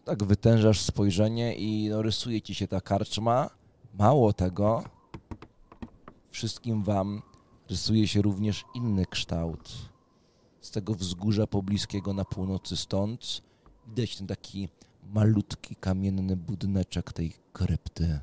Tak 0.05 0.25
wytężasz 0.25 0.81
spojrzenie 0.81 1.55
i 1.57 1.89
no, 1.89 2.03
rysuje 2.03 2.43
ci 2.43 2.55
się 2.55 2.69
ta 2.69 2.81
karczma. 2.81 3.51
Mało 3.99 4.33
tego, 4.33 4.85
wszystkim 6.31 6.83
wam 6.83 7.23
rysuje 7.71 8.09
się 8.09 8.23
również 8.23 8.65
inny 8.75 9.07
kształt. 9.07 9.69
Z 10.61 10.71
tego 10.71 10.95
wzgórza 10.95 11.47
pobliskiego 11.47 12.13
na 12.13 12.25
północy 12.25 12.77
stąd 12.77 13.43
widać 13.87 14.17
ten 14.17 14.27
taki 14.27 14.69
malutki 15.03 15.77
kamienny 15.77 16.37
budyneczek 16.37 17.13
tej 17.13 17.33
krypty. 17.53 18.21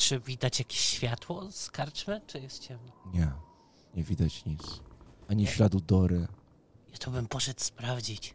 Czy 0.00 0.20
widać 0.20 0.58
jakieś 0.58 0.80
światło 0.80 1.50
z 1.52 1.70
karczmy, 1.70 2.20
czy 2.26 2.40
jest 2.40 2.58
ciemno? 2.58 2.92
Nie, 3.14 3.32
nie 3.94 4.04
widać 4.04 4.44
nic. 4.44 4.80
Ani 5.28 5.46
śladu 5.46 5.80
Dory. 5.80 6.26
Ja 6.92 6.98
to 6.98 7.10
bym 7.10 7.26
poszedł 7.26 7.60
sprawdzić, 7.60 8.34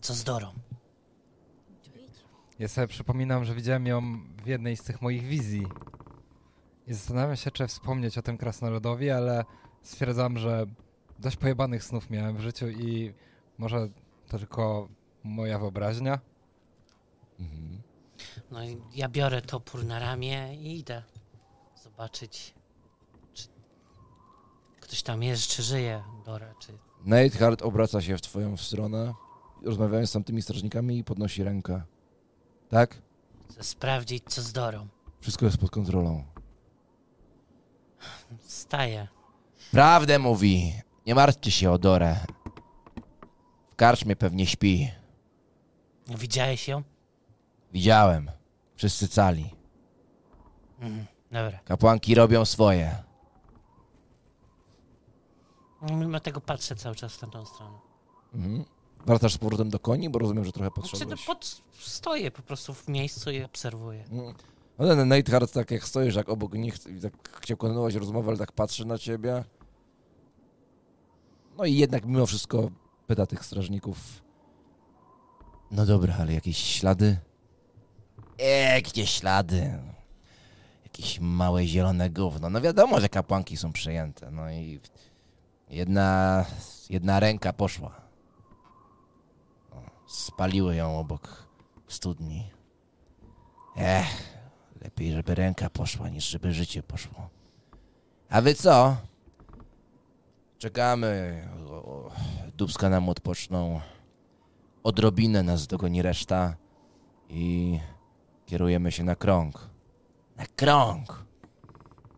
co 0.00 0.14
z 0.14 0.24
Dorą. 0.24 0.52
Ja 2.58 2.68
sobie 2.68 2.86
przypominam, 2.86 3.44
że 3.44 3.54
widziałem 3.54 3.86
ją 3.86 4.20
w 4.44 4.46
jednej 4.46 4.76
z 4.76 4.82
tych 4.82 5.02
moich 5.02 5.22
wizji. 5.22 5.66
I 6.86 6.94
zastanawiam 6.94 7.36
się, 7.36 7.50
czy 7.50 7.66
wspomnieć 7.66 8.18
o 8.18 8.22
tym 8.22 8.38
krasnoludowi, 8.38 9.10
ale 9.10 9.44
stwierdzam, 9.82 10.38
że 10.38 10.66
dość 11.18 11.36
pojebanych 11.36 11.84
snów 11.84 12.10
miałem 12.10 12.36
w 12.36 12.40
życiu 12.40 12.68
i 12.68 13.14
może 13.58 13.88
to 14.28 14.38
tylko 14.38 14.88
moja 15.24 15.58
wyobraźnia. 15.58 16.20
Mhm. 17.40 17.81
No 18.52 18.64
i 18.64 18.78
ja 18.94 19.08
biorę 19.08 19.42
topór 19.42 19.84
na 19.84 19.98
ramię 19.98 20.54
i 20.54 20.78
idę 20.78 21.02
zobaczyć, 21.82 22.54
czy 23.34 23.48
ktoś 24.80 25.02
tam 25.02 25.22
jest, 25.22 25.46
czy 25.46 25.62
żyje 25.62 26.02
Dora, 26.24 26.54
czy... 26.58 26.72
Neidhart 27.04 27.62
obraca 27.62 28.00
się 28.00 28.16
w 28.16 28.20
twoją 28.20 28.56
stronę, 28.56 29.14
rozmawiając 29.62 30.10
z 30.10 30.12
tamtymi 30.12 30.42
strażnikami 30.42 30.98
i 30.98 31.04
podnosi 31.04 31.44
rękę. 31.44 31.82
Tak? 32.68 33.02
Chcę 33.50 33.64
sprawdzić, 33.64 34.24
co 34.26 34.42
z 34.42 34.52
Dorą. 34.52 34.88
Wszystko 35.20 35.46
jest 35.46 35.58
pod 35.58 35.70
kontrolą. 35.70 36.24
Staję. 38.46 39.08
Prawdę 39.70 40.18
mówi. 40.18 40.72
Nie 41.06 41.14
martwcie 41.14 41.50
się 41.50 41.70
o 41.70 41.78
Dorę. 41.78 42.16
W 43.72 43.76
karczmie 43.76 44.16
pewnie 44.16 44.46
śpi. 44.46 44.90
Widziałeś 46.06 46.68
ją? 46.68 46.82
Widziałem. 47.72 48.30
Wszyscy 48.82 49.08
cali. 49.08 49.50
Mhm, 50.80 51.06
dobra. 51.32 51.58
Kapłanki 51.64 52.14
robią 52.14 52.44
swoje. 52.44 52.96
No, 55.82 55.96
Mimo 55.96 56.20
tego 56.20 56.40
patrzę 56.40 56.76
cały 56.76 56.94
czas 56.96 57.14
w 57.14 57.18
tamtą 57.18 57.46
stronę. 57.46 57.78
Mhm. 58.34 58.64
Wracasz 59.06 59.34
z 59.34 59.38
powrotem 59.38 59.70
do 59.70 59.78
koni, 59.78 60.10
bo 60.10 60.18
rozumiem, 60.18 60.44
że 60.44 60.52
trochę 60.52 60.70
Znaczy, 60.74 60.80
no, 60.86 60.90
potrzebujesz. 60.90 61.24
pod, 61.24 61.62
stoję 61.78 62.30
po 62.30 62.42
prostu 62.42 62.74
w 62.74 62.88
miejscu 62.88 63.30
i 63.30 63.42
obserwuję. 63.42 64.04
Mhm. 64.10 64.34
No 64.78 64.86
ten 64.86 65.08
Neidhart 65.08 65.52
tak 65.52 65.70
jak 65.70 65.84
stoisz, 65.84 66.14
jak 66.14 66.28
obok 66.28 66.54
nich 66.54 66.74
tak 67.02 67.38
chciał 67.40 67.56
kontynuować 67.56 67.94
rozmowę, 67.94 68.28
ale 68.28 68.38
tak 68.38 68.52
patrzy 68.52 68.84
na 68.84 68.98
ciebie. 68.98 69.44
No 71.58 71.64
i 71.64 71.74
jednak 71.74 72.04
mimo 72.06 72.26
wszystko 72.26 72.70
pyta 73.06 73.26
tych 73.26 73.44
strażników. 73.44 74.22
No 75.70 75.86
dobra, 75.86 76.16
ale 76.20 76.32
jakieś 76.34 76.56
ślady? 76.58 77.16
E, 78.38 78.82
gdzie 78.82 79.06
ślady? 79.06 79.78
Jakieś 80.82 81.20
małe 81.20 81.66
zielone 81.66 82.10
gówno. 82.10 82.50
No 82.50 82.60
wiadomo, 82.60 83.00
że 83.00 83.08
kapłanki 83.08 83.56
są 83.56 83.72
przejęte. 83.72 84.30
No 84.30 84.50
i 84.50 84.80
jedna, 85.70 86.44
jedna 86.90 87.20
ręka 87.20 87.52
poszła. 87.52 88.00
O, 89.70 89.82
spaliły 90.06 90.76
ją 90.76 90.98
obok 90.98 91.46
studni. 91.88 92.50
Ech, 93.76 94.38
lepiej, 94.82 95.12
żeby 95.12 95.34
ręka 95.34 95.70
poszła, 95.70 96.08
niż 96.08 96.24
żeby 96.24 96.52
życie 96.52 96.82
poszło. 96.82 97.28
A 98.28 98.40
wy 98.40 98.54
co? 98.54 98.96
Czekamy. 100.58 101.42
O, 101.68 101.72
o, 101.72 102.10
Dubska 102.56 102.88
nam 102.88 103.08
odpoczną. 103.08 103.80
Odrobinę 104.82 105.42
nas 105.42 105.66
dogoni 105.66 106.02
reszta 106.02 106.56
i 107.28 107.80
kierujemy 108.46 108.92
się 108.92 109.04
na 109.04 109.16
krąg. 109.16 109.68
Na 110.36 110.46
krąg! 110.46 111.24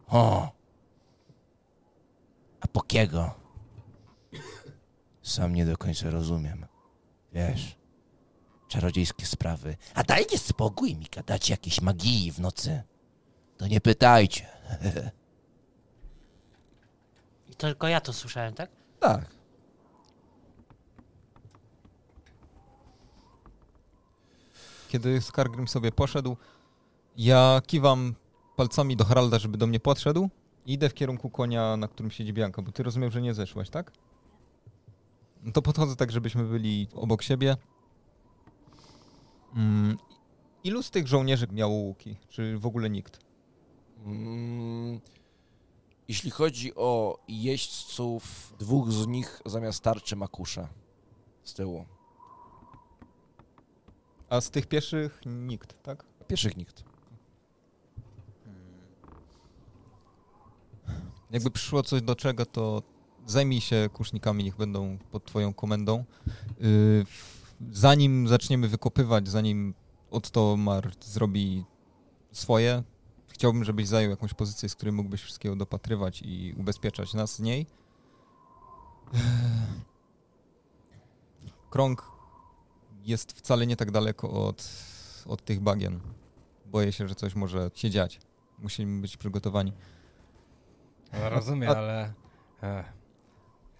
O! 0.08 0.52
A 2.60 2.66
Pokiego? 2.66 3.34
Sam 5.22 5.54
nie 5.54 5.66
do 5.66 5.76
końca 5.76 6.10
rozumiem. 6.10 6.66
Wiesz, 7.32 7.76
czarodziejskie 8.68 9.26
sprawy. 9.26 9.76
A 9.94 10.02
dajcie 10.02 10.38
spokój 10.38 10.96
mi 10.96 11.06
gadacie 11.16 11.52
jakieś 11.52 11.80
magii 11.80 12.32
w 12.32 12.40
nocy. 12.40 12.82
To 13.56 13.66
nie 13.66 13.80
pytajcie. 13.80 14.46
I 17.50 17.54
tylko 17.54 17.88
ja 17.88 18.00
to 18.00 18.12
słyszałem, 18.12 18.54
tak? 18.54 18.70
Tak. 19.00 19.26
Kiedy 24.94 25.20
Skargrim 25.20 25.68
sobie 25.68 25.92
poszedł, 25.92 26.36
ja 27.16 27.62
kiwam 27.66 28.14
palcami 28.56 28.96
do 28.96 29.04
Haralda, 29.04 29.38
żeby 29.38 29.58
do 29.58 29.66
mnie 29.66 29.80
podszedł 29.80 30.28
i 30.66 30.72
idę 30.72 30.88
w 30.88 30.94
kierunku 30.94 31.30
konia, 31.30 31.76
na 31.76 31.88
którym 31.88 32.10
siedzi 32.10 32.32
Bianka, 32.32 32.62
bo 32.62 32.72
ty 32.72 32.82
rozumiem, 32.82 33.10
że 33.10 33.22
nie 33.22 33.34
zeszłaś, 33.34 33.70
tak? 33.70 33.92
No 35.42 35.52
to 35.52 35.62
podchodzę 35.62 35.96
tak, 35.96 36.12
żebyśmy 36.12 36.44
byli 36.44 36.88
obok 36.94 37.22
siebie. 37.22 37.56
Mm, 39.56 39.98
ilu 40.64 40.82
z 40.82 40.90
tych 40.90 41.06
żołnierzy 41.08 41.46
miało 41.52 41.74
łuki? 41.74 42.16
Czy 42.28 42.58
w 42.58 42.66
ogóle 42.66 42.90
nikt? 42.90 43.18
Mm, 44.04 45.00
jeśli 46.08 46.30
chodzi 46.30 46.74
o 46.74 47.18
jeźdźców, 47.28 48.54
dwóch 48.58 48.92
z 48.92 49.06
nich 49.06 49.42
zamiast 49.46 49.82
tarczy 49.82 50.16
ma 50.16 50.28
kuszę 50.28 50.68
z 51.44 51.54
tyłu. 51.54 51.93
A 54.34 54.40
z 54.40 54.50
tych 54.50 54.66
pieszych 54.66 55.20
nikt, 55.26 55.82
tak? 55.82 56.04
Pieszych 56.26 56.56
nikt. 56.56 56.84
Jakby 61.30 61.50
przyszło 61.50 61.82
coś 61.82 62.02
do 62.02 62.16
czego, 62.16 62.46
to 62.46 62.82
zajmij 63.26 63.60
się 63.60 63.88
kusznikami, 63.92 64.44
niech 64.44 64.56
będą 64.56 64.98
pod 65.10 65.24
twoją 65.24 65.54
komendą. 65.54 66.04
Yy, 66.60 67.06
zanim 67.70 68.28
zaczniemy 68.28 68.68
wykopywać, 68.68 69.28
zanim 69.28 69.74
Ottomar 70.10 70.92
zrobi 71.00 71.64
swoje, 72.32 72.82
chciałbym, 73.28 73.64
żebyś 73.64 73.88
zajął 73.88 74.10
jakąś 74.10 74.34
pozycję, 74.34 74.68
z 74.68 74.74
której 74.74 74.92
mógłbyś 74.92 75.22
wszystkiego 75.22 75.56
dopatrywać 75.56 76.22
i 76.22 76.54
ubezpieczać 76.56 77.14
nas 77.14 77.34
z 77.34 77.40
niej. 77.40 77.66
Krąg 81.70 82.13
jest 83.04 83.32
wcale 83.32 83.66
nie 83.66 83.76
tak 83.76 83.90
daleko 83.90 84.30
od, 84.30 84.68
od 85.26 85.44
tych 85.44 85.60
bagien. 85.60 86.00
Boję 86.66 86.92
się, 86.92 87.08
że 87.08 87.14
coś 87.14 87.34
może 87.34 87.70
się 87.74 87.90
dziać. 87.90 88.20
Musimy 88.58 89.00
być 89.02 89.16
przygotowani. 89.16 89.72
No, 91.12 91.30
rozumiem, 91.30 91.70
A- 91.70 91.76
ale 91.76 92.12
e, 92.62 92.84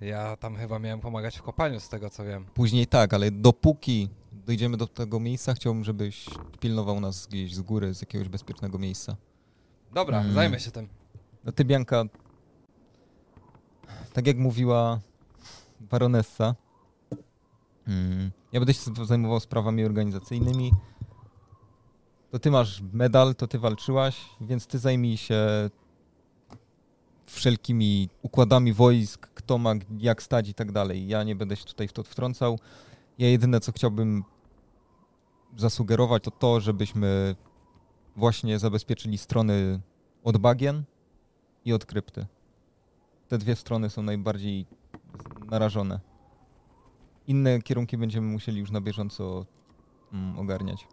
ja 0.01 0.36
tam 0.36 0.56
chyba 0.56 0.78
miałem 0.78 1.01
pomagać 1.01 1.38
w 1.38 1.42
kopaniu, 1.42 1.80
z 1.80 1.88
tego 1.88 2.10
co 2.10 2.24
wiem. 2.24 2.44
Później 2.55 2.86
tak, 2.86 3.14
ale 3.14 3.30
dopóki 3.30 4.09
dojdziemy 4.32 4.76
do 4.76 4.86
tego 4.86 5.20
miejsca, 5.20 5.55
chciałbym, 5.55 5.84
żebyś 5.84 6.26
pilnował 6.60 7.01
nas 7.01 7.26
gdzieś 7.26 7.55
z 7.55 7.60
góry, 7.60 7.94
z 7.94 8.01
jakiegoś 8.01 8.28
bezpiecznego 8.28 8.78
miejsca. 8.78 9.16
Dobra, 9.92 10.20
Mm. 10.20 10.34
zajmę 10.34 10.60
się 10.60 10.70
tym. 10.70 10.88
No 11.44 11.52
ty, 11.52 11.64
Bianka, 11.64 12.05
tak 14.12 14.26
jak 14.26 14.36
mówiła 14.36 15.01
baronessa, 15.80 16.55
mm, 17.88 18.30
ja 18.55 18.60
będę 18.60 18.74
się 18.74 18.81
zajmował 19.05 19.40
sprawami 19.40 19.85
organizacyjnymi. 19.85 20.72
To 22.31 22.39
ty 22.39 22.51
masz 22.51 22.82
medal, 22.93 23.35
to 23.35 23.47
ty 23.47 23.59
walczyłaś, 23.59 24.20
więc 24.40 24.66
ty 24.66 24.78
zajmij 24.78 25.16
się 25.16 25.70
wszelkimi 27.24 28.09
układami 28.22 28.72
wojsk, 28.72 29.26
kto 29.35 29.59
ma 29.59 29.74
jak 29.98 30.22
stać 30.22 30.48
i 30.48 30.55
tak 30.55 30.72
dalej. 30.72 31.06
Ja 31.06 31.22
nie 31.22 31.36
będę 31.36 31.56
się 31.56 31.64
tutaj 31.64 31.89
w 31.89 31.93
to 31.93 32.02
wtrącał. 32.02 32.59
Ja 33.18 33.28
jedyne, 33.28 33.60
co 33.60 33.72
chciałbym 33.72 34.24
zasugerować, 35.56 36.24
to 36.24 36.31
to, 36.31 36.60
żebyśmy 36.60 37.36
właśnie 38.16 38.59
zabezpieczyli 38.59 39.18
strony 39.18 39.81
od 40.24 40.39
bagien 40.39 40.85
i 41.64 41.72
od 41.72 41.86
krypty. 41.86 42.26
Te 43.28 43.39
dwie 43.39 43.56
strony 43.56 43.90
są 43.90 44.02
najbardziej 44.02 44.66
narażone. 45.51 46.14
Inne 47.26 47.62
kierunki 47.62 47.98
będziemy 47.98 48.26
musieli 48.26 48.60
już 48.60 48.70
na 48.70 48.80
bieżąco 48.80 49.46
mm, 50.12 50.38
ogarniać. 50.38 50.88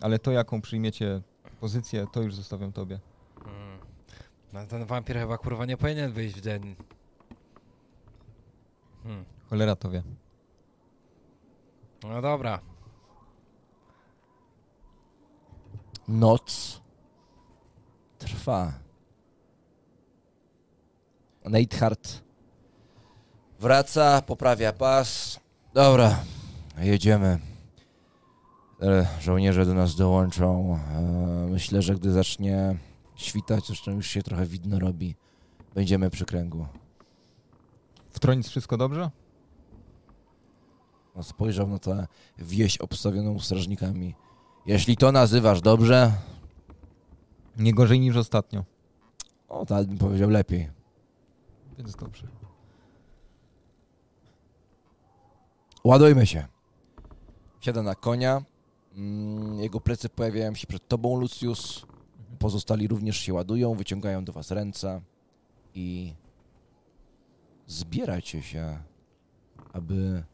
Ale 0.00 0.18
to, 0.18 0.30
jaką 0.30 0.60
przyjmiecie 0.60 1.22
pozycję, 1.60 2.06
to 2.12 2.22
już 2.22 2.34
zostawiam 2.34 2.72
tobie. 2.72 3.00
Mm. 3.44 3.78
No 4.52 4.66
ten 4.66 4.84
wampir 4.84 5.16
chyba 5.16 5.38
kurwa 5.38 5.66
nie 5.66 5.76
powinien 5.76 6.12
wyjść 6.12 6.36
w 6.36 6.40
dzień. 6.40 6.76
Hmm. 9.02 9.24
Cholera 9.50 9.76
to 9.76 9.90
wie. 9.90 10.02
No 12.02 12.22
dobra. 12.22 12.60
Noc 16.08 16.80
trwa. 18.18 18.72
Neidhart 21.44 22.22
wraca, 23.62 24.22
poprawia 24.22 24.72
pas. 24.72 25.40
Dobra, 25.74 26.24
jedziemy. 26.78 27.38
E, 28.82 29.06
Żołnierze 29.20 29.66
do 29.66 29.74
nas 29.74 29.94
dołączą. 29.94 30.78
E, 30.94 31.46
Myślę, 31.50 31.82
że 31.82 31.94
gdy 31.94 32.12
zacznie 32.12 32.78
świtać, 33.16 33.66
zresztą 33.66 33.90
już 33.90 34.06
się 34.06 34.22
trochę 34.22 34.46
widno 34.46 34.78
robi, 34.78 35.14
będziemy 35.74 36.10
przy 36.10 36.24
kręgu. 36.24 36.66
W 38.10 38.18
Tronic 38.20 38.48
wszystko 38.48 38.76
dobrze? 38.76 39.10
No, 41.16 41.22
spojrzał 41.22 41.68
na 41.68 41.78
tę 41.78 42.06
wieś 42.38 42.78
obstawioną 42.78 43.38
strażnikami. 43.38 44.14
Jeśli 44.66 44.96
to 44.96 45.12
nazywasz 45.12 45.60
dobrze, 45.60 46.12
Nie 47.56 47.74
gorzej 47.74 48.00
niż 48.00 48.16
ostatnio. 48.16 48.64
o, 49.48 49.66
to 49.66 49.84
bym 49.84 49.98
powiedział 49.98 50.30
lepiej. 50.30 50.70
Więc 51.78 51.96
dobrze. 51.96 52.26
Ładujmy 55.84 56.26
się. 56.26 56.46
Siada 57.60 57.82
na 57.82 57.94
konia. 57.94 58.42
Mm, 58.96 59.60
Jego 59.60 59.80
plecy 59.80 60.08
pojawiają 60.08 60.54
się 60.54 60.66
przed 60.66 60.88
tobą, 60.88 61.20
Lucius. 61.20 61.86
Pozostali 62.38 62.88
również 62.88 63.16
się 63.16 63.34
ładują, 63.34 63.74
wyciągają 63.74 64.24
do 64.24 64.32
was 64.32 64.50
ręce 64.50 65.00
i 65.74 66.14
zbieracie 67.66 68.42
się, 68.42 68.82
aby 69.72 70.24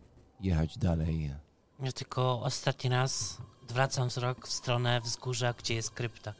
jechać 0.40 0.78
dalej. 0.78 1.34
Ja 1.82 1.92
tylko 1.92 2.40
ostatni 2.40 2.90
raz 2.90 3.38
odwracam 3.62 4.08
wzrok 4.08 4.46
w 4.46 4.52
stronę 4.52 5.00
wzgórza, 5.00 5.52
gdzie 5.52 5.74
jest 5.74 5.90
krypta. 5.90 6.34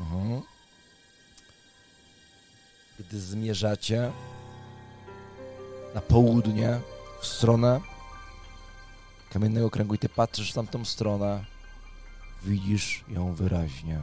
Mhm. 0.00 0.42
Gdy 2.98 3.20
zmierzacie 3.20 4.12
na 5.94 6.00
południe, 6.00 6.80
w 7.24 7.26
stronę 7.26 7.80
kamiennego 9.30 9.70
kręgu 9.70 9.94
i 9.94 9.98
ty 9.98 10.08
patrzysz 10.08 10.50
w 10.50 10.54
tamtą 10.54 10.84
stronę, 10.84 11.44
widzisz 12.42 13.04
ją 13.08 13.34
wyraźnie. 13.34 14.00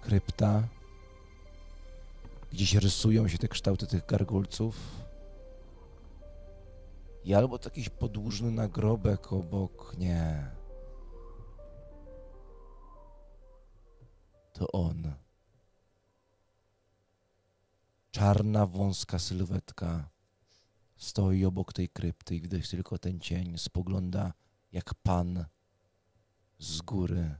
Krypta, 0.00 0.62
gdzieś 2.52 2.74
rysują 2.74 3.28
się 3.28 3.38
te 3.38 3.48
kształty 3.48 3.86
tych 3.86 4.06
gargulców 4.06 4.76
i 7.24 7.34
albo 7.34 7.58
to 7.58 7.68
jakiś 7.68 7.88
podłużny 7.88 8.50
nagrobek 8.50 9.32
obok, 9.32 9.94
nie. 9.98 10.50
To 14.52 14.72
on. 14.72 15.14
Czarna, 18.10 18.66
wąska 18.66 19.18
sylwetka 19.18 20.17
stoi 20.98 21.44
obok 21.44 21.72
tej 21.72 21.88
krypty 21.88 22.36
i 22.36 22.40
widać 22.40 22.68
tylko 22.68 22.98
ten 22.98 23.20
cień. 23.20 23.58
Spogląda 23.58 24.32
jak 24.72 24.94
pan 24.94 25.44
z 26.58 26.80
góry 26.80 27.34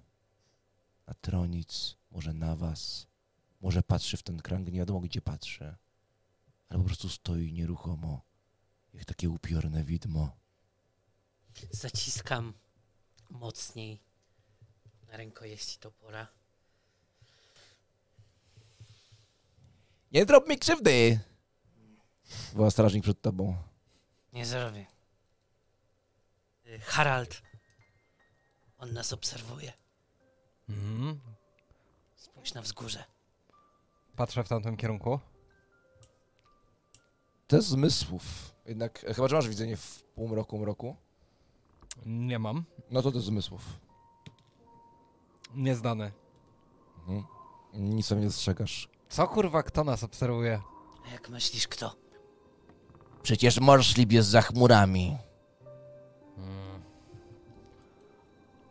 na 1.07 1.15
tronic, 1.15 1.97
może 2.11 2.35
na 2.35 2.57
was, 2.57 3.07
może 3.61 3.83
patrzy 3.83 4.17
w 4.17 4.23
ten 4.23 4.39
krąg, 4.39 4.67
nie 4.67 4.79
wiadomo 4.79 5.01
gdzie 5.01 5.21
patrzy, 5.21 5.77
ale 6.69 6.79
po 6.79 6.85
prostu 6.85 7.09
stoi 7.09 7.53
nieruchomo, 7.53 8.23
jak 8.95 9.05
takie 9.05 9.31
upiorne 9.31 9.85
widmo. 9.85 10.37
Zaciskam 11.71 12.55
mocniej 13.31 14.01
na 15.09 15.17
rękojeści 15.17 15.79
topora. 15.79 16.29
Nie 20.13 20.27
drop 20.27 20.49
mi 20.49 20.59
krzywdy! 20.59 21.21
Woła 22.55 22.71
strażnik 22.71 23.03
przed 23.03 23.23
tobą. 23.23 23.57
Nie 24.33 24.47
zrobię. 24.47 24.87
Y, 26.67 26.79
Harald. 26.81 27.43
On 28.79 28.93
nas 28.93 29.13
obserwuje. 29.13 29.73
Mhm. 30.69 31.21
Spójrz 32.17 32.55
na 32.55 32.63
wzgórze. 32.63 33.05
patrzę 34.17 34.45
w 34.45 34.49
tamtym 34.49 34.77
kierunku. 34.77 35.21
Te 37.47 37.63
zmysłów. 37.63 38.55
Jednak, 38.67 39.05
e, 39.05 39.15
chyba, 39.15 39.29
że 39.29 39.37
masz 39.37 39.49
widzenie 39.49 39.77
w 39.77 40.03
półmroku, 40.15 40.59
mroku. 40.59 40.97
Nie 42.07 42.39
mam. 42.39 42.65
No 42.91 43.03
to 43.03 43.13
te 43.13 43.21
zmysłów. 43.21 43.63
Nieznany. 45.55 46.13
Mhm. 46.99 47.25
Nic 47.75 48.09
tam 48.09 48.21
nie 48.21 48.27
dostrzegasz. 48.27 48.89
Co 49.09 49.29
kurwa, 49.29 49.63
kto 49.63 49.85
nas 49.85 50.05
obserwuje? 50.05 50.61
A 51.07 51.09
Jak 51.11 51.29
myślisz, 51.29 51.69
kto? 51.69 51.97
Przecież 53.23 53.61
Morszlib 53.61 54.13
jest 54.13 54.29
za 54.29 54.43
chmurami. 54.43 55.17
Hmm. 56.37 56.83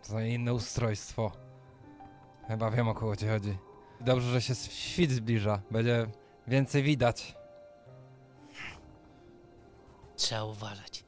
To 0.03 0.09
za 0.11 0.21
inne 0.21 0.53
ustrojstwo. 0.53 1.31
Chyba 2.47 2.71
wiem 2.71 2.87
o 2.87 2.93
kogo 2.93 3.15
ci 3.15 3.27
chodzi. 3.27 3.57
Dobrze, 4.01 4.31
że 4.31 4.41
się 4.41 4.55
świt 4.55 5.11
zbliża. 5.11 5.61
Będzie 5.71 6.07
więcej 6.47 6.83
widać. 6.83 7.35
Trzeba 10.15 10.43
uważać. 10.43 11.03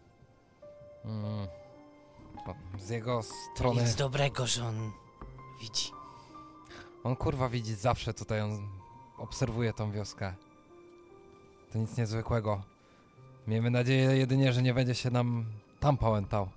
Mm. 1.06 1.48
O, 2.48 2.56
Z 2.80 2.90
jego 2.90 3.22
strony. 3.24 3.82
Nic 3.82 3.96
dobrego, 3.96 4.48
że 4.48 4.66
on 4.66 4.92
widzi. 5.62 5.92
On 7.04 7.16
kurwa 7.16 7.50
widzi 7.50 7.76
zawsze 7.76 8.14
tutaj, 8.14 8.42
on 8.42 8.70
obserwuje 9.18 9.74
tą 9.74 9.92
wioskę. 9.92 10.34
To 11.72 11.78
nic 11.78 11.98
niezwykłego. 11.98 12.64
Miejmy 13.50 13.72
nadzieję 13.72 14.18
jedynie, 14.18 14.54
że 14.54 14.62
nie 14.62 14.74
będzie 14.74 14.96
się 14.96 15.12
nam 15.12 15.46
tam 15.80 15.98
pałętał. 15.98 16.50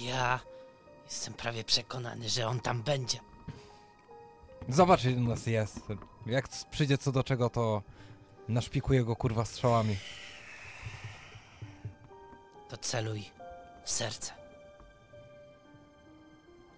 Ja 0.00 0.40
jestem 1.04 1.34
prawie 1.34 1.64
przekonany, 1.64 2.28
że 2.28 2.46
on 2.46 2.60
tam 2.60 2.82
będzie. 2.82 3.18
Zobacz, 4.68 5.04
ile 5.04 5.20
nas 5.20 5.46
jest. 5.46 5.80
Jak 6.26 6.48
przyjdzie 6.70 6.98
co 6.98 7.12
do 7.12 7.24
czego, 7.24 7.50
to 7.50 7.82
naszpikuje 8.48 9.04
go 9.04 9.16
kurwa 9.16 9.44
strzałami. 9.44 9.96
To 12.68 12.76
celuj 12.76 13.24
w 13.84 13.90
serce. 13.90 14.32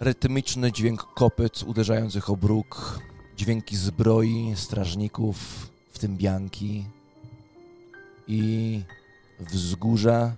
Rytmiczny 0.01 0.72
dźwięk 0.72 1.06
kopyt 1.14 1.62
uderzających 1.62 2.31
o 2.31 2.36
bruk, 2.36 3.01
dźwięki 3.36 3.77
zbroi, 3.77 4.52
strażników, 4.56 5.36
w 5.90 5.98
tym 5.98 6.16
bianki. 6.16 6.85
I 8.32 8.82
wzgórze 9.40 10.35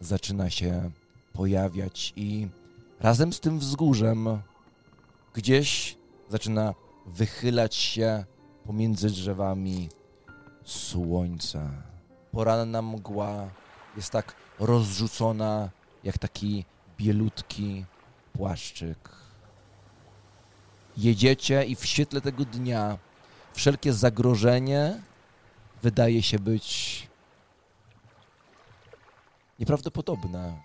zaczyna 0.00 0.50
się 0.50 0.90
pojawiać 1.32 2.12
i 2.16 2.48
razem 3.00 3.32
z 3.32 3.40
tym 3.40 3.58
wzgórzem 3.58 4.42
gdzieś 5.34 5.96
zaczyna 6.28 6.74
wychylać 7.06 7.74
się 7.74 8.24
pomiędzy 8.66 9.08
drzewami 9.08 9.88
słońce. 10.64 11.70
Poranna 12.32 12.82
mgła 12.82 13.50
jest 13.96 14.10
tak 14.10 14.34
rozrzucona 14.58 15.70
jak 16.04 16.18
taki 16.18 16.64
bielutki 16.98 17.84
płaszczyk. 18.32 19.08
Jedziecie 20.96 21.64
i 21.64 21.76
w 21.76 21.86
świetle 21.86 22.20
tego 22.20 22.44
dnia 22.44 22.98
wszelkie 23.52 23.92
zagrożenie 23.92 25.08
wydaje 25.82 26.22
się 26.22 26.38
być 26.38 27.08
nieprawdopodobne. 29.58 30.60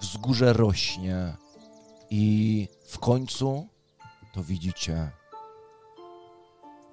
Wzgórze 0.00 0.52
rośnie 0.52 1.36
i 2.10 2.68
w 2.88 2.98
końcu 2.98 3.68
to 4.34 4.42
widzicie. 4.42 5.10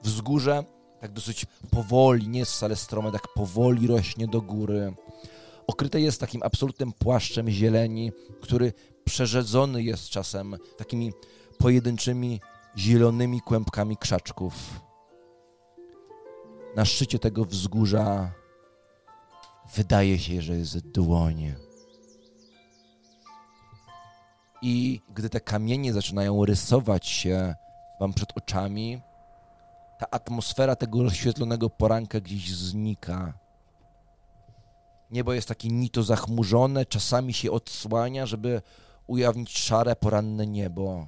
Wzgórze 0.03 0.63
tak 1.01 1.11
dosyć 1.11 1.45
powoli, 1.71 2.27
nie 2.27 2.39
jest 2.39 2.51
wcale 2.51 2.75
strome, 2.75 3.11
tak 3.11 3.27
powoli 3.35 3.87
rośnie 3.87 4.27
do 4.27 4.41
góry. 4.41 4.93
Okryte 5.67 6.01
jest 6.01 6.19
takim 6.19 6.43
absolutnym 6.43 6.93
płaszczem 6.93 7.49
zieleni, 7.49 8.11
który 8.41 8.73
przerzedzony 9.03 9.83
jest 9.83 10.09
czasem 10.09 10.57
takimi 10.77 11.13
pojedynczymi 11.57 12.41
zielonymi 12.77 13.41
kłębkami 13.41 13.97
krzaczków. 13.97 14.53
Na 16.75 16.85
szczycie 16.85 17.19
tego 17.19 17.45
wzgórza 17.45 18.31
wydaje 19.75 20.19
się, 20.19 20.41
że 20.41 20.55
jest 20.55 20.77
dłoń. 20.77 21.53
I 24.61 25.01
gdy 25.13 25.29
te 25.29 25.39
kamienie 25.39 25.93
zaczynają 25.93 26.45
rysować 26.45 27.07
się 27.07 27.55
wam 27.99 28.13
przed 28.13 28.37
oczami, 28.37 29.01
ta 29.99 30.05
atmosfera 30.11 30.75
tego 30.75 31.03
rozświetlonego 31.03 31.69
poranka 31.69 32.19
gdzieś 32.19 32.55
znika. 32.55 33.33
Niebo 35.11 35.33
jest 35.33 35.47
takie 35.47 35.67
nito 35.67 36.03
zachmurzone, 36.03 36.85
czasami 36.85 37.33
się 37.33 37.51
odsłania, 37.51 38.25
żeby 38.25 38.61
ujawnić 39.07 39.57
szare, 39.57 39.95
poranne 39.95 40.47
niebo. 40.47 41.07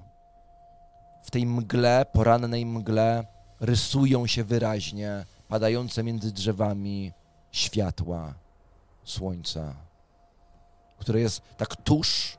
W 1.23 1.31
tej 1.31 1.45
mgle, 1.45 2.05
porannej 2.13 2.65
mgle, 2.65 3.25
rysują 3.59 4.27
się 4.27 4.43
wyraźnie 4.43 5.25
padające 5.47 6.03
między 6.03 6.31
drzewami 6.31 7.11
światła 7.51 8.33
słońca, 9.03 9.75
które 10.97 11.19
jest 11.19 11.41
tak 11.57 11.75
tuż 11.75 12.37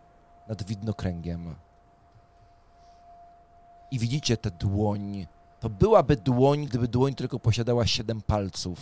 nad 0.49 0.63
widnokręgiem. 0.63 1.55
I 3.91 3.99
widzicie 3.99 4.37
tę 4.37 4.51
dłoń. 4.51 5.27
To 5.61 5.71
byłaby 5.71 6.17
dłoń, 6.17 6.67
gdyby 6.67 6.89
dłoń 6.89 7.15
tylko 7.15 7.39
posiadała 7.39 7.87
siedem 7.87 8.23
palców. 8.23 8.79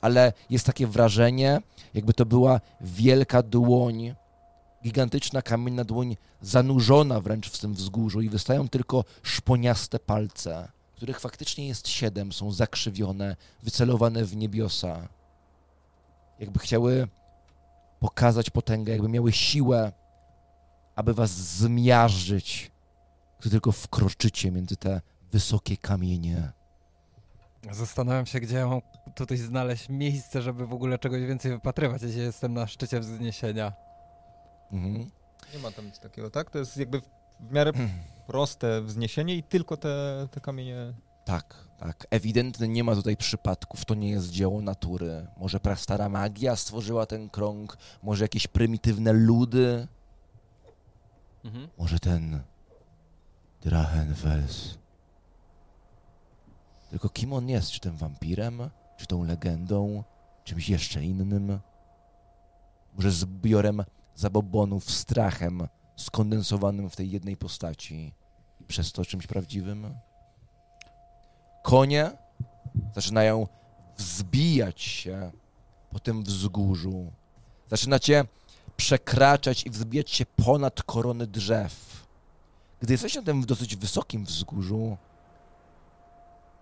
Ale 0.00 0.32
jest 0.50 0.66
takie 0.66 0.86
wrażenie, 0.86 1.60
jakby 1.94 2.14
to 2.14 2.26
była 2.26 2.60
wielka 2.80 3.42
dłoń, 3.42 4.14
gigantyczna 4.84 5.42
kamienna 5.42 5.84
dłoń 5.84 6.16
zanurzona 6.42 7.20
wręcz 7.20 7.50
w 7.50 7.58
tym 7.58 7.74
wzgórzu 7.74 8.20
i 8.20 8.28
wystają 8.28 8.68
tylko 8.68 9.04
szponiaste 9.22 9.98
palce, 9.98 10.68
których 10.98 11.20
faktycznie 11.20 11.68
jest 11.68 11.88
siedem, 11.88 12.32
są 12.32 12.52
zakrzywione, 12.52 13.36
wycelowane 13.62 14.24
w 14.24 14.36
niebiosa. 14.36 15.08
Jakby 16.38 16.58
chciały 16.58 17.08
pokazać 18.00 18.50
potęgę, 18.50 18.92
jakby 18.92 19.08
miały 19.08 19.32
siłę, 19.32 19.92
aby 20.96 21.14
was 21.14 21.30
zmiażdżyć, 21.30 22.70
gdy 23.40 23.50
tylko 23.50 23.72
wkroczycie 23.72 24.50
między 24.50 24.76
te 24.76 25.00
wysokie 25.32 25.76
kamienie. 25.76 26.52
Zastanawiam 27.70 28.26
się, 28.26 28.40
gdzie 28.40 28.56
ja 28.56 28.66
mam 28.66 28.80
tutaj 29.14 29.36
znaleźć 29.38 29.88
miejsce, 29.88 30.42
żeby 30.42 30.66
w 30.66 30.72
ogóle 30.72 30.98
czegoś 30.98 31.22
więcej 31.22 31.52
wypatrywać, 31.52 32.02
jeśli 32.02 32.20
jestem 32.20 32.54
na 32.54 32.66
szczycie 32.66 33.00
wzniesienia. 33.00 33.72
Mhm. 34.72 35.10
Nie 35.54 35.58
ma 35.58 35.70
tam 35.70 35.86
nic 35.86 35.98
takiego, 35.98 36.30
tak? 36.30 36.50
To 36.50 36.58
jest 36.58 36.76
jakby 36.76 37.00
w 37.40 37.52
miarę 37.52 37.72
proste 38.28 38.82
wzniesienie 38.82 39.34
i 39.36 39.42
tylko 39.42 39.76
te, 39.76 40.28
te 40.30 40.40
kamienie... 40.40 40.94
Tak, 41.24 41.68
tak. 41.78 42.06
Ewidentnie 42.10 42.68
nie 42.68 42.84
ma 42.84 42.94
tutaj 42.94 43.16
przypadków. 43.16 43.84
To 43.84 43.94
nie 43.94 44.10
jest 44.10 44.30
dzieło 44.30 44.62
natury. 44.62 45.26
Może 45.36 45.60
prastara 45.60 46.08
magia 46.08 46.56
stworzyła 46.56 47.06
ten 47.06 47.30
krąg, 47.30 47.76
może 48.02 48.24
jakieś 48.24 48.46
prymitywne 48.46 49.12
ludy, 49.12 49.88
Mhm. 51.44 51.68
może 51.78 51.98
ten 51.98 52.40
Drachenfels. 53.60 54.78
Tylko 56.90 57.08
kim 57.08 57.32
on 57.32 57.48
jest? 57.48 57.70
Czy 57.70 57.80
tym 57.80 57.96
wampirem? 57.96 58.70
Czy 58.96 59.06
tą 59.06 59.24
legendą? 59.24 60.04
Czymś 60.44 60.68
jeszcze 60.68 61.04
innym? 61.04 61.60
Może 62.94 63.10
zbiorem 63.10 63.84
zabobonów, 64.14 64.90
strachem 64.90 65.68
skondensowanym 65.96 66.90
w 66.90 66.96
tej 66.96 67.10
jednej 67.10 67.36
postaci 67.36 68.14
przez 68.68 68.92
to 68.92 69.04
czymś 69.04 69.26
prawdziwym? 69.26 69.94
Konie 71.62 72.10
zaczynają 72.94 73.46
wzbijać 73.96 74.82
się 74.82 75.30
po 75.90 76.00
tym 76.00 76.22
wzgórzu. 76.22 77.12
Zaczynacie 77.70 78.24
przekraczać 78.76 79.66
i 79.66 79.70
wzbijać 79.70 80.10
się 80.10 80.26
ponad 80.26 80.82
korony 80.82 81.26
drzew. 81.26 82.06
Gdy 82.80 82.94
jesteście 82.94 83.20
na 83.20 83.26
tym 83.26 83.46
dosyć 83.46 83.76
wysokim 83.76 84.24
wzgórzu, 84.24 84.96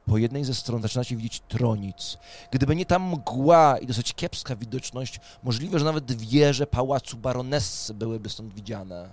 po 0.07 0.19
jednej 0.19 0.45
ze 0.45 0.55
stron 0.55 0.83
zaczynacie 0.83 1.16
widzieć 1.16 1.43
tronic. 1.49 2.19
Gdyby 2.51 2.77
nie 2.77 2.87
ta 2.87 2.99
mgła 2.99 3.78
i 3.78 3.87
dosyć 3.87 4.15
kiepska 4.15 4.57
widoczność, 4.57 5.20
możliwe, 5.43 5.78
że 5.78 5.85
nawet 5.85 6.12
wieże 6.12 6.66
pałacu 6.66 7.16
baronessy 7.16 7.95
byłyby 7.95 8.31
stąd 8.31 8.55
widziane. 8.55 9.12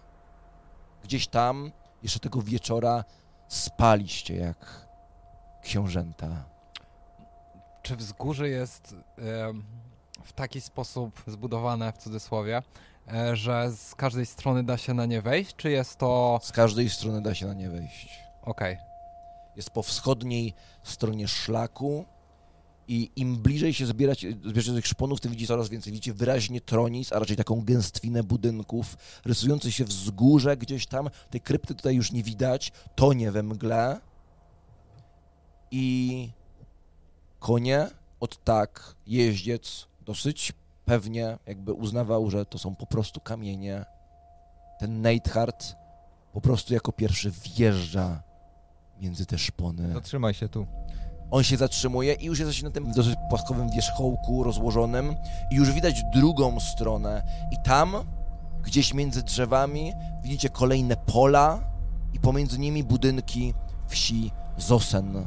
Gdzieś 1.04 1.28
tam, 1.28 1.72
jeszcze 2.04 2.20
tego 2.20 2.42
wieczora, 2.42 3.04
spaliście 3.48 4.36
jak 4.36 4.88
książęta. 5.62 6.46
Czy 7.82 7.96
wzgórze 7.96 8.50
jest 8.50 8.96
w 10.24 10.34
taki 10.34 10.62
sposób 10.62 11.24
zbudowane, 11.28 11.92
w 11.92 11.98
cudzysłowie, 11.98 12.62
e, 13.14 13.36
że 13.36 13.72
z 13.72 13.96
każdej 13.96 14.26
strony 14.26 14.64
da 14.64 14.78
się 14.78 14.94
na 14.94 15.06
nie 15.06 15.22
wejść, 15.22 15.56
czy 15.56 15.72
jest 15.72 15.98
to... 15.98 16.40
Z 16.44 16.52
każdej 16.52 16.90
strony 16.90 17.22
da 17.22 17.36
się 17.36 17.46
na 17.46 17.54
nie 17.54 17.70
wejść. 17.70 18.24
Okej. 18.42 18.78
jest 19.56 19.70
po 19.70 19.84
wschodniej 19.84 20.54
stronie 20.84 21.28
szlaku 21.28 22.06
i 22.88 23.12
im 23.16 23.38
bliżej 23.38 23.74
się 23.74 23.86
zbierać, 23.86 24.26
zbierzecie 24.46 24.76
tych 24.76 24.88
szponów, 24.88 25.22
tym 25.22 25.32
widzicie 25.32 25.48
coraz 25.48 25.70
więcej. 25.70 25.94
Widzicie 25.94 26.14
wyraźnie 26.14 26.62
tronic, 26.62 27.14
a 27.14 27.20
raczej 27.20 27.38
taką 27.38 27.62
gęstwinę 27.62 28.24
budynków, 28.24 28.98
rysujące 29.26 29.72
się 29.72 29.86
wzgórze 29.86 30.58
gdzieś 30.58 30.88
tam. 30.88 31.10
Tej 31.30 31.42
krypty 31.42 31.76
tutaj 31.76 31.96
już 31.96 32.12
nie 32.12 32.24
widać, 32.24 32.72
tonie 32.96 33.32
we 33.32 33.44
mgle. 33.44 34.00
I 35.72 36.30
konie 37.40 37.88
od 38.20 38.44
tak 38.44 38.96
jeździec 39.08 39.88
dosyć 40.06 40.54
pewnie 40.86 41.38
jakby 41.48 41.74
uznawał, 41.74 42.30
że 42.30 42.46
to 42.46 42.58
są 42.58 42.76
po 42.76 42.86
prostu 42.86 43.20
kamienie. 43.20 43.86
Ten 44.80 45.02
Neidhart 45.02 45.76
po 46.34 46.42
prostu 46.42 46.74
jako 46.74 46.92
pierwszy 46.92 47.32
wjeżdża 47.32 48.24
między 49.02 49.26
te 49.26 49.38
szpony. 49.38 49.94
Zatrzymaj 49.94 50.34
się 50.34 50.50
tu. 50.50 50.68
On 51.34 51.44
się 51.44 51.58
zatrzymuje 51.58 52.14
i 52.14 52.26
już 52.26 52.40
jesteś 52.40 52.64
na 52.64 52.72
tym 52.72 52.92
dosyć 52.92 53.16
płaskowym 53.30 53.70
wierzchołku 53.70 54.44
rozłożonym 54.44 55.16
i 55.52 55.56
już 55.56 55.72
widać 55.72 56.04
drugą 56.14 56.60
stronę. 56.60 57.24
I 57.52 57.56
tam, 57.64 57.94
gdzieś 58.64 58.94
między 58.94 59.24
drzewami, 59.24 59.94
widzicie 60.24 60.50
kolejne 60.50 60.96
pola 60.96 61.60
i 62.14 62.20
pomiędzy 62.20 62.60
nimi 62.60 62.84
budynki 62.84 63.54
wsi 63.88 64.32
Zosen. 64.58 65.26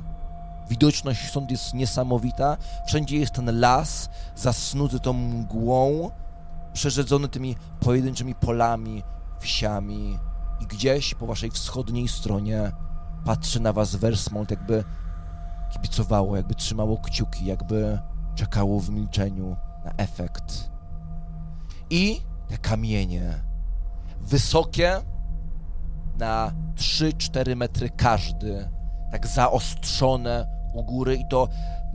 Widoczność 0.70 1.28
stąd 1.28 1.50
jest 1.50 1.74
niesamowita. 1.74 2.56
Wszędzie 2.86 3.18
jest 3.18 3.32
ten 3.32 3.60
las, 3.60 4.08
zasnuty 4.36 5.00
tą 5.00 5.12
mgłą, 5.12 6.10
przerzedzony 6.72 7.28
tymi 7.28 7.56
pojedynczymi 7.80 8.34
polami, 8.34 9.02
wsiami. 9.40 10.18
I 10.60 10.66
gdzieś 10.66 11.14
po 11.14 11.26
waszej 11.26 11.50
wschodniej 11.50 12.08
stronie 12.08 12.72
patrzy 13.24 13.60
na 13.60 13.72
was 13.72 13.96
Versmold, 13.96 14.50
jakby 14.50 14.84
kibicowało, 15.76 16.36
jakby 16.36 16.54
trzymało 16.54 16.98
kciuki, 16.98 17.44
jakby 17.44 17.98
czekało 18.34 18.80
w 18.80 18.90
milczeniu 18.90 19.56
na 19.84 19.92
efekt. 19.96 20.70
I 21.90 22.20
te 22.48 22.58
kamienie, 22.58 23.34
wysokie 24.20 25.00
na 26.18 26.52
3-4 26.76 27.56
metry 27.56 27.90
każdy, 27.90 28.68
tak 29.12 29.26
zaostrzone 29.26 30.46
u 30.74 30.84
góry 30.84 31.16
i 31.16 31.28
to 31.28 31.48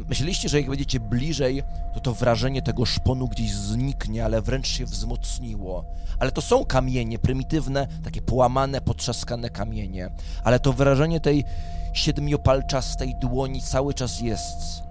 myśleliście, 0.10 0.50
że 0.50 0.58
jak 0.62 0.70
będziecie 0.70 1.00
bliżej, 1.00 1.64
to 1.94 2.00
to 2.00 2.14
wrażenie 2.14 2.62
tego 2.62 2.86
szponu 2.86 3.28
gdzieś 3.28 3.54
zniknie, 3.54 4.26
ale 4.26 4.42
wręcz 4.42 4.68
się 4.68 4.86
wzmocniło. 4.86 5.86
Ale 6.20 6.32
to 6.32 6.42
są 6.42 6.66
kamienie, 6.66 7.20
prymitywne, 7.20 7.88
takie 8.04 8.22
połamane, 8.22 8.82
potrzaskane 8.82 9.50
kamienie. 9.50 10.10
Ale 10.44 10.60
to 10.60 10.74
wrażenie 10.74 11.20
tej 11.20 11.46
siedmiopalczastej 11.94 13.16
dłoni 13.16 13.62
cały 13.62 13.94
czas 13.94 14.22
jest. 14.22 14.84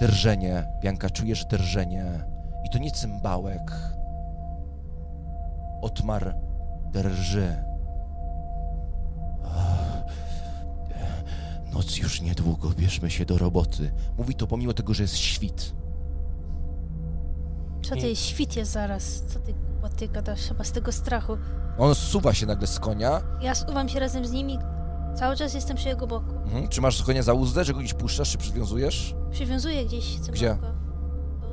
Drżenie, 0.00 0.68
Bianka, 0.80 1.10
czujesz 1.10 1.44
drżenie. 1.44 2.04
I 2.64 2.70
to 2.70 2.78
nie 2.78 2.90
cymbałek. 2.90 3.72
Otmar 5.82 6.34
drży. 6.92 7.56
Noc 11.72 11.96
już 11.96 12.20
niedługo, 12.20 12.70
bierzmy 12.70 13.10
się 13.10 13.24
do 13.24 13.38
roboty. 13.38 13.90
Mówi 14.18 14.34
to 14.34 14.46
pomimo 14.46 14.72
tego, 14.72 14.94
że 14.94 15.02
jest 15.02 15.16
świt. 15.16 15.72
Co 17.82 17.94
ty, 17.96 18.16
świt 18.16 18.56
jest 18.56 18.72
zaraz. 18.72 19.22
Co 19.26 19.38
ty, 19.38 19.54
bo 19.82 19.88
ty 19.88 20.08
gadasz 20.08 20.40
chyba 20.40 20.64
z 20.64 20.72
tego 20.72 20.92
strachu. 20.92 21.38
On 21.78 21.94
zsuwa 21.94 22.34
się 22.34 22.46
nagle 22.46 22.66
z 22.66 22.78
konia. 22.80 23.20
Ja 23.40 23.54
suwam 23.54 23.88
się 23.88 24.00
razem 24.00 24.26
z 24.26 24.32
nimi. 24.32 24.58
Cały 25.14 25.36
czas 25.36 25.54
jestem 25.54 25.76
przy 25.76 25.88
jego 25.88 26.06
boku. 26.06 26.34
Mhm. 26.44 26.68
Czy 26.68 26.80
masz 26.80 27.02
konia 27.02 27.22
za 27.22 27.32
uzdę, 27.32 27.64
że 27.64 27.72
go 27.72 27.78
gdzieś 27.78 27.94
puszczasz, 27.94 28.30
czy 28.32 28.38
przywiązujesz? 28.38 29.14
Przywiązuję 29.30 29.84
gdzieś 29.84 30.20
cymbałka. 30.20 30.72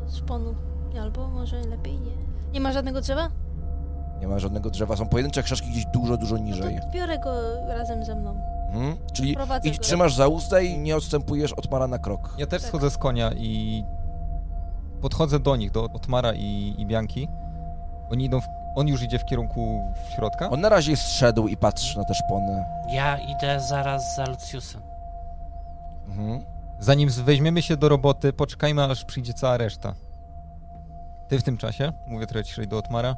Do 0.09 0.17
szponu. 0.17 0.55
Albo 1.01 1.27
może 1.27 1.61
lepiej 1.61 1.99
nie. 1.99 2.11
Nie 2.53 2.59
ma 2.61 2.71
żadnego 2.71 3.01
drzewa? 3.01 3.29
Nie 4.19 4.27
ma 4.27 4.39
żadnego 4.39 4.69
drzewa, 4.69 4.95
są 4.95 5.07
pojedyncze 5.09 5.43
krzaczki 5.43 5.69
gdzieś 5.69 5.85
dużo, 5.93 6.17
dużo 6.17 6.35
No 6.35 6.41
niżej. 6.43 6.79
to 6.81 6.91
biorę 6.93 7.19
go 7.19 7.31
razem 7.67 8.05
ze 8.05 8.15
mną. 8.15 8.41
Mhm. 8.71 8.97
Czyli 9.13 9.37
i 9.63 9.79
trzymasz 9.79 10.15
za 10.15 10.27
uzdę 10.27 10.65
i 10.65 10.77
nie 10.77 10.95
odstępujesz 10.95 11.53
od 11.53 11.71
Mara 11.71 11.87
na 11.87 11.99
krok. 11.99 12.35
Ja 12.37 12.47
też 12.47 12.61
Tak. 12.61 12.69
schodzę 12.69 12.89
z 12.89 12.97
konia 12.97 13.31
i 13.33 13.83
podchodzę 15.01 15.39
do 15.39 15.55
nich, 15.55 15.71
do 15.71 15.83
Otmara 15.83 16.33
i, 16.33 16.75
i 16.77 16.85
Bianki. 16.85 17.27
Oni 18.11 18.25
idą, 18.25 18.41
w, 18.41 18.45
on 18.75 18.87
już 18.87 19.03
idzie 19.03 19.19
w 19.19 19.25
kierunku 19.25 19.93
w 19.93 20.13
środka. 20.15 20.49
On 20.49 20.61
na 20.61 20.69
razie 20.69 20.97
zszedł 20.97 21.47
i 21.47 21.57
patrzy 21.57 21.97
na 21.97 22.03
te 22.03 22.13
szpony. 22.13 22.65
Ja 22.89 23.17
idę 23.17 23.59
zaraz 23.59 24.15
za 24.15 24.25
Luciusem. 24.25 24.81
Mhm. 26.07 26.45
Zanim 26.79 27.09
weźmiemy 27.09 27.61
się 27.61 27.77
do 27.77 27.89
roboty, 27.89 28.33
poczekajmy 28.33 28.83
aż 28.83 29.05
przyjdzie 29.05 29.33
cała 29.33 29.57
reszta. 29.57 29.93
Ty 31.27 31.39
w 31.39 31.43
tym 31.43 31.57
czasie, 31.57 31.93
mówię 32.07 32.27
trochę 32.27 32.43
ciszej 32.43 32.67
do 32.67 32.77
Otmara, 32.77 33.15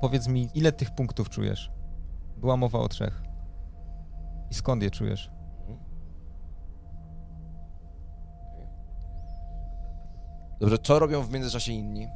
powiedz 0.00 0.28
mi, 0.28 0.48
ile 0.54 0.72
tych 0.72 0.90
punktów 0.90 1.30
czujesz? 1.30 1.70
Była 2.36 2.56
mowa 2.56 2.78
o 2.78 2.88
trzech. 2.88 3.22
I 4.50 4.54
skąd 4.54 4.82
je 4.82 4.90
czujesz? 4.90 5.30
Dobrze, 10.60 10.78
co 10.78 10.98
robią 10.98 11.22
w 11.22 11.32
międzyczasie 11.32 11.72
inni? 11.72 12.08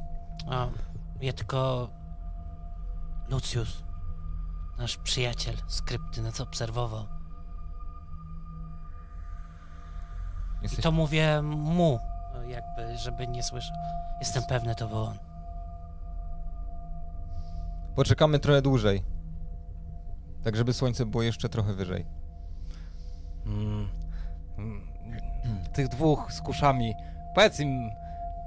A, 0.49 0.67
ja 1.21 1.33
tylko... 1.33 1.89
Lucius, 3.29 3.83
nasz 4.77 4.97
przyjaciel 4.97 5.55
z 5.67 5.81
krypty 5.81 6.21
nas 6.21 6.41
obserwował. 6.41 7.05
I 10.59 10.63
Jesteś... 10.63 10.83
to 10.83 10.91
mówię 10.91 11.41
mu, 11.41 11.99
jakby, 12.47 12.97
żeby 12.97 13.27
nie 13.27 13.43
słyszał. 13.43 13.77
Jestem 14.19 14.43
pewny, 14.43 14.75
to 14.75 14.87
był 14.87 15.03
on. 15.03 15.17
Poczekamy 17.95 18.39
trochę 18.39 18.61
dłużej. 18.61 19.03
Tak, 20.43 20.55
żeby 20.55 20.73
słońce 20.73 21.05
było 21.05 21.23
jeszcze 21.23 21.49
trochę 21.49 21.73
wyżej. 21.73 22.05
Mm. 23.45 23.89
Mm. 24.57 24.81
Tych 25.73 25.87
dwóch 25.87 26.31
z 26.33 26.41
kuszami. 26.41 26.93
Powiedz 27.35 27.59
im, 27.59 27.89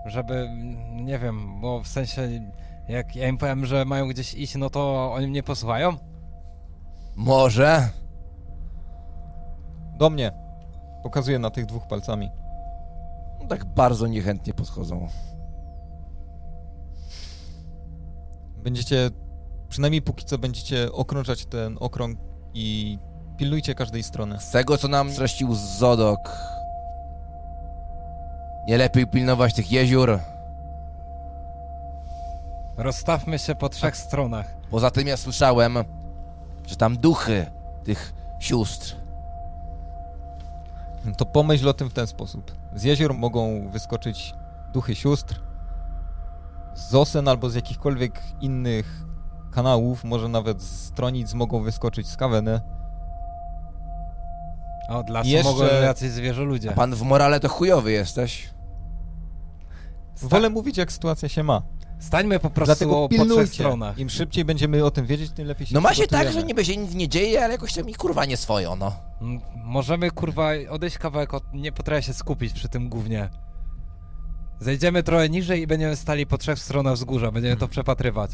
żeby, 0.09 0.49
nie 0.91 1.19
wiem, 1.19 1.61
bo 1.61 1.83
w 1.83 1.89
sensie, 1.89 2.29
jak 2.89 3.17
ja 3.17 3.29
im 3.29 3.39
powiem, 3.39 3.67
że 3.67 3.85
mają 3.85 4.09
gdzieś 4.09 4.35
iść, 4.35 4.55
no 4.55 4.71
to 4.71 5.13
oni 5.13 5.27
mnie 5.27 5.43
posłuchają? 5.43 5.97
Może? 7.17 7.89
Do 9.99 10.11
mnie! 10.11 10.33
Pokazuję 11.03 11.39
na 11.39 11.51
tych 11.51 11.67
dwóch 11.67 11.87
palcami. 11.87 12.31
No, 13.41 13.47
tak 13.49 13.65
bardzo 13.65 14.07
niechętnie 14.07 14.55
podchodzą. 14.55 15.09
Będziecie, 18.63 19.11
przynajmniej 19.69 20.03
póki 20.03 20.25
co 20.25 20.39
będziecie 20.39 20.93
okrążać 20.93 21.47
ten 21.47 21.77
okrąg 21.81 22.19
i 22.55 22.99
pilnujcie 23.37 23.75
każdej 23.75 24.03
strony. 24.03 24.41
Z 24.41 24.51
tego, 24.51 24.79
co 24.79 24.89
nam 24.89 25.11
streścił 25.11 25.55
Zodok, 25.55 26.19
nie 28.69 28.79
lepiej 28.79 29.07
pilnować 29.07 29.55
tych 29.55 29.73
jezior. 29.73 30.19
Rozstawmy 32.77 33.39
się 33.39 33.55
po 33.55 33.69
trzech 33.69 33.97
stronach. 33.97 34.57
Poza 34.71 34.91
tym 34.91 35.07
ja 35.07 35.17
słyszałem, 35.17 35.79
że 36.67 36.77
tam 36.77 36.97
duchy 36.97 37.47
tych 37.85 38.13
sióstr. 38.41 38.97
To 41.17 41.27
pomyśl 41.27 41.69
o 41.69 41.75
tym 41.75 41.91
w 41.91 41.93
ten 41.93 42.07
sposób. 42.07 42.53
Z 42.75 42.83
jezior 42.83 43.15
mogą 43.15 43.69
wyskoczyć 43.69 44.35
duchy 44.73 44.95
sióstr, 44.95 45.41
z 46.75 46.95
osen 46.95 47.29
albo 47.29 47.51
z 47.51 47.55
jakichkolwiek 47.55 48.23
innych 48.41 49.03
kanałów, 49.53 50.05
może 50.05 50.29
nawet 50.29 50.63
z 50.63 50.87
stronic 50.87 51.35
mogą 51.35 51.63
wyskoczyć 51.63 52.09
z 52.09 52.17
kaweny. 52.17 52.61
A 54.89 54.99
od 54.99 55.11
lasu 55.11 55.29
Jeszcze- 55.29 55.53
mogą 55.53 55.65
jacyś 55.65 56.11
zwierzę 56.11 56.43
ludzie. 56.43 56.71
A 56.71 56.75
pan 56.75 56.95
w 56.95 57.03
morale 57.03 57.41
to 57.41 57.49
chujowy 57.49 57.93
jesteś. 57.93 58.58
Wolę 60.23 60.51
mówić, 60.51 60.77
jak 60.77 60.93
sytuacja 60.93 61.29
się 61.29 61.43
ma. 61.43 61.63
Stańmy 61.99 62.39
po 62.39 62.51
prostu 62.51 62.67
Dlatego 62.75 63.09
po 63.09 63.09
trzech 63.09 63.21
pilnujcie. 63.27 63.53
stronach. 63.55 63.99
Im 63.99 64.11
szybciej 64.11 64.45
będziemy 64.45 64.85
o 64.85 64.91
tym 64.91 65.07
wiedzieć, 65.07 65.31
tym 65.31 65.47
lepiej 65.47 65.67
się 65.67 65.75
No 65.75 65.81
ma 65.81 65.95
się 65.95 66.03
tak, 66.03 66.07
przygotujemy. 66.09 66.41
że 66.41 66.47
niby 66.47 66.65
się 66.65 66.77
nic 66.77 66.95
nie 66.95 67.09
dzieje, 67.09 67.45
ale 67.45 67.53
jakoś 67.53 67.75
to 67.75 67.85
mi 67.85 67.95
kurwa 67.95 68.25
nie 68.25 68.37
swoją, 68.37 68.77
no. 68.77 68.93
Mm, 69.21 69.41
Możemy 69.65 70.11
kurwa 70.11 70.51
odejść 70.71 70.99
kawałek 70.99 71.35
od... 71.35 71.45
Nie 71.55 71.73
potrafię 71.73 72.03
się 72.03 72.13
skupić 72.15 72.53
przy 72.53 72.69
tym 72.69 72.89
głównie. 72.89 73.29
Zejdziemy 74.61 75.03
trochę 75.03 75.29
niżej 75.29 75.63
i 75.63 75.67
będziemy 75.67 75.97
stali 75.97 76.27
po 76.27 76.39
trzech 76.39 76.59
stronach 76.59 76.95
wzgórza, 76.95 77.31
będziemy 77.33 77.57
to 77.57 77.69
przepatrywać. 77.69 78.31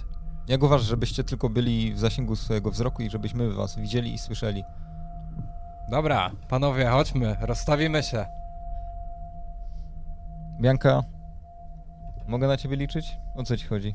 Jak 0.48 0.62
uważasz, 0.62 0.86
żebyście 0.86 1.24
tylko 1.24 1.48
byli 1.50 1.94
w 1.94 1.98
zasięgu 1.98 2.36
swojego 2.36 2.70
wzroku 2.70 3.02
i 3.02 3.10
żebyśmy 3.10 3.52
was 3.54 3.76
widzieli 3.78 4.14
i 4.14 4.18
słyszeli? 4.18 4.64
Dobra, 5.90 6.30
panowie, 6.48 6.86
chodźmy, 6.86 7.36
rozstawimy 7.40 8.02
się. 8.02 8.26
Bianka, 10.60 11.02
mogę 12.26 12.46
na 12.46 12.56
ciebie 12.56 12.76
liczyć? 12.76 13.16
O 13.36 13.42
co 13.44 13.56
ci 13.56 13.66
chodzi? 13.66 13.94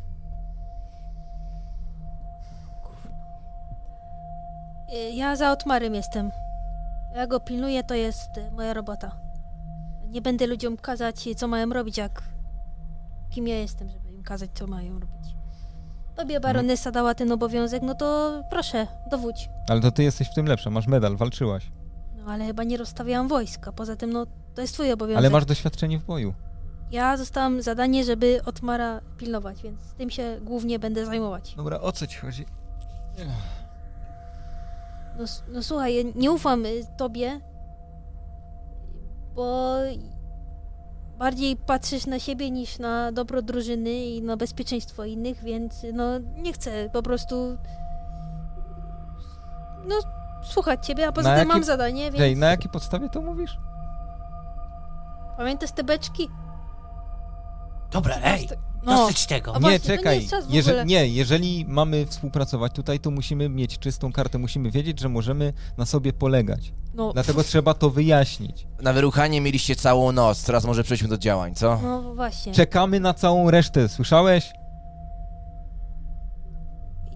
Y, 4.94 5.12
Ja 5.16 5.36
za 5.36 5.52
Otmarem 5.52 5.96
jestem. 5.96 6.32
Ja 7.16 7.28
go 7.28 7.40
pilnuję, 7.40 7.84
to 7.84 7.96
jest 7.96 8.38
y, 8.38 8.52
moja 8.52 8.74
robota. 8.74 9.12
Nie 10.08 10.22
będę 10.22 10.48
ludziom 10.48 10.78
kazać, 10.78 11.30
co 11.38 11.48
mają 11.48 11.70
robić, 11.70 11.98
jak 11.98 12.24
kim 13.30 13.48
ja 13.48 13.56
jestem, 13.56 13.90
żeby 13.90 14.12
im 14.12 14.24
kazać, 14.24 14.50
co 14.54 14.68
mają 14.68 14.94
robić. 15.00 15.36
Tobie 16.16 16.40
baronesa 16.40 16.92
dała 16.92 17.16
ten 17.16 17.32
obowiązek, 17.32 17.84
no 17.84 17.96
to 17.96 18.42
proszę, 18.50 18.88
dowódź. 19.12 19.50
Ale 19.70 19.82
to 19.82 19.92
ty 19.92 20.04
jesteś 20.04 20.28
w 20.32 20.34
tym 20.34 20.46
lepsza, 20.46 20.70
masz 20.70 20.88
medal, 20.88 21.18
walczyłaś. 21.18 21.72
No 22.16 22.32
ale 22.32 22.46
chyba 22.46 22.64
nie 22.64 22.78
rozstawiałam 22.78 23.28
wojska. 23.28 23.72
Poza 23.72 23.96
tym, 23.96 24.14
no 24.14 24.26
to 24.56 24.62
jest 24.62 24.74
twój 24.74 24.92
obowiązek. 24.92 25.18
Ale 25.18 25.30
masz 25.30 25.46
doświadczenie 25.46 26.00
w 26.00 26.06
boju. 26.06 26.34
Ja 26.92 27.18
zostałam 27.18 27.62
zadanie, 27.62 28.04
żeby 28.04 28.42
Otmara 28.46 29.02
pilnować, 29.18 29.62
więc 29.62 29.94
tym 29.98 30.10
się 30.10 30.38
głównie 30.42 30.80
będę 30.80 31.06
zajmować. 31.06 31.56
Dobra, 31.56 31.80
o 31.82 31.92
co 31.92 32.08
ci 32.08 32.18
chodzi? 32.18 32.46
No, 35.18 35.26
no 35.48 35.64
słuchaj, 35.64 36.14
nie 36.16 36.32
ufam 36.32 36.66
y, 36.66 36.70
tobie, 36.98 37.42
bo 39.36 39.76
bardziej 41.18 41.56
patrzysz 41.56 42.06
na 42.06 42.20
siebie 42.20 42.52
niż 42.52 42.80
na 42.80 43.12
dobro 43.12 43.42
drużyny 43.42 43.90
i 44.06 44.22
na 44.22 44.38
bezpieczeństwo 44.38 45.06
innych, 45.06 45.44
więc 45.44 45.86
no 45.94 46.20
nie 46.20 46.54
chcę 46.54 46.90
po 46.94 47.04
prostu 47.04 47.58
no 49.88 49.96
słuchać 50.44 50.86
ciebie, 50.88 51.08
a 51.08 51.12
poza 51.12 51.30
Na 51.30 51.36
tym 51.36 51.48
jakie- 51.48 51.54
mam 51.60 51.64
zadanie, 51.64 52.04
więc 52.04 52.18
Hej, 52.18 52.36
na 52.38 52.48
jakiej 52.48 52.72
podstawie 52.72 53.10
to 53.10 53.22
mówisz? 53.22 53.58
pamiętasz 55.38 55.72
te 55.72 55.84
beczki? 55.84 56.30
Dobra, 57.92 58.16
ej, 58.24 58.48
No, 58.84 58.96
dosyć 58.98 59.26
tego. 59.26 59.52
A 59.52 59.56
nie, 59.56 59.60
właśnie, 59.62 59.80
to 59.80 59.92
nie 59.92 59.98
czekaj. 59.98 60.18
jest 60.18 60.30
czas 60.30 60.48
w 60.48 60.54
Jeże- 60.54 60.72
ogóle. 60.72 60.86
nie, 60.86 61.08
jeżeli 61.08 61.66
mamy 61.68 62.06
współpracować 62.06 62.74
tutaj, 62.74 63.00
to 63.00 63.12
musimy 63.12 63.50
mieć 63.50 63.80
czystą 63.80 64.12
kartę, 64.12 64.38
musimy 64.38 64.72
wiedzieć, 64.72 65.00
że 65.00 65.10
możemy 65.10 65.54
na 65.78 65.86
sobie 65.86 66.14
polegać. 66.14 66.74
no, 66.94 67.14
Dlatego 67.14 67.44
trzeba 67.44 67.74
to 67.74 67.90
wyjaśnić. 67.90 68.68
Na 68.82 68.94
wyruchanie 68.94 69.42
mieliście 69.42 69.76
całą 69.76 70.12
noc, 70.12 70.44
teraz 70.44 70.66
może 70.66 70.84
przejdźmy 70.84 71.08
do 71.10 71.18
działań, 71.18 71.56
co? 71.56 71.80
no 71.84 72.16
właśnie. 72.16 72.54
Czekamy 72.54 73.00
na 73.00 73.14
całą 73.14 73.52
resztę, 73.52 73.90
słyszałeś? 73.90 74.52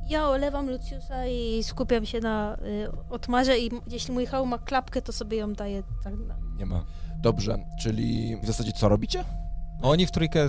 Ja 0.09 0.27
olewam 0.29 0.69
Luciusa 0.69 1.27
i 1.27 1.63
skupiam 1.63 2.05
się 2.05 2.19
na 2.19 2.57
y, 2.65 2.87
Otmarze 3.09 3.59
i 3.59 3.71
jeśli 3.91 4.13
mój 4.13 4.25
hełm 4.25 4.49
ma 4.49 4.57
klapkę, 4.57 5.01
to 5.01 5.11
sobie 5.13 5.37
ją 5.37 5.53
daję 5.53 5.83
tak 6.03 6.13
na... 6.27 6.35
Nie 6.57 6.65
ma. 6.65 6.83
Dobrze, 7.21 7.57
czyli 7.81 8.37
w 8.43 8.47
zasadzie 8.47 8.71
co 8.71 8.89
robicie? 8.89 9.23
Oni 9.83 10.05
w 10.05 10.11
trójkę 10.11 10.45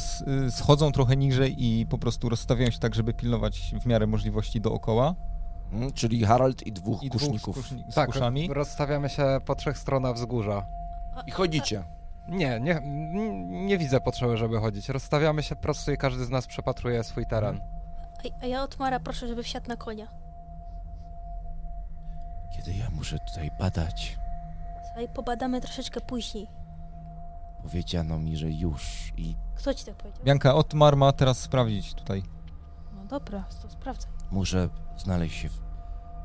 y, 0.46 0.50
schodzą 0.50 0.92
trochę 0.92 1.16
niżej 1.16 1.64
i 1.64 1.86
po 1.86 1.98
prostu 1.98 2.28
rozstawiają 2.28 2.70
się 2.70 2.78
tak, 2.78 2.94
żeby 2.94 3.14
pilnować 3.14 3.74
w 3.80 3.86
miarę 3.86 4.06
możliwości 4.06 4.60
dookoła. 4.60 5.14
Hmm, 5.70 5.92
czyli 5.92 6.24
Harald 6.24 6.66
i 6.66 6.72
dwóch 6.72 7.02
I 7.02 7.10
kuszników. 7.10 7.40
dwóch 7.54 7.66
z, 7.66 7.72
kuszni- 7.72 7.90
z 7.92 7.94
Tak, 7.94 8.06
kuszami. 8.12 8.48
rozstawiamy 8.52 9.08
się 9.08 9.24
po 9.44 9.54
trzech 9.54 9.78
stronach 9.78 10.14
wzgórza. 10.14 10.66
I 11.26 11.30
chodzicie. 11.30 11.84
Nie, 12.28 12.60
nie, 12.60 12.80
nie 13.66 13.78
widzę 13.78 14.00
potrzeby, 14.00 14.36
żeby 14.36 14.60
chodzić. 14.60 14.88
Rozstawiamy 14.88 15.42
się 15.42 15.56
po 15.56 15.62
prostu 15.62 15.92
i 15.92 15.96
każdy 15.96 16.24
z 16.24 16.30
nas 16.30 16.46
przepatruje 16.46 17.04
swój 17.04 17.26
teren. 17.26 17.60
A, 18.40 18.44
a 18.44 18.46
ja 18.46 18.62
Otmara 18.62 19.00
proszę, 19.00 19.28
żeby 19.28 19.42
wsiadł 19.42 19.68
na 19.68 19.76
konia. 19.76 20.06
Kiedy 22.56 22.72
ja 22.78 22.90
muszę 22.90 23.18
tutaj 23.18 23.50
badać, 23.60 24.18
Słuchaj, 24.86 25.08
pobadamy 25.14 25.60
troszeczkę 25.60 26.00
później. 26.00 26.46
Powiedziano 27.64 28.18
mi, 28.18 28.36
że 28.36 28.50
już 28.50 29.12
i 29.16 29.36
Kto 29.54 29.74
ci 29.74 29.84
tak 29.84 29.94
powiedział? 29.94 30.24
Bianka, 30.24 30.54
Otmar 30.54 30.96
ma 30.96 31.12
teraz 31.12 31.38
sprawdzić 31.38 31.94
tutaj. 31.94 32.22
No 32.96 33.04
dobra, 33.04 33.44
to 33.62 33.70
sprawdzaj. 33.70 34.12
muszę 34.30 34.68
znaleźć 34.96 35.36
się 35.36 35.48
w, 35.48 35.60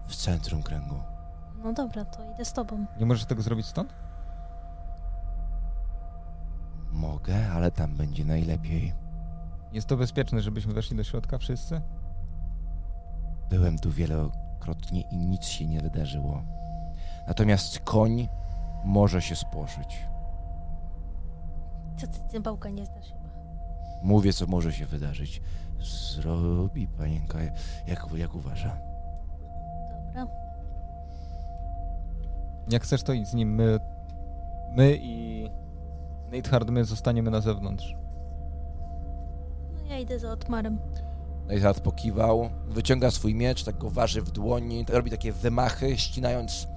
w 0.08 0.16
centrum 0.16 0.64
kręgu. 0.64 0.96
No 1.64 1.74
dobra, 1.74 2.06
to 2.06 2.34
idę 2.34 2.46
z 2.46 2.54
tobą. 2.54 2.86
Nie 3.00 3.06
możesz 3.06 3.26
tego 3.26 3.42
zrobić 3.42 3.66
stąd? 3.66 3.94
Mogę, 6.92 7.52
ale 7.52 7.72
tam 7.72 7.96
będzie 7.96 8.26
najlepiej. 8.26 8.94
Jest 9.72 9.88
to 9.88 9.98
bezpieczne, 9.98 10.42
żebyśmy 10.42 10.74
weszli 10.74 10.98
do 10.98 11.04
środka 11.04 11.38
wszyscy? 11.38 11.82
Byłem 13.50 13.80
tu 13.80 13.92
wielokrotnie 13.92 15.02
i 15.02 15.18
nic 15.18 15.46
się 15.46 15.66
nie 15.68 15.82
wydarzyło. 15.82 16.44
Natomiast 17.28 17.80
koń 17.80 18.28
może 18.86 19.22
się 19.22 19.36
spłoszyć. 19.36 20.06
Co 22.02 22.08
ty 22.08 22.20
cymbałka 22.28 22.70
nie 22.70 22.86
znasz 22.86 23.08
chyba? 23.08 23.30
Mówię, 24.04 24.34
co 24.34 24.46
może 24.48 24.74
się 24.74 24.86
wydarzyć. 24.86 25.42
Zrobi 26.16 26.88
panienka, 26.88 27.40
jak, 27.88 28.06
jak 28.16 28.36
uważa. 28.36 28.78
Dobra. 30.08 30.28
Jak 32.72 32.84
chcesz, 32.84 33.04
to 33.04 33.14
idź 33.14 33.28
z 33.28 33.34
nim. 33.34 33.56
My, 33.56 33.80
my 34.72 34.98
i 35.02 35.50
Neidhard, 36.32 36.70
my 36.70 36.86
zostaniemy 36.86 37.32
na 37.32 37.42
zewnątrz. 37.42 37.96
No 39.74 39.90
ja 39.90 40.00
idę 40.00 40.20
za 40.20 40.32
Otmarem. 40.32 40.80
Neidhard 41.48 41.80
pokiwał, 41.80 42.50
wyciąga 42.68 43.12
swój 43.12 43.36
miecz, 43.36 43.64
tak 43.64 43.78
go 43.78 43.90
waży 43.90 44.22
w 44.22 44.32
dłoni, 44.32 44.86
robi 44.90 45.12
takie 45.12 45.32
wymachy, 45.32 45.98
ścinając 45.98 46.68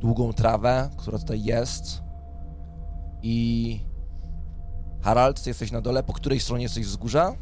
długą 0.00 0.32
trawę, 0.32 0.90
która 0.96 1.18
tutaj 1.18 1.44
jest. 1.44 2.02
I 3.22 3.80
Harald, 5.02 5.42
ty 5.42 5.50
jesteś 5.50 5.72
na 5.72 5.80
dole. 5.80 6.02
Po 6.02 6.12
której 6.12 6.40
stronie 6.40 6.62
jesteś 6.62 6.86
wzgórza? 6.86 7.32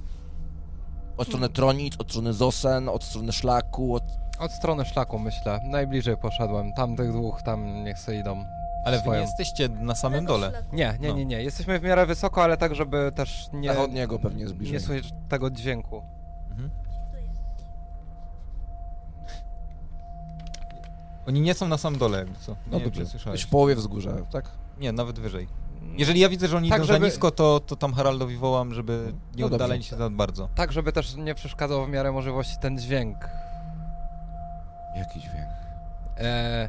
Od 1.17 1.27
strony 1.29 1.49
Tronic, 1.49 1.95
od 1.99 2.11
strony 2.11 2.33
Zosen, 2.33 2.89
od 2.89 3.05
strony 3.05 3.33
szlaku, 3.33 3.95
od... 3.95 4.03
Od 4.39 4.53
strony 4.53 4.85
szlaku 4.85 5.19
myślę. 5.19 5.61
Najbliżej 5.65 6.17
poszedłem. 6.17 6.73
Tam 6.73 6.97
tych 6.97 7.13
dwóch 7.13 7.43
tam 7.43 7.85
niech 7.85 7.99
se 7.99 8.17
idą. 8.17 8.45
Ale 8.85 8.97
wy 8.97 9.03
Swoją. 9.03 9.21
nie 9.21 9.27
jesteście 9.27 9.69
na 9.69 9.95
samym 9.95 10.25
dole. 10.27 10.65
Nie, 10.73 10.97
nie, 11.01 11.09
No. 11.09 11.15
nie, 11.15 11.25
nie. 11.27 11.43
Jesteśmy 11.43 11.79
w 11.79 11.83
miarę 11.83 12.07
wysoko, 12.07 12.43
ale 12.43 12.57
tak, 12.57 12.75
żeby 12.75 13.13
też 13.15 13.49
nie, 13.53 13.69
Zachodniego 13.75 14.19
pewnie 14.19 14.43
jest 14.43 14.55
bliżej. 14.55 14.73
nie 14.75 14.81
słyszeć 14.81 15.13
tego 15.29 15.51
dźwięku. 15.51 16.03
Mhm. 16.51 16.71
Oni 21.29 21.41
nie 21.41 21.55
są 21.55 21.69
na 21.69 21.79
samym 21.79 21.99
dole, 21.99 22.19
jakby 22.19 22.39
co. 22.39 22.57
No 22.71 22.79
nie, 22.79 22.85
dobrze, 22.85 23.01
czy 23.05 23.07
słyszałeś. 23.11 23.35
jesteś 23.41 23.49
w 23.49 23.53
połowie 23.53 23.75
wzgórza, 23.75 24.13
tak? 24.33 24.51
Nie, 24.79 24.93
nawet 24.93 25.19
wyżej. 25.19 25.49
Jeżeli 25.99 26.21
ja 26.21 26.29
widzę, 26.29 26.49
że 26.49 26.57
oni 26.57 26.69
Tak, 26.69 26.79
idą 26.79 26.87
żeby- 26.87 26.99
za 27.01 27.05
nisko, 27.07 27.31
to, 27.31 27.61
to 27.61 27.77
tam 27.77 27.93
Haraldowi 27.95 28.37
wołam, 28.37 28.75
żeby 28.75 29.05
nie 29.07 29.13
No 29.13 29.49
dobrze. 29.49 29.55
oddalali 29.55 29.83
się 29.85 29.97
za 29.97 30.11
bardzo. 30.11 30.49
Tak, 30.55 30.73
żeby 30.73 30.93
też 30.93 31.15
nie 31.17 31.35
przeszkadzał 31.35 31.87
w 31.87 31.89
miarę 31.89 32.13
możliwości 32.13 32.57
ten 32.61 32.79
dźwięk. 32.79 33.29
Jaki 34.97 35.21
dźwięk? 35.21 35.49
E, 36.19 36.69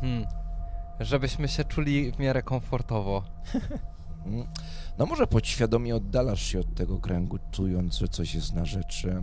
hmm, 0.00 0.26
żebyśmy 1.00 1.48
się 1.48 1.64
czuli 1.64 2.12
w 2.12 2.18
miarę 2.18 2.42
komfortowo. 2.42 3.22
No 4.98 5.06
może 5.06 5.26
podświadomie 5.26 5.96
oddalasz 5.96 6.42
się 6.42 6.60
od 6.60 6.74
tego 6.74 6.98
kręgu, 7.00 7.38
czując, 7.50 7.98
że 7.98 8.08
coś 8.08 8.34
jest 8.34 8.52
na 8.54 8.64
rzeczy. 8.64 9.22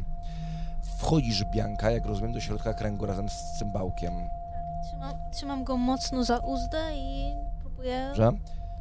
Wchodzisz, 1.00 1.44
Bianka, 1.56 1.92
jak 1.92 2.06
rozumiem, 2.06 2.34
do 2.34 2.40
środka 2.42 2.74
kręgu 2.74 3.06
razem 3.06 3.30
z 3.30 3.60
cymbałkiem, 3.60 4.14
Trzymam, 4.88 5.14
trzymam 5.34 5.64
go 5.64 5.78
mocno 5.78 6.24
za 6.24 6.38
uzdę 6.38 6.78
i 6.96 7.34
próbuję... 7.62 8.12
że? 8.16 8.32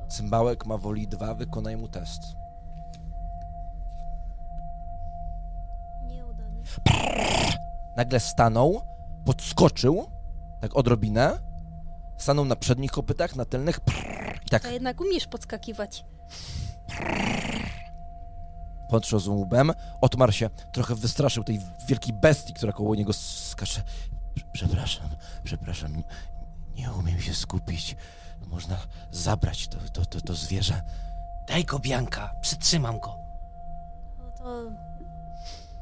Cymbałek 0.08 0.66
ma 0.66 0.78
woli 0.78 1.08
2, 1.08 1.34
wykonaj 1.34 1.76
mu 1.76 1.88
test. 1.88 2.22
Nieudany. 6.06 6.62
Nagle 7.96 8.20
stanął, 8.20 8.80
podskoczył, 9.24 10.06
tak 10.60 10.76
odrobinę, 10.76 11.38
stanął 12.18 12.44
na 12.44 12.56
przednich 12.56 12.90
kopytach, 12.90 13.36
na 13.36 13.44
tylnych, 13.44 13.80
prrr, 13.80 14.36
i 14.46 14.48
tak 14.48 14.62
To 14.62 14.70
jednak 14.70 15.00
umiesz 15.00 15.26
podskakiwać. 15.26 16.04
potrząsł 18.90 19.40
łbem, 19.40 19.72
otmarł 20.00 20.32
się, 20.32 20.50
trochę 20.72 20.94
wystraszył 20.94 21.44
tej 21.44 21.60
wielkiej 21.88 22.12
bestii, 22.14 22.54
która 22.54 22.72
koło 22.72 22.94
niego 22.94 23.12
skacze. 23.12 23.82
Prze- 24.34 24.44
Przepraszam, 24.52 25.08
przepraszam, 25.44 26.02
nie 26.76 26.92
umiem 26.92 27.20
się 27.20 27.34
skupić. 27.34 27.96
Można 28.46 28.76
zabrać 29.10 29.68
to, 29.68 29.76
to, 29.92 30.06
to, 30.06 30.20
to 30.20 30.34
zwierzę. 30.34 30.82
Daj 31.48 31.64
go, 31.64 31.78
Bianka, 31.78 32.34
przytrzymam 32.40 33.00
go. 33.00 33.18
No 34.18 34.30
to 34.38 34.70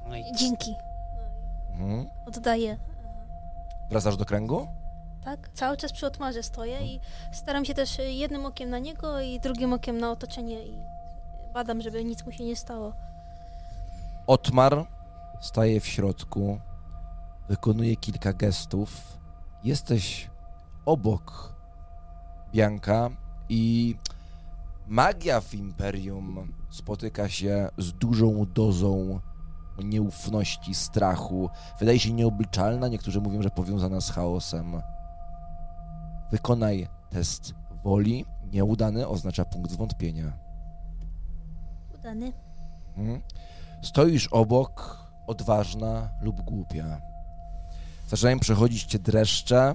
No 0.09 0.17
i 0.17 0.33
dzięki. 0.37 0.77
Mhm. 1.71 2.09
Oddaję. 2.27 2.79
Wracasz 3.91 4.17
do 4.17 4.25
kręgu? 4.25 4.69
Tak? 5.25 5.51
Cały 5.55 5.77
czas 5.77 5.93
przy 5.93 6.07
Otmarze 6.07 6.43
stoję 6.43 6.87
i 6.87 7.01
staram 7.33 7.65
się 7.65 7.75
też 7.75 7.99
jednym 7.99 8.47
okiem 8.47 8.71
na 8.71 8.79
niego 8.79 9.21
i 9.21 9.41
drugim 9.41 9.73
okiem 9.73 9.99
na 9.99 10.11
otoczenie 10.11 10.67
i 10.67 10.79
badam, 11.55 11.81
żeby 11.81 12.05
nic 12.05 12.25
mu 12.27 12.33
się 12.33 12.45
nie 12.45 12.57
stało. 12.57 12.93
Otmar 14.27 14.87
staje 15.41 15.81
w 15.81 15.87
środku, 15.87 16.59
wykonuje 17.49 17.97
kilka 17.97 18.33
gestów. 18.33 19.19
Jesteś 19.65 20.31
obok 20.87 21.52
Bianka 22.53 23.11
i 23.49 23.95
magia 24.87 25.41
w 25.41 25.55
Imperium 25.55 26.53
spotyka 26.71 27.29
się 27.29 27.69
z 27.79 27.93
dużą 27.93 28.47
dozą 28.55 29.21
nieufności, 29.85 30.75
strachu. 30.75 31.51
Wydaje 31.79 31.99
się 31.99 32.13
nieobliczalna, 32.13 32.89
niektórzy 32.89 33.21
mówią, 33.21 33.43
że 33.43 33.51
powiązana 33.51 34.01
z 34.01 34.11
chaosem. 34.11 34.83
Wykonaj 36.31 36.89
test 37.11 37.55
woli. 37.85 38.25
Nieudany 38.53 39.09
oznacza 39.09 39.45
punkt 39.45 39.71
zwątpienia. 39.71 40.33
Udany. 41.95 42.33
Mhm. 42.97 43.23
Stoisz 43.83 44.29
obok, 44.29 44.99
odważna 45.27 46.09
lub 46.21 46.41
głupia. 46.41 47.01
Zaczynają 48.09 48.39
przechodzić 48.39 48.85
cię 48.85 48.99
dreszcze. 48.99 49.75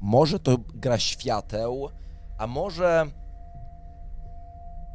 Może 0.00 0.38
to 0.38 0.58
gra 0.74 0.98
świateł, 0.98 1.88
a 2.38 2.46
może 2.46 3.06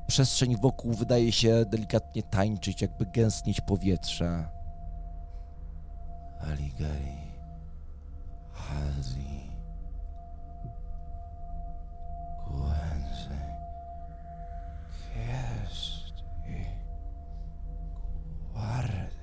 przestrzeń 0.07 0.57
wokół 0.57 0.93
wydaje 0.93 1.31
się 1.31 1.65
delikatnie 1.65 2.23
tańczyć, 2.23 2.81
jakby 2.81 3.05
gęstnieć 3.05 3.61
powietrze. 3.61 4.47
Aligari. 6.39 7.25
Hazi. 8.53 9.49
Kuenzy. 12.45 13.39
Kiesti. 15.13 16.23
Guardi. 18.53 19.14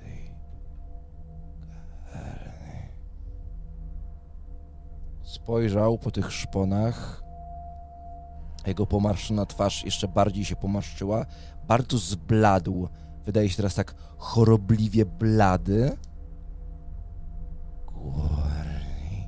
Spojrzał 5.33 5.97
po 5.97 6.11
tych 6.11 6.31
szponach. 6.31 7.23
Jego 8.67 8.87
pomarszczona 8.87 9.45
twarz 9.45 9.85
jeszcze 9.85 10.07
bardziej 10.07 10.45
się 10.45 10.55
pomarszczyła. 10.55 11.25
Bardzo 11.67 11.97
zbladł. 11.97 12.87
Wydaje 13.25 13.49
się 13.49 13.55
teraz 13.55 13.75
tak 13.75 13.95
chorobliwie 14.17 15.05
blady. 15.05 15.97
Guardi. 17.85 19.27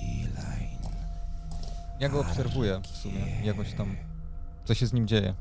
Kilain. 0.00 0.78
Ja 2.00 2.08
go 2.08 2.20
obserwuję 2.20 2.80
w 2.82 2.96
sumie, 2.96 3.42
jakoś 3.44 3.72
tam, 3.72 3.96
co 4.64 4.74
się 4.74 4.86
z 4.86 4.92
nim 4.92 5.08
dzieje. 5.08 5.34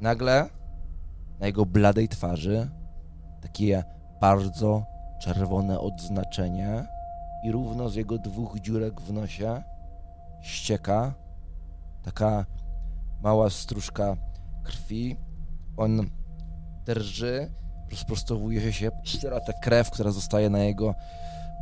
Nagle 0.00 0.48
na 1.40 1.46
jego 1.46 1.66
bladej 1.66 2.08
twarzy 2.08 2.70
takie 3.40 3.84
bardzo 4.20 4.95
czerwone 5.18 5.80
odznaczenie 5.80 6.84
i 7.44 7.52
równo 7.52 7.88
z 7.88 7.94
jego 7.94 8.18
dwóch 8.18 8.60
dziurek 8.60 9.00
w 9.00 9.12
nosie 9.12 9.62
ścieka 10.40 11.14
taka 12.02 12.46
mała 13.22 13.50
stróżka 13.50 14.16
krwi. 14.64 15.16
On 15.76 16.10
drży, 16.84 17.50
rozprostowuje 17.90 18.72
się, 18.72 18.90
ściera 19.04 19.40
tę 19.40 19.52
krew, 19.62 19.90
która 19.90 20.10
zostaje 20.10 20.50
na 20.50 20.58
jego 20.58 20.94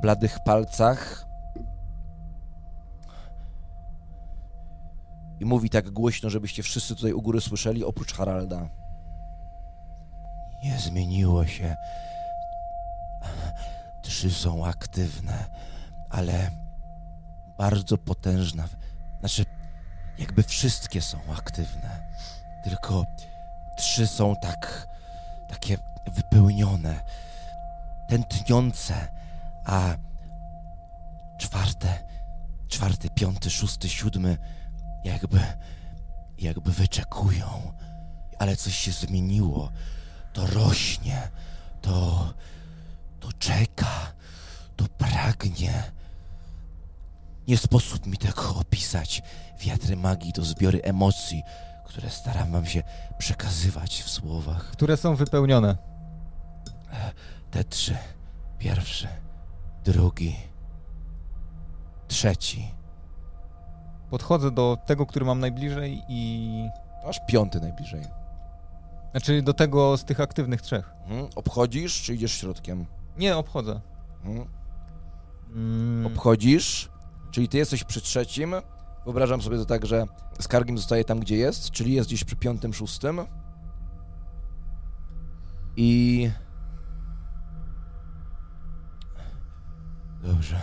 bladych 0.03 0.39
palcach. 0.45 1.27
I 5.41 5.45
mówi 5.45 5.71
tak 5.71 5.91
głośno, 5.91 6.31
żebyście 6.31 6.63
wszyscy 6.63 6.95
tutaj 6.97 7.13
u 7.13 7.23
góry 7.23 7.41
słyszeli, 7.41 7.85
oprócz 7.85 8.15
Haralda. 8.15 8.69
Nie 10.65 10.79
zmieniło 10.79 11.47
się. 11.47 11.77
Trzy 14.03 14.31
są 14.31 14.67
aktywne, 14.67 15.45
ale 16.11 16.51
bardzo 17.59 17.99
potężne. 17.99 18.69
Znaczy, 19.21 19.45
jakby 20.19 20.43
wszystkie 20.43 21.03
są 21.03 21.19
aktywne. 21.39 22.15
Tylko 22.65 23.05
trzy 23.77 24.07
są 24.07 24.37
tak, 24.37 24.89
takie 25.49 25.79
wypełnione, 26.07 27.01
tętniące, 28.09 29.09
a 29.65 29.95
czwarte, 31.39 31.99
czwarty, 32.69 33.11
piąty, 33.11 33.51
szósty, 33.51 33.89
siódmy 33.89 34.39
jakby, 35.05 35.41
jakby 36.39 36.73
wyczekują. 36.73 37.73
Ale 38.39 38.57
coś 38.57 38.77
się 38.77 38.93
zmieniło. 38.93 39.73
To 40.33 40.47
rośnie, 40.47 41.29
to, 41.83 42.35
to 43.25 43.33
czeka, 43.39 44.13
to 44.77 44.85
pragnie. 44.99 45.93
Nie 47.49 47.59
sposób 47.59 48.07
mi 48.07 48.19
tego 48.19 48.57
opisać. 48.57 49.23
Wiatry 49.61 49.97
magii 49.97 50.33
to 50.33 50.45
zbiory 50.45 50.83
emocji, 50.83 51.43
które 51.85 52.11
staram 52.11 52.53
wam 52.53 52.67
się 52.67 52.83
przekazywać 53.19 54.03
w 54.03 54.11
słowach. 54.11 54.71
Które 54.71 54.97
są 54.97 55.17
wypełnione. 55.17 55.77
Te 57.51 57.65
trzy. 57.65 57.97
Pierwszy, 58.59 59.09
drugi, 59.85 60.37
trzeci. 62.09 62.71
Podchodzę 64.11 64.51
do 64.51 64.79
tego, 64.87 65.07
który 65.07 65.25
mam 65.25 65.41
najbliżej 65.41 66.03
i... 66.09 66.69
Aż 67.07 67.21
piąty 67.29 67.61
najbliżej. 67.61 68.05
Znaczy 69.11 69.43
do 69.43 69.55
tego 69.55 69.97
z 69.97 70.05
tych 70.05 70.21
aktywnych 70.21 70.63
trzech. 70.63 70.93
Mhm. 71.03 71.29
Obchodzisz, 71.37 72.03
czy 72.03 72.15
idziesz 72.15 72.33
środkiem? 72.33 72.87
Nie, 73.17 73.37
obchodzę. 73.37 73.81
Mhm. 74.25 74.49
Mm, 75.55 76.07
Obchodzisz, 76.07 76.91
czyli 77.31 77.49
ty 77.49 77.59
jesteś 77.59 77.85
przy 77.85 78.01
trzecim. 78.01 78.55
Wyobrażam 79.05 79.43
sobie 79.43 79.57
to 79.59 79.65
tak, 79.65 79.87
że 79.87 80.05
Skargim 80.41 80.79
zostaje 80.79 81.05
tam, 81.05 81.21
gdzie 81.21 81.37
jest, 81.37 81.71
czyli 81.71 81.93
jest 81.95 82.09
gdzieś 82.09 82.25
przy 82.25 82.37
piątym, 82.37 82.75
szóstym. 82.75 83.21
I... 85.77 86.31
Dobrze. 90.23 90.61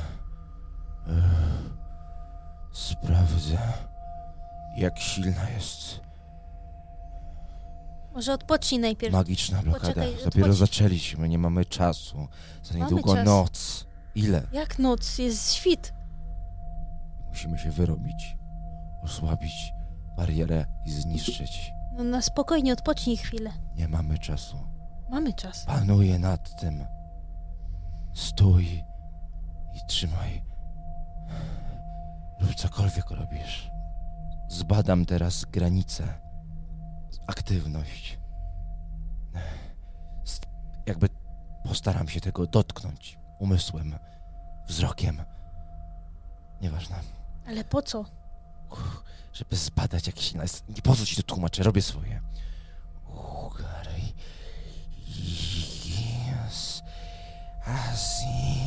Ech. 1.07 1.71
Sprawdzę, 2.71 3.57
jak 4.77 4.99
silna 4.99 5.49
jest 5.49 5.99
Może 8.13 8.33
odpocznij 8.33 8.79
najpierw. 8.81 9.13
magiczna 9.13 9.61
blokada. 9.63 9.87
Poczekaj, 9.87 10.11
Dopiero 10.11 10.25
odpocznij. 10.27 10.53
zaczęliśmy, 10.67 11.29
nie 11.29 11.37
mamy 11.37 11.65
czasu. 11.65 12.27
Za 12.63 12.77
niedługo 12.77 13.15
czas. 13.15 13.25
noc. 13.25 13.85
Ile? 14.15 14.47
Jak 14.51 14.79
noc? 14.79 15.17
Jest 15.17 15.53
świt. 15.53 15.93
Musimy 17.29 17.57
się 17.59 17.71
wyrobić, 17.71 18.37
osłabić 19.03 19.73
barierę 20.17 20.65
i 20.85 20.91
zniszczyć. 20.91 21.71
No 21.97 22.03
na 22.03 22.21
spokojnie, 22.21 22.73
odpocznij 22.73 23.17
chwilę. 23.17 23.51
Nie 23.75 23.87
mamy 23.87 24.17
czasu. 24.19 24.57
Mamy 25.09 25.33
czas. 25.33 25.65
Panuję 25.65 26.19
nad 26.19 26.61
tym. 26.61 26.85
Stój 28.13 28.65
i 29.73 29.79
trzymaj. 29.87 30.43
Rób 32.39 32.55
cokolwiek 32.55 33.11
robisz. 33.11 33.71
Zbadam 34.49 35.05
teraz 35.05 35.45
granice. 35.45 36.03
Aktywność. 37.31 38.19
Jakby 40.85 41.09
postaram 41.63 42.07
się 42.07 42.21
tego 42.21 42.47
dotknąć 42.47 43.17
umysłem, 43.39 43.95
wzrokiem. 44.67 45.23
Nieważne. 46.61 46.95
Ale 47.47 47.63
po 47.63 47.81
co? 47.81 48.05
Uch, 48.71 49.03
żeby 49.33 49.55
zbadać 49.55 50.07
jakiś 50.07 50.33
nas. 50.33 50.63
Nie 50.69 50.81
po 50.81 50.95
co 50.95 51.05
ci 51.05 51.15
to 51.15 51.23
tłumaczę, 51.23 51.63
robię 51.63 51.81
swoje. 51.81 52.21
Ugary. 53.07 54.01
Yes. 56.47 56.81
Asi. 57.65 58.61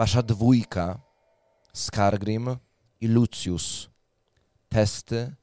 Wasza 0.00 0.22
dwójka, 0.22 0.98
Skargrim 1.72 2.56
i 3.00 3.08
Lucius. 3.08 3.90
Testy 4.68 5.34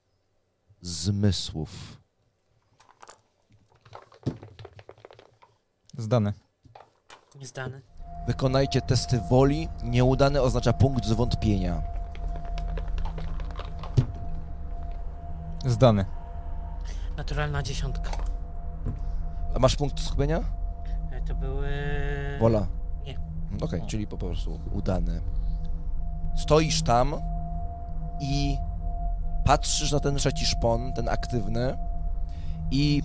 zmysłów. 0.82 2.02
zdane. 5.98 6.34
Niezdany. 7.36 7.82
Wykonajcie 8.28 8.82
testy 8.82 9.20
woli. 9.30 9.70
Nieudany 9.84 10.42
oznacza 10.42 10.74
punkt 10.74 11.06
zwątpienia. 11.06 11.82
Zdane. 15.66 16.06
Naturalna 17.18 17.64
dziesiątka. 17.64 18.12
A 19.56 19.60
masz 19.60 19.76
punkt 19.76 20.00
skupienia? 20.00 20.44
E, 21.12 21.22
To 21.22 21.36
były... 21.36 21.70
Wola. 22.40 22.68
Okej, 23.62 23.82
czyli 23.88 24.08
po 24.08 24.18
prostu 24.18 24.60
udany. 24.74 25.22
Stoisz 26.36 26.82
tam 26.82 27.16
i 28.22 28.58
patrzysz 29.46 29.92
na 29.92 30.00
ten 30.00 30.16
trzeci 30.16 30.46
szpon, 30.46 30.94
ten 30.94 31.10
aktywny 31.10 31.78
i 32.72 33.04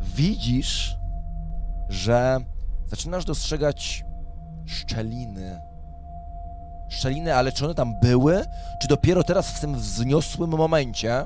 widzisz, 0.00 0.96
że 1.88 2.38
zaczynasz 2.86 3.24
dostrzegać 3.24 4.04
szczeliny. 4.66 5.60
Szczeliny, 6.88 7.34
ale 7.34 7.52
czy 7.52 7.64
one 7.64 7.74
tam 7.74 8.00
były? 8.00 8.44
Czy 8.82 8.88
dopiero 8.88 9.24
teraz 9.24 9.50
w 9.50 9.60
tym 9.60 9.74
wzniosłym 9.74 10.50
momencie, 10.50 11.24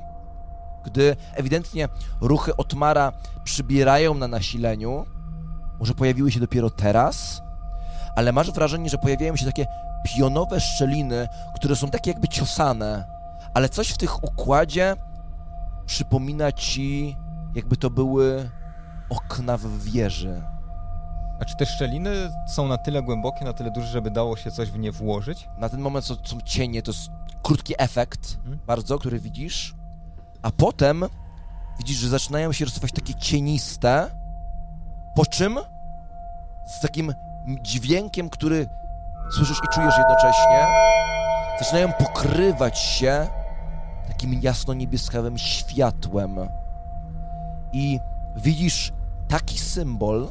gdy 0.83 1.15
ewidentnie 1.33 1.87
ruchy 2.21 2.55
Otmara 2.55 3.11
przybierają 3.43 4.13
na 4.13 4.27
nasileniu, 4.27 5.05
może 5.79 5.93
pojawiły 5.93 6.31
się 6.31 6.39
dopiero 6.39 6.69
teraz? 6.69 7.41
Ale 8.15 8.31
masz 8.31 8.51
wrażenie, 8.51 8.89
że 8.89 8.97
pojawiają 8.97 9.35
się 9.35 9.45
takie 9.45 9.65
pionowe 10.03 10.59
szczeliny, 10.59 11.27
które 11.55 11.75
są 11.75 11.89
takie 11.89 12.11
jakby 12.11 12.27
ciosane, 12.27 13.05
ale 13.53 13.69
coś 13.69 13.89
w 13.89 13.97
tych 13.97 14.23
układzie 14.23 14.95
przypomina 15.85 16.51
ci, 16.51 17.17
jakby 17.55 17.77
to 17.77 17.89
były 17.89 18.49
okna 19.09 19.57
w 19.57 19.79
wieży. 19.79 20.41
A 21.41 21.45
czy 21.45 21.55
te 21.55 21.65
szczeliny 21.65 22.11
są 22.47 22.67
na 22.67 22.77
tyle 22.77 23.01
głębokie, 23.01 23.45
na 23.45 23.53
tyle 23.53 23.71
duże, 23.71 23.87
żeby 23.87 24.11
dało 24.11 24.37
się 24.37 24.51
coś 24.51 24.71
w 24.71 24.79
nie 24.79 24.91
włożyć? 24.91 25.49
Na 25.57 25.69
ten 25.69 25.79
moment 25.81 26.05
są, 26.05 26.15
są 26.23 26.41
cienie, 26.41 26.81
to 26.81 26.91
jest 26.91 27.09
krótki 27.43 27.73
efekt, 27.77 28.37
Mhm. 28.37 28.59
bardzo, 28.67 28.99
który 28.99 29.19
widzisz, 29.19 29.75
a 30.41 30.51
potem 30.51 31.03
widzisz, 31.77 31.97
że 31.97 32.09
zaczynają 32.09 32.51
się 32.51 32.65
rysować 32.65 32.91
takie 32.91 33.13
cieniste, 33.15 34.07
po 35.15 35.25
czym 35.25 35.59
z 36.77 36.79
takim 36.79 37.13
dźwiękiem, 37.47 38.29
który 38.29 38.67
słyszysz 39.31 39.57
i 39.57 39.73
czujesz 39.73 39.97
jednocześnie, 39.97 40.67
zaczynają 41.59 41.93
pokrywać 41.93 42.79
się 42.79 43.27
takim 44.07 44.33
jasno-niebieskawym 44.41 45.37
światłem. 45.37 46.35
I 47.73 47.99
widzisz 48.35 48.93
taki 49.27 49.59
symbol, 49.59 50.27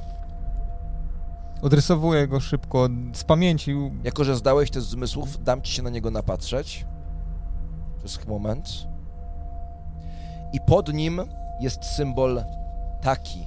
Odrysowuję 1.63 2.29
go 2.29 2.41
szybko 2.41 2.89
z 3.13 3.25
pamięci. 3.25 3.75
jako 4.05 4.25
że 4.25 4.37
zdałeś 4.37 4.71
te 4.71 4.81
zmysłów, 4.81 5.45
dam 5.45 5.63
ci 5.63 5.73
się 5.73 5.83
na 5.83 5.91
niego 5.91 6.11
napatrzeć 6.11 6.87
przez 7.99 8.27
moment. 8.27 8.69
I 10.53 10.61
pod 10.61 10.95
nim 10.95 11.21
jest 11.61 11.85
symbol 11.85 12.45
taki. 13.01 13.47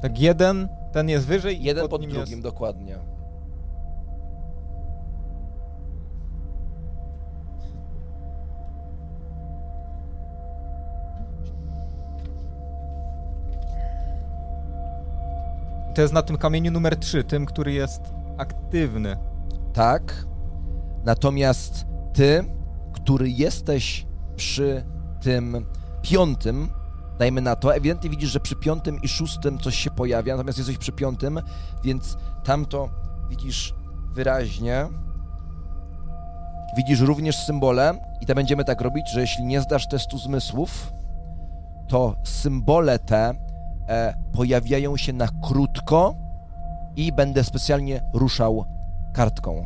Tak 0.00 0.18
jeden, 0.18 0.68
ten 0.92 1.08
jest 1.08 1.26
wyżej 1.26 1.60
i 1.60 1.64
Jeden 1.64 1.82
pod, 1.82 1.90
pod 1.90 2.00
drugim, 2.00 2.20
jest... 2.20 2.40
dokładnie. 2.40 2.98
To 15.94 16.02
jest 16.02 16.14
na 16.14 16.22
tym 16.22 16.38
kamieniu 16.38 16.72
numer 16.72 16.96
3, 16.96 17.24
tym, 17.24 17.46
który 17.46 17.72
jest 17.72 18.00
aktywny. 18.38 19.16
Tak. 19.72 20.26
Natomiast 21.04 21.86
ty, 22.12 22.44
który 22.92 23.30
jesteś 23.30 24.06
przy 24.36 24.84
tym 25.20 25.66
piątym, 26.02 26.68
dajmy 27.18 27.40
na 27.40 27.56
to, 27.56 27.74
ewidentnie 27.74 28.10
widzisz, 28.10 28.30
że 28.30 28.40
przy 28.40 28.56
piątym 28.56 29.02
i 29.02 29.08
szóstym 29.08 29.58
coś 29.58 29.76
się 29.76 29.90
pojawia, 29.90 30.36
natomiast 30.36 30.58
jesteś 30.58 30.78
przy 30.78 30.92
piątym, 30.92 31.40
więc 31.84 32.16
tamto 32.44 32.88
widzisz 33.30 33.74
wyraźnie. 34.14 34.88
Widzisz 36.76 37.00
również 37.00 37.36
symbole 37.36 37.94
i 38.20 38.26
to 38.26 38.34
będziemy 38.34 38.64
tak 38.64 38.80
robić, 38.80 39.10
że 39.10 39.20
jeśli 39.20 39.44
nie 39.44 39.60
zdasz 39.60 39.88
testu 39.88 40.18
zmysłów, 40.18 40.92
to 41.88 42.16
symbole 42.24 42.98
te 42.98 43.34
e, 43.88 44.14
pojawiają 44.32 44.96
się 44.96 45.12
na 45.12 45.28
krótko 45.42 46.14
i 46.96 47.12
będę 47.12 47.44
specjalnie 47.44 48.00
ruszał 48.14 48.64
kartką. 49.12 49.64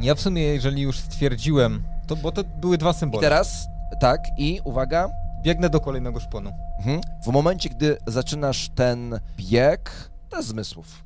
Ja 0.00 0.14
w 0.14 0.20
sumie, 0.20 0.42
jeżeli 0.42 0.82
już 0.82 0.98
stwierdziłem, 0.98 1.82
to 2.06 2.16
bo 2.16 2.32
to 2.32 2.44
były 2.44 2.78
dwa 2.78 2.90
I 2.90 2.94
symbole. 2.94 3.22
teraz, 3.22 3.66
tak, 4.00 4.20
i 4.38 4.60
uwaga, 4.64 5.08
Biegnę 5.42 5.70
do 5.70 5.80
kolejnego 5.80 6.20
szponu. 6.20 6.50
mhm, 6.78 7.00
w 7.24 7.26
momencie, 7.26 7.68
gdy 7.68 7.96
zaczynasz 8.06 8.68
ten 8.68 9.20
bieg, 9.36 10.10
to 10.28 10.36
jest 10.36 10.48
zmysłów. 10.48 11.04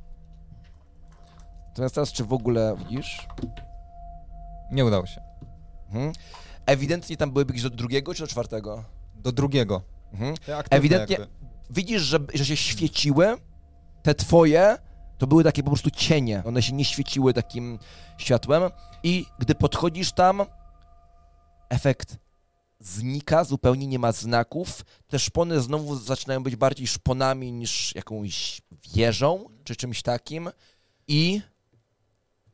Natomiast 1.67 1.95
teraz, 1.95 2.11
czy 2.11 2.25
w 2.25 2.33
ogóle 2.33 2.75
widzisz? 2.77 3.27
Nie 4.71 4.85
udało 4.85 5.05
się. 5.05 5.21
Mhm. 5.87 6.13
Ewidentnie 6.65 7.17
tam 7.17 7.31
były 7.31 7.45
biegi 7.45 7.61
do 7.61 7.69
drugiego 7.69 8.13
czy 8.13 8.23
do 8.23 8.27
czwartego? 8.27 8.83
Do 9.15 9.31
drugiego. 9.31 9.81
Mhm. 10.13 10.35
Ewidentnie- 10.69 11.19
jakby. 11.19 11.27
Widzisz, 11.69 12.01
że, 12.01 12.19
że 12.33 12.45
się 12.45 12.55
świeciły, 12.57 13.37
te 14.03 14.15
twoje, 14.15 14.77
to 15.17 15.27
były 15.27 15.43
takie 15.43 15.63
po 15.63 15.69
prostu 15.69 15.91
cienie. 15.91 16.43
One 16.45 16.61
się 16.61 16.73
nie 16.73 16.85
świeciły 16.85 17.33
takim 17.33 17.79
światłem 18.17 18.63
i 19.03 19.25
gdy 19.39 19.55
podchodzisz 19.55 20.11
tam, 20.11 20.41
efekt 21.71 22.17
znika, 22.79 23.43
zupełnie 23.43 23.87
nie 23.87 23.99
ma 23.99 24.11
znaków. 24.11 24.85
Te 25.07 25.19
szpony 25.19 25.61
znowu 25.61 25.95
zaczynają 25.95 26.43
być 26.43 26.55
bardziej 26.55 26.87
szponami 26.87 27.51
niż 27.51 27.95
jakąś 27.95 28.61
wieżą 28.93 29.49
czy 29.63 29.75
czymś 29.75 30.01
takim. 30.01 30.49
I 31.07 31.41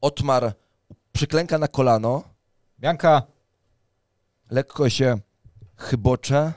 Otmar 0.02 0.54
przyklęka 1.12 1.58
na 1.58 1.68
kolano, 1.68 2.24
Bianka, 2.80 3.24
lekko 4.50 4.90
się 4.90 5.20
chybocze. 5.78 6.54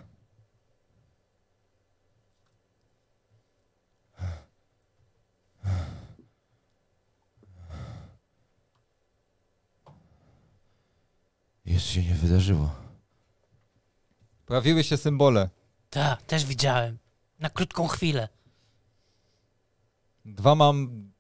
Nic 11.71 11.83
się 11.83 12.03
nie 12.03 12.15
wydarzyło. 12.15 12.71
pojawiły 14.47 14.85
się 14.85 14.97
symbole. 14.97 15.49
Tak, 15.91 16.23
też 16.23 16.45
widziałem. 16.45 16.99
Na 17.39 17.51
krótką 17.51 17.89
chwilę. 17.89 18.29
Dwa 20.25 20.55
mam 20.55 21.11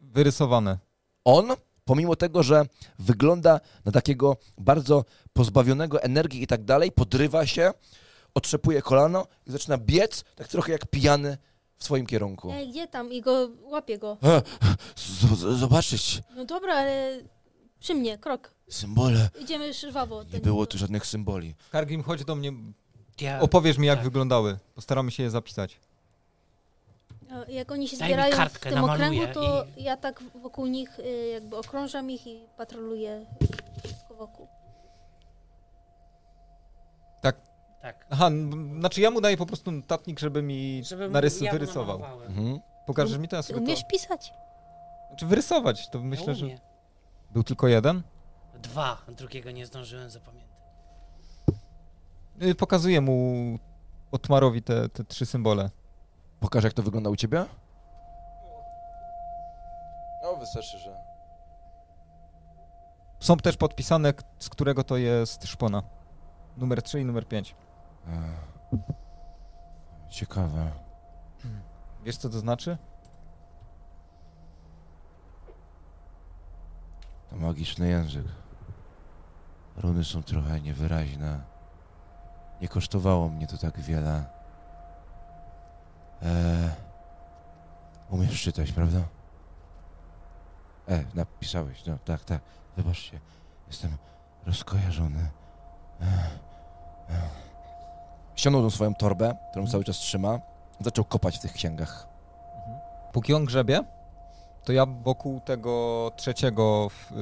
wyrysowane. 0.00 0.78
On, 1.24 1.48
pomimo 1.84 2.16
tego, 2.16 2.42
że 2.42 2.66
wygląda 2.98 3.60
na 3.84 3.92
takiego 3.92 4.36
bardzo 4.58 5.04
pozbawionego 5.32 6.02
energii 6.02 6.42
i 6.42 6.46
tak 6.46 6.64
dalej, 6.64 6.92
podrywa 6.92 7.46
się, 7.46 7.72
otrzepuje 8.34 8.82
kolano 8.82 9.26
i 9.46 9.50
zaczyna 9.52 9.78
biec, 9.78 10.24
tak 10.36 10.48
trochę 10.48 10.72
jak 10.72 10.86
pijany 10.86 11.38
w 11.76 11.84
swoim 11.84 12.06
kierunku. 12.06 12.50
Ej, 12.52 12.70
gdzie 12.70 12.88
tam? 12.88 13.12
I 13.12 13.20
go, 13.20 13.50
łapię 13.62 13.98
go. 13.98 14.18
E, 14.22 14.42
z- 14.96 15.38
z- 15.38 15.58
Zobaczyć, 15.58 16.22
No 16.36 16.44
dobra, 16.44 16.74
ale 16.74 17.20
przy 17.82 17.94
mnie, 17.94 18.18
krok. 18.18 18.54
symbole. 18.68 19.28
Idziemy 19.40 19.72
żwawo. 19.72 20.22
Nie 20.32 20.38
było 20.40 20.66
tu 20.66 20.78
żadnych 20.78 21.06
symboli. 21.06 21.54
Kargrim, 21.70 22.02
chodź 22.02 22.24
do 22.24 22.34
mnie, 22.34 22.52
opowiesz 23.40 23.78
mi 23.78 23.86
jak 23.86 23.96
tak. 23.98 24.04
wyglądały. 24.04 24.58
Postaramy 24.74 25.10
się 25.10 25.22
je 25.22 25.30
zapisać. 25.30 25.80
A 27.30 27.50
Jak 27.50 27.72
oni 27.72 27.88
się 27.88 27.96
Daj 27.96 28.08
mi 28.08 28.14
zbierają 28.14 28.36
kartkę, 28.36 28.70
w 28.70 28.72
tym 28.72 28.74
namaluję 28.82 29.06
okręgu, 29.22 29.34
to 29.34 29.64
i- 29.76 29.82
ja 29.84 29.96
tak 29.96 30.22
wokół 30.42 30.66
nich 30.66 30.98
y, 30.98 31.28
jakby 31.32 31.56
okrążam 31.56 32.10
ich 32.10 32.26
i 32.26 32.40
patroluję 32.56 33.26
wszystko 33.84 34.14
wokół. 34.14 34.46
tak. 37.82 38.06
Aha, 38.10 38.26
n- 38.26 38.76
znaczy 38.80 39.00
ja 39.00 39.10
mu 39.10 39.20
daję 39.20 39.36
po 39.36 39.46
prostu 39.46 39.70
notatnik, 39.72 40.18
żeby 40.20 40.42
mi 40.42 40.82
Żebym 40.84 41.12
narys- 41.12 41.42
ja 41.44 41.52
mu 41.52 41.58
wyrysował. 41.58 41.98
namalowałem. 41.98 42.30
Mhm. 42.38 42.60
Pokażesz 42.86 43.18
mi 43.18 43.28
to... 43.28 43.40
umiesz 43.56 43.84
pisać? 43.90 44.32
Znaczy 45.08 45.26
wyrysować, 45.26 45.88
to 45.88 45.98
Ja 45.98 46.04
myślę, 46.04 46.34
że... 46.34 46.46
umiem. 46.46 46.58
Był 47.32 47.44
tylko 47.44 47.68
jeden? 47.68 48.02
Dwa, 48.62 49.02
drugiego 49.08 49.50
nie 49.50 49.66
zdążyłem 49.66 50.10
zapamiętać. 50.10 50.52
Y, 52.42 52.54
Pokazuję 52.54 53.00
mu 53.00 53.34
Otmarowi 54.12 54.62
te, 54.62 54.88
te 54.88 55.04
trzy 55.04 55.26
symbole. 55.26 55.70
Pokaż, 56.40 56.64
jak 56.64 56.72
to 56.72 56.82
wygląda 56.82 57.10
u 57.10 57.16
ciebie? 57.16 57.44
No, 60.22 60.36
wystarczy, 60.36 60.78
że... 60.78 60.96
Są 63.20 63.36
też 63.36 63.56
podpisane, 63.56 64.12
k- 64.12 64.24
z 64.38 64.48
którego 64.48 64.84
to 64.84 64.96
jest 64.96 65.44
szpona. 65.46 65.82
Numer 66.56 66.82
3 66.82 67.00
i 67.00 67.04
numer 67.04 67.28
5. 67.28 67.54
Ciekawe. 70.08 70.70
Wiesz 72.04 72.16
co 72.16 72.28
to 72.28 72.38
znaczy? 72.38 72.78
To 77.32 77.38
magiczny 77.38 77.88
język. 77.88 78.26
Runy 79.76 80.04
są 80.04 80.22
trochę 80.22 80.60
niewyraźne. 80.60 81.40
Nie 82.60 82.68
kosztowało 82.68 83.28
mnie 83.28 83.46
to 83.46 83.58
tak 83.58 83.80
wiele. 83.80 84.24
Eee, 86.22 86.70
umiesz 88.10 88.42
czytać, 88.42 88.72
prawda? 88.72 88.98
E, 90.88 91.04
napisałeś, 91.14 91.86
no 91.86 91.98
tak, 92.04 92.24
tak. 92.24 92.40
Wybaczcie, 92.76 93.20
jestem 93.66 93.96
rozkojarzony. 94.46 95.30
Eee, 96.00 96.08
eee. 96.08 97.28
Ściągnął 98.34 98.62
tą 98.62 98.70
swoją 98.70 98.94
torbę, 98.94 99.36
którą 99.50 99.66
cały 99.66 99.84
czas 99.84 99.96
trzyma. 99.96 100.38
zaczął 100.80 101.04
kopać 101.04 101.38
w 101.38 101.40
tych 101.40 101.52
księgach. 101.52 102.08
Póki 103.12 103.34
on 103.34 103.44
grzebie, 103.44 103.84
to 104.64 104.72
ja 104.72 104.86
wokół 104.86 105.40
tego 105.40 106.10
trzeciego 106.16 106.88
w, 106.88 107.12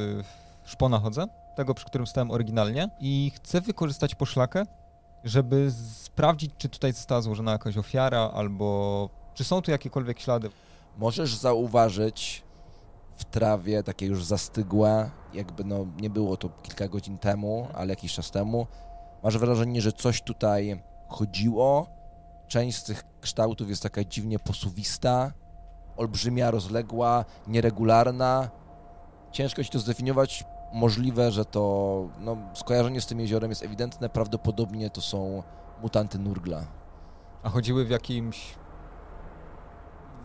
w 0.64 0.70
szpona 0.70 0.98
chodzę, 0.98 1.26
tego, 1.54 1.74
przy 1.74 1.86
którym 1.86 2.06
stałem 2.06 2.30
oryginalnie 2.30 2.90
i 3.00 3.32
chcę 3.34 3.60
wykorzystać 3.60 4.14
poszlakę, 4.14 4.66
żeby 5.24 5.72
sprawdzić, 5.94 6.50
czy 6.58 6.68
tutaj 6.68 6.92
została 6.92 7.20
złożona 7.20 7.52
jakaś 7.52 7.76
ofiara, 7.76 8.30
albo 8.34 9.08
czy 9.34 9.44
są 9.44 9.62
tu 9.62 9.70
jakiekolwiek 9.70 10.20
ślady. 10.20 10.50
Możesz 10.98 11.36
zauważyć 11.36 12.42
w 13.16 13.24
trawie, 13.24 13.82
takie 13.82 14.06
już 14.06 14.24
zastygłe, 14.24 15.10
jakby 15.34 15.64
no 15.64 15.86
nie 16.00 16.10
było 16.10 16.36
to 16.36 16.48
kilka 16.48 16.88
godzin 16.88 17.18
temu, 17.18 17.68
ale 17.74 17.90
jakiś 17.90 18.14
czas 18.14 18.30
temu. 18.30 18.66
Masz 19.22 19.38
wrażenie, 19.38 19.82
że 19.82 19.92
coś 19.92 20.22
tutaj 20.22 20.82
chodziło. 21.08 21.86
Część 22.48 22.78
z 22.78 22.84
tych 22.84 23.04
kształtów 23.20 23.68
jest 23.68 23.82
taka 23.82 24.04
dziwnie 24.04 24.38
posuwista, 24.38 25.32
olbrzymia, 26.00 26.50
rozległa, 26.50 27.24
nieregularna. 27.46 28.48
Ciężko 29.32 29.64
ci 29.64 29.70
to 29.70 29.78
zdefiniować. 29.78 30.44
Możliwe, 30.72 31.30
że 31.30 31.44
to 31.44 32.04
no, 32.20 32.36
skojarzenie 32.54 33.00
z 33.00 33.06
tym 33.06 33.20
jeziorem 33.20 33.50
jest 33.50 33.62
ewidentne. 33.62 34.08
Prawdopodobnie 34.08 34.90
to 34.90 35.00
są 35.00 35.42
mutanty 35.82 36.18
Nurgla. 36.18 36.62
A 37.42 37.48
chodziły 37.48 37.84
w 37.84 37.90
jakimś... 37.90 38.54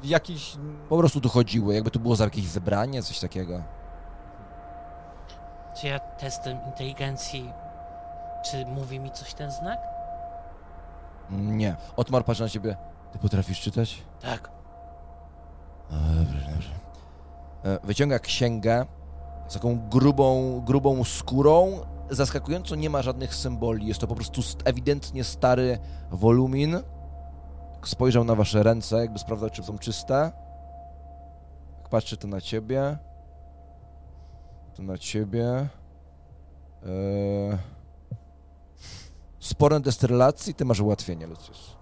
w 0.02 0.06
jakiś... 0.06 0.58
Po 0.90 0.98
prostu 0.98 1.22
tu 1.22 1.30
chodziły, 1.30 1.76
jakby 1.76 1.92
tu 1.92 2.00
było 2.00 2.16
za 2.16 2.24
jakieś 2.24 2.46
zebranie, 2.46 3.04
coś 3.04 3.20
takiego. 3.20 3.64
Czy 5.82 5.88
ja 5.88 6.00
testem 6.00 6.58
inteligencji, 6.66 7.52
czy 8.46 8.66
mówi 8.66 9.00
mi 9.00 9.12
coś 9.12 9.34
ten 9.34 9.52
znak? 9.52 9.80
Nie. 11.30 11.76
Otmar 11.96 12.26
patrzy 12.26 12.44
na 12.44 12.50
ciebie. 12.50 12.78
Ty 13.12 13.20
potrafisz 13.20 13.62
czytać? 13.62 14.04
Tak. 14.22 14.55
Dobrze, 15.92 16.52
dobrze. 16.54 16.70
E, 17.64 17.80
Wyciąga 17.84 18.20
księgę 18.20 18.86
z 19.48 19.54
taką 19.54 19.90
grubą, 19.90 20.62
grubą 20.66 21.04
skórą. 21.04 21.80
Zaskakująco 22.10 22.76
nie 22.76 22.90
ma 22.90 23.02
żadnych 23.02 23.36
symboli. 23.36 23.88
Jest 23.88 24.00
to 24.02 24.08
po 24.08 24.16
prostu 24.16 24.42
st- 24.42 24.62
ewidentnie 24.70 25.24
stary 25.24 25.80
wolumin. 26.12 26.78
Spojrzał 27.86 28.24
na 28.24 28.36
wasze 28.36 28.64
ręce, 28.64 28.96
jakby 28.98 29.20
sprawdzał, 29.20 29.50
czy 29.50 29.64
są 29.64 29.78
czyste. 29.78 30.32
Patrzy 31.90 32.18
to 32.18 32.28
na 32.28 32.42
ciebie. 32.42 32.98
To 34.76 34.84
na 34.84 34.98
ciebie. 34.98 35.68
Eee... 36.86 37.58
Spore 39.40 39.80
destylacji, 39.80 40.54
ty 40.54 40.66
masz 40.66 40.80
ułatwienie, 40.80 41.28
Lucius. 41.28 41.75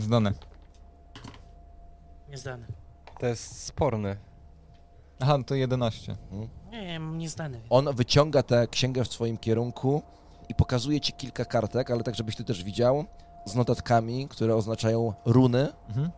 Zdane. 0.00 0.32
Niezdany. 2.28 2.66
To 3.20 3.26
jest 3.26 3.62
sporny. 3.66 4.16
Aha, 5.20 5.38
no 5.38 5.44
to 5.44 5.54
11. 5.54 6.16
Hmm? 6.30 6.48
Nie, 6.70 6.86
nie, 6.86 7.00
mam 7.00 7.18
niezdany. 7.18 7.60
On 7.70 7.94
wyciąga 7.94 8.42
tę 8.42 8.66
księgę 8.70 9.04
w 9.04 9.12
swoim 9.12 9.38
kierunku 9.38 10.02
i 10.48 10.54
pokazuje 10.54 11.00
ci 11.00 11.12
kilka 11.12 11.44
kartek, 11.44 11.90
ale 11.90 12.02
tak, 12.02 12.14
żebyś 12.14 12.36
ty 12.36 12.44
też 12.44 12.64
widział, 12.64 13.04
z 13.44 13.54
notatkami, 13.54 14.28
które 14.28 14.56
oznaczają 14.56 15.12
runy 15.24 15.68
Mhm. 15.88 16.10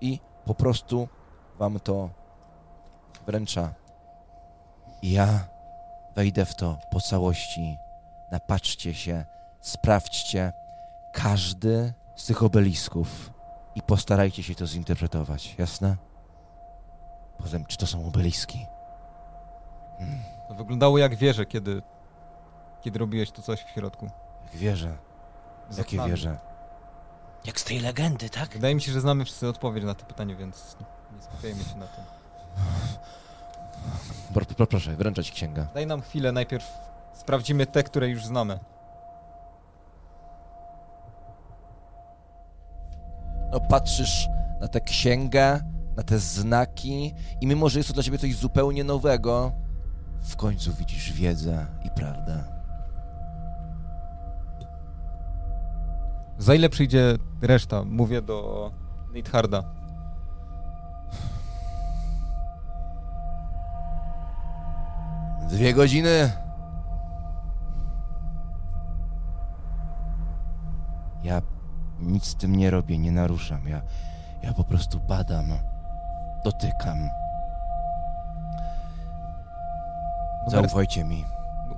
i 0.00 0.20
po 0.44 0.54
prostu 0.54 1.08
wam 1.58 1.80
to 1.80 2.10
wręcza. 3.26 3.74
Ja 5.02 5.48
wejdę 6.16 6.44
w 6.44 6.56
to 6.56 6.78
po 6.90 7.00
całości. 7.00 7.76
Napatrzcie 8.32 8.94
się, 8.94 9.24
sprawdźcie 9.60 10.52
każdy 11.14 11.92
z 12.20 12.24
tych 12.24 12.42
obelisków 12.42 13.30
i 13.74 13.82
postarajcie 13.82 14.42
się 14.42 14.54
to 14.54 14.66
zinterpretować, 14.66 15.54
jasne? 15.58 15.96
Potem, 17.38 17.64
czy 17.66 17.76
to 17.76 17.86
są 17.86 18.06
obeliski? 18.06 18.66
To 20.48 20.54
wyglądało 20.54 20.98
jak 20.98 21.16
wieże, 21.16 21.46
kiedy... 21.46 21.82
kiedy 22.80 22.98
robiłeś 22.98 23.30
to 23.30 23.42
coś 23.42 23.60
w 23.64 23.70
środku. 23.70 24.10
Jak 24.44 24.56
wierzę. 24.56 24.98
Z 25.70 25.78
Jakie 25.78 25.98
wieże? 26.06 26.38
Jak 27.44 27.60
z 27.60 27.64
tej 27.64 27.80
legendy, 27.80 28.30
tak? 28.30 28.48
Wydaje 28.48 28.74
mi 28.74 28.82
się, 28.82 28.92
że 28.92 29.00
znamy 29.00 29.24
wszyscy 29.24 29.48
odpowiedź 29.48 29.84
na 29.84 29.94
to 29.94 30.06
pytanie, 30.06 30.36
więc 30.36 30.76
nie 31.16 31.22
skupiajmy 31.22 31.64
się 31.64 31.76
na 31.76 31.86
tym. 31.86 32.04
Pro, 34.34 34.44
pro, 34.44 34.66
proszę, 34.66 34.96
wręczę 34.96 35.24
ci 35.24 35.32
księgę. 35.32 35.66
Daj 35.74 35.86
nam 35.86 36.02
chwilę, 36.02 36.32
najpierw 36.32 36.72
sprawdzimy 37.12 37.66
te, 37.66 37.82
które 37.82 38.08
już 38.08 38.26
znamy. 38.26 38.58
No 43.52 43.60
patrzysz 43.60 44.28
na 44.60 44.68
tę 44.68 44.80
księgę, 44.80 45.60
na 45.96 46.02
te 46.02 46.18
znaki 46.18 47.14
i 47.40 47.46
mimo, 47.46 47.68
że 47.68 47.78
jest 47.78 47.88
to 47.88 47.94
dla 47.94 48.02
ciebie 48.02 48.18
coś 48.18 48.34
zupełnie 48.34 48.84
nowego, 48.84 49.52
w 50.20 50.36
końcu 50.36 50.72
widzisz 50.72 51.12
wiedzę 51.12 51.66
i 51.84 51.90
prawdę. 51.90 52.44
Za 56.38 56.54
ile 56.54 56.68
przyjdzie 56.68 57.16
reszta? 57.42 57.84
Mówię 57.84 58.22
do 58.22 58.70
Neitharda. 59.12 59.62
Dwie 65.48 65.74
godziny. 65.74 66.32
Ja 71.22 71.42
nic 72.02 72.24
z 72.24 72.34
tym 72.36 72.56
nie 72.56 72.70
robię, 72.70 72.98
nie 72.98 73.12
naruszam. 73.12 73.68
Ja, 73.68 73.82
ja 74.42 74.52
po 74.54 74.64
prostu 74.64 75.00
badam, 75.00 75.44
dotykam. 76.44 76.98
Numer, 80.46 80.50
Zaufajcie 80.50 81.04
mi. 81.04 81.24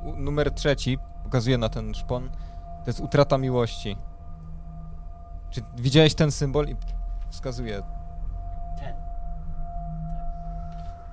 nu- 0.05 0.17
numer 0.17 0.51
trzeci 0.55 0.99
pokazuje 1.25 1.59
na 1.59 1.68
ten 1.68 1.94
szpon. 1.94 2.31
To 2.84 2.91
jest 2.91 3.01
utrata 3.01 3.39
miłości. 3.39 3.97
Czy 5.51 5.60
widziałeś 5.76 6.15
ten 6.15 6.33
symbol? 6.33 6.68
I 6.68 6.76
wskazuje. 7.31 7.83
Ten. 8.78 8.94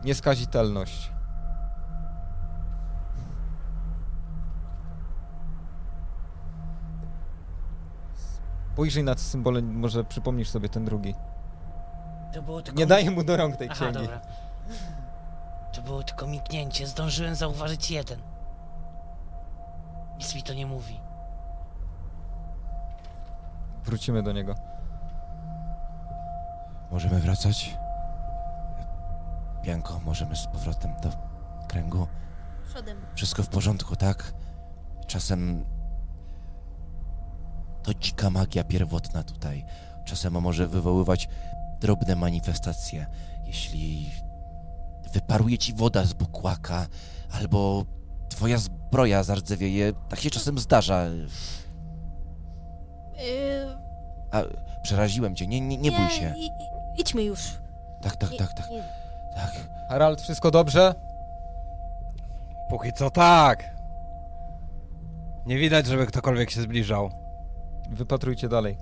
Nieskazitelność. 0.03 1.11
Spojrzyj 8.80 9.03
na 9.03 9.16
te 9.16 9.22
symbole, 9.22 9.61
może 9.61 10.03
przypomnisz 10.03 10.49
sobie 10.49 10.69
ten 10.69 10.85
drugi. 10.85 11.16
To 12.33 12.41
było 12.41 12.61
tylko... 12.61 12.80
Nie 12.80 12.88
daj 12.88 13.09
mu 13.11 13.24
do 13.24 13.38
rąk 13.38 13.58
tej 13.58 13.67
Aha, 13.69 13.75
księgi. 13.75 13.93
dobra. 13.93 14.22
To 15.74 15.82
było 15.82 16.03
tylko 16.03 16.27
mignięcie. 16.27 16.88
Zdążyłem 16.88 17.35
zauważyć 17.35 17.91
jeden. 17.91 18.19
Nic 20.17 20.35
mi 20.35 20.43
to 20.43 20.53
nie 20.53 20.66
mówi. 20.66 20.99
Wrócimy 23.85 24.24
do 24.24 24.32
niego. 24.32 24.56
Możemy 26.91 27.19
wracać? 27.19 27.77
Bianko, 29.64 29.99
możemy 30.06 30.35
z 30.35 30.48
powrotem 30.48 30.91
do 31.03 31.09
kręgu. 31.67 32.08
Przodem. 32.69 32.98
Wszystko 33.16 33.43
w 33.43 33.49
porządku, 33.49 33.95
tak? 33.95 34.33
Czasem 35.08 35.66
to 37.83 37.93
dzika 37.93 38.30
magia 38.30 38.64
pierwotna 38.64 39.24
tutaj. 39.24 39.66
Czasem 40.06 40.41
może 40.41 40.67
wywoływać 40.67 41.30
drobne 41.82 42.16
manifestacje. 42.16 43.06
Jeśli 43.45 44.11
wyparuje 45.14 45.58
ci 45.58 45.74
woda 45.74 46.06
z 46.06 46.14
bukłaka, 46.14 46.88
albo 47.32 47.85
twoja 48.30 48.58
zbroja 48.58 49.24
zardzewieje, 49.24 49.93
tak 50.09 50.19
się 50.19 50.30
czasem 50.30 50.59
zdarza. 50.59 51.06
Yy, 51.06 51.27
A, 54.32 54.41
przeraziłem 54.83 55.35
cię, 55.35 55.48
nie, 55.48 55.61
nie, 55.61 55.77
nie 55.77 55.91
bój 55.91 56.09
się. 56.09 56.33
i- 56.38 56.49
Idźmy 57.01 57.24
już. 57.24 57.40
Tak, 58.01 58.16
tak, 58.16 58.30
tak, 58.38 58.53
tak, 58.53 58.67
tak. 59.35 59.69
Harald, 59.90 60.22
wszystko 60.22 60.51
dobrze? 60.51 60.95
Póki 62.69 62.93
co 62.93 63.09
tak. 63.09 63.64
Nie 65.45 65.58
widać, 65.58 65.85
żeby 65.85 66.06
ktokolwiek 66.06 66.49
się 66.49 66.61
zbliżał. 66.61 67.09
Wypatrujcie 67.92 68.50
dalej. 68.50 68.77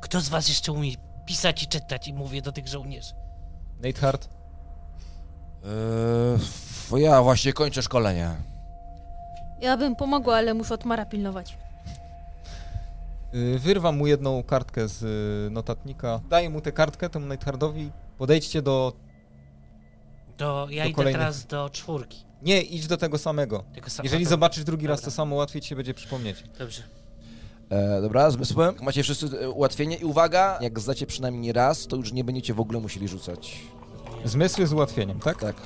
Kto 0.00 0.20
z 0.20 0.28
was 0.28 0.48
jeszcze 0.48 0.72
umie 0.72 0.92
pisać 1.26 1.62
i 1.62 1.66
czytać 1.66 2.08
i 2.08 2.14
mówię 2.14 2.42
do 2.42 2.52
tych 2.52 2.68
żołnierzy? 2.68 3.14
Neithard? 3.80 4.28
Eee, 6.92 7.02
ja 7.02 7.22
właśnie 7.22 7.52
kończę 7.52 7.82
szkolenie. 7.82 8.30
Ja 9.60 9.76
bym 9.76 9.96
pomogła, 9.96 10.36
ale 10.36 10.54
muszę 10.54 10.74
Otmara 10.74 11.06
pilnować. 11.06 11.58
Y, 13.34 13.58
Wyrwam 13.58 13.96
mu 13.96 14.06
jedną 14.06 14.42
kartkę 14.42 14.88
z 14.88 15.02
y, 15.02 15.50
notatnika. 15.50 16.20
Daję 16.28 16.50
mu 16.50 16.60
tę 16.60 16.72
kartkę, 16.72 17.10
temu 17.10 17.26
Neithardowi. 17.26 17.90
Podejdźcie 18.18 18.62
do... 18.62 18.92
To 20.36 20.66
ja 20.70 20.82
Do 20.84 20.88
idę 20.88 20.96
kolejnych. 20.96 21.20
teraz 21.20 21.46
do 21.46 21.70
czwórki. 21.70 22.24
Nie, 22.42 22.62
idź 22.62 22.86
do 22.86 22.96
tego 22.96 23.18
samego. 23.18 23.64
Jeżeli 24.02 24.24
to- 24.24 24.30
zobaczysz 24.30 24.64
drugi 24.64 24.86
raz 24.86 25.00
Dobra. 25.00 25.10
to 25.10 25.16
samo, 25.16 25.36
łatwiej 25.36 25.62
ci 25.62 25.68
się 25.68 25.76
będzie 25.76 25.94
przypomnieć. 25.94 26.44
Dobrze. 26.58 26.82
E, 27.70 28.00
dobra, 28.02 28.30
zmysły. 28.30 28.72
Macie 28.82 29.02
wszyscy 29.02 29.40
e, 29.40 29.50
ułatwienie 29.50 29.96
i 29.96 30.04
uwaga, 30.04 30.58
jak 30.60 30.80
zdacie 30.80 31.06
przynajmniej 31.06 31.52
raz, 31.52 31.86
to 31.86 31.96
już 31.96 32.12
nie 32.12 32.24
będziecie 32.24 32.54
w 32.54 32.60
ogóle 32.60 32.80
musieli 32.80 33.08
rzucać. 33.08 33.60
Zmysły 34.24 34.66
z 34.66 34.72
ułatwieniem, 34.72 35.20
tak? 35.20 35.40
Tak. 35.40 35.56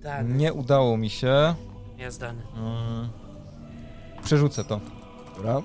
Dany. 0.00 0.34
Nie 0.34 0.52
udało 0.52 0.96
mi 0.96 1.10
się. 1.10 1.54
Ja 1.98 2.10
zdany. 2.10 2.42
Mm. 2.56 3.08
Przerzucę 4.24 4.64
to. 4.64 4.80
Dobra. 5.36 5.62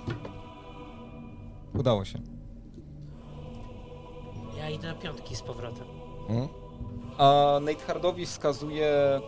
Udało 1.73 2.05
się. 2.05 2.19
Ja 4.57 4.69
idę 4.69 4.87
na 4.87 4.95
piątki 4.95 5.35
z 5.35 5.41
powrotem. 5.41 5.85
Mhm. 6.29 6.47
A 7.17 7.59
Nate 7.61 7.79
Hardowi 7.87 8.25
wskazuje... 8.25 9.21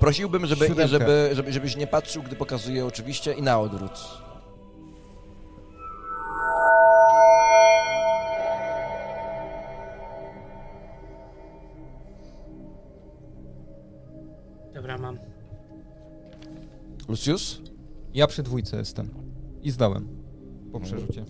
Prosiłbym, 0.00 0.46
żeby, 0.46 0.66
Siódemkę. 0.66 0.88
żeby, 0.88 1.30
żeby, 1.32 1.52
żebyś 1.52 1.76
nie 1.76 1.86
patrzył, 1.86 2.22
gdy 2.22 2.36
pokazuje 2.36 2.86
oczywiście 2.86 3.32
i 3.32 3.42
na 3.42 3.60
odwrót. 3.60 3.92
Dobra, 14.74 14.98
mam. 14.98 15.18
Lucius? 17.08 17.60
Ja 18.14 18.26
przy 18.26 18.42
dwójce 18.42 18.76
jestem. 18.76 19.10
I 19.62 19.70
zdałem. 19.70 20.08
Po 20.72 20.78
Mhm. 20.78 20.82
przerzucie. 20.84 21.24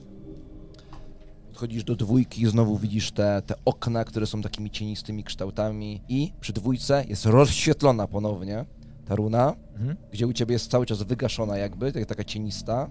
Podchodzisz 1.63 1.85
do 1.85 1.97
dwójki 1.97 2.43
i 2.43 2.47
znowu 2.47 2.79
widzisz 2.79 3.13
te, 3.13 3.43
te 3.47 3.55
okna, 3.65 4.05
które 4.05 4.27
są 4.27 4.43
takimi 4.43 4.71
cienistymi 4.71 5.25
kształtami 5.25 6.01
i 6.09 6.33
przy 6.41 6.53
dwójce 6.53 7.05
jest 7.09 7.27
rozświetlona 7.27 8.07
ponownie 8.07 8.65
ta 9.07 9.15
runa, 9.17 9.55
Mhm. 9.77 9.97
gdzie 10.13 10.27
u 10.27 10.33
ciebie 10.33 10.53
jest 10.53 10.71
cały 10.71 10.87
czas 10.87 11.03
wygaszona 11.03 11.57
jakby, 11.57 11.93
tak- 11.93 12.07
taka 12.07 12.25
cienista. 12.25 12.91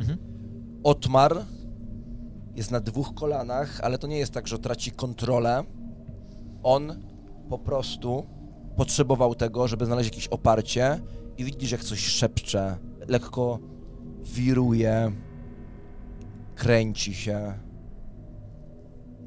Mhm. 0.00 0.18
Otmar 0.84 1.44
jest 2.56 2.70
na 2.70 2.80
dwóch 2.80 3.14
kolanach, 3.14 3.80
ale 3.82 3.98
to 3.98 4.06
nie 4.06 4.18
jest 4.18 4.32
tak, 4.32 4.46
że 4.48 4.58
traci 4.58 4.90
kontrolę. 4.90 5.64
On 6.62 7.02
po 7.48 7.58
prostu 7.58 8.26
potrzebował 8.76 9.34
tego, 9.34 9.68
żeby 9.68 9.86
znaleźć 9.86 10.10
jakieś 10.10 10.28
oparcie 10.28 11.00
i 11.38 11.44
widzisz, 11.44 11.70
jak 11.72 11.84
coś 11.84 12.00
szepcze, 12.00 12.76
lekko 13.08 13.58
wiruje, 14.22 15.12
kręci 16.54 17.14
się. 17.14 17.54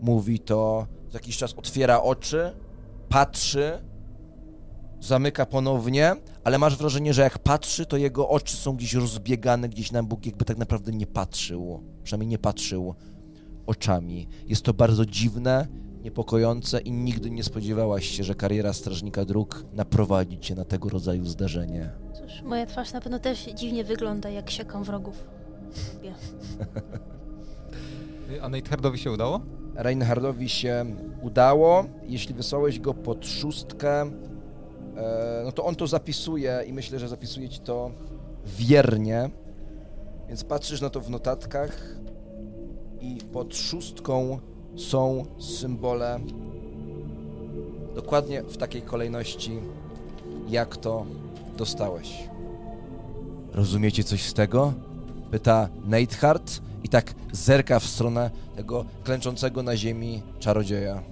Mówi 0.01 0.39
to, 0.39 0.87
co 1.09 1.17
jakiś 1.17 1.37
czas 1.37 1.53
otwiera 1.53 2.01
oczy, 2.01 2.51
patrzy, 3.09 3.71
zamyka 4.99 5.45
ponownie, 5.45 6.15
ale 6.43 6.57
masz 6.57 6.77
wrażenie, 6.77 7.13
że 7.13 7.21
jak 7.21 7.39
patrzy, 7.39 7.85
to 7.85 7.97
jego 7.97 8.29
oczy 8.29 8.57
są 8.57 8.75
gdzieś 8.75 8.93
rozbiegane, 8.93 9.69
gdzieś 9.69 9.91
na 9.91 10.03
bok, 10.03 10.25
jakby 10.25 10.45
tak 10.45 10.57
naprawdę 10.57 10.91
nie 10.91 11.07
patrzył. 11.07 11.83
Przynajmniej 12.03 12.27
nie 12.27 12.37
patrzył 12.37 12.95
oczami. 13.65 14.27
Jest 14.47 14.61
to 14.61 14.73
bardzo 14.73 15.05
dziwne, 15.05 15.67
niepokojące 16.05 16.81
i 16.81 16.91
nigdy 16.91 17.31
nie 17.31 17.43
spodziewałaś 17.43 18.05
się, 18.05 18.23
że 18.23 18.35
kariera 18.35 18.73
strażnika 18.73 19.25
dróg 19.25 19.65
naprowadzi 19.73 20.39
cię 20.39 20.55
na 20.55 20.65
tego 20.65 20.89
rodzaju 20.89 21.25
zdarzenie. 21.25 21.89
Cóż, 22.13 22.41
moja 22.41 22.65
twarz 22.65 22.93
na 22.93 23.01
pewno 23.01 23.19
też 23.19 23.45
dziwnie 23.45 23.83
wygląda, 23.83 24.29
jak 24.29 24.49
siekam 24.49 24.83
wrogów. 24.83 25.15
A 28.41 28.49
Nate 28.49 28.69
Hardowi 28.69 28.99
się 28.99 29.11
udało? 29.11 29.41
Reinhardowi 29.75 30.49
się 30.49 30.85
udało. 31.21 31.85
Jeśli 32.07 32.33
wysłałeś 32.33 32.79
go 32.79 32.93
pod 32.93 33.25
szóstkę, 33.25 34.01
e, 34.01 34.11
no 35.45 35.51
to 35.51 35.65
on 35.65 35.75
to 35.75 35.87
zapisuje 35.87 36.63
i 36.67 36.73
myślę, 36.73 36.99
że 36.99 37.07
zapisuje 37.07 37.49
ci 37.49 37.59
to 37.59 37.91
wiernie. 38.45 39.29
Więc 40.27 40.43
patrzysz 40.43 40.81
na 40.81 40.89
to 40.89 41.01
w 41.01 41.09
notatkach 41.09 41.97
i 43.01 43.17
pod 43.33 43.55
szóstką 43.55 44.39
są 44.77 45.25
symbole 45.39 46.19
dokładnie 47.95 48.43
w 48.43 48.57
takiej 48.57 48.81
kolejności, 48.81 49.51
jak 50.49 50.77
to 50.77 51.05
dostałeś. 51.57 52.13
Rozumiecie 53.53 54.03
coś 54.03 54.21
z 54.23 54.33
tego? 54.33 54.73
Pyta 55.31 55.69
Neidhart 55.85 56.61
i 56.83 56.89
tak 56.89 57.13
zerka 57.31 57.79
w 57.79 57.85
stronę 57.85 58.31
tego 58.55 58.85
klęczącego 59.03 59.63
na 59.63 59.77
ziemi 59.77 60.21
czarodzieja. 60.39 61.03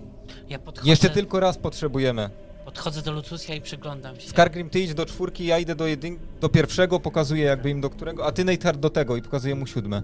Ja 0.50 0.60
podchodzę, 0.60 0.90
Jeszcze 0.90 1.10
tylko 1.10 1.40
raz 1.40 1.58
potrzebujemy. 1.58 2.30
podchodzę 2.66 3.02
do 3.02 3.12
Lucusia 3.12 3.56
i 3.56 3.62
przyglądam 3.62 4.20
się. 4.20 4.30
Skargrim, 4.30 4.70
ty 4.70 4.80
idź 4.80 4.94
do 4.94 5.06
czwórki, 5.06 5.46
ja 5.46 5.60
idę 5.60 5.76
do 5.76 5.88
jedyn... 5.88 6.18
do 6.42 6.50
pierwszego, 6.50 7.00
pokazuję 7.00 7.44
jakby 7.44 7.70
im 7.70 7.82
do 7.82 7.90
którego, 7.90 8.26
a 8.26 8.32
ty 8.32 8.46
Nate 8.46 8.64
Hard 8.64 8.80
do 8.80 8.90
tego 8.90 9.18
i 9.18 9.22
pokazuję 9.22 9.56
mu 9.56 9.68
siódme. 9.68 10.02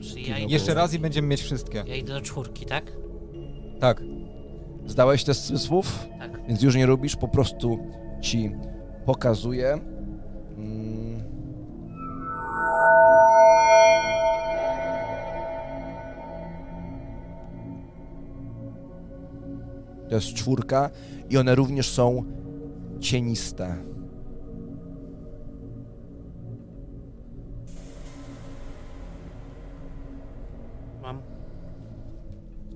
Czy 0.00 0.20
ja 0.20 0.38
idę, 0.38 0.52
Jeszcze 0.52 0.74
raz 0.74 0.94
i 0.94 0.98
będziemy 0.98 1.28
mieć 1.28 1.40
wszystkie. 1.42 1.84
Ja 1.86 1.94
idę 1.94 2.12
do 2.12 2.20
czwórki, 2.20 2.66
tak? 2.66 2.92
Tak. 3.80 4.02
Zdałeś 4.86 5.24
test 5.24 5.46
zmysłów? 5.46 6.08
Tak. 6.18 6.46
Więc 6.48 6.62
już 6.62 6.76
nie 6.76 6.86
robisz, 6.86 7.16
po 7.16 7.28
prostu 7.28 7.78
ci 8.20 8.52
pokazuję. 9.06 9.78
Mm. 10.56 11.22
To 20.08 20.14
jest 20.14 20.34
czwórka 20.34 20.90
i 21.30 21.38
one 21.38 21.54
również 21.54 21.90
są 21.90 22.24
cieniste. 23.00 23.89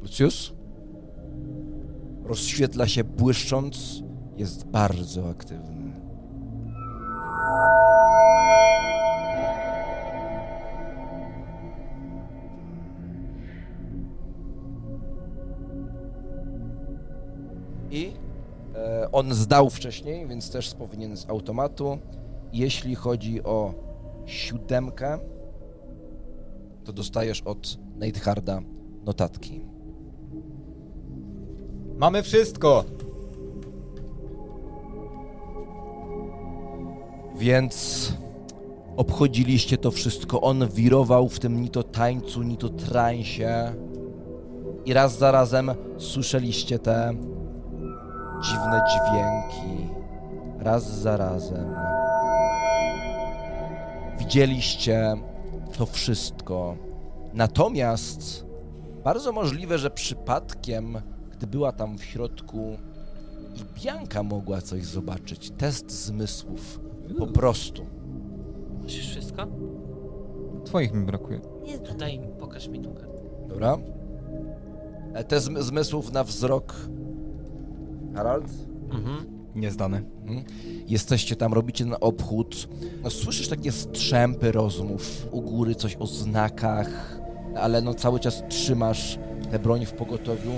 Lucius? 0.04 0.52
Rozświetla 2.24 2.88
się 2.88 3.04
błyszcząc, 3.04 4.02
jest 4.36 4.66
bardzo 4.66 5.28
aktywny. 5.28 5.92
I 17.90 18.12
e, 18.74 19.12
on 19.12 19.34
zdał 19.34 19.70
wcześniej, 19.70 20.28
więc 20.28 20.50
też 20.50 20.74
powinien 20.74 21.16
z 21.16 21.30
automatu. 21.30 21.98
Jeśli 22.52 22.94
chodzi 22.94 23.42
o 23.42 23.74
siódemkę, 24.26 25.18
to 26.84 26.92
dostajesz 26.92 27.42
od 27.42 27.78
Neidharda 27.96 28.60
notatki. 29.04 29.73
Mamy 31.98 32.22
wszystko! 32.22 32.84
Więc 37.36 38.12
obchodziliście 38.96 39.78
to 39.78 39.90
wszystko. 39.90 40.40
On 40.40 40.68
wirował 40.68 41.28
w 41.28 41.38
tym 41.38 41.60
ni 41.60 41.70
to 41.70 41.82
tańcu, 41.82 42.42
ni 42.42 42.56
to 42.56 42.68
transie. 42.68 43.74
I 44.84 44.92
raz 44.92 45.18
za 45.18 45.30
razem 45.30 45.70
słyszeliście 45.98 46.78
te 46.78 47.14
dziwne 48.42 48.80
dźwięki. 48.90 49.88
Raz 50.58 51.00
za 51.00 51.16
razem. 51.16 51.74
Widzieliście 54.18 55.14
to 55.78 55.86
wszystko. 55.86 56.76
Natomiast 57.34 58.46
bardzo 59.04 59.32
możliwe, 59.32 59.78
że 59.78 59.90
przypadkiem, 59.90 61.00
gdy 61.36 61.46
była 61.46 61.72
tam 61.72 61.98
w 61.98 62.04
środku 62.04 62.76
i 63.56 63.80
Bianka 63.82 64.22
mogła 64.22 64.60
coś 64.60 64.84
zobaczyć, 64.84 65.50
test 65.50 65.90
zmysłów, 66.06 66.80
po 67.18 67.26
prostu. 67.26 67.86
Musisz 68.82 69.08
wszystko? 69.10 69.46
Twoich 70.64 70.92
mi 70.94 71.06
brakuje. 71.06 71.40
Nie 71.66 72.18
mi, 72.18 72.28
pokaż 72.40 72.68
mi 72.68 72.80
tą 72.80 72.94
kartę. 72.94 73.14
Dobra? 73.48 73.78
E, 75.14 75.24
Te 75.24 75.36
zm- 75.40 75.62
zmysłów 75.62 76.12
na 76.12 76.24
wzrok. 76.24 76.74
Harald? 78.14 78.46
Mhm. 78.90 79.26
Niezdany. 79.54 80.02
Mhm. 80.22 80.44
Jesteście 80.88 81.36
tam, 81.36 81.54
robicie 81.54 81.84
na 81.84 82.00
obchód. 82.00 82.68
No, 83.02 83.10
słyszysz 83.10 83.48
takie 83.48 83.72
strzępy 83.72 84.52
rozmów 84.52 85.26
u 85.30 85.40
góry, 85.42 85.74
coś 85.74 85.96
o 85.96 86.06
znakach, 86.06 87.18
ale 87.56 87.82
no 87.82 87.94
cały 87.94 88.20
czas 88.20 88.42
trzymasz 88.48 89.18
tę 89.50 89.58
broń 89.58 89.86
w 89.86 89.92
pogotowiu, 89.92 90.50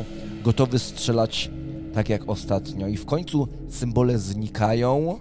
gotowy 0.46 0.78
strzelać 0.78 1.50
tak 1.94 2.08
jak 2.08 2.28
ostatnio. 2.28 2.88
I 2.88 2.96
w 2.96 3.06
końcu 3.06 3.48
symbole 3.68 4.18
znikają 4.18 5.18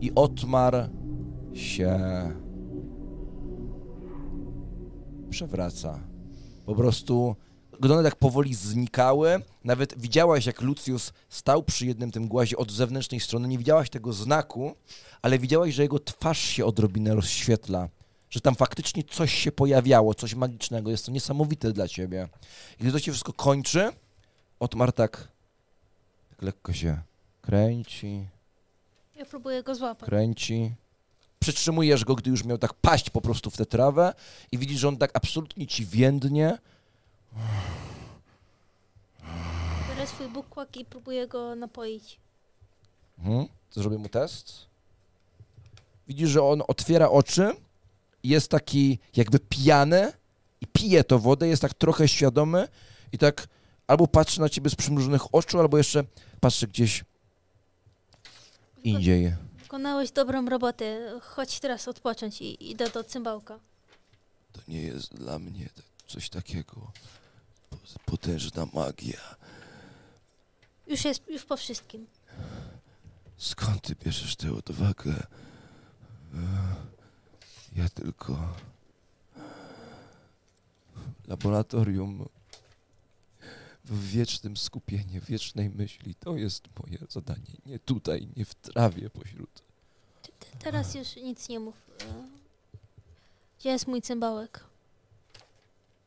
i 0.00 0.12
Otmar 0.14 0.90
się 1.52 2.00
przewraca. 5.30 6.00
Po 6.66 6.74
prostu, 6.74 7.36
one 7.82 8.02
tak 8.02 8.16
powoli 8.16 8.54
znikały, 8.54 9.42
nawet 9.64 9.98
widziałaś, 9.98 10.46
jak 10.46 10.60
Lucius 10.60 11.12
stał 11.28 11.62
przy 11.62 11.86
jednym 11.86 12.10
tym 12.10 12.28
głazie 12.28 12.56
od 12.56 12.72
zewnętrznej 12.72 13.20
strony, 13.20 13.48
nie 13.48 13.58
widziałaś 13.58 13.90
tego 13.90 14.12
znaku, 14.12 14.74
ale 15.22 15.38
widziałaś, 15.38 15.74
że 15.74 15.82
jego 15.82 15.98
twarz 15.98 16.40
się 16.40 16.64
odrobinę 16.64 17.14
rozświetla, 17.14 17.88
że 18.30 18.40
tam 18.40 18.54
faktycznie 18.54 19.02
coś 19.02 19.34
się 19.34 19.52
pojawiało, 19.52 20.14
coś 20.14 20.34
magicznego. 20.34 20.90
Jest 20.90 21.06
to 21.06 21.12
niesamowite 21.12 21.72
dla 21.72 21.88
ciebie. 21.88 22.28
I 22.80 22.82
gdy 22.82 22.92
to 22.92 22.98
się 22.98 23.12
wszystko 23.12 23.32
kończy, 23.32 23.90
Otmar 24.60 24.92
tak, 24.92 25.28
tak 26.30 26.42
lekko 26.42 26.72
się 26.72 27.02
kręci, 27.42 28.26
Ja 29.16 29.24
próbuję 29.26 29.62
go 29.62 29.74
złapać. 29.74 30.06
kręci. 30.08 30.74
Przytrzymujesz 31.40 32.04
go, 32.04 32.14
gdy 32.14 32.30
już 32.30 32.44
miał 32.44 32.58
tak 32.58 32.74
paść 32.74 33.10
po 33.10 33.20
prostu 33.20 33.50
w 33.50 33.56
tę 33.56 33.66
trawę 33.66 34.14
i 34.52 34.58
widzisz, 34.58 34.80
że 34.80 34.88
on 34.88 34.96
tak 34.96 35.10
absolutnie 35.14 35.66
ci 35.66 35.86
więdnie. 35.86 36.58
Biorę 39.88 40.06
swój 40.06 40.28
bukłak 40.28 40.76
i 40.76 40.84
próbuję 40.84 41.28
go 41.28 41.54
napoić. 41.54 42.18
Mhm. 43.18 43.46
Zrobię 43.70 43.98
mu 43.98 44.08
test. 44.08 44.66
Widzisz, 46.08 46.30
że 46.30 46.42
on 46.42 46.62
otwiera 46.68 47.08
oczy, 47.10 47.52
jest 48.24 48.50
taki 48.50 48.98
jakby 49.16 49.38
pijany 49.38 50.12
i 50.60 50.66
pije 50.66 51.04
to 51.04 51.18
wodę, 51.18 51.48
jest 51.48 51.62
tak 51.62 51.74
trochę 51.74 52.08
świadomy 52.08 52.68
i 53.12 53.18
tak 53.18 53.46
albo 53.86 54.06
patrzy 54.06 54.40
na 54.40 54.48
ciebie 54.48 54.70
z 54.70 54.74
przymrużonych 54.74 55.34
oczu, 55.34 55.60
albo 55.60 55.78
jeszcze 55.78 56.04
patrzy 56.40 56.66
gdzieś 56.66 57.04
indziej. 58.84 59.32
Wykonałeś 59.62 60.10
dobrą 60.10 60.46
robotę. 60.46 61.18
Chodź 61.22 61.60
teraz 61.60 61.88
odpocząć 61.88 62.40
i 62.40 62.70
idę 62.70 62.90
do 62.90 63.04
cymbałka. 63.04 63.58
To 64.52 64.60
nie 64.68 64.82
jest 64.82 65.14
dla 65.14 65.38
mnie 65.38 65.68
coś 66.06 66.28
takiego. 66.30 66.92
Potężna 68.06 68.66
magia. 68.72 69.36
Już 70.86 71.04
jest, 71.04 71.28
już 71.28 71.44
po 71.44 71.56
wszystkim. 71.56 72.06
Skąd 73.36 73.82
ty 73.82 73.94
bierzesz 74.04 74.36
tę 74.36 74.52
odwagę? 74.52 75.26
Ja 77.76 77.88
tylko. 77.88 78.54
Laboratorium. 81.26 82.28
W 83.84 84.08
wiecznym 84.08 84.56
skupieniu, 84.56 85.20
wiecznej 85.28 85.70
myśli. 85.70 86.14
To 86.14 86.36
jest 86.36 86.64
moje 86.82 86.98
zadanie. 87.08 87.56
Nie 87.66 87.78
tutaj, 87.78 88.28
nie 88.36 88.44
w 88.44 88.54
trawie 88.54 89.10
pośród. 89.10 89.62
Teraz 90.58 90.94
już 90.94 91.16
nic 91.16 91.48
nie 91.48 91.60
mów. 91.60 91.74
Gdzie 93.60 93.68
jest 93.68 93.86
mój 93.86 94.02
cymbałek? 94.02 94.64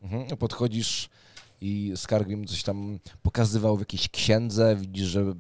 Mhm. 0.02 0.38
Podchodzisz 0.38 1.10
i 1.62 1.94
Skargrim 1.96 2.48
coś 2.48 2.64
tam 2.64 3.00
pokazywał 3.24 3.78
w 3.78 3.80
jakiejś 3.80 4.10
księdze. 4.10 4.76
Widzisz, 4.76 5.08
że 5.08 5.34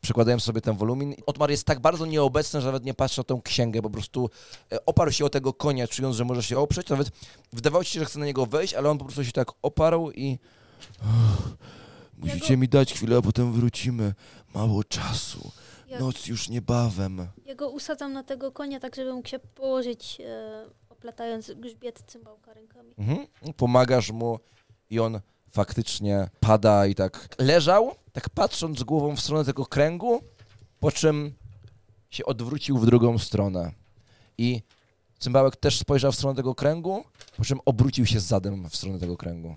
przekładają 0.00 0.40
sobie 0.40 0.60
ten 0.60 0.76
wolumin. 0.76 1.14
Otmar 1.26 1.50
jest 1.50 1.64
tak 1.64 1.80
bardzo 1.80 2.06
nieobecny, 2.06 2.60
że 2.60 2.66
nawet 2.66 2.84
nie 2.84 2.94
patrzy 2.94 3.20
na 3.20 3.24
tą 3.24 3.42
księgę. 3.42 3.82
Po 3.82 3.90
prostu 3.90 4.30
e, 4.72 4.86
oparł 4.86 5.12
się 5.12 5.24
o 5.24 5.30
tego 5.30 5.52
konia, 5.52 5.88
czując, 5.88 6.16
że 6.16 6.24
może 6.24 6.42
się 6.42 6.58
oprzeć. 6.58 6.88
Nawet 6.88 7.10
wydawało 7.52 7.84
ci 7.84 7.92
się, 7.92 8.00
że 8.00 8.06
chce 8.06 8.18
na 8.18 8.26
niego 8.26 8.46
wejść, 8.46 8.74
ale 8.74 8.90
on 8.90 8.98
po 8.98 9.04
prostu 9.04 9.24
się 9.24 9.32
tak 9.32 9.48
oparł 9.62 10.10
i... 10.10 10.38
Musicie 12.18 12.56
mi 12.56 12.68
dać 12.68 12.92
chwilę, 12.92 13.16
a 13.16 13.22
potem 13.22 13.52
wrócimy. 13.52 14.14
Mało 14.54 14.84
czasu. 14.84 15.52
Ja, 15.88 15.98
Noc 16.00 16.26
już 16.26 16.48
niebawem. 16.48 17.26
ja 17.46 17.54
go 17.54 17.70
usadzam 17.70 18.12
na 18.12 18.22
tego 18.22 18.52
konia, 18.52 18.80
tak 18.80 18.96
żeby 18.96 19.12
mógł 19.12 19.28
się 19.28 19.38
położyć, 19.38 20.18
e, 20.20 20.64
oplatając 20.88 21.52
grzbiet 21.56 22.02
cymbałka 22.06 22.54
rękami. 22.54 22.94
Mhm. 22.98 23.26
Pomagasz 23.56 24.10
mu 24.10 24.38
i 24.90 25.00
on 25.00 25.20
faktycznie 25.50 26.28
pada 26.40 26.86
i 26.86 26.94
tak 26.94 27.28
leżał, 27.38 27.94
tak 28.12 28.28
patrząc 28.30 28.82
głową 28.82 29.16
w 29.16 29.20
stronę 29.20 29.44
tego 29.44 29.66
kręgu, 29.66 30.20
po 30.80 30.92
czym 30.92 31.32
się 32.10 32.24
odwrócił 32.24 32.78
w 32.78 32.86
drugą 32.86 33.18
stronę. 33.18 33.72
I 34.38 34.62
cymbałek 35.18 35.56
też 35.56 35.78
spojrzał 35.78 36.12
w 36.12 36.16
stronę 36.16 36.36
tego 36.36 36.54
kręgu, 36.54 37.04
po 37.36 37.44
czym 37.44 37.60
obrócił 37.64 38.06
się 38.06 38.20
zadem 38.20 38.68
w 38.68 38.76
stronę 38.76 38.98
tego 38.98 39.16
kręgu. 39.16 39.56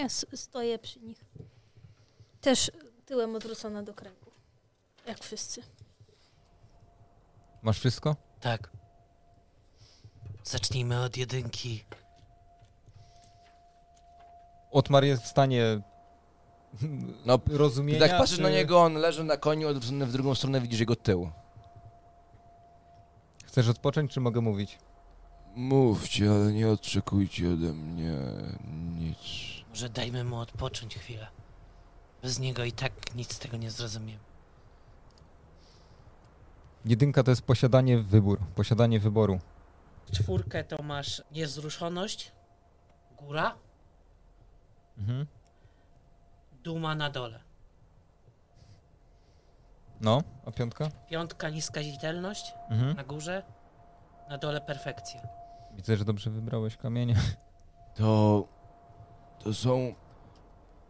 Ja 0.00 0.06
s- 0.06 0.26
stoję 0.34 0.78
przy 0.78 1.00
nich. 1.00 1.24
Też 2.40 2.70
tyłem 3.06 3.34
odwrócona 3.36 3.82
do 3.82 3.94
kręgu. 3.94 4.30
Jak 5.06 5.18
wszyscy. 5.24 5.62
Masz 7.62 7.78
wszystko? 7.78 8.16
Tak. 8.40 8.70
Zacznijmy 10.44 11.02
od 11.02 11.16
jedynki. 11.16 11.84
Otmar 14.70 15.04
jest 15.04 15.22
w 15.22 15.26
stanie 15.26 15.80
No, 17.26 17.38
rozumienia. 17.50 17.98
tak 18.00 18.18
patrzysz 18.18 18.36
czy- 18.36 18.42
na 18.42 18.50
niego, 18.50 18.80
on 18.82 18.94
leży 18.94 19.24
na 19.24 19.36
koniu, 19.36 19.68
odwrócony 19.68 20.06
w 20.06 20.12
drugą 20.12 20.34
stronę, 20.34 20.60
widzisz 20.60 20.80
jego 20.80 20.96
tył. 20.96 21.30
Chcesz 23.46 23.68
odpocząć, 23.68 24.12
czy 24.12 24.20
mogę 24.20 24.40
mówić? 24.40 24.78
Mówcie, 25.54 26.30
ale 26.30 26.52
nie 26.52 26.68
oczekujcie 26.68 27.48
ode 27.50 27.72
mnie 27.72 28.12
nic. 28.98 29.18
Może 29.70 29.88
dajmy 29.88 30.24
mu 30.24 30.36
odpocząć 30.38 30.94
chwilę. 30.98 31.26
Bez 32.22 32.38
niego 32.38 32.64
i 32.64 32.72
tak 32.72 33.14
nic 33.14 33.34
z 33.34 33.38
tego 33.38 33.56
nie 33.56 33.70
zrozumiemy. 33.70 34.20
Jedynka 36.84 37.22
to 37.22 37.30
jest 37.30 37.42
posiadanie 37.42 37.98
wybór, 37.98 38.38
posiadanie 38.54 39.00
wyboru. 39.00 39.40
Czwórkę 40.12 40.64
to 40.64 40.82
masz 40.82 41.22
niezruszoność, 41.32 42.32
góra, 43.16 43.54
Mhm. 44.98 45.26
duma 46.62 46.94
na 46.94 47.10
dole. 47.10 47.40
No, 50.00 50.22
a 50.46 50.50
piątka? 50.50 50.88
Piątka 51.10 51.50
nieskazitelność 51.50 52.54
Mhm. 52.70 52.96
na 52.96 53.04
górze, 53.04 53.42
na 54.28 54.38
dole 54.38 54.60
perfekcja. 54.60 55.20
Widzę, 55.74 55.96
że 55.96 56.04
dobrze 56.04 56.30
wybrałeś 56.30 56.76
kamienie. 56.76 57.14
To, 57.94 58.44
to 59.44 59.54
są 59.54 59.94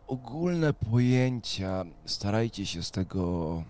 ogólne 0.07 0.73
pojęcia. 0.73 1.85
Starajcie 2.05 2.67
się 2.67 2.83
z 2.83 2.91
tego. 2.91 3.63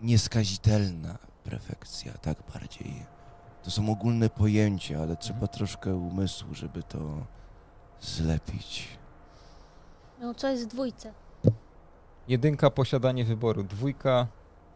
Nieskazitelna 0.00 1.18
perfekcja, 1.44 2.12
tak 2.12 2.38
bardziej. 2.52 3.06
To 3.62 3.70
są 3.70 3.90
ogólne 3.90 4.30
pojęcia, 4.30 5.02
ale 5.02 5.16
trzeba 5.16 5.46
troszkę 5.46 5.94
umysłu, 5.94 6.54
żeby 6.54 6.82
to 6.82 7.26
zlepić. 8.00 8.98
No 10.20 10.34
co 10.34 10.48
jest 10.48 10.64
w 10.64 10.66
dwójce? 10.66 11.12
Jedynka 12.28 12.70
posiadanie 12.70 13.24
wyboru, 13.24 13.62
dwójka 13.62 14.26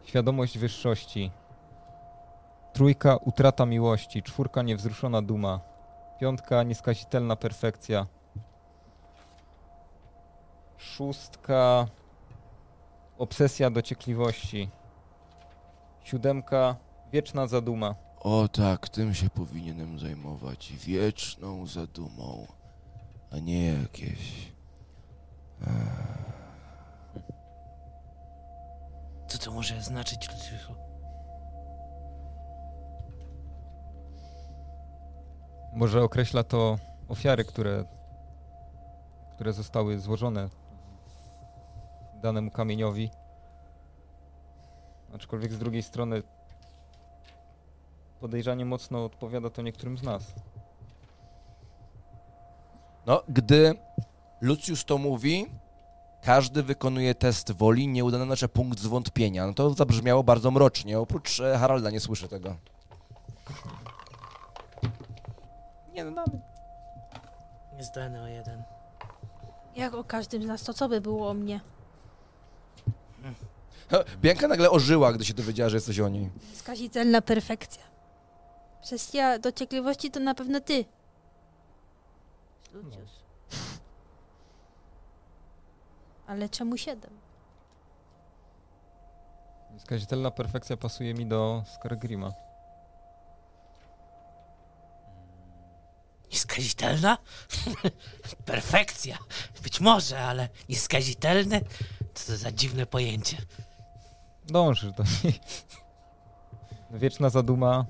świadomość 0.03 0.57
wyższości, 0.57 1.31
trójka 2.73 3.15
utrata 3.15 3.65
miłości, 3.65 4.23
czwórka 4.23 4.61
niewzruszona 4.61 5.21
duma, 5.21 5.59
piątka 6.23 6.63
nieskazitelna 6.63 7.35
perfekcja, 7.35 8.07
szóstka 10.77 11.87
obsesja 13.17 13.69
dociekliwości, 13.69 14.69
siódemka 16.03 16.75
wieczna 17.11 17.47
zaduma, 17.47 17.95
O 18.19 18.47
tak, 18.47 18.89
tym 18.89 19.13
się 19.13 19.29
powinienem 19.29 19.99
zajmować. 19.99 20.73
Wieczną 20.73 21.67
zadumą, 21.67 22.47
a 23.31 23.39
nie 23.39 23.65
jakieś. 23.65 24.51
Co 29.27 29.37
to 29.37 29.51
może 29.51 29.81
znaczyć, 29.81 30.29
Luciusu? 30.29 30.92
Może 35.75 36.03
określa 36.03 36.43
to 36.43 36.77
ofiary, 37.09 37.45
które, 37.45 37.85
które 39.35 39.53
zostały 39.53 39.99
złożone 39.99 40.49
danemu 42.21 42.51
kamieniowi. 42.51 43.09
Aczkolwiek 45.15 45.53
z 45.53 45.59
drugiej 45.59 45.83
strony 45.83 46.23
podejrzanie 48.19 48.65
mocno 48.65 49.05
odpowiada 49.05 49.49
to 49.49 49.61
niektórym 49.61 49.97
z 49.97 50.03
nas. 50.03 50.33
No, 53.05 53.23
gdy 53.29 53.75
Lucius 54.41 54.85
to 54.85 54.97
mówi, 54.97 55.45
każdy 56.21 56.63
wykonuje 56.63 57.15
test 57.15 57.51
woli, 57.51 57.87
nieudany 57.87 58.25
znaczy 58.25 58.47
punkt 58.47 58.79
zwątpienia. 58.79 59.47
No 59.47 59.53
to 59.53 59.73
zabrzmiało 59.73 60.23
bardzo 60.23 60.51
mrocznie, 60.51 60.99
oprócz 60.99 61.39
e, 61.39 61.57
Haralda 61.57 61.89
nie 61.89 61.99
słyszę 61.99 62.27
tego. 62.27 62.55
Nie, 65.93 66.03
no 66.05 66.11
nawet. 66.11 66.41
Niezdany 67.77 68.21
o 68.21 68.27
jeden. 68.27 68.63
Jak 69.75 69.93
o 69.93 70.03
każdym 70.03 70.43
z 70.43 70.45
nas, 70.45 70.63
to 70.63 70.73
co 70.73 70.89
by 70.89 71.01
było 71.01 71.29
o 71.29 71.33
mnie? 71.33 71.59
Bianka 74.21 74.47
nagle 74.47 74.71
ożyła, 74.71 75.13
gdy 75.13 75.25
się 75.25 75.33
dowiedziała, 75.33 75.69
że 75.69 75.77
jesteś 75.77 75.99
o 75.99 76.09
niej. 76.09 76.29
Skazitelna 76.53 77.21
perfekcja. 77.21 77.83
Kwestia 78.83 79.39
dociekliwości 79.39 80.11
to 80.11 80.19
na 80.19 80.35
pewno 80.35 80.59
ty. 80.59 80.85
Lucius. 82.73 83.23
Ale 86.27 86.49
czemu 86.49 86.77
siedem? 86.77 87.11
Skazitelna 89.77 90.31
perfekcja 90.31 90.77
pasuje 90.77 91.13
mi 91.13 91.25
do 91.25 91.63
Skargrima. 91.75 92.31
Nieskazitelna? 96.57 97.17
Perfekcja. 98.45 99.17
Być 99.63 99.79
może, 99.79 100.19
ale 100.19 100.49
nieskazitelny? 100.69 101.61
Co 102.13 102.31
to 102.31 102.37
za 102.37 102.51
dziwne 102.51 102.85
pojęcie. 102.85 103.37
Dążysz 104.47 104.91
do 104.91 105.03
niej. 105.03 105.39
Wieczna 106.91 107.29
zaduma 107.29 107.85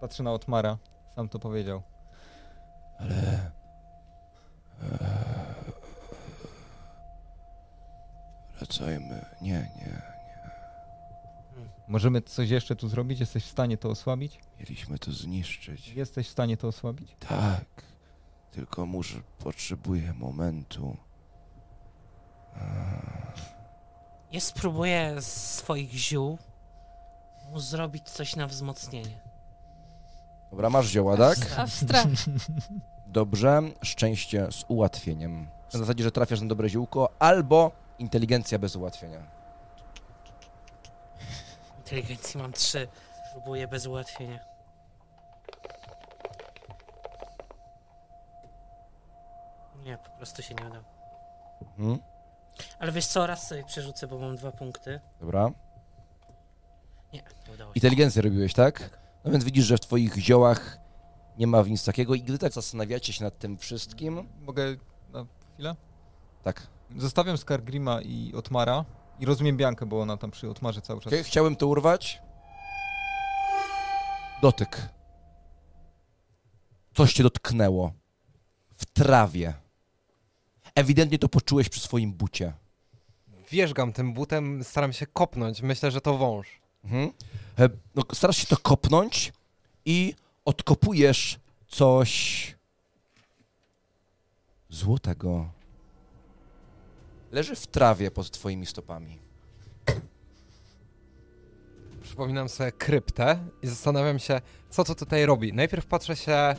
patrzy 0.00 0.22
na 0.22 0.32
Otmara. 0.32 0.78
Sam 1.14 1.28
to 1.28 1.38
powiedział. 1.38 1.82
Ale... 2.98 3.50
Wracajmy. 8.58 9.24
Nie, 9.40 9.70
nie. 9.76 10.07
Możemy 11.88 12.22
coś 12.22 12.50
jeszcze 12.50 12.76
tu 12.76 12.88
zrobić? 12.88 13.20
Jesteś 13.20 13.44
w 13.44 13.50
stanie 13.50 13.78
to 13.78 13.88
osłabić? 13.90 14.40
Mieliśmy 14.60 14.98
to 14.98 15.12
zniszczyć. 15.12 15.88
Jesteś 15.88 16.28
w 16.28 16.30
stanie 16.30 16.56
to 16.56 16.68
osłabić? 16.68 17.16
Tak. 17.28 17.64
Tylko 18.50 18.86
muszę... 18.86 19.18
Potrzebuję 19.38 20.12
momentu. 20.12 20.96
Ja 24.32 24.40
spróbuję 24.40 25.22
z 25.22 25.54
swoich 25.54 25.90
ziół 25.90 26.38
mu 27.50 27.60
zrobić 27.60 28.10
coś 28.10 28.36
na 28.36 28.46
wzmocnienie. 28.46 29.20
Dobra, 30.50 30.70
masz 30.70 30.86
zioła, 30.86 31.16
tak? 31.16 31.38
Awstra. 31.56 32.04
Dobrze. 33.06 33.62
Szczęście 33.82 34.46
z 34.52 34.64
ułatwieniem. 34.68 35.48
Na 35.72 35.78
zasadzie, 35.78 36.04
że 36.04 36.10
trafiasz 36.10 36.40
na 36.40 36.46
dobre 36.46 36.68
ziółko, 36.68 37.10
albo 37.18 37.72
inteligencja 37.98 38.58
bez 38.58 38.76
ułatwienia. 38.76 39.37
Inteligencji 41.88 42.40
mam 42.40 42.52
trzy. 42.52 42.88
Spróbuję 43.30 43.68
bez 43.68 43.86
ułatwienia. 43.86 44.38
Nie, 49.84 49.98
po 49.98 50.10
prostu 50.10 50.42
się 50.42 50.54
nie 50.54 50.66
udało. 50.66 50.84
Mhm. 51.60 51.98
Ale 52.78 52.92
wiesz 52.92 53.06
co, 53.06 53.26
raz 53.26 53.48
sobie 53.48 53.64
przerzucę, 53.64 54.06
bo 54.06 54.18
mam 54.18 54.36
dwa 54.36 54.52
punkty. 54.52 55.00
Dobra. 55.20 55.50
Nie, 57.12 57.22
nie 57.46 57.54
udało 57.54 57.72
się. 57.72 57.74
Inteligencję 57.74 58.22
robiłeś, 58.22 58.54
tak? 58.54 58.98
No 59.24 59.30
więc 59.30 59.44
widzisz, 59.44 59.64
że 59.64 59.76
w 59.76 59.80
twoich 59.80 60.16
ziołach 60.16 60.78
nie 61.38 61.46
ma 61.46 61.62
nic 61.62 61.84
takiego 61.84 62.14
i 62.14 62.22
gdy 62.22 62.38
tak 62.38 62.52
zastanawiacie 62.52 63.12
się 63.12 63.24
nad 63.24 63.38
tym 63.38 63.58
wszystkim... 63.58 64.28
Mogę 64.40 64.76
na 65.12 65.26
chwilę? 65.54 65.76
Tak. 66.42 66.66
Zostawiam 66.96 67.38
Skargrima 67.38 68.00
i 68.02 68.34
Otmara 68.34 68.84
i 69.20 69.26
rozumiem 69.26 69.56
Biankę, 69.56 69.86
bo 69.86 70.00
ona 70.00 70.16
tam 70.16 70.30
przy 70.30 70.50
Otmarze 70.50 70.80
cały 70.80 71.00
czas. 71.00 71.14
Chciałem 71.26 71.56
to 71.56 71.66
urwać. 71.66 72.22
Dotyk. 74.42 74.88
Coś 76.94 77.12
cię 77.12 77.22
dotknęło. 77.22 77.92
W 78.76 78.84
trawie. 78.86 79.54
Ewidentnie 80.74 81.18
to 81.18 81.28
poczułeś 81.28 81.68
przy 81.68 81.80
swoim 81.80 82.12
bucie. 82.12 82.52
Wierzgam 83.50 83.92
tym 83.92 84.12
butem, 84.12 84.64
staram 84.64 84.92
się 84.92 85.06
kopnąć. 85.06 85.62
Myślę, 85.62 85.90
że 85.90 86.00
to 86.00 86.18
wąż. 86.18 86.60
Mhm. 86.84 87.12
E, 87.58 87.68
No, 87.94 88.02
starasz 88.14 88.36
się 88.36 88.46
to 88.46 88.56
kopnąć 88.56 89.32
i 89.84 90.14
odkopujesz 90.44 91.38
coś 91.68 92.54
złotego. 94.68 95.50
Leży 97.32 97.56
w 97.56 97.66
trawie 97.66 98.10
pod 98.10 98.30
twoimi 98.30 98.66
stopami. 98.66 99.18
Przypominam 102.02 102.48
sobie 102.48 102.72
kryptę 102.72 103.38
i 103.62 103.66
zastanawiam 103.66 104.18
się, 104.18 104.40
co 104.70 104.84
to 104.84 104.94
tutaj 104.94 105.26
robi. 105.26 105.52
Najpierw 105.52 105.86
patrzę 105.86 106.16
się 106.16 106.54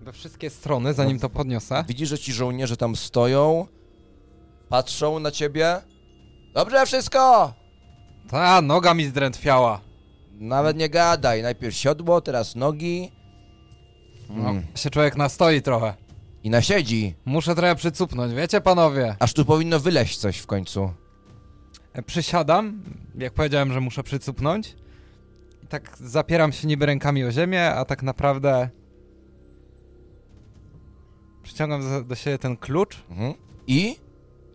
we 0.00 0.12
wszystkie 0.12 0.50
strony, 0.50 0.94
zanim 0.94 1.18
to 1.18 1.28
podniosę. 1.30 1.84
Widzisz, 1.88 2.08
że 2.08 2.18
ci 2.18 2.32
żołnierze 2.32 2.76
tam 2.76 2.96
stoją, 2.96 3.66
patrzą 4.68 5.18
na 5.18 5.30
ciebie. 5.30 5.80
Dobrze 6.54 6.86
wszystko! 6.86 7.54
Ta 8.30 8.62
noga 8.62 8.94
mi 8.94 9.04
zdrętwiała. 9.06 9.80
Nawet 10.32 10.76
nie 10.76 10.88
gadaj. 10.88 11.42
Najpierw 11.42 11.74
siodło, 11.76 12.20
teraz 12.20 12.54
nogi 12.56 13.12
No, 14.30 14.50
Mm. 14.50 14.62
się 14.74 14.90
człowiek 14.90 15.16
nastoi 15.16 15.62
trochę. 15.62 15.94
I 16.44 16.50
nasiedzi. 16.50 17.14
Muszę 17.24 17.54
trochę 17.54 17.74
przycupnąć, 17.76 18.34
wiecie 18.34 18.60
panowie? 18.60 19.16
Aż 19.20 19.32
tu 19.34 19.44
powinno 19.44 19.80
wyleść 19.80 20.18
coś 20.18 20.38
w 20.38 20.46
końcu. 20.46 20.92
E, 21.92 22.02
Przysiadam, 22.02 22.82
jak 23.18 23.32
powiedziałem, 23.32 23.72
że 23.72 23.80
muszę 23.80 24.02
przycupnąć. 24.02 24.76
I 25.62 25.66
tak 25.66 25.96
zapieram 26.00 26.52
się 26.52 26.68
niby 26.68 26.86
rękami 26.86 27.24
o 27.24 27.32
ziemię, 27.32 27.70
a 27.74 27.84
tak 27.84 28.02
naprawdę 28.02 28.68
przyciągam 31.42 31.82
za- 31.82 32.02
do 32.02 32.14
siebie 32.14 32.38
ten 32.38 32.56
klucz. 32.56 32.96
Mhm. 33.10 33.34
I 33.66 33.96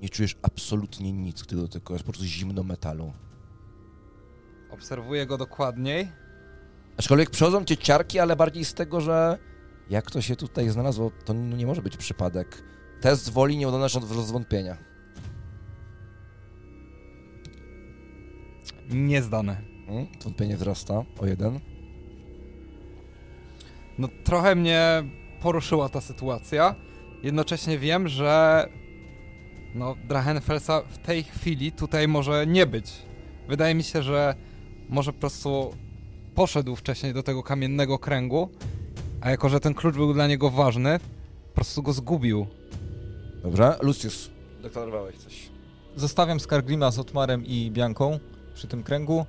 nie 0.02 0.10
czujesz 0.10 0.38
absolutnie 0.42 1.12
nic, 1.12 1.42
gdy 1.44 1.56
dotykasz 1.56 2.04
po 2.04 2.12
prostu 2.12 2.26
zimno 2.26 2.64
metalu. 2.64 3.14
Obserwuję 4.72 5.26
go 5.26 5.38
dokładniej. 5.38 6.12
Aczkolwiek 6.98 7.30
przychodzą 7.30 7.66
cię 7.66 7.78
ciarki, 7.78 8.20
ale 8.20 8.36
bardziej 8.36 8.66
z 8.66 8.74
tego, 8.74 9.02
że 9.02 9.38
jak 9.90 10.12
to 10.12 10.22
się 10.22 10.36
tutaj 10.36 10.70
znalazło, 10.70 11.12
to 11.26 11.34
nie 11.34 11.68
może 11.68 11.82
być 11.82 11.98
przypadek. 11.98 12.64
Test 13.02 13.30
woli 13.30 13.58
nie 13.58 13.68
udasz 13.68 13.96
od 13.96 14.12
rozwątpienia. 14.12 14.78
Niezdane. 18.90 19.62
Mhm. 19.88 20.08
Wątpienie 20.24 20.58
wzrasta 20.58 21.04
o 21.20 21.26
jeden. 21.26 21.60
No 23.98 24.08
trochę 24.24 24.56
mnie 24.56 25.04
poruszyła 25.42 25.90
ta 25.90 26.02
sytuacja. 26.02 26.76
Jednocześnie 27.24 27.80
wiem, 27.80 28.08
że 28.08 28.66
no 29.76 29.96
Drachenfelsa 30.08 30.82
w 30.82 30.98
tej 30.98 31.24
chwili 31.24 31.72
tutaj 31.72 32.08
może 32.08 32.48
nie 32.48 32.66
być. 32.66 32.92
Wydaje 33.48 33.76
mi 33.76 33.84
się, 33.84 34.04
że 34.04 34.36
może 34.90 35.14
po 35.14 35.20
prostu 35.20 35.74
poszedł 36.36 36.76
wcześniej 36.76 37.14
do 37.14 37.24
tego 37.24 37.44
kamiennego 37.44 38.00
kręgu, 38.00 38.50
a 39.22 39.30
jako, 39.30 39.50
że 39.50 39.60
ten 39.60 39.74
klucz 39.74 39.96
był 39.96 40.14
dla 40.14 40.28
niego 40.28 40.50
ważny, 40.50 41.00
po 41.48 41.56
prostu 41.56 41.84
go 41.84 41.94
zgubił. 41.94 42.48
Dobrze? 43.44 43.76
Lucius, 43.82 44.30
deklarowałeś 44.62 45.18
coś. 45.18 45.50
Zostawiam 45.96 46.40
Skargrima 46.40 46.92
z 46.92 47.00
Otmarem 47.00 47.46
i 47.46 47.72
Bianką 47.72 48.20
przy 48.54 48.68
tym 48.68 48.84
kręgu. 48.84 49.26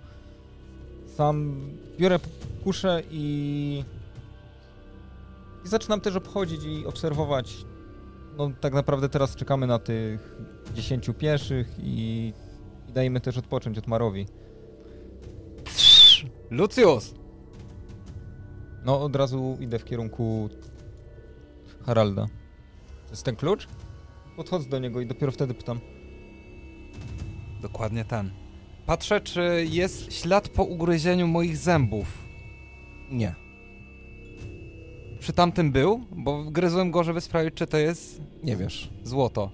Sam 1.16 1.60
biorę 1.98 2.18
kuszę 2.64 3.02
i... 3.10 3.84
i 5.64 5.68
zaczynam 5.68 6.00
też 6.00 6.16
obchodzić 6.16 6.64
i 6.64 6.86
obserwować. 6.86 7.56
No 8.36 8.50
tak 8.60 8.72
naprawdę 8.72 9.08
teraz 9.08 9.36
czekamy 9.36 9.66
na 9.66 9.78
tych 9.78 10.36
10 10.74 11.10
pieszych 11.18 11.74
i, 11.78 12.32
i 12.88 12.92
dajemy 12.92 13.20
też 13.20 13.38
odpocząć 13.38 13.78
Otmarowi. 13.78 14.26
Lucius! 16.50 17.19
No 18.84 19.02
od 19.02 19.17
razu 19.17 19.57
idę 19.60 19.78
w 19.78 19.84
kierunku 19.84 20.49
Haralda. 21.86 22.26
To 23.07 23.10
jest 23.10 23.25
ten 23.25 23.36
klucz? 23.36 23.68
Podchodzę 24.36 24.68
do 24.68 24.78
niego 24.78 25.00
i 25.00 25.07
dopiero 25.07 25.33
wtedy 25.33 25.55
pytam. 25.55 25.81
Dokładnie 27.62 28.05
ten. 28.05 28.31
Patrzę, 28.86 29.20
czy 29.20 29.67
jest 29.70 30.12
ślad 30.12 30.49
po 30.49 30.65
ugryzieniu 30.65 31.26
moich 31.28 31.57
zębów. 31.57 32.18
Nie. 33.10 33.34
Przy 35.20 35.33
tamtym 35.33 35.73
był, 35.73 36.00
bo 36.17 36.44
gryzłem 36.44 36.91
go, 36.91 37.05
żeby 37.05 37.20
sprawdzić, 37.20 37.55
czy 37.55 37.67
to 37.67 37.76
jest 37.78 38.20
Nie 38.42 38.57
wiesz. 38.57 38.91
złoto. 39.05 39.50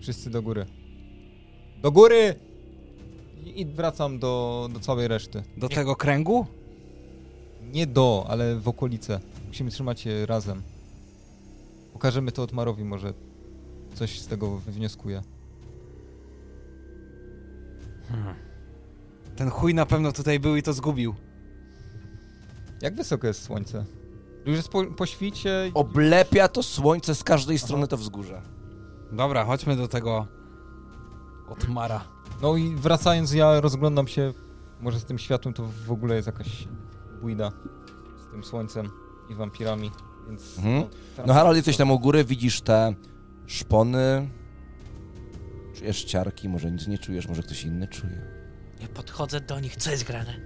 Wszyscy 0.00 0.30
do 0.30 0.42
góry. 0.42 0.66
Do 1.82 1.92
góry! 1.92 2.34
I, 3.44 3.60
i 3.60 3.66
wracam 3.66 4.18
do, 4.18 4.68
do 4.72 4.80
całej 4.80 5.08
reszty. 5.08 5.42
Do 5.56 5.68
tego 5.68 5.96
kręgu? 5.96 6.46
Nie 7.62 7.86
do, 7.86 8.26
ale 8.28 8.56
w 8.56 8.68
okolice. 8.68 9.20
Musimy 9.48 9.70
trzymać 9.70 10.00
się 10.00 10.26
razem. 10.26 10.62
Pokażemy 11.92 12.32
to 12.32 12.42
Otmarowi, 12.42 12.84
może 12.84 13.14
coś 13.94 14.20
z 14.20 14.26
tego 14.26 14.56
wywnioskuje. 14.56 15.22
Ten 19.36 19.50
chuj 19.50 19.74
na 19.74 19.86
pewno 19.86 20.12
tutaj 20.12 20.40
był 20.40 20.56
i 20.56 20.62
to 20.62 20.72
zgubił. 20.72 21.14
Jak 22.82 22.94
wysoko 22.94 23.26
jest 23.26 23.42
słońce? 23.42 23.84
Już 24.46 24.56
jest 24.56 24.68
po, 24.68 24.84
po 24.84 25.06
świcie. 25.06 25.70
Oblepia 25.74 26.48
to 26.48 26.62
słońce 26.62 27.14
z 27.14 27.24
każdej 27.24 27.58
strony 27.58 27.88
to 27.88 27.96
wzgórze. 27.96 28.42
Dobra, 29.12 29.44
chodźmy 29.44 29.76
do 29.76 29.88
tego 29.88 30.26
Otmara. 31.48 32.04
No 32.42 32.56
i 32.56 32.74
wracając, 32.74 33.32
ja 33.32 33.60
rozglądam 33.60 34.08
się, 34.08 34.32
może 34.80 35.00
z 35.00 35.04
tym 35.04 35.18
światłem 35.18 35.54
to 35.54 35.64
w 35.86 35.92
ogóle 35.92 36.16
jest 36.16 36.26
jakaś 36.26 36.68
bójda 37.20 37.52
z 38.28 38.30
tym 38.30 38.44
słońcem 38.44 38.90
i 39.30 39.34
wampirami, 39.34 39.90
więc... 40.28 40.58
Mhm. 40.58 40.84
teraz- 41.16 41.28
No 41.28 41.34
Harold, 41.34 41.56
jesteś 41.56 41.76
tam 41.76 41.90
u 41.90 41.98
góry, 41.98 42.24
widzisz 42.24 42.60
te 42.60 42.94
szpony. 43.46 44.30
Czujesz 45.78 46.04
ciarki, 46.04 46.48
może 46.48 46.70
nic 46.70 46.86
nie 46.86 46.98
czujesz, 46.98 47.28
może 47.28 47.42
ktoś 47.42 47.62
inny 47.64 47.88
czuje. 47.88 48.22
Ja 48.80 48.88
podchodzę 48.88 49.40
do 49.40 49.60
nich, 49.60 49.76
co 49.76 49.90
jest 49.90 50.04
grane? 50.04 50.40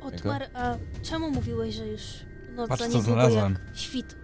Otmar, 0.00 0.42
a 0.54 0.74
czemu 1.02 1.30
mówiłeś, 1.30 1.74
że 1.74 1.86
już 1.86 2.00
noc 2.56 2.68
Patrz, 2.68 2.82
za 2.82 2.88
co 2.88 2.98
niedługo 2.98 3.12
znalazłem. 3.20 3.52
jak 3.66 3.76
świt 3.76 4.16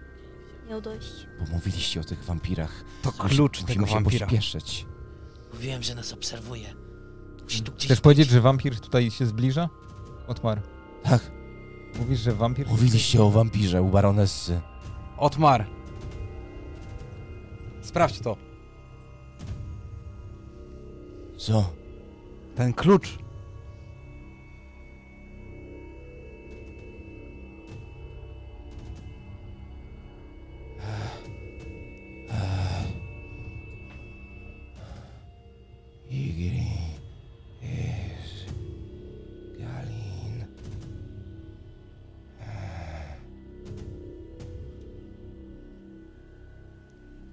miał 0.69 0.81
dojść? 0.81 1.27
Bo 1.39 1.45
mówiliście 1.53 2.01
o 2.01 2.03
tych 2.03 2.23
wampirach. 2.23 2.83
To 3.01 3.11
klucz 3.11 3.61
musimy 3.61 3.67
tego 3.75 3.87
się 3.87 3.93
wampira. 3.93 4.25
pośpieszyć. 4.27 4.85
Mówiłem, 5.53 5.83
że 5.83 5.95
nas 5.95 6.13
obserwuje. 6.13 6.67
Musi 7.43 7.61
tu 7.61 7.71
gdzieś 7.71 7.85
Chcesz 7.85 7.97
być. 7.97 8.03
powiedzieć, 8.03 8.29
że 8.29 8.41
wampir 8.41 8.79
tutaj 8.79 9.11
się 9.11 9.25
zbliża? 9.25 9.69
Otmar, 10.27 10.61
Tak, 11.03 11.31
mówisz, 11.99 12.19
że 12.19 12.33
wampir... 12.33 12.67
mówiliście 12.67 13.23
o 13.23 13.31
wampirze 13.31 13.81
u 13.81 13.89
baronessy. 13.89 14.61
Otmar. 15.17 15.65
Sprawdź 17.81 18.19
to. 18.19 18.37
Co? 21.37 21.69
Ten 22.55 22.73
klucz. 22.73 23.17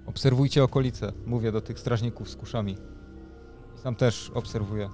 Obserwujcie 0.09 0.63
okolice, 0.63 1.11
mówię 1.25 1.51
do 1.51 1.61
tych 1.61 1.79
strażników 1.79 2.29
z 2.29 2.35
kuszami. 2.35 2.77
Sam 3.83 3.95
też 3.95 4.31
obserwuję. 4.33 4.89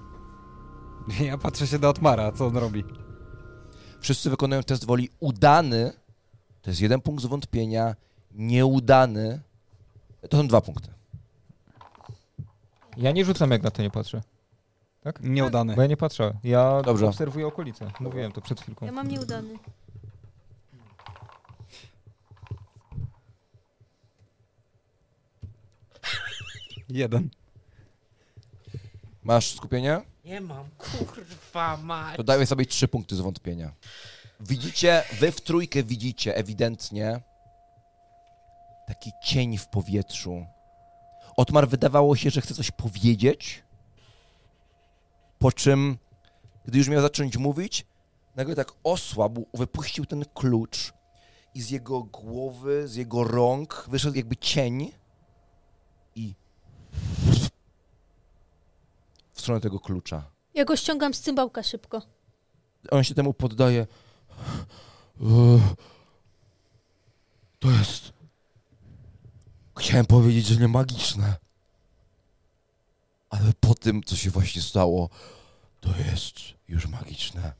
Ja 1.20 1.38
patrzę 1.38 1.66
się 1.66 1.78
do 1.78 1.88
Otmara, 1.88 2.32
co 2.32 2.46
on 2.46 2.56
robi. 2.56 2.84
Wszyscy 4.00 4.30
wykonują 4.30 4.62
test 4.62 4.84
woli 4.84 5.08
udany. 5.20 5.92
To 6.62 6.70
jest 6.70 6.80
jeden 6.80 7.00
punkt 7.00 7.22
zwątpienia. 7.22 7.96
Nieudany. 8.34 9.40
To 10.30 10.36
są 10.36 10.48
dwa 10.48 10.60
punkty. 10.60 10.88
Ja 12.96 13.12
nie 13.12 13.24
rzucam, 13.24 13.50
jak 13.50 13.62
na 13.62 13.70
to 13.70 13.82
nie 13.82 13.90
patrzę. 13.90 14.22
Nieudany. 15.20 15.74
Bo 15.76 15.82
ja 15.82 15.88
nie 15.88 15.96
patrzę. 15.96 16.34
Ja 16.44 16.82
Dobrze. 16.82 17.06
obserwuję 17.06 17.46
okolice. 17.46 17.90
Mówiłem 18.00 18.32
to 18.32 18.40
przed 18.40 18.60
chwilką. 18.60 18.86
Ja 18.86 18.92
mam 18.92 19.08
nieudany. 19.08 19.58
Jeden. 26.88 27.30
Masz 29.22 29.54
skupienie? 29.54 30.00
Nie 30.24 30.40
mam, 30.40 30.68
kurwa 30.78 31.76
mać. 31.76 32.16
To 32.16 32.24
daję 32.24 32.46
sobie 32.46 32.66
trzy 32.66 32.88
punkty 32.88 33.16
zwątpienia. 33.16 33.72
Widzicie, 34.40 35.02
wy 35.20 35.32
w 35.32 35.40
trójkę 35.40 35.82
widzicie 35.82 36.36
ewidentnie 36.36 37.20
taki 38.86 39.10
cień 39.24 39.58
w 39.58 39.68
powietrzu. 39.68 40.46
Otmar 41.36 41.68
wydawało 41.68 42.16
się, 42.16 42.30
że 42.30 42.40
chce 42.40 42.54
coś 42.54 42.70
powiedzieć, 42.70 43.62
po 45.38 45.52
czym, 45.52 45.98
gdy 46.64 46.78
już 46.78 46.88
miał 46.88 47.00
zacząć 47.00 47.36
mówić, 47.36 47.86
nagle 48.36 48.54
tak 48.54 48.72
osłabł, 48.84 49.46
wypuścił 49.54 50.06
ten 50.06 50.24
klucz 50.34 50.92
i 51.54 51.62
z 51.62 51.70
jego 51.70 52.02
głowy, 52.02 52.88
z 52.88 52.94
jego 52.94 53.24
rąk 53.24 53.86
wyszedł 53.88 54.16
jakby 54.16 54.36
cień 54.36 54.92
i 56.14 56.34
w 59.32 59.35
stronę 59.46 59.60
tego 59.60 59.80
klucza. 59.80 60.30
Ja 60.54 60.64
go 60.64 60.76
ściągam 60.76 61.14
z 61.14 61.20
cymbałka 61.20 61.62
szybko. 61.62 62.02
On 62.90 63.04
się 63.04 63.14
temu 63.14 63.34
poddaje. 63.34 63.86
To 67.58 67.70
jest. 67.70 68.12
Chciałem 69.78 70.06
powiedzieć, 70.06 70.46
że 70.46 70.56
nie 70.60 70.68
magiczne. 70.68 71.36
Ale 73.30 73.52
po 73.60 73.74
tym, 73.74 74.02
co 74.02 74.16
się 74.16 74.30
właśnie 74.30 74.62
stało, 74.62 75.08
to 75.80 75.90
jest 75.96 76.34
już 76.68 76.86
magiczne. 76.86 77.52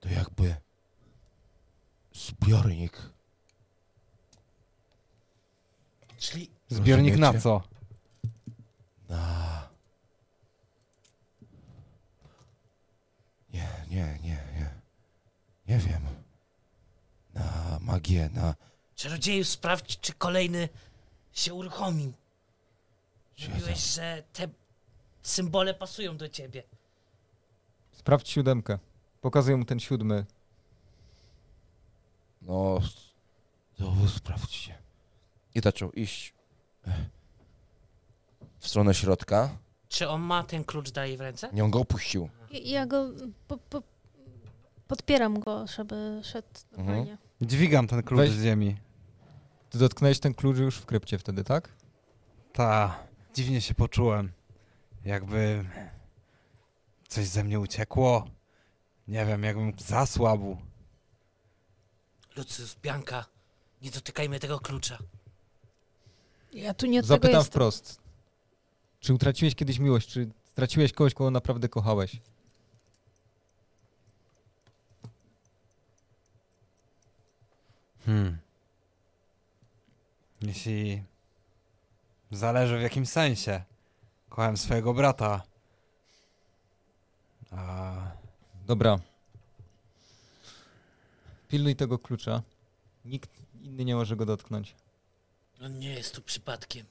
To 0.00 0.08
jakby 0.08 0.56
zbiornik. 2.12 3.02
Czyli 6.18 6.50
Zbiornik 6.68 7.16
na 7.16 7.32
Rozumiecie? 7.32 7.42
co? 7.42 7.62
Na. 9.08 9.71
Nie, 13.52 13.68
nie, 13.88 14.18
nie, 14.22 14.38
nie. 14.58 14.70
Nie 15.66 15.78
wiem. 15.78 16.02
Na 17.34 17.78
magię, 17.80 18.30
na. 18.32 18.54
czarodzieju 18.94 19.44
sprawdź, 19.44 20.00
czy 20.00 20.12
kolejny 20.12 20.68
się 21.32 21.54
uruchomił. 21.54 22.12
Mówiłeś, 23.48 23.78
że 23.94 24.22
te 24.32 24.48
symbole 25.22 25.74
pasują 25.74 26.16
do 26.16 26.28
ciebie. 26.28 26.62
Sprawdź 27.92 28.28
siódemkę. 28.28 28.78
Pokazuję 29.20 29.56
mu 29.56 29.64
ten 29.64 29.80
siódmy. 29.80 30.26
No, 32.42 32.80
to 33.76 33.90
wy 33.90 34.08
sprawdźcie. 34.08 34.78
I 35.54 35.60
zaczął 35.60 35.92
iść 35.92 36.34
eh, 36.86 36.94
w 38.58 38.68
stronę 38.68 38.94
środka. 38.94 39.56
Czy 39.88 40.08
on 40.08 40.20
ma 40.20 40.42
ten 40.44 40.64
klucz 40.64 40.90
dalej 40.90 41.16
w 41.16 41.20
ręce? 41.20 41.48
Nie, 41.52 41.64
on 41.64 41.70
go 41.70 41.80
opuścił. 41.80 42.28
I- 42.52 42.70
Ja 42.70 42.86
go 42.86 43.10
po, 43.48 43.56
po, 43.56 43.82
podpieram 44.88 45.40
go, 45.40 45.66
żeby 45.66 46.20
szedł 46.24 46.48
normalnie. 46.76 47.18
Dźwigam 47.40 47.86
ten 47.86 48.02
klucz 48.02 48.20
Weź- 48.20 48.30
z 48.30 48.42
ziemi. 48.42 48.76
Ty 49.70 49.78
dotknęłeś 49.78 50.20
ten 50.20 50.34
klucz 50.34 50.56
już 50.58 50.76
w 50.76 50.86
krypcie 50.86 51.18
wtedy, 51.18 51.44
tak? 51.44 51.68
Ta, 52.52 52.98
dziwnie 53.34 53.60
się 53.60 53.74
poczułem. 53.74 54.32
Jakby 55.04 55.64
coś 57.08 57.26
ze 57.26 57.44
mnie 57.44 57.60
uciekło. 57.60 58.26
Nie 59.08 59.26
wiem, 59.26 59.42
jakbym 59.42 59.72
zasłabł. 59.78 60.56
Lucius, 62.36 62.76
Bianka, 62.82 63.24
nie 63.82 63.90
dotykajmy 63.90 64.40
tego 64.40 64.60
klucza. 64.60 64.98
Ja 66.52 66.74
tu 66.74 66.86
nie 66.86 66.98
od 67.00 67.04
tego 67.04 67.14
Zapytam 67.14 67.30
jestem. 67.38 67.50
wprost. 67.52 68.00
Czy 69.00 69.14
utraciłeś 69.14 69.54
kiedyś 69.54 69.78
miłość? 69.78 70.08
Czy 70.08 70.28
straciłeś 70.50 70.92
kogoś, 70.92 71.14
kogo 71.14 71.30
naprawdę 71.30 71.68
kochałeś? 71.68 72.20
Hmm. 78.06 78.38
Jeśli 80.42 81.02
zależy 82.30 82.78
w 82.78 82.82
jakim 82.82 83.06
sensie. 83.06 83.62
Kochałem 84.28 84.56
swojego 84.56 84.94
brata. 84.94 85.42
A 87.50 87.92
Dobra. 88.66 88.98
Pilnuj 91.48 91.76
tego 91.76 91.98
klucza. 91.98 92.42
Nikt 93.04 93.30
inny 93.62 93.84
nie 93.84 93.94
może 93.96 94.16
go 94.16 94.26
dotknąć. 94.26 94.74
On 95.62 95.78
nie 95.78 95.94
jest 95.94 96.14
tu 96.14 96.22
przypadkiem. 96.22 96.86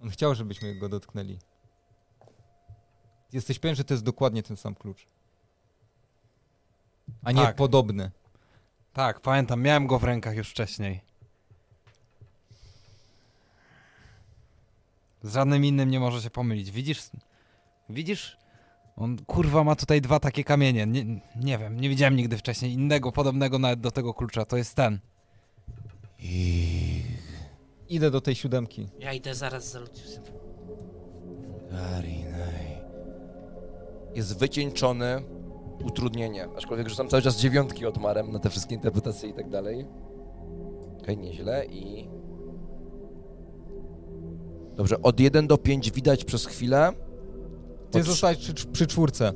On 0.00 0.10
chciał, 0.10 0.34
żebyśmy 0.34 0.74
go 0.74 0.88
dotknęli. 0.88 1.38
Jesteś 3.32 3.58
pewien, 3.58 3.74
że 3.76 3.84
to 3.84 3.94
jest 3.94 4.04
dokładnie 4.04 4.42
ten 4.42 4.56
sam 4.56 4.74
klucz. 4.74 5.06
A 7.22 7.32
nie 7.32 7.42
Tak. 7.42 7.56
podobny. 7.56 8.10
Tak, 8.92 9.20
pamiętam, 9.20 9.62
miałem 9.62 9.86
go 9.86 9.98
w 9.98 10.04
rękach 10.04 10.36
już 10.36 10.50
wcześniej. 10.50 11.00
Z 15.22 15.32
żadnym 15.32 15.64
innym 15.64 15.90
nie 15.90 16.00
może 16.00 16.22
się 16.22 16.30
pomylić. 16.30 16.70
Widzisz? 16.70 17.02
Widzisz? 17.88 18.38
On 18.96 19.18
kurwa 19.24 19.64
ma 19.64 19.76
tutaj 19.76 20.00
dwa 20.00 20.20
takie 20.20 20.44
kamienie. 20.44 20.86
Nie, 20.86 21.04
nie 21.36 21.58
wiem, 21.58 21.80
nie 21.80 21.88
widziałem 21.88 22.16
nigdy 22.16 22.38
wcześniej 22.38 22.72
innego 22.72 23.12
podobnego 23.12 23.58
nawet 23.58 23.80
do 23.80 23.90
tego 23.90 24.14
klucza. 24.14 24.44
To 24.44 24.56
jest 24.56 24.74
ten. 24.74 24.98
I. 26.18 27.02
Idę 27.88 28.10
do 28.10 28.20
tej 28.20 28.34
siódemki. 28.34 28.88
Ja 28.98 29.12
idę 29.12 29.34
zaraz 29.34 29.70
za 29.70 29.78
Luciusem. 29.80 30.22
Garinaj. 31.70 32.78
Jest 34.14 34.38
wycieńczony. 34.38 35.22
Utrudnienie. 35.84 36.48
Aczkolwiek 36.56 36.88
rzucam 36.88 37.08
cały 37.08 37.22
czas 37.22 37.36
dziewiątki 37.40 37.86
Otmarem 37.86 38.32
na 38.32 38.38
te 38.38 38.50
wszystkie 38.50 38.74
interpretacje 38.74 39.28
i 39.28 39.34
tak 39.34 39.48
dalej. 39.50 39.86
Okej, 41.02 41.18
nieźle 41.18 41.66
i... 41.66 42.08
Dobrze, 44.76 45.02
od 45.02 45.20
1 45.20 45.46
do 45.46 45.58
5 45.58 45.90
widać 45.90 46.24
przez 46.24 46.46
chwilę. 46.46 46.92
Ty 47.90 47.98
Pod- 47.98 48.02
zostałeś 48.08 48.38
przy, 48.38 48.54
przy 48.54 48.86
czwórce. 48.86 49.32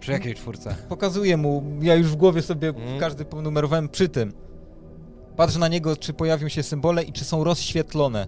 Przy 0.00 0.12
jakiej 0.12 0.34
czwórce? 0.34 0.74
Pokazuję 0.88 1.36
mu, 1.36 1.62
ja 1.80 1.94
już 1.94 2.06
w 2.12 2.16
głowie 2.16 2.42
sobie 2.42 2.68
Mhm. 2.68 3.00
każdy 3.00 3.24
ponumerowałem 3.24 3.88
przy 3.88 4.08
tym. 4.08 4.32
Patrz 5.36 5.56
na 5.56 5.68
niego, 5.68 5.96
czy 5.96 6.12
pojawią 6.12 6.48
się 6.48 6.62
symbole 6.62 7.02
i 7.02 7.12
czy 7.12 7.24
są 7.24 7.44
rozświetlone. 7.44 8.26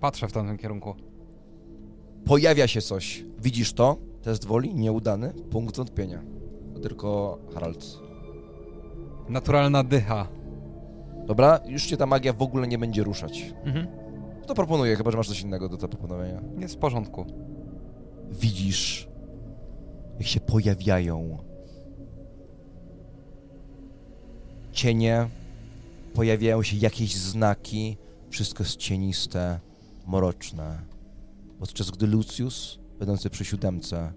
Patrzę 0.00 0.28
w 0.28 0.32
tamtym 0.32 0.58
kierunku. 0.58 0.94
Pojawia 2.24 2.66
się 2.66 2.80
coś. 2.80 3.24
Widzisz 3.42 3.72
to? 3.72 3.96
Test 4.22 4.44
woli 4.44 4.74
nieudany. 4.74 5.32
Punkt 5.50 5.76
wątpienia. 5.76 6.22
To 6.74 6.80
tylko 6.80 7.38
Harald. 7.54 7.98
Naturalna 9.28 9.84
dycha. 9.84 10.28
Dobra, 11.26 11.60
już 11.66 11.86
cię 11.86 11.96
ta 11.96 12.06
magia 12.06 12.32
w 12.32 12.42
ogóle 12.42 12.68
nie 12.68 12.78
będzie 12.78 13.02
ruszać. 13.02 13.54
Mhm. 13.64 13.86
To 14.46 14.54
proponuję, 14.54 14.96
chyba 14.96 15.10
że 15.10 15.16
masz 15.16 15.28
coś 15.28 15.42
innego 15.42 15.68
do 15.68 15.76
zaproponowania. 15.76 16.42
Jest 16.58 16.74
w 16.74 16.78
porządku. 16.78 17.26
Widzisz, 18.30 19.08
jak 20.18 20.26
się 20.26 20.40
pojawiają 20.40 21.38
cienie, 24.72 25.28
pojawiają 26.14 26.62
się 26.62 26.76
jakieś 26.76 27.16
znaki, 27.16 27.96
wszystko 28.30 28.62
jest 28.62 28.76
cieniste, 28.76 29.60
mroczne. 30.06 30.89
Podczas 31.60 31.90
gdy 31.90 32.06
Lucius, 32.06 32.78
będący 32.98 33.30
przy 33.30 33.44
siódemce, 33.44 34.12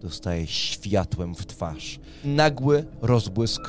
dostaje 0.00 0.46
światłem 0.46 1.34
w 1.34 1.46
twarz. 1.46 2.00
Nagły 2.24 2.86
rozbłysk. 3.02 3.62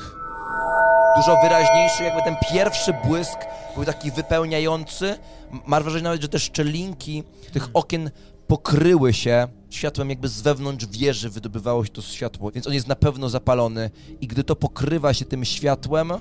Dużo 1.16 1.36
wyraźniejszy, 1.42 2.02
jakby 2.02 2.22
ten 2.22 2.36
pierwszy 2.52 2.94
błysk 3.06 3.38
był 3.74 3.84
taki 3.84 4.10
wypełniający. 4.10 5.18
Masz 5.66 5.82
wrażenie 5.82 6.04
nawet, 6.04 6.22
że 6.22 6.28
te 6.28 6.38
szczelinki 6.38 7.22
tych 7.52 7.68
okien 7.74 8.10
pokryły 8.46 9.12
się 9.12 9.48
światłem 9.70 10.10
jakby 10.10 10.28
z 10.28 10.40
wewnątrz 10.40 10.86
wieży 10.86 11.30
wydobywało 11.30 11.84
się 11.84 11.90
to 11.90 12.02
światło, 12.02 12.50
więc 12.50 12.66
on 12.66 12.74
jest 12.74 12.88
na 12.88 12.96
pewno 12.96 13.28
zapalony 13.28 13.90
i 14.20 14.26
gdy 14.26 14.44
to 14.44 14.56
pokrywa 14.56 15.14
się 15.14 15.24
tym 15.24 15.44
światłem, 15.44 16.12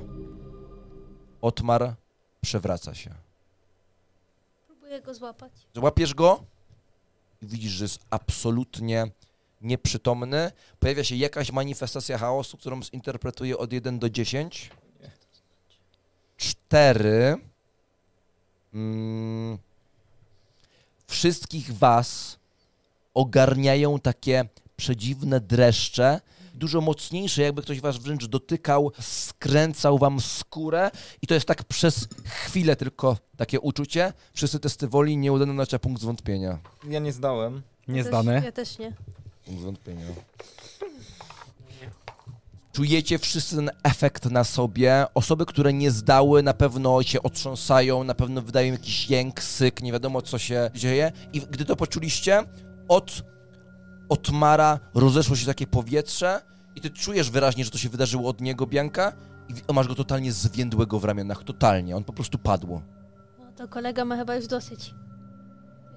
Otmar 1.41 1.95
przewraca 2.41 2.93
się. 2.93 3.30
Próbuję 4.91 5.05
go 5.05 5.13
złapać. 5.13 5.51
Łapiesz 5.77 6.13
go 6.13 6.43
i 7.41 7.47
widzisz, 7.47 7.71
że 7.71 7.85
jest 7.85 7.99
absolutnie 8.09 9.11
nieprzytomny. 9.61 10.51
Pojawia 10.79 11.03
się 11.03 11.15
jakaś 11.15 11.51
manifestacja 11.51 12.17
chaosu, 12.17 12.57
którą 12.57 12.83
zinterpretuję 12.83 13.57
od 13.57 13.73
1 13.73 13.99
do 13.99 14.09
10. 14.09 14.69
4. 16.37 17.37
Mm, 18.73 19.57
wszystkich 21.07 21.73
was 21.73 22.39
ogarniają 23.13 23.99
takie 23.99 24.45
przedziwne 24.77 25.39
dreszcze, 25.39 26.21
dużo 26.61 26.81
mocniejsze, 26.81 27.41
jakby 27.41 27.61
ktoś 27.61 27.81
was 27.81 27.97
wręcz 27.97 28.25
dotykał, 28.25 28.91
skręcał 28.99 29.97
wam 29.97 30.19
skórę 30.19 30.91
i 31.21 31.27
to 31.27 31.33
jest 31.33 31.45
tak 31.45 31.63
przez 31.63 32.07
chwilę 32.25 32.75
tylko 32.75 33.17
takie 33.37 33.59
uczucie. 33.59 34.13
Wszyscy 34.33 34.59
testy 34.59 34.87
woli 34.87 35.17
nieudane 35.17 35.53
na 35.53 35.79
punkt 35.81 36.01
zwątpienia. 36.01 36.59
Ja 36.89 36.99
nie 36.99 37.11
zdałem. 37.11 37.61
Niezdany. 37.87 38.33
Też, 38.33 38.43
ja 38.45 38.51
też 38.51 38.79
nie. 38.79 38.93
Punkt 39.45 39.61
zwątpienia. 39.61 40.05
Czujecie 42.73 43.19
wszyscy 43.19 43.55
ten 43.55 43.71
efekt 43.83 44.25
na 44.25 44.43
sobie. 44.43 45.05
Osoby, 45.13 45.45
które 45.45 45.73
nie 45.73 45.91
zdały, 45.91 46.43
na 46.43 46.53
pewno 46.53 47.03
się 47.03 47.23
otrząsają, 47.23 48.03
na 48.03 48.15
pewno 48.15 48.41
wydają 48.41 48.71
jakiś 48.71 49.09
jęk, 49.09 49.43
syk, 49.43 49.81
nie 49.81 49.91
wiadomo 49.91 50.21
co 50.21 50.37
się 50.37 50.71
dzieje. 50.75 51.11
I 51.33 51.41
gdy 51.41 51.65
to 51.65 51.75
poczuliście, 51.75 52.43
od 52.87 53.23
Otmara 54.11 54.79
rozeszło 54.93 55.35
się 55.35 55.45
takie 55.45 55.67
powietrze 55.67 56.41
i 56.75 56.81
ty 56.81 56.89
czujesz 56.89 57.31
wyraźnie, 57.31 57.65
że 57.65 57.71
to 57.71 57.77
się 57.77 57.89
wydarzyło 57.89 58.29
od 58.29 58.41
niego, 58.41 58.67
Bianka, 58.67 59.13
i 59.49 59.73
masz 59.73 59.87
go 59.87 59.95
totalnie 59.95 60.31
zwiędłego 60.31 60.99
w 60.99 61.03
ramionach, 61.03 61.43
totalnie. 61.43 61.95
On 61.95 62.03
po 62.03 62.13
prostu 62.13 62.37
padł. 62.37 62.81
No 63.39 63.45
to 63.55 63.67
kolega 63.67 64.05
ma 64.05 64.17
chyba 64.17 64.35
już 64.35 64.47
dosyć. 64.47 64.93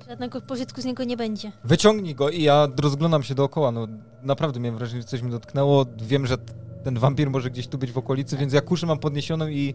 Żadnego 0.08 0.40
pożytku 0.40 0.80
z 0.80 0.84
niego 0.84 1.04
nie 1.04 1.16
będzie. 1.16 1.52
Wyciągnij 1.64 2.14
go 2.14 2.30
i 2.30 2.42
ja 2.42 2.68
rozglądam 2.82 3.22
się 3.22 3.34
dookoła. 3.34 3.72
No 3.72 3.88
naprawdę 4.22 4.60
miałem 4.60 4.78
wrażenie, 4.78 5.02
że 5.02 5.08
coś 5.08 5.22
mi 5.22 5.30
dotknęło. 5.30 5.86
Wiem, 5.96 6.26
że 6.26 6.36
ten 6.84 6.98
wampir 6.98 7.30
może 7.30 7.50
gdzieś 7.50 7.66
tu 7.66 7.78
być 7.78 7.92
w 7.92 7.98
okolicy, 7.98 8.36
więc 8.36 8.52
ja 8.52 8.60
kuszę 8.60 8.86
mam 8.86 8.98
podniesioną 8.98 9.48
i 9.48 9.74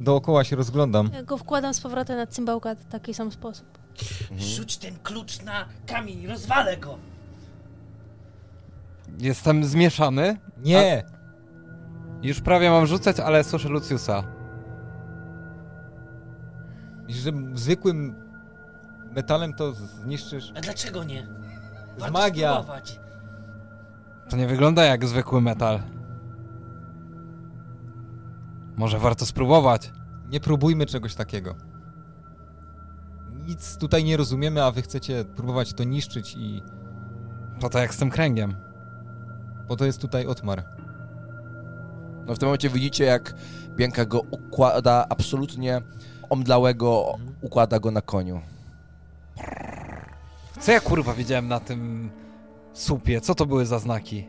dookoła 0.00 0.44
się 0.44 0.56
rozglądam. 0.56 1.10
Ja 1.12 1.22
go 1.22 1.38
wkładam 1.38 1.74
z 1.74 1.80
powrotem 1.80 2.16
na 2.16 2.26
cymbałka 2.26 2.74
w 2.74 2.84
taki 2.84 3.14
sam 3.14 3.32
sposób. 3.32 3.78
Mhm. 4.22 4.40
Rzuć 4.40 4.76
ten 4.76 4.98
klucz 5.02 5.42
na 5.42 5.68
kamień, 5.86 6.26
rozwalę 6.26 6.76
go! 6.76 6.98
Jestem 9.18 9.64
zmieszany. 9.64 10.36
Nie! 10.64 11.04
Już 12.22 12.40
prawie 12.40 12.70
mam 12.70 12.86
rzucać, 12.86 13.20
ale 13.20 13.44
słyszę 13.44 13.68
Luciusa. 13.68 14.22
Myślisz, 17.06 17.24
że 17.24 17.32
zwykłym 17.54 18.14
metalem 19.14 19.54
to 19.54 19.72
zniszczysz? 19.72 20.52
A 20.56 20.60
dlaczego 20.60 21.04
nie? 21.04 21.26
To 21.26 22.00
Warto 22.00 22.12
magia! 22.18 22.52
spróbować. 22.52 23.00
To 24.30 24.36
nie 24.36 24.46
wygląda 24.46 24.84
jak 24.84 25.06
zwykły 25.06 25.40
metal. 25.40 25.80
Może 28.76 28.98
warto 28.98 29.26
spróbować. 29.26 29.92
Nie 30.30 30.40
próbujmy 30.40 30.86
czegoś 30.86 31.14
takiego. 31.14 31.54
Nic 33.46 33.76
tutaj 33.78 34.04
nie 34.04 34.16
rozumiemy, 34.16 34.64
a 34.64 34.70
wy 34.70 34.82
chcecie 34.82 35.24
próbować 35.24 35.72
to 35.74 35.84
niszczyć 35.84 36.34
i... 36.38 36.62
To 37.60 37.68
to 37.68 37.78
jak 37.78 37.94
z 37.94 37.98
tym 37.98 38.10
kręgiem. 38.10 38.67
Bo 39.68 39.76
to 39.76 39.84
jest 39.84 40.00
tutaj 40.00 40.26
Otmar. 40.26 40.64
No 42.26 42.34
w 42.34 42.38
tym 42.38 42.46
momencie 42.46 42.68
widzicie, 42.70 43.04
jak 43.04 43.34
Bianka 43.76 44.04
go 44.04 44.20
układa 44.30 45.06
absolutnie 45.08 45.80
omdlałego, 46.30 47.18
układa 47.42 47.78
go 47.78 47.90
na 47.90 48.00
koniu. 48.00 48.40
Co 50.60 50.72
ja 50.72 50.80
kurwa 50.80 51.14
widziałem 51.14 51.48
na 51.48 51.60
tym 51.60 52.10
słupie? 52.72 53.20
Co 53.20 53.34
to 53.34 53.46
były 53.46 53.66
za 53.66 53.78
znaki? 53.78 54.26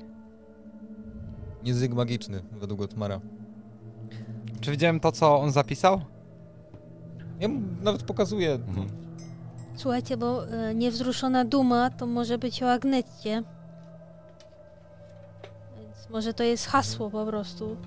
Język 1.63 1.93
magiczny, 1.93 2.43
według 2.59 2.81
Otmara. 2.81 3.19
Czy 4.61 4.71
widziałem 4.71 4.99
to, 4.99 5.11
co 5.11 5.39
on 5.39 5.51
zapisał? 5.51 6.01
Ja 7.39 7.47
mu 7.47 7.61
nawet 7.81 8.03
pokazuję. 8.03 8.51
Mhm. 8.53 8.87
Słuchajcie, 9.75 10.17
bo 10.17 10.47
e, 10.47 10.75
niewzruszona 10.75 11.45
duma 11.45 11.89
to 11.89 12.05
może 12.05 12.37
być 12.37 12.63
o 12.63 12.71
Agnecie. 12.71 13.43
Może 16.09 16.33
to 16.33 16.43
jest 16.43 16.67
hasło 16.67 17.09
po 17.09 17.25
prostu. 17.25 17.77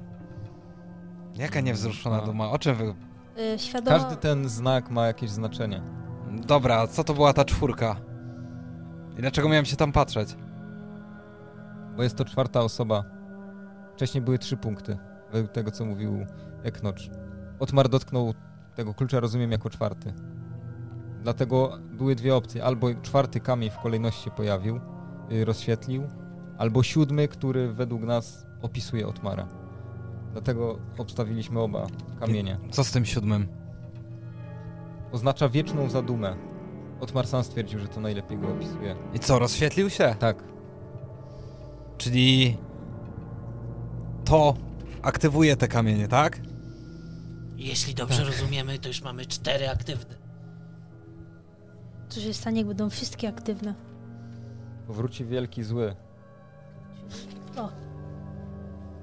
Jaka 1.35 1.61
niewzruszona 1.61 2.23
A. 2.23 2.27
duma? 2.27 2.51
O 2.51 2.59
czym 2.59 2.75
wy... 2.75 2.95
E, 3.39 3.59
świadoma... 3.59 3.99
Każdy 3.99 4.17
ten 4.17 4.49
znak 4.49 4.91
ma 4.91 5.07
jakieś 5.07 5.31
znaczenie. 5.31 5.83
Dobra, 6.47 6.87
co 6.87 7.05
to 7.05 7.15
była 7.15 7.33
ta 7.33 7.45
czwórka? 7.45 7.97
I 9.19 9.21
dlaczego 9.21 9.49
miałem 9.49 9.65
się 9.65 9.77
tam 9.77 9.93
patrzeć? 9.93 10.37
Bo 11.97 12.03
jest 12.03 12.17
to 12.17 12.25
czwarta 12.25 12.61
osoba. 12.61 13.05
Wcześniej 13.95 14.25
były 14.25 14.39
trzy 14.39 14.57
punkty, 14.57 14.99
według 15.33 15.53
tego, 15.53 15.71
co 15.71 15.85
mówił 15.85 16.27
Eknocz. 16.63 17.11
Otmar 17.61 17.89
dotknął 17.89 18.35
tego 18.75 18.95
klucza, 18.95 19.21
rozumiem, 19.21 19.53
jako 19.53 19.71
czwarty. 19.71 20.15
Dlatego 21.23 21.79
były 21.93 22.15
dwie 22.15 22.37
opcje. 22.37 22.65
Albo 22.65 22.95
czwarty 23.03 23.41
kamień 23.41 23.71
w 23.71 23.79
kolejności 23.79 24.25
się 24.25 24.31
pojawił, 24.31 24.81
y, 25.33 25.45
rozświetlił, 25.45 26.11
albo 26.59 26.83
siódmy, 26.83 27.29
który 27.29 27.73
według 27.73 28.03
nas 28.03 28.47
opisuje 28.63 29.07
Otmara. 29.07 29.49
Dlatego 30.33 30.79
obstawiliśmy 30.99 31.61
oba 31.61 31.87
kamienie. 32.21 32.59
Co 32.71 32.85
z 32.85 32.91
tym 32.91 33.05
siódmym? 33.05 33.49
Oznacza 35.13 35.49
wieczną 35.49 35.91
zadumę. 35.91 36.37
Otmar 37.01 37.27
sam 37.27 37.45
stwierdził, 37.45 37.79
że 37.79 37.89
to 37.89 38.01
najlepiej 38.01 38.39
go 38.39 38.49
opisuje. 38.49 38.97
I 39.15 39.19
co, 39.19 39.39
rozświetlił 39.39 39.91
się? 39.91 40.15
Tak, 40.19 40.45
Czyli... 41.99 42.57
To 44.25 44.55
aktywuje 45.03 45.57
te 45.57 45.69
kamienie, 45.69 46.09
tak? 46.09 46.41
Jeśli 47.57 47.95
dobrze 47.95 48.25
rozumiemy, 48.25 48.79
to 48.79 48.89
już 48.89 49.03
mamy 49.03 49.27
cztery 49.27 49.69
aktywne. 49.69 50.15
Co 52.09 52.21
się 52.21 52.35
stanie, 52.35 52.59
jak 52.59 52.67
będą 52.67 52.91
wszystkie 52.91 53.29
aktywne? 53.29 53.75
powróci 54.87 55.25
wielki 55.25 55.63
zły. 55.63 55.97
O. 57.57 57.69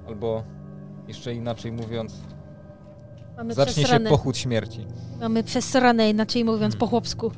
Albo 0.08 0.44
jeszcze 1.08 1.34
inaczej 1.34 1.72
mówiąc, 1.72 2.14
Mamy 3.36 3.54
zacznie 3.54 3.74
się 3.74 3.80
przesrane. 3.80 4.10
pochód 4.10 4.36
śmierci. 4.38 4.86
Mamy 5.20 5.44
przesrane, 5.44 6.10
inaczej 6.10 6.44
mówiąc, 6.44 6.76
po 6.76 6.86
chłopsku. 6.86 7.32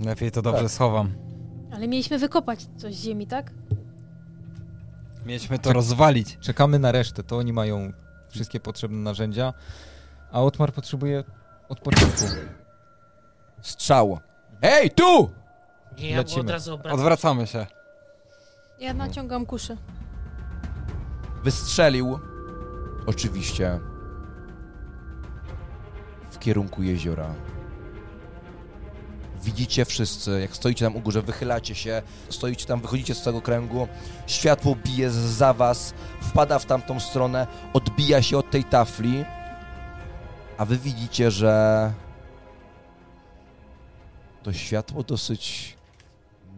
Lepiej 0.00 0.30
to 0.30 0.42
dobrze 0.42 0.62
Tak. 0.62 0.70
schowam. 0.70 1.14
Ale 1.72 1.88
mieliśmy 1.88 2.18
wykopać 2.18 2.66
coś 2.76 2.94
z 2.94 3.02
ziemi, 3.02 3.26
tak? 3.26 3.50
Mieliśmy 5.26 5.58
to 5.58 5.72
rozwalić. 5.72 6.38
Czekamy 6.40 6.78
na 6.78 6.92
resztę, 6.92 7.22
to 7.22 7.36
oni 7.36 7.52
mają 7.52 7.92
wszystkie 8.28 8.60
potrzebne 8.60 8.96
narzędzia, 8.98 9.52
a 10.32 10.42
Otmar 10.42 10.72
potrzebuje 10.72 11.24
odpoczynku. 11.68 12.24
Strzał. 13.62 14.18
Hej, 14.62 14.90
tu! 14.90 15.30
Nie, 15.98 16.10
ja 16.10 16.16
Lecimy. 16.18 16.40
od 16.40 16.50
razu 16.50 16.74
obracam. 16.74 16.98
Odwracamy 17.00 17.46
się. 17.46 17.66
Ja 18.80 18.94
naciągam 18.94 19.46
kuszę. 19.46 19.76
Wystrzelił. 21.44 22.18
Oczywiście. 23.06 23.80
W 26.30 26.38
kierunku 26.38 26.82
jeziora. 26.82 27.34
Widzicie 29.42 29.84
wszyscy, 29.84 30.40
jak 30.40 30.56
stoicie 30.56 30.84
tam 30.84 30.96
u 30.96 31.00
górze, 31.00 31.22
wychylacie 31.22 31.74
się, 31.74 32.02
stoicie 32.30 32.66
tam, 32.66 32.80
wychodzicie 32.80 33.14
z 33.14 33.22
tego 33.22 33.40
kręgu, 33.40 33.88
światło 34.26 34.76
bije 34.76 35.10
za 35.10 35.52
was, 35.52 35.94
wpada 36.20 36.58
w 36.58 36.66
tamtą 36.66 37.00
stronę, 37.00 37.46
odbija 37.72 38.22
się 38.22 38.38
od 38.38 38.50
tej 38.50 38.64
tafli, 38.64 39.24
a 40.58 40.64
wy 40.64 40.78
widzicie, 40.78 41.30
że 41.30 41.92
to 44.42 44.52
światło 44.52 45.02
dosyć 45.02 45.76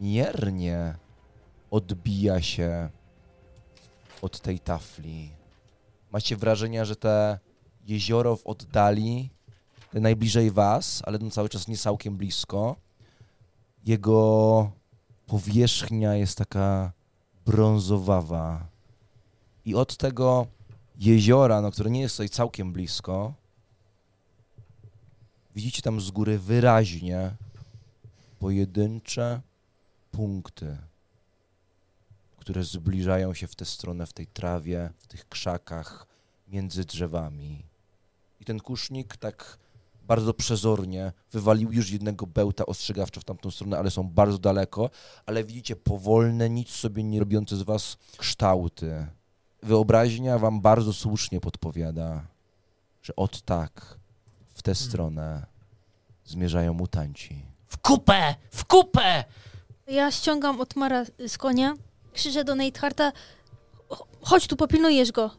miernie 0.00 0.94
odbija 1.70 2.42
się 2.42 2.90
od 4.22 4.40
tej 4.40 4.60
tafli. 4.60 5.30
Macie 6.12 6.36
wrażenie, 6.36 6.86
że 6.86 6.96
te 6.96 7.38
jezioro 7.86 8.36
w 8.36 8.46
oddali, 8.46 9.30
te 9.92 10.00
najbliżej 10.00 10.50
was, 10.50 11.02
ale 11.04 11.18
no 11.18 11.30
cały 11.30 11.48
czas 11.48 11.68
nie 11.68 11.76
całkiem 11.76 12.16
blisko, 12.16 12.76
jego 13.84 14.70
powierzchnia 15.26 16.14
jest 16.14 16.38
taka 16.38 16.92
brązowawa. 17.46 18.66
I 19.64 19.74
od 19.74 19.96
tego 19.96 20.46
jeziora, 20.98 21.60
no, 21.60 21.70
które 21.70 21.90
nie 21.90 22.00
jest 22.00 22.14
tutaj 22.14 22.28
całkiem 22.28 22.72
blisko, 22.72 23.34
widzicie 25.54 25.82
tam 25.82 26.00
z 26.00 26.10
góry 26.10 26.38
wyraźnie 26.38 27.36
pojedyncze 28.38 29.40
punkty 30.10 30.76
które 32.46 32.64
zbliżają 32.64 33.34
się 33.34 33.46
w 33.46 33.54
tę 33.54 33.64
stronę 33.64 34.06
w 34.06 34.12
tej 34.12 34.26
trawie, 34.26 34.90
w 34.98 35.06
tych 35.06 35.28
krzakach, 35.28 36.06
między 36.48 36.84
drzewami. 36.84 37.66
I 38.40 38.44
ten 38.44 38.60
kusznik 38.60 39.16
tak 39.16 39.58
bardzo 40.02 40.34
przezornie 40.34 41.12
wywalił 41.32 41.72
już 41.72 41.90
jednego 41.90 42.26
bełta 42.26 42.66
ostrzegawczo 42.66 43.20
w 43.20 43.24
tamtą 43.24 43.50
stronę, 43.50 43.78
ale 43.78 43.90
są 43.90 44.08
bardzo 44.08 44.38
daleko, 44.38 44.90
ale 45.26 45.44
widzicie 45.44 45.76
powolne, 45.76 46.50
nic 46.50 46.70
sobie 46.70 47.02
nie 47.02 47.20
robiące 47.20 47.56
z 47.56 47.62
was 47.62 47.96
kształty. 48.16 49.06
Wyobraźnia 49.62 50.38
wam 50.38 50.60
bardzo 50.60 50.92
słusznie 50.92 51.40
podpowiada, 51.40 52.26
że 53.02 53.16
od 53.16 53.42
tak 53.42 53.98
w 54.54 54.62
tę 54.62 54.74
stronę 54.74 55.46
zmierzają 56.24 56.74
mutanci. 56.74 57.46
W 57.66 57.78
kupę! 57.78 58.34
W 58.50 58.64
kupę! 58.64 59.24
Ja 59.86 60.10
ściągam 60.10 60.60
Otmara 60.60 61.04
z 61.28 61.38
konia, 61.38 61.74
krzyczę 62.16 62.44
do 62.44 62.54
Neidharta, 62.54 63.12
"Ch- 63.92 64.02
chodź 64.22 64.46
tu, 64.46 64.56
popilnujesz 64.56 65.12
go. 65.12 65.30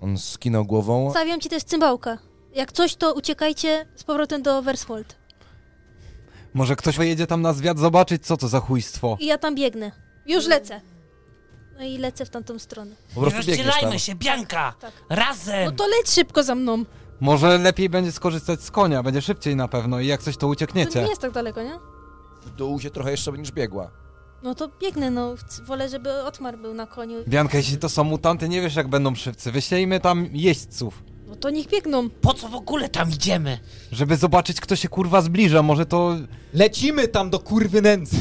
On 0.00 0.18
skinął 0.18 0.64
głową. 0.64 1.10
Stawiam 1.10 1.40
ci 1.40 1.48
też 1.48 1.62
cymbałka. 1.64 2.18
Jak 2.54 2.72
coś, 2.72 2.96
to 2.96 3.14
uciekajcie 3.14 3.86
z 3.96 4.04
powrotem 4.04 4.42
do 4.42 4.62
Versmold. 4.62 5.16
Może 6.54 6.76
ktoś 6.76 6.96
pojedzie 6.96 7.26
tam 7.26 7.42
na 7.42 7.52
zwiat 7.52 7.78
zobaczyć, 7.78 8.26
co 8.26 8.36
to 8.36 8.48
za 8.48 8.60
chujstwo. 8.60 9.16
I 9.20 9.26
ja 9.26 9.38
tam 9.38 9.54
biegnę. 9.54 9.92
Już 10.26 10.46
lecę. 10.46 10.80
No 11.78 11.84
i 11.84 11.98
lecę 11.98 12.24
w 12.24 12.30
tamtą 12.30 12.58
stronę. 12.58 12.96
Po 13.14 13.20
prostu 13.20 13.38
biegniesz 13.38 13.56
tam. 13.58 13.66
rozdzielajmy 13.66 13.98
się, 13.98 14.14
Bianka! 14.14 14.74
Tak. 14.80 14.92
Razem! 15.08 15.64
No 15.64 15.72
to 15.72 15.86
leć 15.86 16.10
szybko 16.10 16.42
za 16.42 16.54
mną. 16.54 16.84
Może 17.20 17.58
lepiej 17.58 17.88
będzie 17.88 18.12
skorzystać 18.12 18.60
z 18.62 18.70
konia, 18.70 19.02
będzie 19.02 19.22
szybciej 19.22 19.56
na 19.56 19.68
pewno 19.68 20.00
i 20.00 20.06
jak 20.06 20.22
coś 20.22 20.34
to 20.34 20.40
To 20.40 20.46
uciekniecie. 20.48 21.02
nie 21.02 21.08
jest 21.08 21.20
tak 21.20 21.30
daleko, 21.32 21.62
nie? 21.62 21.78
W 22.42 22.50
dół 22.50 22.80
się 22.80 22.90
trochę 22.90 23.10
jeszcze 23.10 23.32
będziesz 23.32 23.52
biegła. 23.52 23.90
No 24.42 24.54
to 24.54 24.70
biegnę, 24.82 25.10
no. 25.10 25.34
Wolę, 25.66 25.88
żeby 25.88 26.22
Otmar 26.22 26.58
był 26.58 26.74
na 26.74 26.86
koniu. 26.86 27.18
Bianka, 27.28 27.56
jeśli 27.56 27.78
to 27.78 27.88
są 27.88 28.04
mutanty, 28.04 28.48
nie 28.48 28.60
wiesz 28.62 28.76
jak 28.76 28.88
będą 28.88 29.14
szybcy. 29.14 29.52
Wysiejmy 29.52 30.00
tam 30.00 30.28
jeźdźców, 30.32 31.02
No 31.28 31.36
to 31.36 31.50
niech 31.50 31.66
biegną. 31.68 32.10
Po 32.10 32.34
co 32.34 32.48
w 32.48 32.54
ogóle 32.54 32.88
tam 32.88 33.10
idziemy? 33.10 33.58
żeby 33.92 34.16
zobaczyć 34.16 34.60
kto 34.60 34.76
się 34.76 34.88
kurwa 34.88 35.20
zbliża. 35.22 35.62
Może 35.62 35.86
to... 35.86 36.16
Lecimy 36.54 37.08
tam 37.08 37.30
do 37.30 37.38
kurwy 37.38 37.82
nędzy. 37.82 38.16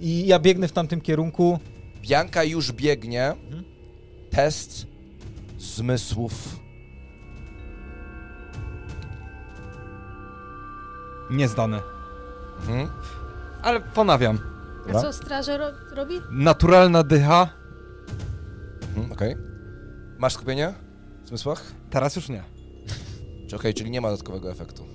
I 0.00 0.26
ja 0.26 0.38
biegnę 0.38 0.68
w 0.68 0.72
tamtym 0.72 1.00
kierunku. 1.00 1.58
Bianka 2.02 2.44
już 2.44 2.72
biegnie. 2.72 3.34
Test 4.30 4.86
zmysłów. 5.58 6.60
Niezdane. 11.30 11.80
Mhm. 12.60 12.88
Ale 13.62 13.80
ponawiam. 13.80 14.38
A 14.82 14.86
Dobra. 14.86 15.00
co 15.02 15.12
straże 15.12 15.58
ro 15.58 15.66
robi? 15.92 16.14
Naturalna 16.30 17.02
dycha. 17.02 17.48
Mhm, 18.96 19.12
Okej. 19.12 19.36
Masz 20.18 20.32
skupienie 20.34 20.74
w 21.24 21.28
zmysłach? 21.28 21.62
Teraz 21.90 22.16
już 22.16 22.28
nie. 22.28 22.44
Czy 23.48 23.56
okej, 23.56 23.74
czyli 23.74 23.90
nie 23.90 24.00
ma 24.00 24.08
dodatkowego 24.10 24.50
efektu. 24.50 24.86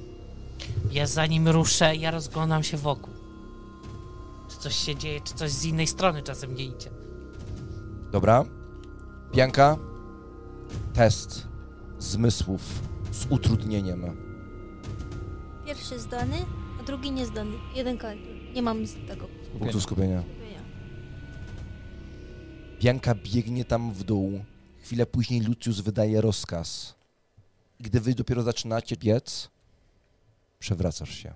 Ja 0.92 1.08
zanim 1.08 1.48
ruszę, 1.48 1.96
ja 1.96 2.12
rozglądam 2.12 2.64
się 2.64 2.78
wokół. 2.78 3.14
Czy 4.50 4.58
coś 4.58 4.76
się 4.76 4.96
dzieje, 4.96 5.22
czy 5.22 5.34
coś 5.34 5.52
z 5.52 5.66
innej 5.66 5.88
strony 5.88 6.24
czasem 6.24 6.56
nie 6.56 6.64
idzie. 6.66 6.90
Dobra. 8.12 8.46
Bianka. 9.36 9.78
Test 10.94 11.48
zmysłów 12.00 12.62
z 13.12 13.26
utrudnieniem. 13.30 14.06
Pierwszy 15.66 16.00
zdany, 16.00 16.36
a 16.80 16.84
drugi 16.84 17.12
niezdany. 17.12 17.52
Jeden 17.76 17.98
kal. 17.98 18.18
Nie 18.56 18.62
mam 18.62 18.86
z 18.86 18.94
tego. 19.08 19.28
Punktu 19.60 19.82
skupienia. 19.82 20.24
Bianka 22.80 23.16
biegnie 23.16 23.66
tam 23.66 23.94
w 23.94 24.04
dół. 24.04 24.44
Chwilę 24.82 25.06
później 25.06 25.42
Lucius 25.42 25.80
wydaje 25.80 26.22
rozkaz. 26.22 26.96
I 27.80 27.84
gdy 27.84 28.00
wy 28.00 28.16
dopiero 28.16 28.44
zaczynacie 28.44 28.96
biec, 28.96 29.50
przewracasz 30.60 31.16
się. 31.16 31.34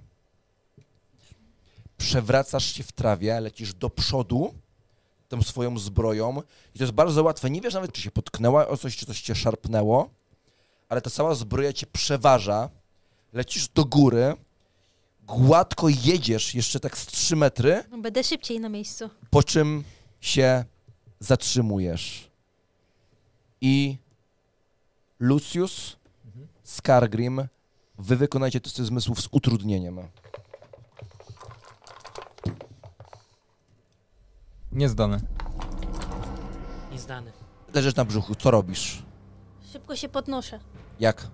Przewracasz 1.98 2.66
się 2.74 2.84
w 2.84 2.92
trawie, 2.92 3.40
lecisz 3.40 3.74
do 3.74 3.90
przodu 3.90 4.54
tą 5.30 5.42
swoją 5.42 5.78
zbroją 5.80 6.42
i 6.76 6.78
to 6.78 6.84
jest 6.84 6.94
bardzo 6.94 7.24
łatwe. 7.24 7.50
Nie 7.50 7.62
wiesz 7.62 7.74
nawet, 7.74 7.92
czy 7.92 8.02
się 8.02 8.12
potknęła 8.12 8.68
o 8.68 8.78
coś, 8.78 8.98
czy 8.98 9.06
coś 9.06 9.22
cię 9.22 9.36
szarpnęło, 9.36 10.10
ale 10.90 11.02
ta 11.02 11.10
cała 11.10 11.36
zbroja 11.36 11.74
cię 11.74 11.88
przeważa. 11.88 12.70
Lecisz 13.34 13.68
do 13.68 13.86
góry, 13.86 14.36
gładko 15.38 15.90
jedziesz 15.90 16.56
jeszcze 16.56 16.80
tak 16.80 16.98
z 16.98 17.06
3 17.06 17.36
metry, 17.36 17.84
No, 17.92 17.98
będę 17.98 18.24
szybciej 18.24 18.60
na 18.60 18.70
miejscu. 18.70 19.10
po 19.30 19.44
czym 19.44 19.84
się 20.22 20.66
zatrzymujesz. 21.20 22.30
I 23.62 23.98
Lucius, 25.20 25.96
Skargrim, 26.64 27.48
wy 27.98 28.16
wykonajcie 28.16 28.60
testy 28.62 28.86
zmysłów 28.86 29.22
z 29.22 29.28
utrudnieniem. 29.32 30.00
Niezdane. 34.72 35.20
Nieznany. 36.92 37.32
Leżysz 37.74 37.96
na 37.96 38.06
brzuchu, 38.06 38.36
co 38.36 38.52
robisz? 38.52 39.04
Szybko 39.72 39.96
się 39.96 40.10
podnoszę. 40.10 40.60
Jak? 41.00 41.28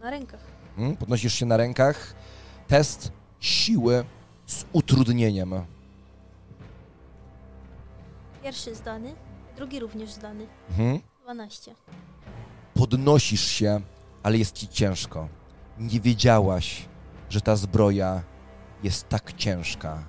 Na 0.00 0.10
rękach. 0.10 0.40
Hmm? 0.76 0.96
Podnosisz 0.96 1.34
się 1.34 1.46
na 1.46 1.56
rękach. 1.56 2.14
Test 2.68 3.12
siły 3.40 4.04
z 4.46 4.64
utrudnieniem. 4.72 5.54
Pierwszy 8.42 8.74
zdany, 8.74 9.14
drugi 9.56 9.80
również 9.80 10.12
zdany. 10.12 10.46
Mhm. 10.70 11.00
12. 11.22 11.74
Podnosisz 12.74 13.46
się, 13.46 13.80
ale 14.22 14.38
jest 14.38 14.54
ci 14.56 14.68
ciężko. 14.68 15.28
Nie 15.78 16.00
wiedziałaś, 16.00 16.88
że 17.30 17.40
ta 17.40 17.56
zbroja 17.56 18.22
jest 18.82 19.08
tak 19.08 19.32
ciężka. 19.32 20.04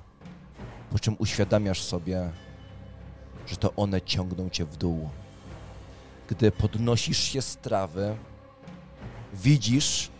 Po 0.91 0.99
czym 0.99 1.15
uświadamiasz 1.19 1.81
sobie, 1.81 2.31
że 3.47 3.57
to 3.57 3.73
one 3.75 4.01
ciągną 4.01 4.49
cię 4.49 4.65
w 4.65 4.77
dół. 4.77 5.09
Gdy 6.27 6.51
podnosisz 6.51 7.19
się 7.19 7.41
z 7.41 7.57
trawy, 7.57 8.17
widzisz, 9.33 10.11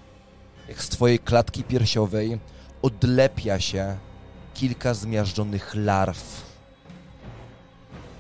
jak 0.68 0.84
z 0.84 0.90
twojej 0.90 1.20
klatki 1.20 1.64
piersiowej 1.64 2.40
odlepia 2.82 3.60
się 3.60 3.98
kilka 4.54 4.94
zmiażdżonych 4.94 5.76
larw. 5.76 6.46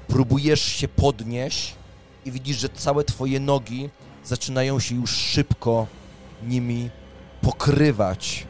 Próbujesz 0.07 0.61
się 0.61 0.87
podnieść 0.87 1.75
i 2.25 2.31
widzisz, 2.31 2.57
że 2.57 2.69
całe 2.69 3.03
twoje 3.03 3.39
nogi 3.39 3.89
zaczynają 4.23 4.79
się 4.79 4.95
już 4.95 5.11
szybko 5.11 5.87
nimi 6.43 6.89
pokrywać. 7.41 8.47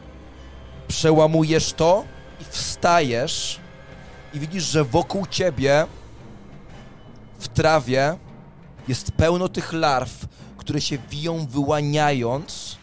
Przełamujesz 0.87 1.73
to 1.73 2.03
i 2.41 2.43
wstajesz 2.43 3.59
i 4.33 4.39
widzisz, 4.39 4.63
że 4.63 4.83
wokół 4.83 5.25
ciebie 5.27 5.85
w 7.39 7.47
trawie 7.47 8.17
jest 8.87 9.11
pełno 9.11 9.49
tych 9.49 9.73
larw, 9.73 10.25
które 10.57 10.81
się 10.81 10.97
wiją 10.97 11.47
wyłaniając 11.47 12.77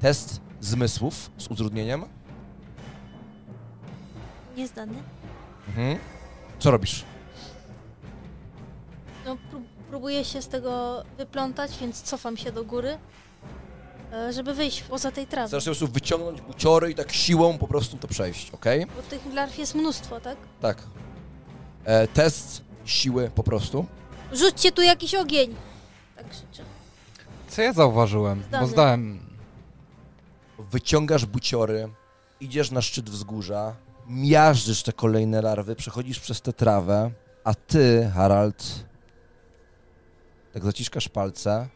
Test 0.00 0.40
zmysłów 0.60 1.30
z 1.38 1.46
utrudnieniem. 1.48 2.04
Niezdany. 4.56 4.94
Mhm. 5.68 5.98
Co 6.58 6.70
robisz? 6.70 7.04
No, 9.26 9.36
prób- 9.36 9.64
próbuję 9.90 10.24
się 10.24 10.42
z 10.42 10.48
tego 10.48 11.02
wyplątać, 11.18 11.78
więc 11.80 12.02
cofam 12.02 12.36
się 12.36 12.52
do 12.52 12.64
góry, 12.64 12.98
e, 14.12 14.32
żeby 14.32 14.54
wyjść 14.54 14.82
poza 14.82 15.12
tej 15.12 15.26
trawy. 15.26 15.48
Chcesz 15.48 15.64
po 15.64 15.68
prostu 15.68 15.88
wyciągnąć 15.88 16.40
buciory 16.40 16.90
i 16.90 16.94
tak 16.94 17.12
siłą 17.12 17.58
po 17.58 17.66
prostu 17.68 17.96
to 17.96 18.08
przejść, 18.08 18.50
okej? 18.50 18.86
Bo 18.96 19.02
tych 19.02 19.34
larw 19.34 19.58
jest 19.58 19.74
mnóstwo, 19.74 20.20
tak? 20.20 20.36
Tak. 20.60 20.82
E, 21.84 22.08
test 22.08 22.62
siły 22.84 23.30
po 23.34 23.42
prostu. 23.42 23.86
Rzućcie 24.32 24.72
tu 24.72 24.82
jakiś 24.82 25.14
ogień! 25.14 25.54
Tak 26.16 26.28
krzyczę. 26.28 26.64
Co 27.48 27.62
ja 27.62 27.72
zauważyłem? 27.72 28.40
Bo 28.40 28.46
Zdany. 28.46 28.66
zdałem... 28.66 29.29
Wyciągasz 30.60 31.26
buciory, 31.26 31.88
idziesz 32.40 32.70
na 32.70 32.82
szczyt 32.82 33.10
wzgórza, 33.10 33.76
miażdżysz 34.06 34.82
te 34.82 34.92
kolejne 34.92 35.42
larwy, 35.42 35.76
przechodzisz 35.76 36.20
przez 36.20 36.40
tę 36.40 36.52
trawę, 36.52 37.10
a 37.44 37.54
ty, 37.54 38.10
Harald, 38.14 38.84
tak 40.52 40.64
zaciskasz 40.64 41.08
palce 41.08 41.68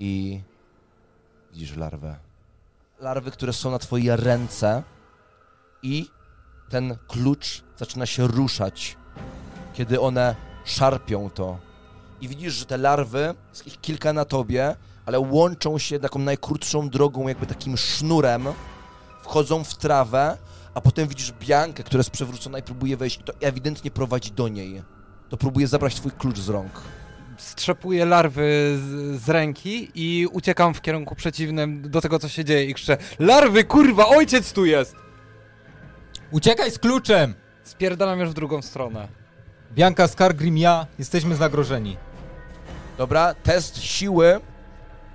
i 0.00 0.40
widzisz 1.52 1.76
larwę. 1.76 2.16
Larwy, 3.00 3.30
które 3.30 3.52
są 3.52 3.70
na 3.70 3.78
twojej 3.78 4.16
ręce 4.16 4.82
i 5.82 6.06
ten 6.70 6.96
klucz 7.08 7.64
zaczyna 7.76 8.06
się 8.06 8.26
ruszać, 8.26 8.96
kiedy 9.74 10.00
one 10.00 10.36
szarpią 10.64 11.30
to. 11.30 11.58
I 12.20 12.28
widzisz, 12.28 12.54
że 12.54 12.66
te 12.66 12.78
larwy, 12.78 13.34
jest 13.50 13.66
ich 13.66 13.80
kilka 13.80 14.12
na 14.12 14.24
tobie, 14.24 14.76
ale 15.06 15.20
łączą 15.20 15.78
się 15.78 15.98
taką 15.98 16.18
najkrótszą 16.18 16.88
drogą, 16.88 17.28
jakby 17.28 17.46
takim 17.46 17.76
sznurem, 17.76 18.48
wchodzą 19.22 19.64
w 19.64 19.74
trawę, 19.74 20.38
a 20.74 20.80
potem 20.80 21.08
widzisz 21.08 21.32
Biankę, 21.32 21.82
która 21.82 21.98
jest 21.98 22.10
przewrócona 22.10 22.58
i 22.58 22.62
próbuje 22.62 22.96
wejść 22.96 23.20
i 23.20 23.24
to 23.24 23.32
ewidentnie 23.40 23.90
prowadzi 23.90 24.32
do 24.32 24.48
niej. 24.48 24.82
To 25.28 25.36
próbuje 25.36 25.66
zabrać 25.66 25.94
twój 25.94 26.12
klucz 26.12 26.38
z 26.38 26.48
rąk. 26.48 26.80
Strzepuję 27.36 28.04
larwy 28.04 28.78
z, 28.78 29.20
z 29.22 29.28
ręki 29.28 29.90
i 29.94 30.26
uciekam 30.26 30.74
w 30.74 30.80
kierunku 30.80 31.14
przeciwnym 31.14 31.90
do 31.90 32.00
tego, 32.00 32.18
co 32.18 32.28
się 32.28 32.44
dzieje 32.44 32.64
i 32.64 32.74
krzyczę 32.74 32.96
Larwy, 33.18 33.64
kurwa, 33.64 34.06
ojciec 34.06 34.52
tu 34.52 34.64
jest! 34.64 34.96
Uciekaj 36.30 36.70
z 36.70 36.78
kluczem! 36.78 37.34
Spierdalam 37.64 38.20
już 38.20 38.30
w 38.30 38.34
drugą 38.34 38.62
stronę. 38.62 39.08
Bianka, 39.72 40.08
Skargrim, 40.08 40.58
ja 40.58 40.86
jesteśmy 40.98 41.36
zagrożeni. 41.36 41.96
Dobra, 42.98 43.34
test 43.34 43.82
siły 43.82 44.40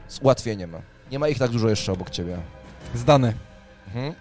z 0.09 0.19
ułatwieniem. 0.21 0.75
Nie 1.11 1.19
ma 1.19 1.27
ich 1.27 1.37
tak 1.37 1.51
dużo 1.51 1.69
jeszcze 1.69 1.91
obok 1.91 2.09
ciebie. 2.09 2.37
Zdany. 2.95 3.33
Mhm. 3.87 4.13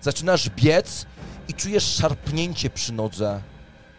Zaczynasz 0.00 0.50
biec 0.50 1.06
i 1.48 1.54
czujesz 1.54 1.84
szarpnięcie 1.84 2.70
przy 2.70 2.92
nodze. 2.92 3.42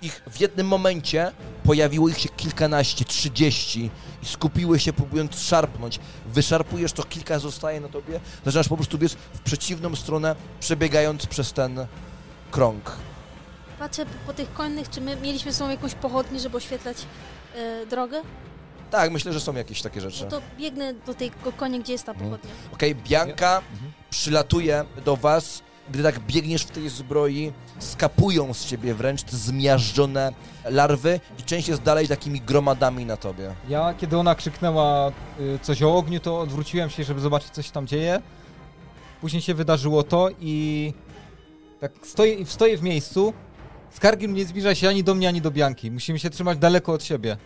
Ich 0.01 0.21
w 0.31 0.41
jednym 0.41 0.67
momencie 0.67 1.31
pojawiło 1.63 2.09
ich 2.09 2.19
się 2.19 2.29
kilkanaście, 2.29 3.05
trzydzieści 3.05 3.89
i 4.23 4.25
skupiły 4.25 4.79
się 4.79 4.93
próbując 4.93 5.39
szarpnąć. 5.39 5.99
Wyszarpujesz 6.25 6.93
to, 6.93 7.03
kilka 7.03 7.39
zostaje 7.39 7.81
na 7.81 7.87
tobie, 7.87 8.19
zaczynasz 8.45 8.67
po 8.67 8.75
prostu 8.75 8.97
biec 8.97 9.13
w 9.13 9.39
przeciwną 9.39 9.95
stronę, 9.95 10.35
przebiegając 10.59 11.25
przez 11.25 11.53
ten 11.53 11.85
krąg. 12.51 12.97
Patrzę 13.79 14.05
po, 14.27 14.33
tych 14.33 14.53
konnych, 14.53 14.89
czy 14.89 15.01
my 15.01 15.15
mieliśmy 15.15 15.53
są 15.53 15.69
jakąś 15.69 15.93
pochodnię, 15.93 16.39
żeby 16.39 16.57
oświetlać 16.57 16.97
e, 17.55 17.85
drogę. 17.85 18.21
Tak, 18.91 19.11
myślę, 19.11 19.33
że 19.33 19.39
są 19.39 19.53
jakieś 19.53 19.81
takie 19.81 20.01
rzeczy. 20.01 20.23
No 20.23 20.29
to 20.29 20.41
biegnę 20.57 20.93
do 20.93 21.13
tego 21.13 21.51
konia, 21.57 21.79
gdzie 21.79 21.93
jest 21.93 22.05
ta 22.05 22.11
Mhm. 22.11 22.29
pochodnia. 22.31 22.51
Okej, 22.73 22.95
Bianka 22.95 23.61
przylatuje 24.09 24.83
do 25.05 25.15
was, 25.17 25.61
gdy 25.91 26.03
tak 26.03 26.19
biegniesz 26.19 26.63
w 26.63 26.71
tej 26.71 26.89
zbroi, 26.89 27.51
skapują 27.79 28.53
z 28.53 28.65
ciebie 28.65 28.93
wręcz 28.93 29.23
te 29.23 29.37
zmiażdżone 29.37 30.33
larwy 30.65 31.19
i 31.39 31.43
część 31.43 31.67
jest 31.67 31.81
dalej 31.81 32.07
takimi 32.07 32.41
gromadami 32.41 33.05
na 33.05 33.17
tobie. 33.17 33.53
Ja, 33.69 33.93
kiedy 33.93 34.17
ona 34.17 34.35
krzyknęła 34.35 35.11
y, 35.39 35.59
coś 35.61 35.81
o 35.83 35.95
ogniu, 35.97 36.19
to 36.19 36.39
odwróciłem 36.39 36.89
się, 36.89 37.03
żeby 37.03 37.19
zobaczyć, 37.19 37.49
co 37.49 37.61
się 37.61 37.71
tam 37.71 37.87
dzieje. 37.87 38.21
Później 39.21 39.41
się 39.41 39.53
wydarzyło 39.53 40.03
to 40.03 40.29
i 40.39 40.93
tak 41.79 41.91
stoję, 42.03 42.45
stoję 42.45 42.77
w 42.77 42.83
miejscu. 42.83 43.33
Skargim 43.91 44.33
nie 44.33 44.45
zbliża 44.45 44.75
się 44.75 44.89
ani 44.89 45.03
do 45.03 45.15
mnie, 45.15 45.27
ani 45.27 45.41
do 45.41 45.51
Bianki. 45.51 45.91
Musimy 45.91 46.19
się 46.19 46.29
trzymać 46.29 46.57
daleko 46.57 46.93
od 46.93 47.03
siebie. 47.03 47.37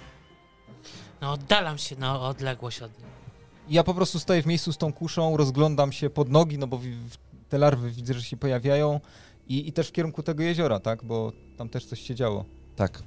No 1.25 1.31
oddalam 1.31 1.77
się 1.77 1.95
na 1.95 2.19
odległość 2.19 2.81
od 2.81 2.99
niej. 2.99 3.07
I 3.67 3.73
ja 3.73 3.83
po 3.83 3.93
prostu 3.93 4.19
stoję 4.19 4.41
w 4.41 4.45
miejscu 4.45 4.73
z 4.73 4.77
tą 4.77 4.93
kuszą, 4.93 5.37
rozglądam 5.37 5.91
się 5.91 6.09
pod 6.09 6.29
nogi, 6.29 6.57
no 6.57 6.67
bo 6.67 6.79
te 7.49 7.57
larwy 7.57 7.91
widzę, 7.91 8.13
że 8.13 8.21
się 8.21 8.37
pojawiają. 8.37 8.99
I, 9.47 9.67
I 9.67 9.73
też 9.73 9.87
w 9.87 9.91
kierunku 9.91 10.23
tego 10.23 10.43
jeziora, 10.43 10.79
tak? 10.79 11.03
Bo 11.03 11.31
tam 11.57 11.69
też 11.69 11.85
coś 11.85 11.99
się 12.01 12.15
działo. 12.15 12.45
Tak. 12.75 13.03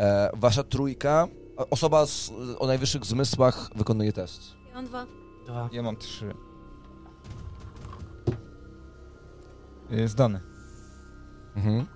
E, 0.00 0.30
wasza 0.34 0.62
trójka, 0.62 1.28
o- 1.56 1.68
osoba 1.68 2.06
z, 2.06 2.32
o 2.58 2.66
najwyższych 2.66 3.04
zmysłach 3.04 3.70
wykonuje 3.74 4.12
test. 4.12 4.40
Ja 4.68 4.74
mam 4.74 4.86
dwa. 4.86 5.06
Dwa. 5.46 5.68
Ja 5.72 5.82
mam 5.82 5.96
trzy. 5.96 6.34
Y, 9.92 10.08
Zdany. 10.08 10.40
Mhm. 11.56 11.86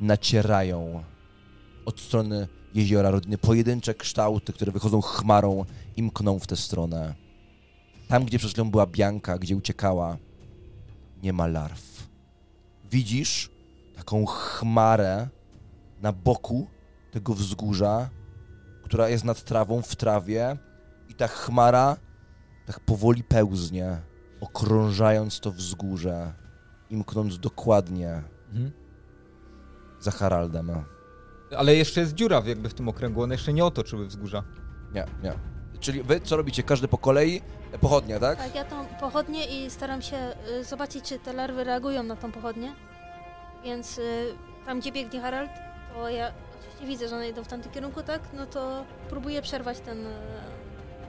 Nacierają 0.00 1.04
od 1.84 2.00
strony 2.00 2.48
jeziora 2.74 3.10
rodziny 3.10 3.38
pojedyncze 3.38 3.94
kształty, 3.94 4.52
które 4.52 4.72
wychodzą 4.72 5.00
chmarą 5.00 5.64
i 5.96 6.02
mkną 6.02 6.38
w 6.38 6.46
tę 6.46 6.56
stronę. 6.56 7.14
Tam, 8.08 8.24
gdzie 8.24 8.38
przed 8.38 8.50
chwilą 8.50 8.70
była 8.70 8.86
Bianka, 8.86 9.38
gdzie 9.38 9.56
uciekała, 9.56 10.16
nie 11.22 11.32
ma 11.32 11.46
larw. 11.46 12.08
Widzisz 12.90 13.50
taką 13.96 14.26
chmarę 14.26 15.28
na 16.00 16.12
boku 16.12 16.66
tego 17.10 17.34
wzgórza, 17.34 18.10
która 18.82 19.08
jest 19.08 19.24
nad 19.24 19.44
trawą, 19.44 19.82
w 19.82 19.96
trawie 19.96 20.56
i 21.08 21.14
ta 21.14 21.28
chmara 21.28 21.96
tak 22.66 22.80
powoli 22.80 23.24
pełznie 23.24 24.00
okrążając 24.40 25.40
to 25.40 25.52
wzgórze 25.52 26.32
i 26.90 26.96
mknąc 26.96 27.38
dokładnie 27.38 28.22
Mhm. 28.52 28.72
za 30.00 30.10
Haraldem. 30.10 30.70
Ale 31.58 31.74
jeszcze 31.74 32.00
jest 32.00 32.14
dziura 32.14 32.40
w- 32.40 32.46
jakby 32.46 32.68
w 32.68 32.74
tym 32.74 32.88
okręgu, 32.88 33.22
one 33.22 33.34
jeszcze 33.34 33.52
nie 33.52 33.64
otoczyły 33.64 34.06
wzgórza. 34.06 34.42
Nie, 34.94 35.04
nie. 35.22 35.32
Czyli 35.80 36.02
wy 36.02 36.20
co 36.20 36.36
robicie? 36.36 36.62
Każdy 36.62 36.88
po 36.88 36.98
kolei? 36.98 37.40
Pochodnia, 37.80 38.20
tak? 38.20 38.38
Tak, 38.38 38.54
ja 38.54 38.64
tą 38.64 38.86
pochodnię 38.86 39.44
i 39.46 39.70
staram 39.70 40.02
się 40.02 40.16
y, 40.60 40.64
zobaczyć, 40.64 41.04
czy 41.04 41.18
te 41.18 41.32
larwy 41.32 41.64
reagują 41.64 42.02
na 42.02 42.16
tą 42.16 42.32
pochodnię. 42.32 42.72
Więc 43.64 43.98
y, 43.98 44.34
tam, 44.66 44.80
gdzie 44.80 44.92
biegnie 44.92 45.20
Harald, 45.20 45.50
to 45.94 46.08
ja 46.08 46.32
oczywiście 46.60 46.86
widzę, 46.86 47.08
że 47.08 47.16
one 47.16 47.28
idą 47.28 47.44
w 47.44 47.48
tamtym 47.48 47.72
kierunku, 47.72 48.02
tak? 48.02 48.20
No 48.32 48.46
to 48.46 48.84
próbuję 49.08 49.42
przerwać 49.42 49.80
ten, 49.80 50.06
y, 50.06 50.10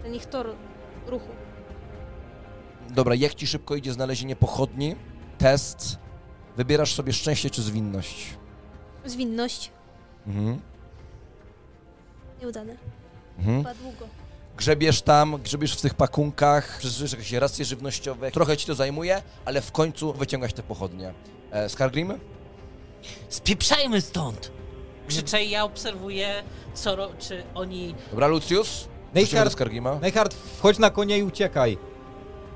ten 0.04 0.16
ich 0.16 0.26
tor 0.26 0.56
ruchu. 1.08 1.30
Dobra, 2.90 3.16
jak 3.16 3.34
ci 3.34 3.48
szybko 3.48 3.76
idzie 3.76 3.94
znalezienie 3.94 4.36
pochodni? 4.36 4.96
Test. 5.38 5.98
Wybierasz 6.58 6.94
sobie 6.94 7.14
szczęście 7.14 7.50
czy 7.50 7.62
zwinność. 7.62 8.38
Zwinność. 9.06 9.72
Mhm. 10.28 10.60
Nieudane. 12.42 12.76
Mhm. 13.40 13.58
Chyba 13.58 13.74
długo. 13.74 14.08
Grzebiesz 14.58 15.02
tam, 15.02 15.38
grzebiesz 15.44 15.78
w 15.78 15.82
tych 15.82 15.94
pakunkach, 15.94 16.78
przeżyjesz 16.80 17.12
jakieś 17.12 17.32
racje 17.32 17.66
żywnościowe. 17.66 18.32
Trochę 18.32 18.58
ci 18.58 18.68
to 18.68 18.76
zajmuje, 18.76 19.22
ale 19.46 19.62
w 19.62 19.72
końcu 19.72 20.14
wyciągasz 20.14 20.54
te 20.54 20.64
pochodnie. 20.64 21.14
E, 21.52 21.70
Skargrim? 21.70 22.14
Spieprzajmy 23.30 24.02
stąd! 24.02 24.52
Krzyczę 25.08 25.44
i 25.44 25.50
ja 25.50 25.64
obserwuję, 25.64 26.44
co 26.74 26.96
ro- 26.96 27.12
czy 27.20 27.44
oni... 27.56 27.96
Dobra, 28.12 28.28
Lucius? 28.28 28.70
Wrócimy 28.80 29.14
do 29.14 29.14
Neihard, 29.34 29.52
Skargrima. 29.52 30.00
Neihard, 30.00 30.34
wchodź 30.34 30.80
na 30.80 30.90
konie 30.90 31.18
i 31.18 31.24
uciekaj. 31.24 31.78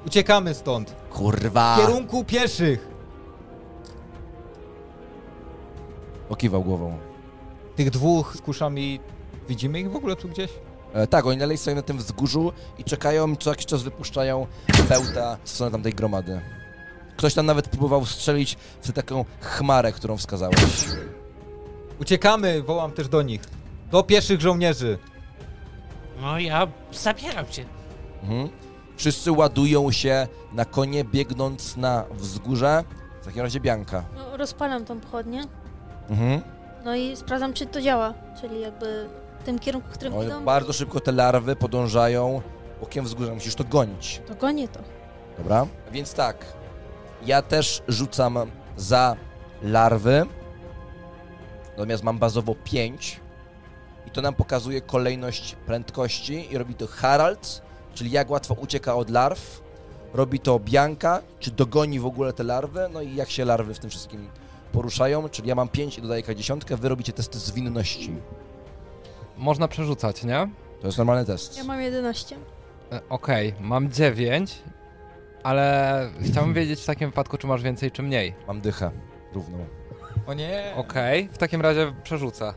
Uciekamy 0.06 0.54
stąd. 0.54 0.96
Kurwa! 1.10 1.76
W 1.76 1.80
kierunku 1.80 2.24
pieszych. 2.24 2.88
Okiwał 6.30 6.64
głową. 6.64 6.98
Tych 7.78 7.90
dwóch 7.90 8.36
z 8.38 8.42
kuszami, 8.42 9.00
widzimy 9.50 9.80
ich 9.80 9.92
w 9.92 9.96
ogóle 9.96 10.16
tu 10.16 10.30
gdzieś? 10.30 10.52
E, 10.94 11.08
tak, 11.08 11.26
oni 11.26 11.38
dalej 11.38 11.58
stoją 11.58 11.76
na 11.76 11.82
tym 11.82 11.98
wzgórzu 11.98 12.54
i 12.78 12.84
czekają, 12.84 13.36
co 13.36 13.50
jakiś 13.50 13.66
czas 13.66 13.84
wypuszczają 13.84 14.48
bełta 14.90 15.38
w 15.44 15.50
stronę 15.50 15.72
tamtej 15.72 15.94
gromady. 15.94 16.42
Ktoś 17.18 17.34
tam 17.34 17.46
nawet 17.46 17.68
próbował 17.68 18.06
strzelić 18.06 18.58
w 18.82 18.88
tę 18.88 18.94
taką 18.94 19.26
chmarę, 19.42 19.92
którą 19.92 20.18
wskazałeś. 20.18 20.86
Uciekamy, 22.02 22.64
wołam 22.64 22.92
też 22.92 23.08
do 23.10 23.22
nich. 23.22 23.42
Do 23.92 24.04
pieszych 24.04 24.42
żołnierzy. 24.42 24.98
No 26.22 26.40
ja 26.40 26.68
zabieram 26.92 27.46
się. 27.52 27.66
Mhm. 28.24 28.50
Wszyscy 28.96 29.32
ładują 29.32 29.92
się 29.92 30.28
na 30.54 30.66
konie, 30.66 31.04
biegnąc 31.04 31.78
na 31.78 32.04
wzgórze. 32.12 32.84
W 33.22 33.26
takim 33.26 33.42
razie 33.42 33.60
Bianka. 33.60 34.04
No, 34.16 34.38
rozpalam 34.38 34.86
tą 34.86 35.00
pochodnię. 35.00 35.44
Mhm. 36.10 36.57
No 36.86 36.96
i 36.96 37.16
sprawdzam, 37.16 37.54
czy 37.54 37.66
to 37.66 37.82
działa. 37.82 38.14
Czyli 38.42 38.60
jakby 38.62 39.10
tym 39.46 39.60
kierunku, 39.60 39.88
w 39.90 39.94
którym 39.94 40.14
No, 40.14 40.24
idą, 40.24 40.46
bardzo 40.46 40.74
szybko 40.74 41.00
te 41.00 41.12
larwy 41.12 41.56
podążają 41.56 42.42
bokiem 42.82 43.06
wzgórza. 43.06 43.34
Musisz 43.34 43.56
to 43.56 43.64
gonić. 43.64 44.22
to 44.28 44.36
gonię 44.36 44.68
to. 44.68 44.80
Dobra? 45.38 45.68
Więc 45.92 46.14
tak, 46.14 46.46
ja 47.26 47.42
też 47.42 47.82
rzucam 47.88 48.38
za 48.78 49.16
larwy, 49.64 50.26
natomiast 51.72 52.04
mam 52.04 52.20
bazowo 52.20 52.56
5 52.64 53.20
i 54.08 54.12
to 54.12 54.22
nam 54.22 54.34
pokazuje 54.34 54.82
kolejność 54.82 55.56
prędkości 55.66 56.54
i 56.54 56.58
robi 56.58 56.76
to 56.76 56.88
Harald, 56.88 57.62
czyli 57.94 58.12
jak 58.12 58.30
łatwo 58.30 58.54
ucieka 58.54 58.96
od 58.96 59.10
larw, 59.10 59.62
robi 60.14 60.40
to 60.40 60.60
Bianka, 60.60 61.22
czy 61.40 61.52
dogoni 61.52 62.00
w 62.00 62.06
ogóle 62.06 62.34
te 62.34 62.44
larwy, 62.44 62.90
no 62.94 63.02
i 63.02 63.16
jak 63.16 63.30
się 63.30 63.46
larwy 63.46 63.74
w 63.74 63.80
tym 63.80 63.90
wszystkim 63.90 64.30
poruszają, 64.72 65.30
czyli 65.30 65.50
ja 65.50 65.56
mam 65.56 65.68
5 65.70 65.98
i 65.98 66.02
dodaję 66.02 66.24
K10, 66.24 66.78
wy 66.78 66.90
robicie 66.90 67.14
testy 67.14 67.40
zwinności. 67.40 68.16
Można 69.38 69.68
przerzucać, 69.68 70.24
nie? 70.24 70.50
To 70.82 70.88
jest 70.88 70.98
normalny 70.98 71.26
test. 71.26 71.58
Ja 71.58 71.64
mam 71.64 71.82
11. 71.82 72.36
E, 72.92 73.02
Okej, 73.10 73.54
mam 73.60 73.92
9, 73.92 74.56
ale 75.44 76.10
chciałbym 76.22 76.54
wiedzieć 76.54 76.82
w 76.82 76.86
takim 76.86 77.10
wypadku, 77.10 77.38
czy 77.38 77.48
masz 77.48 77.62
więcej, 77.64 77.92
czy 77.92 78.04
mniej. 78.04 78.36
Mam 78.48 78.62
dychę 78.62 78.92
równą. 79.34 79.66
O 80.28 80.34
nie! 80.34 80.74
Okej, 80.76 81.30
w 81.32 81.38
takim 81.38 81.62
razie 81.62 81.94
przerzucę. 82.04 82.54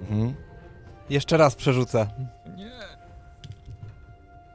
Mhm. 0.00 0.34
Jeszcze 1.10 1.36
raz 1.36 1.54
przerzucę. 1.54 2.06
Nie! 2.56 2.70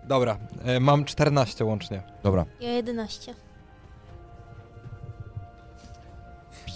Dobra, 0.03 0.38
e, 0.65 0.80
mam 0.80 1.06
14 1.06 1.65
łącznie. 1.65 2.01
Dobra. 2.23 2.45
Ja 2.59 2.69
11. 2.72 3.35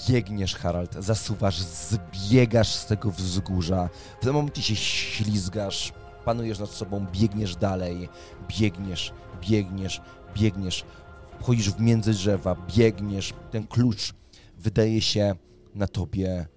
biegniesz, 0.07 0.55
Harald, 0.55 0.93
zasuwasz, 0.93 1.59
zbiegasz 1.59 2.75
z 2.75 2.85
tego 2.85 3.11
wzgórza. 3.11 3.89
W 4.19 4.23
tym 4.23 4.33
momencie 4.33 4.61
się 4.61 4.75
ślizgasz, 4.75 5.93
panujesz 6.25 6.59
nad 6.59 6.69
sobą, 6.69 7.05
biegniesz 7.13 7.55
dalej, 7.55 8.09
biegniesz, 8.47 9.13
biegniesz, 9.41 10.01
biegniesz, 10.35 10.85
wchodzisz 11.39 11.69
w 11.69 11.79
między 11.79 12.11
drzewa, 12.11 12.55
biegniesz. 12.75 13.33
Ten 13.51 13.67
klucz 13.67 14.13
wydaje 14.57 15.01
się 15.01 15.35
na 15.75 15.87
tobie 15.87 16.47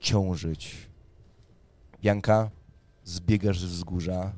ciążyć. 0.00 0.90
Janka, 2.02 2.50
zbiegasz 3.04 3.60
z 3.60 3.64
wzgórza, 3.64 4.32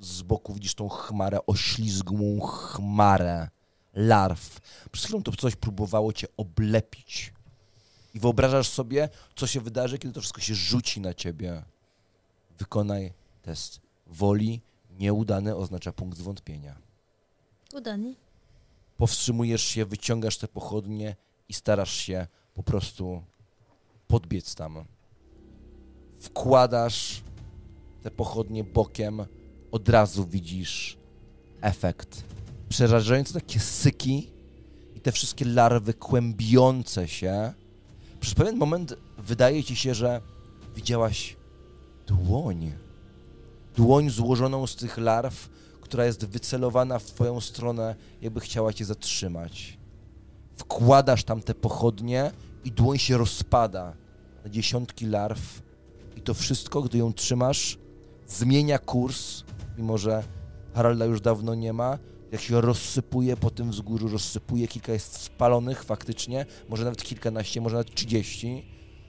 z 0.00 0.22
boku 0.22 0.54
widzisz 0.54 0.74
tą 0.74 0.88
chmarę, 0.88 1.38
oślizgłą 1.46 2.40
chmarę 2.40 3.48
larw. 3.94 4.58
Przez 4.92 5.04
chwilę 5.04 5.22
to 5.22 5.32
coś 5.32 5.56
próbowało 5.56 6.12
cię 6.12 6.26
oblepić. 6.36 7.35
I 8.16 8.20
wyobrażasz 8.20 8.68
sobie, 8.68 9.08
co 9.36 9.46
się 9.46 9.60
wydarzy, 9.60 9.98
kiedy 9.98 10.14
to 10.14 10.20
wszystko 10.20 10.40
się 10.40 10.54
rzuci 10.54 11.00
na 11.00 11.14
ciebie. 11.14 11.62
Wykonaj 12.58 13.12
test 13.42 13.80
woli. 14.06 14.60
Nieudany 14.90 15.56
oznacza 15.56 15.92
punkt 15.92 16.18
zwątpienia. 16.18 16.76
Udany. 17.74 18.14
Powstrzymujesz 18.96 19.62
się, 19.62 19.84
wyciągasz 19.84 20.38
te 20.38 20.48
pochodnie 20.48 21.16
i 21.48 21.52
starasz 21.52 21.92
się 21.92 22.26
po 22.54 22.62
prostu 22.62 23.22
podbiec 24.08 24.54
tam. 24.54 24.84
Wkładasz 26.20 27.22
te 28.02 28.10
pochodnie 28.10 28.64
bokiem, 28.64 29.26
od 29.70 29.88
razu 29.88 30.26
widzisz 30.26 30.98
efekt. 31.60 32.24
Przerażające 32.68 33.34
takie 33.34 33.60
syki 33.60 34.30
i 34.94 35.00
te 35.00 35.12
wszystkie 35.12 35.44
larwy 35.44 35.94
kłębiące 35.94 37.08
się. 37.08 37.52
Przez 38.20 38.34
pewien 38.34 38.56
moment 38.56 38.94
wydaje 39.18 39.64
ci 39.64 39.76
się, 39.76 39.94
że 39.94 40.20
widziałaś 40.74 41.36
dłoń. 42.06 42.72
Dłoń 43.76 44.10
złożoną 44.10 44.66
z 44.66 44.76
tych 44.76 44.98
larw, 44.98 45.48
która 45.80 46.04
jest 46.04 46.26
wycelowana 46.26 46.98
w 46.98 47.04
twoją 47.04 47.40
stronę, 47.40 47.94
jakby 48.22 48.40
chciała 48.40 48.72
cię 48.72 48.84
zatrzymać. 48.84 49.78
Wkładasz 50.56 51.24
tam 51.24 51.42
te 51.42 51.54
pochodnie 51.54 52.30
i 52.64 52.72
dłoń 52.72 52.98
się 52.98 53.18
rozpada 53.18 53.96
na 54.44 54.50
dziesiątki 54.50 55.06
larw 55.06 55.62
i 56.16 56.20
to 56.20 56.34
wszystko, 56.34 56.82
gdy 56.82 56.98
ją 56.98 57.12
trzymasz, 57.12 57.78
zmienia 58.26 58.78
kurs, 58.78 59.44
mimo 59.78 59.98
że 59.98 60.22
Haralda 60.74 61.04
już 61.04 61.20
dawno 61.20 61.54
nie 61.54 61.72
ma, 61.72 61.98
jak 62.32 62.40
się 62.40 62.60
rozsypuje 62.60 63.36
po 63.36 63.50
tym 63.50 63.70
wzgórzu, 63.70 64.08
rozsypuje, 64.08 64.68
kilka 64.68 64.92
jest 64.92 65.20
spalonych 65.20 65.84
faktycznie, 65.84 66.46
może 66.68 66.84
nawet 66.84 67.02
kilkanaście, 67.02 67.60
może 67.60 67.76
nawet 67.76 67.94
trzydzieści, 67.94 68.64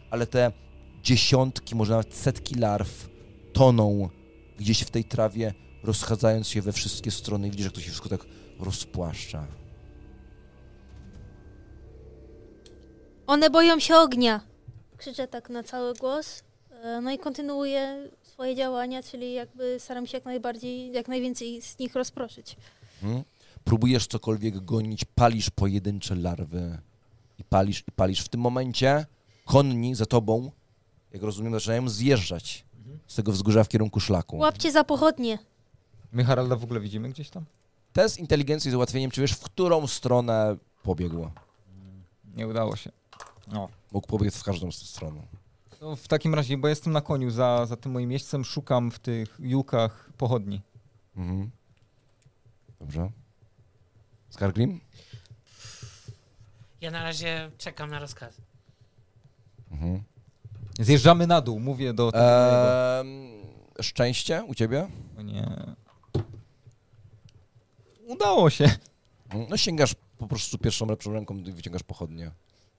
ale 0.09 0.27
te 0.27 0.51
dziesiątki, 1.03 1.75
może 1.75 1.91
nawet 1.91 2.13
setki 2.13 2.55
larw 2.55 3.09
toną 3.53 4.09
gdzieś 4.57 4.81
w 4.81 4.89
tej 4.89 5.03
trawie, 5.03 5.53
rozchadzając 5.83 6.47
się 6.47 6.61
we 6.61 6.71
wszystkie 6.71 7.11
strony 7.11 7.47
i 7.47 7.51
widzisz, 7.51 7.65
jak 7.65 7.73
to 7.73 7.81
się 7.81 7.89
wszystko 7.89 8.09
tak 8.09 8.25
rozpłaszcza. 8.59 9.47
One 13.27 13.49
boją 13.49 13.79
się 13.79 13.95
ognia. 13.95 14.41
Krzyczę 14.97 15.27
tak 15.27 15.49
na 15.49 15.63
cały 15.63 15.93
głos. 15.93 16.43
E, 16.71 17.01
No 17.01 17.11
i 17.11 17.17
kontynuuję 17.17 18.09
swoje 18.21 18.55
działania, 18.55 19.03
czyli 19.03 19.33
jakby 19.33 19.79
staram 19.79 20.07
się 20.07 20.17
jak 20.17 20.25
najbardziej, 20.25 20.91
jak 20.91 21.07
najwięcej 21.07 21.61
z 21.61 21.79
nich 21.79 21.95
rozproszyć. 21.95 22.55
Hmm? 23.01 23.23
Próbujesz 23.63 24.07
cokolwiek 24.07 24.65
gonić, 24.65 25.05
palisz 25.05 25.49
pojedyncze 25.49 26.15
larwy 26.15 26.79
i 27.39 27.43
palisz, 27.43 27.83
i 27.87 27.91
palisz. 27.91 28.21
W 28.21 28.29
tym 28.29 28.41
momencie 28.41 29.05
konni 29.45 29.95
za 29.95 30.05
tobą, 30.05 30.51
jak 31.13 31.23
rozumiem, 31.23 31.53
zaczynają 31.53 31.89
zjeżdżać 31.89 32.65
z 33.07 33.15
tego 33.15 33.31
wzgórza 33.31 33.63
w 33.63 33.67
kierunku 33.67 33.99
szlaku. 33.99 34.37
Łapcie 34.37 34.71
za 34.71 34.83
pochodnie. 34.83 35.39
My 36.11 36.23
Haralda 36.23 36.55
w 36.55 36.63
ogóle 36.63 36.79
widzimy 36.79 37.09
gdzieś 37.09 37.29
tam? 37.29 37.45
Test 37.93 38.19
inteligencji 38.19 38.71
z 38.71 38.73
ułatwieniem, 38.73 39.11
czy 39.11 39.21
wiesz, 39.21 39.31
w 39.31 39.43
którą 39.43 39.87
stronę 39.87 40.57
pobiegł? 40.83 41.29
Nie 42.35 42.47
udało 42.47 42.75
się. 42.75 42.91
O. 43.53 43.69
Mógł 43.91 44.07
pobiec 44.07 44.37
w 44.37 44.43
każdą 44.43 44.71
z 44.71 44.75
stron. 44.75 45.21
No, 45.81 45.95
w 45.95 46.07
takim 46.07 46.35
razie, 46.35 46.57
bo 46.57 46.67
jestem 46.67 46.93
na 46.93 47.01
koniu 47.01 47.29
za, 47.31 47.65
za 47.65 47.75
tym 47.75 47.91
moim 47.91 48.09
miejscem, 48.09 48.45
szukam 48.45 48.91
w 48.91 48.99
tych 48.99 49.37
jukach 49.39 50.09
pochodni. 50.17 50.61
Mhm. 51.17 51.49
Dobrze. 52.79 53.09
Skargrim? 54.29 54.79
Ja 56.81 56.91
na 56.91 57.03
razie 57.03 57.51
czekam 57.57 57.89
na 57.89 57.99
rozkaz. 57.99 58.37
Mhm. 59.71 60.03
Zjeżdżamy 60.79 61.27
na 61.27 61.41
dół, 61.41 61.59
mówię 61.59 61.93
do 61.93 62.11
Ehm, 62.13 63.07
szczęście 63.81 64.43
u 64.43 64.55
ciebie? 64.55 64.87
O 65.17 65.21
nie. 65.21 65.45
Udało 68.07 68.49
się. 68.49 68.63
Mhm. 69.29 69.49
No 69.49 69.57
sięgasz 69.57 69.95
po 70.17 70.27
prostu 70.27 70.57
pierwszą 70.57 70.85
lepszą 70.85 71.13
ręką 71.13 71.37
i 71.37 71.51
wyciągasz 71.51 71.83
pochodnie. 71.83 72.31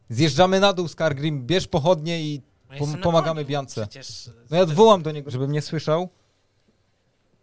Zjeżdżamy 0.08 0.60
na 0.60 0.72
dół, 0.72 0.88
Skargrim, 0.88 1.46
bierz 1.46 1.66
pochodnie 1.68 2.20
i 2.22 2.42
No 2.70 2.76
Pom- 2.78 3.00
pomagamy. 3.00 3.44
Biance. 3.44 3.86
Przecież 3.86 4.30
No 4.50 4.56
ja 4.56 4.66
wołam 4.66 5.02
do 5.02 5.12
niego, 5.12 5.30
żeby 5.30 5.48
mnie 5.48 5.62
słyszał. 5.62 6.08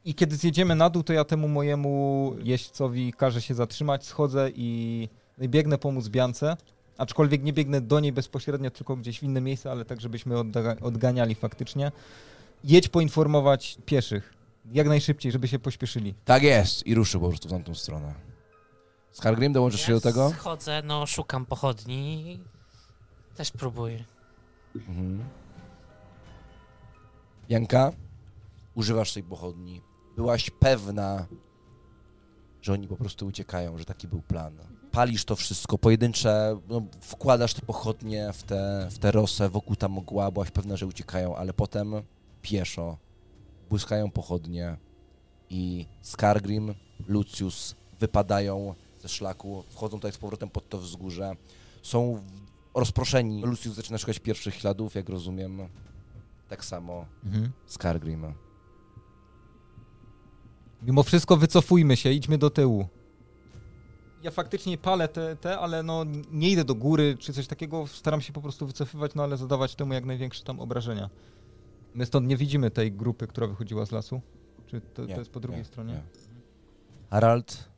I 0.06 0.16
kiedy 0.16 0.36
zjedziemy 0.36 0.76
na 0.76 0.90
dół, 0.90 1.04
to 1.04 1.14
ja 1.14 1.24
temu 1.24 1.48
mojemu 1.48 2.36
jeźdźcowi 2.44 3.14
każę 3.14 3.42
się 3.42 3.54
zatrzymać, 3.54 4.06
schodzę 4.06 4.50
i, 4.56 5.10
no 5.38 5.46
i 5.46 5.50
biegnę 5.50 5.78
pomóc 5.78 6.08
Biance. 6.08 6.58
Aczkolwiek 6.98 7.44
nie 7.44 7.54
biegnę 7.54 7.82
do 7.82 8.00
niej 8.00 8.12
bezpośrednio, 8.12 8.72
tylko 8.72 8.96
gdzieś 8.96 9.20
w 9.20 9.24
inne 9.24 9.42
miejsce, 9.42 9.72
ale 9.72 9.86
tak, 9.86 10.02
żebyśmy 10.02 10.36
odga- 10.36 10.84
odganiali 10.84 11.36
faktycznie. 11.36 11.92
Jedź 12.64 12.88
poinformować 12.88 13.78
pieszych. 13.86 14.34
Jak 14.74 14.88
najszybciej, 14.88 15.32
żeby 15.32 15.48
się 15.48 15.60
pośpieszyli. 15.60 16.14
Tak 16.26 16.44
jest. 16.44 16.88
I 16.88 16.96
ruszył 16.96 17.22
po 17.22 17.28
prostu 17.30 17.48
w 17.48 17.52
tamtą 17.52 17.76
stronę. 17.76 18.14
Skargrim, 19.12 19.54
dołączysz 19.54 19.82
się 19.82 19.94
do 19.94 20.02
tego? 20.02 20.30
Schodzę, 20.30 20.82
no 20.86 21.06
szukam 21.06 21.46
pochodni 21.46 22.32
i 22.32 22.40
też 23.36 23.52
próbuję. 23.52 24.04
Mhm. 24.76 25.24
Janka, 27.50 27.92
używasz 28.76 29.14
tej 29.14 29.24
pochodni. 29.24 29.82
Byłaś 30.16 30.50
pewna, 30.50 31.28
że 32.62 32.74
oni 32.74 32.88
po 32.88 32.96
prostu 32.96 33.26
uciekają, 33.26 33.78
że 33.78 33.86
taki 33.86 34.08
był 34.08 34.22
plan. 34.22 34.58
Palisz 34.92 35.26
to 35.26 35.36
wszystko, 35.36 35.78
pojedyncze, 35.78 36.60
no, 36.68 36.82
wkładasz 37.02 37.54
te 37.54 37.62
pochodnie 37.62 38.34
w 38.34 38.44
tę 38.44 38.88
w 38.92 38.98
te 38.98 39.12
rosę 39.12 39.50
wokół 39.50 39.76
ta 39.76 39.90
mgła, 39.90 40.32
byłaś 40.32 40.52
pewna, 40.52 40.78
że 40.78 40.86
uciekają, 40.86 41.36
ale 41.36 41.54
potem 41.54 41.94
pieszo 42.42 42.98
błyskają 43.70 44.12
pochodnie 44.12 44.78
i 45.50 45.86
Skargrim, 46.02 46.74
Lucius 47.08 47.76
wypadają 48.00 48.76
ze 49.02 49.10
szlaku, 49.10 49.64
wchodzą 49.70 49.98
tutaj 49.98 50.12
z 50.12 50.18
powrotem 50.18 50.50
pod 50.50 50.70
to 50.70 50.78
wzgórze. 50.78 51.36
Są 51.82 52.24
rozproszeni. 52.76 53.42
Lucius 53.44 53.76
zaczyna 53.76 53.98
szukać 53.98 54.20
pierwszych 54.20 54.56
śladów, 54.56 54.96
jak 54.96 55.10
rozumiem. 55.10 55.60
Tak 56.50 56.66
samo 56.66 57.06
Skargrim. 57.66 58.45
Mimo 60.82 61.04
wszystko 61.04 61.38
wycofujmy 61.38 61.98
się, 61.98 62.12
idźmy 62.12 62.38
do 62.38 62.50
tyłu. 62.50 62.88
Ja 64.24 64.32
faktycznie 64.32 64.78
palę 64.78 65.08
te, 65.08 65.36
te, 65.36 65.60
ale 65.60 65.84
no 65.84 66.04
nie 66.32 66.50
idę 66.50 66.64
do 66.66 66.76
góry 66.76 67.18
czy 67.20 67.34
coś 67.34 67.48
takiego, 67.48 67.88
staram 67.88 68.22
się 68.22 68.34
po 68.34 68.42
prostu 68.42 68.68
wycofywać, 68.68 69.16
no 69.16 69.24
ale 69.24 69.38
zadawać 69.38 69.76
temu 69.76 69.94
jak 69.94 70.06
największe 70.06 70.44
tam 70.44 70.60
obrażenia. 70.60 71.10
My 71.94 72.06
stąd 72.06 72.28
nie 72.28 72.38
widzimy 72.38 72.72
tej 72.72 72.92
grupy, 72.92 73.28
która 73.28 73.48
wychodziła 73.48 73.86
z 73.86 73.92
lasu? 73.92 74.22
Czy 74.68 74.82
to, 74.82 75.06
Nie, 75.06 75.14
to 75.14 75.20
jest 75.22 75.32
po 75.32 75.40
drugiej 75.40 75.62
nie, 75.62 75.66
stronie? 75.66 75.94
nie. 75.94 76.04
Harald, 77.10 77.70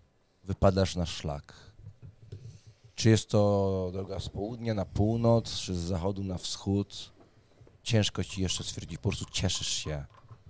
wypadasz 0.44 0.96
na 0.96 1.06
szlak. 1.06 1.54
Czy 2.96 3.10
jest 3.10 3.30
to 3.30 3.90
droga 3.94 4.20
z 4.20 4.30
południa 4.30 4.74
na 4.74 4.86
północ, 4.86 5.60
czy 5.60 5.76
z 5.76 5.80
zachodu 5.80 6.24
na 6.24 6.38
wschód? 6.38 7.12
Ciężko 7.84 8.24
ci 8.24 8.42
jeszcze 8.42 8.64
stwierdzić. 8.64 8.98
Po 8.98 9.10
prostu 9.10 9.26
cieszysz 9.32 9.68
się, 9.68 10.06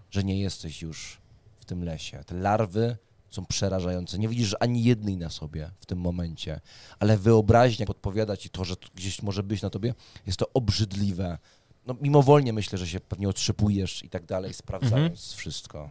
że 0.09 0.23
nie 0.23 0.39
jesteś 0.41 0.81
już 0.81 1.21
tym 1.67 1.83
lesie. 1.83 2.23
Te 2.25 2.35
larwy 2.35 2.97
są 3.29 3.45
przerażające. 3.45 4.19
Nie 4.19 4.27
widzisz 4.27 4.55
ani 4.59 4.83
jednej 4.83 5.17
na 5.17 5.29
sobie 5.29 5.71
w 5.79 5.85
tym 5.85 5.99
momencie, 5.99 6.61
ale 6.99 7.17
wyobraźnia 7.17 7.85
podpowiada 7.85 8.37
ci 8.37 8.49
to, 8.49 8.65
że 8.65 8.75
gdzieś 8.95 9.21
może 9.21 9.43
być 9.43 9.61
na 9.61 9.69
tobie. 9.69 9.93
Jest 10.25 10.39
to 10.39 10.49
obrzydliwe. 10.53 11.37
No, 11.85 11.95
mimowolnie 12.01 12.53
myślę, 12.53 12.77
że 12.77 12.87
się 12.87 12.99
pewnie 12.99 13.29
otrzepujesz 13.29 14.03
i 14.03 14.09
tak 14.09 14.25
dalej, 14.25 14.53
sprawdzając 14.53 15.33
wszystko. 15.33 15.89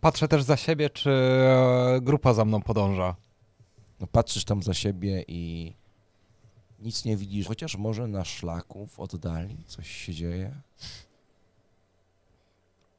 Patrzę 0.00 0.28
też 0.28 0.42
za 0.42 0.56
siebie, 0.56 0.90
czy 0.90 1.10
e, 1.10 2.00
grupa 2.02 2.34
za 2.34 2.44
mną 2.44 2.62
podąża. 2.62 3.16
No, 4.00 4.06
patrzysz 4.06 4.44
tam 4.44 4.62
za 4.62 4.74
siebie 4.74 5.24
i 5.28 5.72
nic 6.78 7.04
nie 7.04 7.16
widzisz, 7.16 7.46
chociaż 7.46 7.76
może 7.76 8.06
na 8.08 8.24
szlaku 8.24 8.86
w 8.86 9.00
oddali 9.00 9.56
coś 9.66 9.90
się 9.90 10.14
dzieje. 10.14 10.54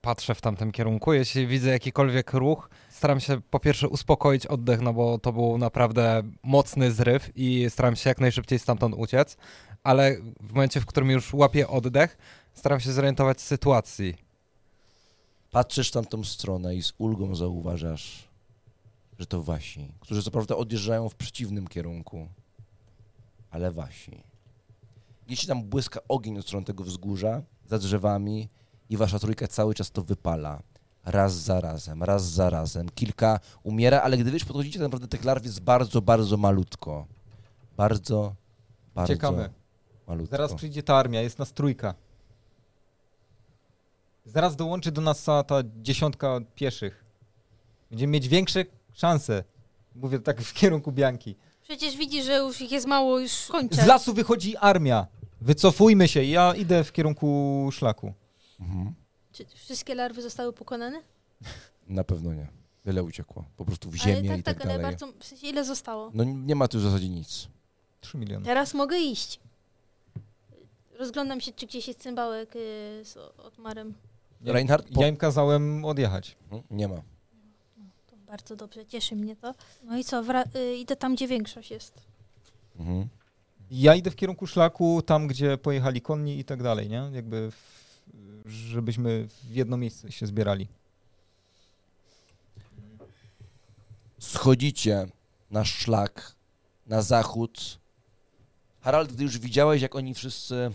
Patrzę 0.02 0.36
w 0.36 0.42
tamtym 0.42 0.72
kierunku. 0.72 1.14
Jeśli 1.14 1.48
widzę 1.48 1.70
jakikolwiek 1.70 2.34
ruch, 2.34 2.70
staram 2.90 3.20
się 3.20 3.42
po 3.42 3.60
pierwsze 3.60 3.90
uspokoić 3.90 4.46
oddech, 4.46 4.82
no 4.82 4.94
bo 4.94 5.18
to 5.18 5.34
był 5.34 5.58
naprawdę 5.58 6.24
mocny 6.44 6.92
zryw 6.92 7.32
i 7.36 7.66
staram 7.70 7.96
się 7.96 8.10
jak 8.10 8.20
najszybciej 8.20 8.60
stamtąd 8.60 8.96
uciec, 8.98 9.38
ale 9.84 10.18
w 10.42 10.54
momencie, 10.54 10.82
w 10.82 10.86
którym 10.86 11.10
już 11.10 11.34
łapię 11.34 11.68
oddech, 11.68 12.18
staram 12.54 12.80
się 12.80 12.92
zorientować 12.92 13.42
sytuacji. 13.42 14.16
Patrzysz 15.52 15.90
w 15.90 15.92
tamtą 15.92 16.24
stronę 16.24 16.76
i 16.76 16.84
z 16.84 16.94
ulgą 16.98 17.36
zauważasz, 17.36 18.28
że 19.20 19.26
to 19.26 19.44
wasi, 19.44 19.92
którzy 20.00 20.24
co 20.24 20.32
prawda 20.32 20.56
odjeżdżają 20.56 21.10
w 21.10 21.16
przeciwnym 21.16 21.68
kierunku, 21.68 22.28
ale 23.52 23.72
wasi. 23.72 24.24
Jeśli 25.30 25.48
tam 25.48 25.64
błyska 25.64 26.00
ogień 26.08 26.38
od 26.38 26.46
strony 26.46 26.66
tego 26.66 26.84
wzgórza, 26.84 27.42
za 27.66 27.80
drzewami 27.80 28.50
i 28.90 28.98
wasza 28.98 29.20
trójka 29.20 29.48
cały 29.48 29.74
czas 29.74 29.92
to 29.92 30.02
wypala. 30.02 30.62
Raz 31.06 31.34
za 31.34 31.62
razem, 31.62 32.04
raz 32.04 32.24
za 32.24 32.50
razem. 32.50 32.90
Kilka 32.90 33.40
umiera, 33.64 34.02
ale 34.02 34.18
gdy 34.18 34.32
wy 34.32 34.38
już 34.38 34.46
podchodzicie, 34.46 34.80
to 34.80 34.86
naprawdę 34.86 35.08
tych 35.08 35.24
larw 35.26 35.46
jest 35.46 35.60
bardzo, 35.60 36.02
bardzo 36.02 36.38
malutko. 36.38 37.08
Bardzo, 37.78 38.36
bardzo 38.96 39.14
Uciekamy. 39.14 39.50
malutko. 40.08 40.38
Zaraz 40.38 40.54
przyjdzie 40.54 40.84
ta 40.84 40.96
armia, 40.96 41.22
jest 41.22 41.40
nas 41.40 41.54
trójka. 41.54 41.94
Zaraz 44.26 44.56
dołączy 44.56 44.92
do 44.92 45.02
nas 45.02 45.24
cała 45.24 45.44
ta 45.44 45.56
dziesiątka 45.82 46.40
pieszych. 46.56 47.06
Będziemy 47.90 48.12
mieć 48.12 48.28
większe 48.28 48.66
szanse. 48.94 49.44
Mówię 49.96 50.20
tak 50.20 50.42
w 50.42 50.54
kierunku 50.54 50.92
Bianki. 50.92 51.36
Przecież 51.64 51.98
widzisz, 51.98 52.26
że 52.26 52.38
już 52.38 52.62
ich 52.62 52.72
jest 52.72 52.88
mało, 52.88 53.20
już 53.20 53.48
kończę. 53.48 53.84
Z 53.84 53.86
lasu 53.86 54.14
wychodzi 54.14 54.58
armia. 54.58 55.08
Wycofujmy 55.42 56.08
się. 56.08 56.24
Ja 56.24 56.54
idę 56.56 56.84
w 56.84 56.92
kierunku 56.92 57.70
szlaku. 57.72 58.14
Mhm. 58.60 58.94
Czy 59.32 59.46
wszystkie 59.56 59.96
larwy 59.96 60.22
zostały 60.22 60.54
pokonane? 60.54 61.02
Na 61.88 62.04
pewno 62.04 62.34
nie. 62.34 62.48
Wiele 62.86 63.04
uciekło. 63.04 63.46
Po 63.58 63.66
prostu 63.66 63.90
w 63.92 63.94
ale 63.94 64.16
ziemię 64.16 64.30
tak, 64.30 64.40
i 64.40 64.44
tak, 64.44 64.56
tak, 64.56 64.66
ale 64.66 64.78
dalej. 64.80 64.92
bardzo, 64.92 65.08
w 65.20 65.26
sensie 65.26 65.48
ile 65.48 65.66
zostało? 65.66 66.12
No 66.14 66.24
nie 66.24 66.56
ma 66.56 66.68
tu 66.68 66.78
w 66.80 66.82
zasadzie 66.82 67.10
nic. 67.10 67.48
3 68.02 68.18
miliony. 68.18 68.46
Teraz 68.46 68.74
mogę 68.74 68.98
iść. 69.00 69.40
Rozglądam 71.00 71.42
się, 71.42 71.52
czy 71.52 71.68
gdzieś 71.68 71.88
jest 71.88 72.00
cymbałek 72.00 72.56
y, 72.56 72.60
z 73.06 73.18
Otmarem. 73.38 73.94
Ja, 74.42 74.54
Reinhard, 74.54 74.88
po- 74.94 75.02
ja 75.02 75.08
im 75.08 75.18
kazałem 75.18 75.86
odjechać. 75.86 76.36
Mhm, 76.44 76.64
Nie 76.72 76.88
ma. 76.88 76.96
To 78.08 78.16
bardzo 78.28 78.56
dobrze, 78.56 78.86
cieszy 78.86 79.16
mnie 79.16 79.36
to. 79.36 79.54
No 79.84 79.98
i 79.98 80.04
co, 80.04 80.24
wra- 80.24 80.56
y, 80.56 80.76
idę 80.78 80.96
tam, 80.96 81.16
gdzie 81.16 81.28
większość 81.28 81.72
jest. 81.72 81.94
Mhm. 82.80 83.08
Ja 83.72 83.96
idę 83.96 84.12
w 84.12 84.16
kierunku 84.16 84.48
szlaku, 84.48 85.02
tam 85.02 85.28
gdzie 85.28 85.58
pojechali 85.58 86.02
konni 86.02 86.40
i 86.40 86.46
tak 86.46 86.64
dalej, 86.64 86.90
nie? 86.90 87.10
Jakby, 87.14 87.52
w, 87.52 87.87
żebyśmy 88.46 89.28
w 89.28 89.56
jedno 89.56 89.78
miejsce 89.78 90.12
się 90.12 90.28
zbierali. 90.28 90.68
Schodzicie 94.20 95.08
na 95.52 95.66
szlak, 95.66 96.36
na 96.88 97.02
zachód. 97.02 97.80
Harald, 98.82 99.14
gdy 99.14 99.24
już 99.24 99.40
widziałeś, 99.40 99.82
jak 99.82 99.96
oni 99.96 100.14
wszyscy 100.14 100.72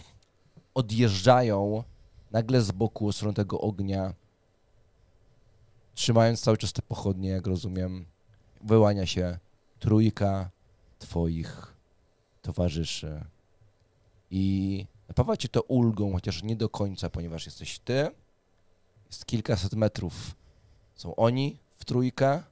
odjeżdżają, 0.74 1.84
nagle 2.30 2.62
z 2.62 2.70
boku 2.72 3.08
od 3.08 3.16
strony 3.16 3.34
tego 3.34 3.60
ognia, 3.60 4.14
trzymając 5.94 6.40
cały 6.40 6.56
czas 6.56 6.72
te 6.72 6.82
pochodnie, 6.82 7.28
jak 7.28 7.46
rozumiem, 7.46 8.06
wyłania 8.60 9.06
się 9.06 9.38
trójka 9.78 10.50
twoich 10.98 11.74
towarzyszy. 12.42 13.24
I 14.30 14.86
napawa 15.12 15.36
cię 15.36 15.48
to 15.48 15.62
ulgą, 15.62 16.12
chociaż 16.12 16.42
nie 16.42 16.56
do 16.56 16.68
końca, 16.68 17.10
ponieważ 17.10 17.46
jesteś 17.46 17.78
ty, 17.78 18.10
jest 19.06 19.26
kilkaset 19.26 19.74
metrów. 19.74 20.36
Są 20.94 21.16
oni 21.16 21.58
w 21.76 21.84
trójkę, 21.84 22.42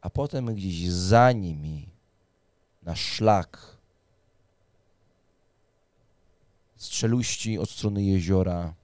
a 0.00 0.10
potem 0.10 0.54
gdzieś 0.54 0.90
za 0.90 1.32
nimi, 1.32 1.88
na 2.82 2.96
szlak, 2.96 3.76
z 6.76 6.88
czeluści 6.88 7.58
od 7.58 7.70
strony 7.70 8.02
jeziora, 8.02 8.74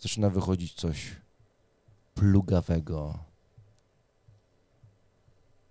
zaczyna 0.00 0.30
wychodzić 0.30 0.74
coś 0.74 1.16
plugawego. 2.14 3.18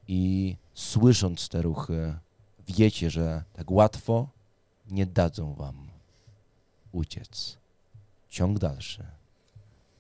I 0.08 0.56
słysząc 0.74 1.50
te 1.50 1.62
ruchy, 1.62 2.16
wiecie, 2.68 3.10
że 3.10 3.44
tak 3.54 3.72
łatwo 3.72 4.30
nie 4.92 5.06
dadzą 5.06 5.54
wam 5.54 5.87
uciec. 6.92 7.58
Ciąg 8.30 8.60
dalszy 8.60 9.06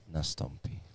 nastąpi. 0.07 0.86